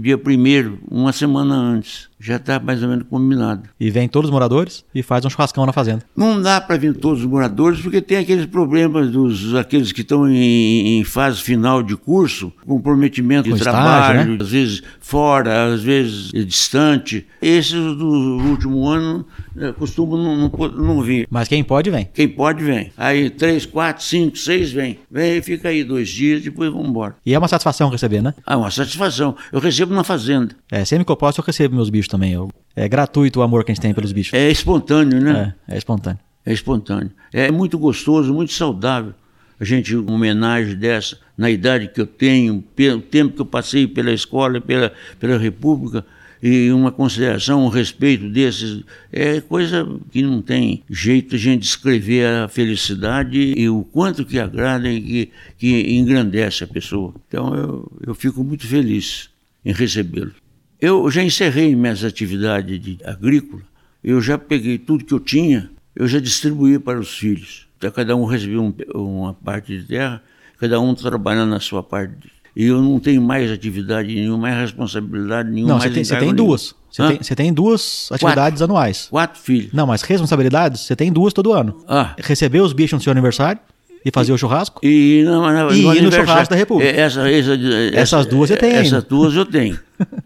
dia 0.00 0.18
primeiro, 0.18 0.78
uma 0.90 1.12
semana 1.12 1.54
antes. 1.54 2.07
Já 2.20 2.36
está 2.36 2.58
mais 2.58 2.82
ou 2.82 2.88
menos 2.88 3.06
combinado. 3.08 3.68
E 3.78 3.90
vem 3.90 4.08
todos 4.08 4.28
os 4.28 4.32
moradores 4.32 4.84
e 4.94 5.02
faz 5.02 5.24
um 5.24 5.30
churrascão 5.30 5.64
na 5.64 5.72
fazenda. 5.72 6.04
Não 6.16 6.40
dá 6.40 6.60
para 6.60 6.76
vir 6.76 6.94
todos 6.94 7.20
os 7.20 7.26
moradores, 7.26 7.80
porque 7.80 8.00
tem 8.00 8.18
aqueles 8.18 8.46
problemas 8.46 9.10
dos 9.10 9.54
aqueles 9.54 9.92
que 9.92 10.00
estão 10.00 10.28
em, 10.28 10.98
em 10.98 11.04
fase 11.04 11.40
final 11.40 11.82
de 11.82 11.96
curso, 11.96 12.52
comprometimento 12.66 13.48
Com 13.48 13.54
de 13.54 13.60
estágio, 13.60 13.80
trabalho, 13.80 14.30
né? 14.32 14.38
às 14.40 14.50
vezes 14.50 14.82
fora, 15.00 15.72
às 15.72 15.82
vezes 15.82 16.30
distante. 16.46 17.26
Esses 17.40 17.72
do 17.72 18.38
último 18.48 18.86
ano 18.88 19.24
eh, 19.56 19.72
costumam 19.72 20.18
não, 20.22 20.36
não, 20.36 20.68
não 20.68 21.02
vir. 21.02 21.26
Mas 21.30 21.48
quem 21.48 21.62
pode, 21.62 21.90
vem. 21.90 22.08
Quem 22.12 22.28
pode, 22.28 22.62
vem. 22.64 22.92
Aí 22.96 23.30
três, 23.30 23.64
quatro, 23.64 24.02
cinco, 24.04 24.36
seis, 24.36 24.72
vem. 24.72 24.98
Vem, 25.10 25.40
fica 25.42 25.68
aí 25.68 25.84
dois 25.84 26.08
dias, 26.08 26.42
depois 26.42 26.70
vamos 26.72 26.88
embora. 26.88 27.16
E 27.24 27.34
é 27.34 27.38
uma 27.38 27.48
satisfação 27.48 27.88
receber, 27.90 28.22
né? 28.22 28.34
Ah, 28.44 28.56
uma 28.56 28.70
satisfação. 28.70 29.36
Eu 29.52 29.60
recebo 29.60 29.94
na 29.94 30.04
fazenda. 30.04 30.54
É, 30.70 30.84
sempre 30.84 31.04
que 31.04 31.12
eu 31.12 31.16
posso, 31.16 31.40
eu 31.40 31.44
recebo 31.44 31.74
meus 31.76 31.90
bichos 31.90 32.07
também. 32.08 32.32
Eu, 32.32 32.50
é 32.74 32.88
gratuito 32.88 33.40
o 33.40 33.42
amor 33.42 33.64
que 33.64 33.72
a 33.72 33.74
gente 33.74 33.82
tem 33.82 33.94
pelos 33.94 34.12
bichos. 34.12 34.34
É 34.34 34.50
espontâneo, 34.50 35.20
né? 35.20 35.54
É, 35.68 35.74
é 35.74 35.78
espontâneo. 35.78 36.18
É 36.44 36.52
espontâneo. 36.52 37.10
É 37.32 37.50
muito 37.50 37.78
gostoso, 37.78 38.32
muito 38.32 38.52
saudável. 38.52 39.12
A 39.60 39.64
gente, 39.64 39.94
uma 39.96 40.12
homenagem 40.12 40.76
dessa, 40.76 41.18
na 41.36 41.50
idade 41.50 41.88
que 41.88 42.00
eu 42.00 42.06
tenho, 42.06 42.62
pelo 42.74 43.00
tempo 43.00 43.34
que 43.34 43.40
eu 43.40 43.46
passei 43.46 43.86
pela 43.86 44.12
escola, 44.12 44.60
pela, 44.60 44.92
pela 45.18 45.36
República, 45.36 46.04
e 46.42 46.70
uma 46.70 46.92
consideração, 46.92 47.64
um 47.64 47.68
respeito 47.68 48.28
desses, 48.28 48.84
é 49.12 49.40
coisa 49.40 49.86
que 50.12 50.22
não 50.22 50.40
tem 50.40 50.82
jeito 50.88 51.30
de 51.30 51.36
a 51.36 51.38
gente 51.38 51.62
descrever 51.62 52.26
a 52.26 52.48
felicidade 52.48 53.38
e 53.56 53.68
o 53.68 53.82
quanto 53.82 54.24
que 54.24 54.38
agrada 54.38 54.88
e 54.88 55.00
que, 55.00 55.32
que 55.58 55.96
engrandece 55.96 56.62
a 56.62 56.66
pessoa. 56.66 57.12
Então 57.26 57.54
eu, 57.54 57.92
eu 58.06 58.14
fico 58.14 58.44
muito 58.44 58.66
feliz 58.66 59.28
em 59.64 59.72
recebê-lo. 59.72 60.32
Eu 60.80 61.10
já 61.10 61.22
encerrei 61.22 61.74
minhas 61.74 62.04
atividades 62.04 62.80
de 62.80 62.98
agrícola, 63.04 63.62
eu 64.02 64.20
já 64.20 64.38
peguei 64.38 64.78
tudo 64.78 65.04
que 65.04 65.12
eu 65.12 65.20
tinha, 65.20 65.70
eu 65.94 66.06
já 66.06 66.20
distribuí 66.20 66.78
para 66.78 67.00
os 67.00 67.16
filhos. 67.16 67.66
Então, 67.76 67.90
cada 67.90 68.14
um 68.16 68.24
recebeu 68.24 68.62
um, 68.62 68.74
uma 68.94 69.34
parte 69.34 69.76
de 69.78 69.84
terra, 69.84 70.22
cada 70.58 70.80
um 70.80 70.94
trabalhando 70.94 71.50
na 71.50 71.60
sua 71.60 71.82
parte 71.82 72.30
e 72.58 72.64
eu 72.64 72.82
não 72.82 72.98
tenho 72.98 73.22
mais 73.22 73.52
atividade 73.52 74.12
nenhuma, 74.12 74.38
mais 74.38 74.56
responsabilidade 74.56 75.48
nenhuma. 75.48 75.74
Não, 75.74 75.80
você 75.80 75.90
tem, 75.90 76.02
você 76.02 76.16
tem 76.16 76.34
duas. 76.34 76.74
Você 76.90 77.06
tem, 77.06 77.36
tem, 77.36 77.52
duas 77.52 78.08
atividades 78.10 78.58
quatro, 78.58 78.64
anuais. 78.64 79.06
Quatro 79.08 79.40
filhos. 79.40 79.72
Não, 79.72 79.86
mas 79.86 80.02
responsabilidades, 80.02 80.80
você 80.80 80.96
tem 80.96 81.12
duas 81.12 81.32
todo 81.32 81.52
ano. 81.52 81.84
Ah. 81.86 82.14
Receber 82.18 82.60
os 82.60 82.72
bichos 82.72 82.98
no 82.98 83.00
seu 83.00 83.12
aniversário 83.12 83.60
e 84.04 84.10
fazer 84.10 84.32
o 84.32 84.38
churrasco. 84.38 84.80
E, 84.84 85.22
não, 85.24 85.42
não, 85.52 85.70
e 85.70 85.98
ir 85.98 86.02
no 86.02 86.10
churrasco 86.10 86.50
da 86.50 86.56
República. 86.56 86.90
É, 86.90 87.02
essa, 87.02 87.30
essa, 87.30 87.52
essa, 87.52 87.96
Essas 87.96 88.26
duas 88.26 88.48
você 88.48 88.56
tem 88.56 88.72
Essas 88.72 89.04
duas 89.04 89.34
eu 89.36 89.46
tenho. 89.46 89.78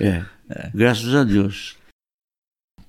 é. 0.00 0.24
é. 0.50 0.70
Graças 0.74 1.14
a 1.14 1.24
Deus. 1.24 1.76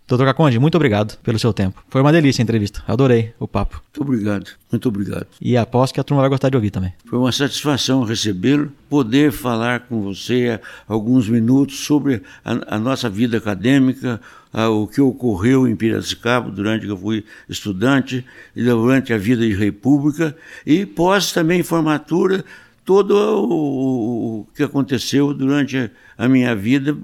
Doutor 0.08 0.26
Caconde, 0.26 0.58
muito 0.58 0.76
obrigado 0.76 1.18
pelo 1.18 1.38
seu 1.38 1.52
tempo. 1.52 1.84
Foi 1.90 2.00
uma 2.00 2.14
delícia 2.14 2.42
a 2.42 2.44
entrevista. 2.44 2.82
Adorei 2.88 3.34
o 3.38 3.46
papo. 3.46 3.82
Muito 3.84 4.10
obrigado, 4.10 4.52
muito 4.72 4.88
obrigado. 4.88 5.28
E 5.42 5.58
aposto 5.58 5.94
que 5.94 6.00
a 6.00 6.04
turma 6.04 6.22
vai 6.22 6.30
gostar 6.30 6.48
de 6.48 6.56
ouvir 6.56 6.72
também. 6.72 6.94
Foi 7.06 7.20
uma 7.20 7.32
satisfação 7.34 8.04
recebê-lo, 8.04 8.72
poder 8.90 9.34
falar 9.34 9.82
com 9.82 10.02
você 10.02 10.62
alguns 10.88 11.28
minutos 11.28 11.80
sobre 11.80 12.24
a, 12.46 12.76
a 12.76 12.80
nossa 12.80 13.10
vida 13.10 13.38
acadêmica, 13.38 14.22
a, 14.54 14.70
o 14.70 14.88
que 14.88 15.02
ocorreu 15.02 15.68
em 15.68 15.76
Piracicaba 15.76 16.50
durante 16.50 16.86
que 16.86 16.92
eu 16.92 16.98
fui 16.98 17.26
estudante, 17.50 18.26
e 18.56 18.64
durante 18.64 19.12
a 19.12 19.18
vida 19.18 19.46
de 19.46 19.56
república, 19.56 20.34
e 20.66 20.86
pós 20.86 21.34
também 21.34 21.64
formatura, 21.64 22.46
todo 22.88 23.12
o, 23.12 24.40
o 24.40 24.48
que 24.56 24.64
aconteceu 24.64 25.34
durante 25.34 25.92
a, 26.18 26.30
minha 26.30 26.56
vida, 26.56 26.98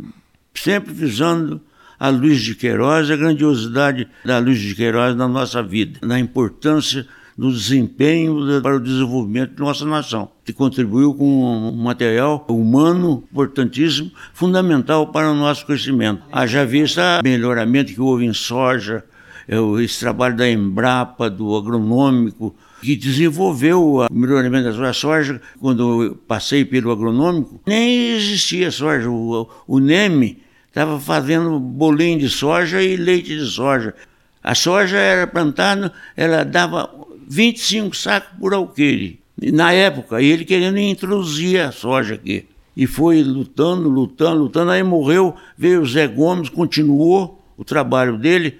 sempre 0.56 0.94
visando 0.94 1.60
a 2.00 2.08
Luiz 2.08 2.42
de 2.42 2.56
Queiroz, 2.56 3.12
a 3.12 3.18
grandiosidade 3.18 4.08
da 4.24 4.40
Luiz 4.40 4.60
de 4.60 4.74
Queiroz 4.76 5.14
na 5.14 5.28
nossa 5.28 5.62
vida, 5.62 6.00
na 6.02 6.18
importância 6.18 7.06
do 7.38 7.52
desempenho 7.52 8.62
para 8.62 8.78
o 8.78 8.80
desenvolvimento 8.80 9.56
de 9.56 9.60
nossa 9.60 9.86
nação, 9.86 10.32
que 10.46 10.54
contribuiu 10.54 11.14
com 11.14 11.26
um 11.26 11.84
material 11.84 12.46
humano 12.48 13.26
importantíssimo, 13.30 14.10
fundamental 14.34 15.08
para 15.08 15.32
o 15.32 15.36
nosso 15.36 15.66
crescimento. 15.66 16.24
Haja 16.32 16.66
vista 16.66 17.20
o 17.20 17.28
melhoramento 17.28 17.94
que 17.94 18.00
houve 18.00 18.24
em 18.24 18.34
soja, 18.34 19.04
é, 19.50 19.58
esse 19.84 20.00
trabalho 20.00 20.38
da 20.38 20.50
Embrapa, 20.50 21.30
do 21.30 21.54
agronômico, 21.58 22.56
que 22.84 22.98
desenvolveu 22.98 23.96
o 23.96 24.14
melhoramento 24.14 24.78
da 24.78 24.92
soja. 24.92 25.42
Quando 25.60 26.04
eu 26.04 26.16
passei 26.16 26.66
pelo 26.66 26.92
agronômico, 26.92 27.62
nem 27.66 28.10
existia 28.10 28.70
soja. 28.70 29.10
O, 29.10 29.50
o 29.66 29.80
NEME 29.80 30.40
estava 30.68 31.00
fazendo 31.00 31.58
bolinho 31.60 32.20
de 32.20 32.30
soja 32.30 32.84
e 32.84 32.98
leite 32.98 33.38
de 33.38 33.46
soja. 33.46 33.96
A 34.44 34.54
soja 34.54 34.98
era 34.98 35.26
plantada, 35.26 35.94
ela 36.18 36.44
dava 36.44 36.90
25 37.30 37.96
sacos 37.96 38.38
por 38.38 38.54
alqueire. 38.54 39.22
Na 39.42 39.72
época, 39.72 40.22
ele 40.22 40.44
querendo 40.44 40.78
introduzir 40.78 41.62
a 41.62 41.72
soja 41.72 42.16
aqui. 42.16 42.46
E 42.76 42.86
foi 42.86 43.24
lutando, 43.24 43.88
lutando, 43.88 44.42
lutando. 44.42 44.72
Aí 44.72 44.84
morreu, 44.84 45.36
veio 45.58 45.82
o 45.82 45.86
Zé 45.86 46.06
Gomes, 46.06 46.50
continuou 46.50 47.42
o 47.58 47.64
trabalho 47.64 48.18
dele. 48.18 48.58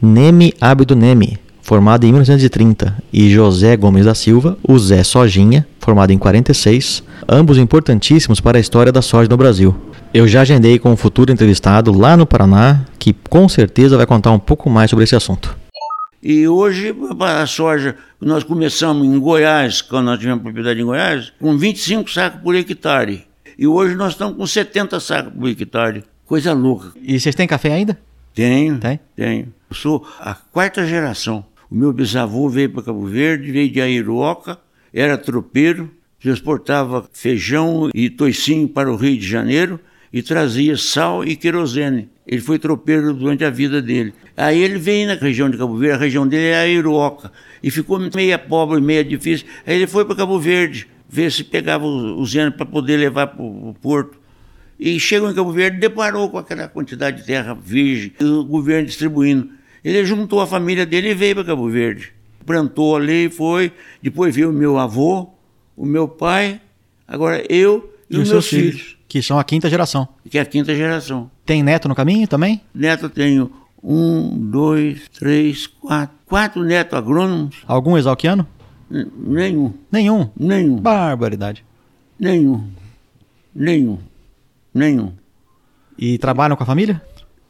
Neme 0.00 0.52
Abdo 0.60 0.96
Neme, 0.96 1.38
formado 1.62 2.04
em 2.04 2.12
1930, 2.12 2.98
e 3.12 3.30
José 3.30 3.76
Gomes 3.76 4.04
da 4.04 4.14
Silva, 4.14 4.58
o 4.62 4.78
Zé 4.78 5.02
Sojinha, 5.02 5.66
formado 5.78 6.12
em 6.12 6.18
46, 6.18 7.02
ambos 7.28 7.56
importantíssimos 7.56 8.40
para 8.40 8.58
a 8.58 8.60
história 8.60 8.92
da 8.92 9.00
soja 9.00 9.28
no 9.28 9.36
Brasil. 9.36 9.74
Eu 10.12 10.28
já 10.28 10.42
agendei 10.42 10.78
com 10.78 10.92
um 10.92 10.96
futuro 10.96 11.32
entrevistado 11.32 11.96
lá 11.96 12.16
no 12.16 12.26
Paraná, 12.26 12.84
que 12.98 13.14
com 13.30 13.48
certeza 13.48 13.96
vai 13.96 14.04
contar 14.04 14.32
um 14.32 14.38
pouco 14.38 14.68
mais 14.68 14.90
sobre 14.90 15.04
esse 15.04 15.16
assunto. 15.16 15.56
E 16.22 16.46
hoje 16.46 16.94
a 17.18 17.46
soja, 17.46 17.96
nós 18.20 18.44
começamos 18.44 19.06
em 19.06 19.18
Goiás, 19.18 19.80
quando 19.80 20.06
nós 20.06 20.18
tivemos 20.18 20.42
propriedade 20.42 20.80
em 20.80 20.84
Goiás, 20.84 21.32
com 21.40 21.56
25 21.56 22.10
sacos 22.10 22.40
por 22.42 22.54
hectare. 22.54 23.24
E 23.58 23.66
hoje 23.66 23.94
nós 23.94 24.12
estamos 24.12 24.36
com 24.36 24.46
70 24.46 25.00
sacos 25.00 25.32
por 25.32 25.48
hectare. 25.48 26.04
Coisa 26.26 26.52
louca. 26.52 26.92
E 27.02 27.18
vocês 27.18 27.34
têm 27.34 27.46
café 27.46 27.72
ainda? 27.72 27.98
Tenho. 28.34 28.78
Tem? 28.78 29.00
Tenho. 29.16 29.52
Eu 29.68 29.76
sou 29.76 30.06
a 30.20 30.34
quarta 30.34 30.86
geração. 30.86 31.44
O 31.72 31.74
meu 31.74 31.90
bisavô 31.90 32.50
veio 32.50 32.68
para 32.68 32.82
Cabo 32.82 33.06
Verde, 33.06 33.50
veio 33.50 33.70
de 33.70 33.80
Airoca, 33.80 34.58
era 34.92 35.16
tropeiro, 35.16 35.90
transportava 36.20 37.08
feijão 37.14 37.88
e 37.94 38.10
toicinho 38.10 38.68
para 38.68 38.92
o 38.92 38.94
Rio 38.94 39.16
de 39.16 39.26
Janeiro 39.26 39.80
e 40.12 40.20
trazia 40.22 40.76
sal 40.76 41.24
e 41.24 41.34
querosene. 41.34 42.10
Ele 42.26 42.42
foi 42.42 42.58
tropeiro 42.58 43.14
durante 43.14 43.42
a 43.42 43.48
vida 43.48 43.80
dele. 43.80 44.12
Aí 44.36 44.60
ele 44.60 44.78
veio 44.78 45.06
na 45.06 45.14
região 45.14 45.48
de 45.48 45.56
Cabo 45.56 45.74
Verde, 45.78 45.96
a 45.96 46.04
região 46.04 46.28
dele 46.28 46.48
é 46.48 46.56
a 46.56 46.68
Iroca, 46.68 47.32
e 47.62 47.70
ficou 47.70 47.98
meia 47.98 48.38
pobre, 48.38 48.78
meia 48.78 49.02
difícil. 49.02 49.46
Aí 49.66 49.76
ele 49.76 49.86
foi 49.86 50.04
para 50.04 50.14
Cabo 50.14 50.38
Verde, 50.38 50.86
ver 51.08 51.32
se 51.32 51.42
pegava 51.42 51.86
os 51.86 52.32
zenos 52.32 52.54
para 52.54 52.66
poder 52.66 52.98
levar 52.98 53.28
para 53.28 53.42
o 53.42 53.74
porto. 53.80 54.20
E 54.78 55.00
chegou 55.00 55.30
em 55.30 55.34
Cabo 55.34 55.50
Verde, 55.50 55.78
deparou 55.78 56.28
com 56.28 56.36
aquela 56.36 56.68
quantidade 56.68 57.22
de 57.22 57.24
terra 57.24 57.54
virgem, 57.54 58.12
o 58.20 58.44
governo 58.44 58.86
distribuindo. 58.88 59.61
Ele 59.84 60.04
juntou 60.04 60.40
a 60.40 60.46
família 60.46 60.86
dele 60.86 61.10
e 61.10 61.14
veio 61.14 61.34
para 61.34 61.44
Cabo 61.44 61.68
Verde. 61.68 62.12
Plantou 62.46 62.96
ali, 62.96 63.28
foi. 63.28 63.72
Depois 64.02 64.34
veio 64.34 64.50
o 64.50 64.52
meu 64.52 64.78
avô, 64.78 65.28
o 65.76 65.84
meu 65.84 66.06
pai, 66.08 66.60
agora 67.06 67.44
eu 67.48 67.92
e, 68.08 68.16
e 68.16 68.18
os 68.18 68.30
meus 68.30 68.46
filhos. 68.46 68.74
filhos. 68.74 68.96
Que 69.08 69.22
são 69.22 69.38
a 69.38 69.44
quinta 69.44 69.68
geração. 69.68 70.08
Que 70.28 70.38
é 70.38 70.40
a 70.40 70.46
quinta 70.46 70.74
geração. 70.74 71.30
Tem 71.44 71.62
neto 71.62 71.88
no 71.88 71.94
caminho 71.94 72.26
também? 72.26 72.60
Neto 72.74 73.08
tenho 73.08 73.52
um, 73.82 74.50
dois, 74.50 75.08
três, 75.08 75.66
quatro. 75.66 76.16
Quatro 76.26 76.64
netos 76.64 76.96
agrônomos. 76.96 77.56
Algum 77.66 77.98
exalquiano? 77.98 78.46
Nenhum. 78.88 79.74
Nenhum? 79.90 80.30
Nenhum. 80.34 80.76
Barbaridade. 80.76 81.62
Nenhum. 82.18 82.68
Nenhum. 83.54 83.98
Nenhum. 84.72 85.12
E 85.98 86.16
trabalham 86.16 86.56
com 86.56 86.62
a 86.62 86.66
família? 86.66 87.02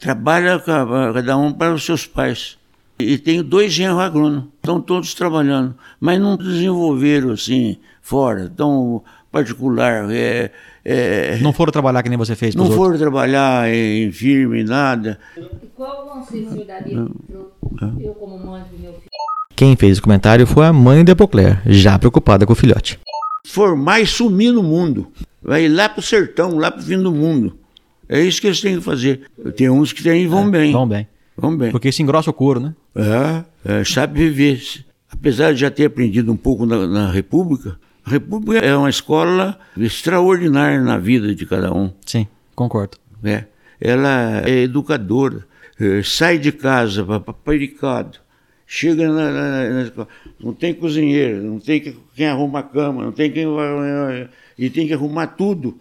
Trabalha 0.03 0.59
cada 0.59 1.37
um 1.37 1.53
para 1.53 1.73
os 1.73 1.85
seus 1.85 2.07
pais. 2.07 2.59
E 2.99 3.17
tenho 3.19 3.45
dois 3.45 3.73
genros 3.73 4.01
agrônomos. 4.01 4.47
Estão 4.57 4.81
todos 4.81 5.15
trabalhando. 5.15 5.77
Mas 6.01 6.21
não 6.21 6.37
desenvolveram 6.37 7.31
assim, 7.31 7.79
fora. 8.03 8.47
Estão 8.47 9.05
particular. 9.31 10.11
É, 10.11 10.51
é, 10.85 11.39
não 11.41 11.53
foram 11.53 11.71
trabalhar 11.71 12.03
que 12.03 12.09
nem 12.09 12.19
você 12.19 12.35
fez 12.35 12.57
Não 12.57 12.67
foram 12.67 12.81
outros. 12.81 13.01
trabalhar 13.01 13.73
em 13.73 14.11
firme, 14.11 14.65
nada. 14.65 15.21
Qual 15.77 16.09
conselho 16.09 16.49
o 16.49 16.51
senhor 16.51 16.67
daria 16.67 17.07
eu 18.01 18.15
como 18.15 18.39
mãe 18.39 18.65
do 18.73 18.79
meu 18.81 18.93
filho? 18.95 19.09
Quem 19.55 19.77
fez 19.77 19.99
o 19.99 20.03
comentário 20.03 20.45
foi 20.49 20.67
a 20.67 20.73
mãe 20.73 21.05
de 21.05 21.13
Epocler, 21.13 21.63
já 21.65 21.97
preocupada 21.97 22.45
com 22.45 22.53
o 22.53 22.57
filhote. 22.57 22.99
Formar 23.47 24.01
e 24.01 24.07
sumir 24.07 24.53
no 24.53 24.65
mundo. 24.65 25.13
Vai 25.41 25.69
lá 25.69 25.89
pro 25.89 26.03
sertão, 26.03 26.59
lá 26.59 26.73
pro 26.73 26.83
fim 26.83 27.01
do 27.01 27.13
mundo. 27.13 27.57
É 28.09 28.21
isso 28.21 28.41
que 28.41 28.47
eles 28.47 28.61
têm 28.61 28.77
que 28.77 28.83
fazer. 28.83 29.23
Tem 29.57 29.71
uns 29.71 29.93
que 29.93 30.03
têm, 30.03 30.27
vão 30.27 30.49
é, 30.49 30.51
bem. 30.51 30.73
Vão 30.73 30.89
bem. 30.89 31.09
Vão 31.37 31.57
bem. 31.57 31.71
Porque 31.71 31.89
isso 31.89 32.03
engrossa 32.03 32.31
o 32.31 32.35
couro, 32.35 32.61
né? 32.61 32.75
É, 32.95 33.81
é 33.81 33.85
sabe 33.85 34.19
viver. 34.19 34.63
Apesar 35.11 35.53
de 35.53 35.61
já 35.61 35.71
ter 35.71 35.87
aprendido 35.87 36.33
um 36.33 36.37
pouco 36.37 36.67
na, 36.67 36.87
na 36.87 37.11
República, 37.11 37.79
a 38.05 38.11
República 38.11 38.65
é 38.65 38.77
uma 38.77 38.91
escola 38.91 39.59
extraordinária 39.77 40.81
na 40.81 40.99
vida 40.99 41.35
de 41.35 41.47
cada 41.47 41.73
um. 41.73 41.93
Sim, 42.05 42.27
concordo. 42.55 42.99
É. 43.23 43.45
Ela 43.81 44.43
é 44.47 44.63
educadora. 44.63 45.47
É, 45.81 46.03
sai 46.03 46.39
de 46.39 46.53
casa, 46.53 47.05
pericado. 47.45 48.19
Chega 48.67 49.09
na, 49.09 49.31
na, 49.31 49.69
na, 49.69 49.83
escola. 49.83 50.09
Não 50.41 50.53
tem 50.53 50.75
cozinheiro, 50.75 51.43
não 51.43 51.59
tem 51.59 51.95
quem 52.15 52.27
arruma 52.27 52.61
a 52.61 52.63
cama, 52.63 53.05
não 53.05 53.13
tem 53.13 53.31
quem. 53.31 53.47
E 54.59 54.71
tem 54.71 54.87
que 54.87 54.95
arrumar 54.95 55.29
tudo. 55.29 55.79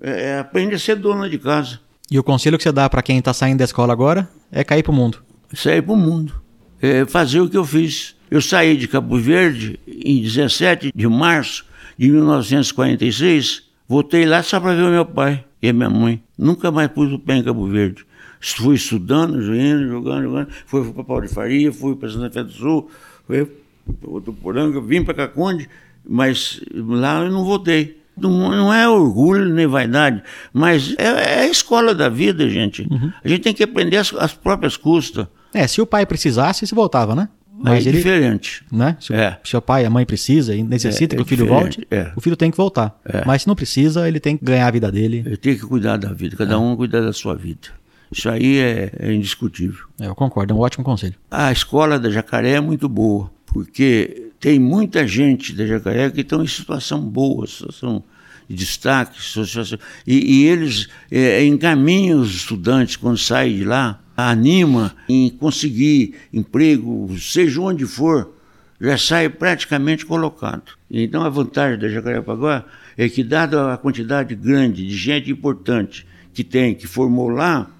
É, 0.00 0.30
é, 0.30 0.38
aprende 0.38 0.74
a 0.74 0.78
ser 0.78 0.96
dona 0.96 1.28
de 1.28 1.38
casa. 1.38 1.80
E 2.10 2.18
o 2.18 2.22
conselho 2.22 2.56
que 2.56 2.62
você 2.62 2.72
dá 2.72 2.88
para 2.88 3.02
quem 3.02 3.18
está 3.18 3.34
saindo 3.34 3.58
da 3.58 3.64
escola 3.64 3.92
agora 3.92 4.28
é 4.50 4.64
cair 4.64 4.82
para 4.82 4.92
o 4.92 4.94
mundo. 4.94 5.18
Sair 5.52 5.82
para 5.82 5.92
o 5.92 5.96
mundo. 5.96 6.34
É 6.80 7.04
fazer 7.04 7.40
o 7.40 7.48
que 7.48 7.56
eu 7.56 7.64
fiz. 7.64 8.16
Eu 8.30 8.40
saí 8.40 8.76
de 8.76 8.86
Cabo 8.86 9.18
Verde 9.18 9.78
em 9.86 10.22
17 10.22 10.92
de 10.94 11.08
março 11.08 11.64
de 11.98 12.08
1946. 12.08 13.64
Voltei 13.88 14.24
lá 14.24 14.42
só 14.42 14.60
para 14.60 14.74
ver 14.74 14.82
o 14.82 14.90
meu 14.90 15.04
pai 15.04 15.44
e 15.60 15.68
a 15.68 15.72
minha 15.72 15.90
mãe. 15.90 16.22
Nunca 16.36 16.70
mais 16.70 16.88
pus 16.88 17.12
o 17.12 17.18
pé 17.18 17.36
em 17.36 17.42
Cabo 17.42 17.66
Verde. 17.66 18.06
Fui 18.40 18.76
estudando, 18.76 19.36
indo, 19.54 19.88
jogando, 19.88 20.22
jogando. 20.22 20.48
Fui 20.66 20.92
para 20.92 21.04
Paulo 21.04 21.26
de 21.26 21.32
Faria, 21.32 21.72
fui 21.72 21.96
para 21.96 22.08
Santa 22.08 22.30
Fé 22.30 22.44
do 22.44 22.52
Sul, 22.52 22.90
fui 23.26 23.44
para 23.44 24.10
Votuporanga, 24.10 24.80
vim 24.80 25.02
para 25.02 25.14
Caconde, 25.14 25.68
mas 26.06 26.60
lá 26.72 27.24
eu 27.24 27.32
não 27.32 27.44
voltei. 27.44 28.00
Não, 28.20 28.72
é 28.72 28.88
orgulho 28.88 29.48
nem 29.48 29.66
vaidade, 29.66 30.22
mas 30.52 30.94
é, 30.98 31.04
é, 31.04 31.40
a 31.40 31.46
escola 31.46 31.94
da 31.94 32.08
vida, 32.08 32.48
gente. 32.48 32.86
Uhum. 32.90 33.12
A 33.24 33.28
gente 33.28 33.42
tem 33.42 33.54
que 33.54 33.62
aprender 33.62 33.96
as, 33.96 34.12
as, 34.14 34.32
próprias 34.32 34.76
custas. 34.76 35.26
É, 35.54 35.66
se 35.66 35.80
o 35.80 35.86
pai 35.86 36.04
precisasse, 36.06 36.66
se 36.66 36.74
voltava, 36.74 37.14
né? 37.14 37.28
Mas 37.60 37.84
é 37.86 37.88
ele, 37.88 37.98
diferente. 37.98 38.64
Né? 38.70 38.96
Se, 39.00 39.12
é. 39.12 39.36
se 39.42 39.56
o 39.56 39.60
pai 39.60 39.82
e 39.82 39.86
a 39.86 39.90
mãe 39.90 40.06
precisa 40.06 40.54
e 40.54 40.62
necessita 40.62 41.14
é, 41.14 41.16
que 41.16 41.22
o 41.22 41.26
filho 41.26 41.46
volte, 41.46 41.86
é. 41.90 42.12
o 42.14 42.20
filho 42.20 42.36
tem 42.36 42.50
que 42.50 42.56
voltar. 42.56 42.96
É. 43.04 43.24
Mas 43.26 43.42
se 43.42 43.48
não 43.48 43.56
precisa, 43.56 44.06
ele 44.06 44.20
tem 44.20 44.36
que 44.36 44.44
ganhar 44.44 44.68
a 44.68 44.70
vida 44.70 44.92
dele. 44.92 45.24
Ele 45.26 45.36
tem 45.36 45.56
que 45.56 45.62
cuidar 45.62 45.96
da 45.96 46.12
vida, 46.12 46.36
cada 46.36 46.54
é. 46.54 46.56
um 46.56 46.76
cuidar 46.76 47.00
da 47.00 47.12
sua 47.12 47.34
vida. 47.34 47.68
Isso 48.10 48.28
aí 48.28 48.58
é, 48.58 49.12
indiscutível. 49.12 49.84
eu 50.00 50.14
concordo, 50.14 50.52
é 50.52 50.56
um 50.56 50.60
ótimo 50.60 50.84
conselho. 50.84 51.14
A 51.30 51.52
escola 51.52 51.98
da 51.98 52.10
Jacaré 52.10 52.52
é 52.52 52.60
muito 52.60 52.88
boa, 52.88 53.30
porque 53.46 54.27
tem 54.40 54.58
muita 54.58 55.06
gente 55.06 55.52
da 55.52 55.66
Jacaré 55.66 56.10
que 56.10 56.20
estão 56.20 56.42
em 56.42 56.46
situação 56.46 57.00
boa, 57.00 57.46
situação 57.46 58.04
de 58.48 58.54
destaque, 58.56 59.22
situação, 59.22 59.78
e, 60.06 60.42
e 60.42 60.46
eles 60.46 60.88
é, 61.10 61.44
encaminham 61.44 62.20
os 62.20 62.34
estudantes 62.34 62.96
quando 62.96 63.18
saem 63.18 63.56
de 63.56 63.64
lá, 63.64 64.00
anima 64.16 64.94
em 65.08 65.28
conseguir 65.28 66.14
emprego, 66.32 67.14
seja 67.18 67.60
onde 67.60 67.84
for, 67.84 68.32
já 68.80 68.96
sai 68.96 69.28
praticamente 69.28 70.06
colocado. 70.06 70.72
Então 70.90 71.22
a 71.22 71.28
vantagem 71.28 71.78
da 71.78 71.88
Jacarepaguá 71.88 72.64
é 72.96 73.08
que, 73.08 73.22
dada 73.22 73.72
a 73.72 73.76
quantidade 73.76 74.34
grande 74.34 74.86
de 74.86 74.96
gente 74.96 75.30
importante 75.30 76.06
que 76.32 76.42
tem, 76.42 76.74
que 76.74 76.86
formou 76.86 77.28
lá, 77.28 77.70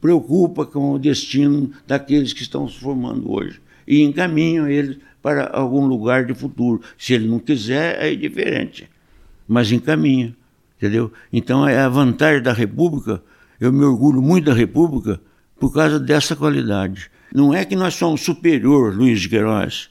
preocupa 0.00 0.66
com 0.66 0.92
o 0.92 0.98
destino 0.98 1.72
daqueles 1.86 2.32
que 2.32 2.42
estão 2.42 2.68
se 2.68 2.78
formando 2.78 3.30
hoje 3.32 3.60
e 3.88 4.02
encaminham 4.02 4.68
eles 4.68 4.98
para 5.22 5.50
algum 5.52 5.86
lugar 5.86 6.24
de 6.24 6.34
futuro. 6.34 6.80
Se 6.96 7.14
ele 7.14 7.28
não 7.28 7.38
quiser, 7.38 8.02
é 8.02 8.14
diferente, 8.14 8.88
mas 9.46 9.70
encaminha, 9.72 10.34
entendeu? 10.76 11.12
Então 11.32 11.66
é 11.66 11.78
a 11.78 11.88
vantagem 11.88 12.42
da 12.42 12.52
República. 12.52 13.22
Eu 13.60 13.72
me 13.72 13.84
orgulho 13.84 14.22
muito 14.22 14.46
da 14.46 14.54
República 14.54 15.20
por 15.58 15.72
causa 15.72 15.98
dessa 15.98 16.36
qualidade. 16.36 17.10
Não 17.34 17.52
é 17.52 17.64
que 17.64 17.76
nós 17.76 17.94
somos 17.94 18.22
superior, 18.22 18.94
Luiz 18.94 19.20
de 19.20 19.28
Queiroz, 19.28 19.90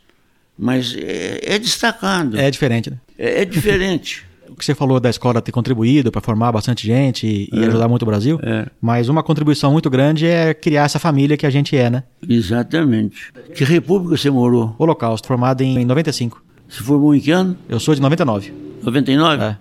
mas 0.58 0.96
é, 0.98 1.56
é 1.56 1.60
destacado. 1.60 2.38
É 2.38 2.50
diferente, 2.50 2.90
né? 2.90 2.98
É, 3.18 3.42
é 3.42 3.46
diferente. 3.46 4.26
que 4.58 4.66
você 4.66 4.74
falou 4.74 5.00
da 5.00 5.10
escola 5.10 5.42
ter 5.42 5.52
contribuído 5.52 6.12
para 6.12 6.22
formar 6.22 6.52
bastante 6.52 6.86
gente 6.86 7.28
e, 7.28 7.50
é. 7.54 7.68
ajudar 7.68 7.88
muito 7.88 8.02
o 8.02 8.06
Brasil, 8.06 8.40
é. 8.42 8.68
mas 8.82 9.08
uma 9.08 9.22
contribuição 9.22 9.72
muito 9.72 9.90
grande 9.90 10.26
é 10.26 10.54
criar 10.54 10.84
essa 10.84 11.00
família 11.00 11.38
que 11.38 11.46
a 11.46 11.50
gente 11.50 11.78
é, 11.78 11.90
né? 11.90 12.04
Exatamente. 12.28 13.32
Que 13.54 13.64
república 13.64 14.18
você 14.18 14.30
morou? 14.30 14.76
Holocausto, 14.78 15.28
formado 15.28 15.62
em 15.62 15.86
95. 15.86 16.42
Você 16.68 16.84
formou 16.84 17.16
em 17.16 17.20
que 17.20 17.32
ano? 17.32 17.56
Eu 17.70 17.80
sou 17.80 17.96
de 17.96 18.02
99. 18.02 18.52
99? 18.84 19.44
É. 19.44 19.58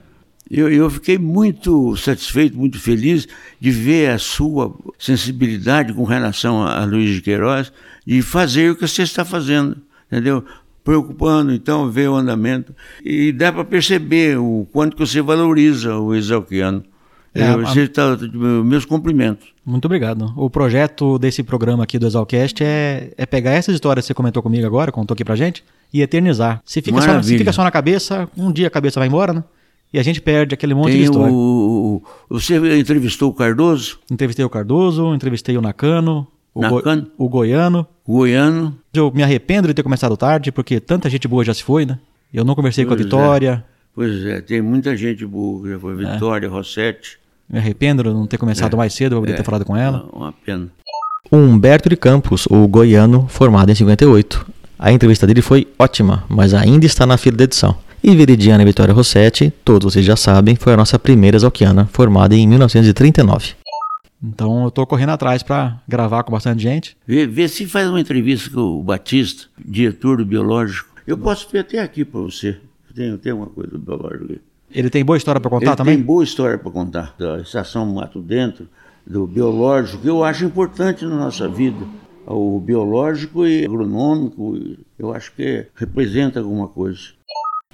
Eu, 0.51 0.71
eu 0.73 0.89
fiquei 0.89 1.19
muito 1.19 1.97
satisfeito, 1.97 2.57
muito 2.57 2.79
feliz 2.79 3.27
de 3.61 3.71
ver 3.71 4.11
a 4.11 4.19
sua 4.19 4.75
sensibilidade 4.99 5.93
com 5.93 6.05
relação 6.05 6.63
a, 6.63 6.83
a 6.83 6.85
Luiz 6.85 7.15
de 7.15 7.21
Queiroz, 7.21 7.73
de 8.07 8.23
fazer 8.23 8.71
o 8.71 8.77
que 8.77 8.87
você 8.87 9.03
está 9.03 9.25
fazendo, 9.25 9.77
entendeu? 10.11 10.45
Preocupando, 10.87 11.53
então, 11.53 11.91
ver 11.91 12.09
o 12.09 12.15
andamento. 12.15 12.73
E 13.05 13.33
dá 13.33 13.53
para 13.53 13.65
perceber 13.65 14.39
o 14.39 14.69
quanto 14.73 14.97
que 14.97 15.05
você 15.05 15.21
valoriza 15.21 15.97
o 15.97 16.15
exalquiano. 16.15 16.85
É, 17.35 17.55
você 17.57 17.83
está, 17.83 18.17
meus 18.33 18.85
cumprimentos. 18.85 19.49
Muito 19.65 19.85
obrigado. 19.87 20.33
O 20.37 20.49
projeto 20.49 21.19
desse 21.19 21.43
programa 21.43 21.83
aqui 21.83 21.99
do 21.99 22.07
Exalcast 22.07 22.63
é, 22.63 23.13
é 23.19 23.27
pegar 23.27 23.51
essas 23.51 23.75
histórias 23.75 24.05
que 24.05 24.07
você 24.07 24.15
comentou 24.15 24.41
comigo 24.43 24.65
agora, 24.65 24.93
contou 24.93 25.13
aqui 25.13 25.25
pra 25.25 25.35
gente, 25.35 25.65
e 25.93 26.03
eternizar. 26.03 26.63
Se 26.65 26.81
fica, 26.81 27.03
só, 27.03 27.21
se 27.21 27.37
fica 27.37 27.53
só 27.53 27.65
na 27.65 27.71
cabeça, 27.73 28.29
um 28.39 28.53
dia 28.53 28.69
a 28.69 28.71
cabeça 28.71 29.01
vai 29.01 29.09
embora, 29.09 29.33
né? 29.33 29.45
E 29.93 29.99
a 29.99 30.05
gente 30.05 30.21
perde 30.21 30.55
aquele 30.55 30.73
monte 30.73 30.93
Tem 30.93 30.99
de 30.99 31.05
história. 31.05 31.33
O, 31.33 32.01
você 32.31 32.79
entrevistou 32.79 33.31
o 33.31 33.35
Cardoso? 33.35 33.99
Entrevistei 34.11 34.45
o 34.45 34.49
Cardoso, 34.49 35.13
entrevistei 35.13 35.59
o 35.59 35.61
Nakano, 35.61 36.27
o, 36.55 36.61
Nakano? 36.61 37.03
Go, 37.03 37.25
o 37.25 37.29
Goiano. 37.29 37.87
Goiano. 38.09 38.77
Eu 38.95 39.11
me 39.15 39.23
arrependo 39.23 39.69
de 39.69 39.75
ter 39.75 39.83
começado 39.83 40.17
tarde, 40.17 40.53
porque 40.53 40.81
tanta 40.81 41.11
gente 41.11 41.27
boa 41.27 41.45
já 41.45 41.53
se 41.53 41.63
foi, 41.63 41.85
né? 41.85 41.99
Eu 42.33 42.45
não 42.45 42.55
conversei 42.55 42.85
pois 42.85 42.97
com 42.97 43.01
a 43.01 43.05
Vitória. 43.05 43.65
É. 43.73 43.77
Pois 43.95 44.27
é, 44.27 44.41
tem 44.41 44.61
muita 44.61 44.97
gente 44.97 45.25
boa 45.25 45.63
que 45.63 45.71
já 45.71 45.79
foi. 45.79 45.97
Vitória, 45.97 46.47
é. 46.47 46.51
Rossetti. 46.51 47.19
Me 47.49 47.59
arrependo 47.59 48.03
de 48.03 48.11
não 48.11 48.27
ter 48.27 48.37
começado 48.39 48.75
é. 48.75 48.77
mais 48.77 48.93
cedo 48.93 49.13
para 49.13 49.21
poder 49.21 49.33
é. 49.33 49.37
ter 49.37 49.45
falado 49.45 49.65
com 49.65 49.77
ela. 49.77 50.09
Uma 50.13 50.33
pena. 50.33 50.69
O 51.31 51.37
Humberto 51.37 51.89
de 51.89 51.97
Campos, 51.97 52.47
o 52.47 52.69
goiano, 52.69 53.27
formado 53.29 53.71
em 53.71 53.75
58. 53.75 54.47
A 54.79 54.93
entrevista 54.93 55.27
dele 55.27 55.43
foi 55.43 55.67
ótima, 55.79 56.25
mas 56.29 56.53
ainda 56.53 56.85
está 56.85 57.07
na 57.07 57.17
fila 57.17 57.37
de 57.37 57.45
edição. 57.45 57.77
E 58.03 58.15
Veridiana 58.15 58.65
Vitória 58.65 58.95
Rossetti, 58.95 59.53
todos 59.65 59.93
vocês 59.93 60.05
já 60.05 60.15
sabem, 60.15 60.55
foi 60.55 60.75
a 60.75 60.77
nossa 60.77 60.99
primeira 60.99 61.37
exalquiana, 61.37 61.89
formada 61.93 62.37
em 62.37 62.47
1939. 62.47 63.55
Então 64.23 64.63
eu 64.63 64.69
estou 64.69 64.87
correndo 64.87 65.11
atrás 65.11 65.43
para 65.43 65.81
gravar 65.87 66.23
com 66.23 66.33
bastante 66.33 66.63
gente. 66.63 66.97
Vê, 67.07 67.27
vê, 67.27 67.49
se 67.49 67.67
faz 67.67 67.89
uma 67.89 68.01
entrevista 68.01 68.51
com 68.51 68.61
o 68.61 68.83
Batista, 68.83 69.47
diretor 69.59 70.19
do 70.19 70.25
biológico. 70.25 70.89
Eu 71.07 71.19
posso 71.19 71.49
ver 71.51 71.61
até 71.61 71.81
aqui 71.81 72.05
para 72.05 72.21
você. 72.21 72.59
Tem, 72.95 73.17
tem 73.19 73.33
uma 73.33 73.47
coisa 73.47 73.71
do 73.73 73.79
biológico 73.79 74.25
aqui. 74.25 74.41
Ele 74.71 74.91
tem 74.91 75.05
boa 75.05 75.17
história 75.17 75.41
para 75.41 75.51
contar 75.51 75.67
Ele 75.67 75.77
também? 75.77 75.97
Tem 75.97 76.05
boa 76.05 76.25
história 76.25 76.59
para 76.59 76.71
contar 76.71 77.15
da 77.19 77.39
estação 77.39 77.87
Mato 77.87 78.21
Dentro, 78.21 78.67
do 79.07 79.27
biológico, 79.27 80.03
que 80.03 80.09
eu 80.09 80.25
acho 80.25 80.45
importante 80.45 81.05
na 81.05 81.17
nossa 81.17 81.49
vida. 81.49 81.87
O 82.27 82.59
biológico 82.59 83.47
e 83.47 83.65
agronômico, 83.65 84.59
eu 84.99 85.15
acho 85.15 85.33
que 85.33 85.67
representa 85.77 86.41
alguma 86.41 86.67
coisa. 86.67 87.01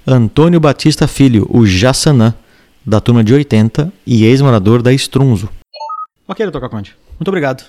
Antônio 0.05 0.59
Batista 0.59 1.07
Filho, 1.07 1.47
o 1.49 1.65
Jassanã, 1.65 2.35
da 2.85 2.99
turma 2.99 3.23
de 3.23 3.33
80 3.33 3.91
e 4.05 4.25
ex-morador 4.25 4.81
da 4.81 4.93
Estrunzo. 4.93 5.49
Ok, 6.27 6.45
doutor 6.45 6.61
Caconde. 6.61 6.95
Muito 7.19 7.27
obrigado. 7.27 7.65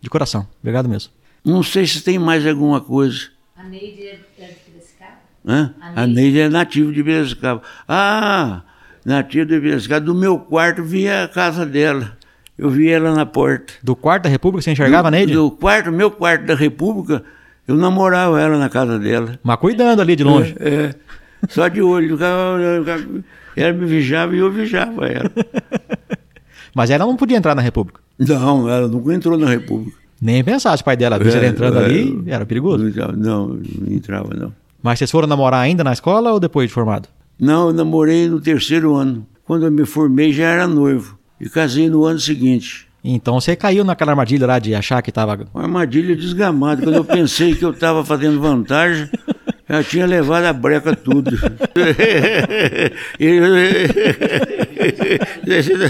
De 0.00 0.10
coração. 0.10 0.46
Obrigado 0.60 0.88
mesmo. 0.88 1.12
Não 1.44 1.62
sei 1.62 1.86
se 1.86 2.02
tem 2.02 2.18
mais 2.18 2.46
alguma 2.46 2.80
coisa. 2.80 3.28
A 3.56 3.62
Neide 3.62 4.06
é 4.06 4.16
de 4.16 4.24
Piracicaba? 4.36 5.16
Hã? 5.46 5.74
A 5.96 6.06
Neide 6.06 6.40
é 6.40 6.48
nativa 6.48 6.92
de 6.92 7.02
Piracicaba. 7.02 7.62
Ah, 7.88 8.62
nativa 9.04 9.46
de 9.46 9.60
Piracicaba. 9.60 10.00
Do 10.04 10.14
meu 10.14 10.38
quarto 10.38 10.82
via 10.82 11.24
a 11.24 11.28
casa 11.28 11.64
dela. 11.64 12.16
Eu 12.58 12.68
vi 12.68 12.90
ela 12.90 13.14
na 13.14 13.24
porta. 13.24 13.72
Do 13.82 13.96
quarto 13.96 14.24
da 14.24 14.28
República 14.28 14.62
você 14.62 14.72
enxergava 14.72 15.08
a 15.08 15.10
Neide? 15.10 15.32
Do 15.32 15.50
quarto, 15.50 15.90
meu 15.90 16.10
quarto 16.10 16.44
da 16.44 16.54
República, 16.54 17.24
eu 17.66 17.74
namorava 17.74 18.38
ela 18.38 18.58
na 18.58 18.68
casa 18.68 18.98
dela. 18.98 19.38
Mas 19.42 19.56
cuidando 19.56 20.02
ali 20.02 20.14
de 20.14 20.22
longe. 20.24 20.54
É, 20.60 20.68
é. 20.68 20.94
Só 21.48 21.68
de 21.68 21.80
olho. 21.80 22.18
Ela 23.56 23.72
me 23.72 23.86
vigiava 23.86 24.36
e 24.36 24.38
eu 24.38 24.52
vigiava 24.52 25.06
ela. 25.06 25.30
Mas 26.74 26.90
ela 26.90 27.04
não 27.06 27.16
podia 27.16 27.36
entrar 27.36 27.54
na 27.54 27.62
República. 27.62 28.00
Não, 28.18 28.68
ela 28.68 28.88
nunca 28.88 29.14
entrou 29.14 29.38
na 29.38 29.48
República. 29.48 29.98
Nem 30.20 30.44
pensar, 30.44 30.76
se 30.76 30.82
o 30.82 30.84
pai 30.84 30.96
dela 30.96 31.16
É, 31.16 31.28
ela 31.28 31.46
entrando 31.46 31.78
é, 31.78 31.84
ali, 31.84 32.22
era 32.26 32.44
perigoso. 32.44 32.84
Não, 32.84 32.88
entrava, 32.90 33.16
não, 33.16 33.48
não 33.48 33.92
entrava, 33.92 34.34
não. 34.34 34.52
Mas 34.82 34.98
vocês 34.98 35.10
foram 35.10 35.26
namorar 35.26 35.60
ainda 35.60 35.82
na 35.82 35.92
escola 35.92 36.32
ou 36.32 36.40
depois 36.40 36.68
de 36.68 36.74
formado? 36.74 37.08
Não, 37.38 37.68
eu 37.68 37.72
namorei 37.72 38.28
no 38.28 38.40
terceiro 38.40 38.94
ano. 38.94 39.26
Quando 39.44 39.64
eu 39.64 39.70
me 39.70 39.86
formei, 39.86 40.32
já 40.32 40.44
era 40.44 40.66
noivo. 40.66 41.18
E 41.40 41.48
casei 41.48 41.88
no 41.88 42.04
ano 42.04 42.20
seguinte. 42.20 42.86
Então 43.02 43.40
você 43.40 43.56
caiu 43.56 43.82
naquela 43.82 44.12
armadilha 44.12 44.46
lá 44.46 44.58
de 44.58 44.74
achar 44.74 45.00
que 45.00 45.08
estava. 45.08 45.46
Uma 45.54 45.62
armadilha 45.62 46.14
desgamada. 46.14 46.82
Quando 46.82 46.96
eu 46.96 47.04
pensei 47.04 47.54
que 47.54 47.64
eu 47.64 47.70
estava 47.70 48.04
fazendo 48.04 48.38
vantagem, 48.38 49.08
já 49.68 49.82
tinha 49.82 50.04
levado 50.04 50.44
a 50.44 50.52
breca 50.52 50.94
tudo. 50.94 51.30
Deixa 55.44 55.72
eu... 55.74 55.80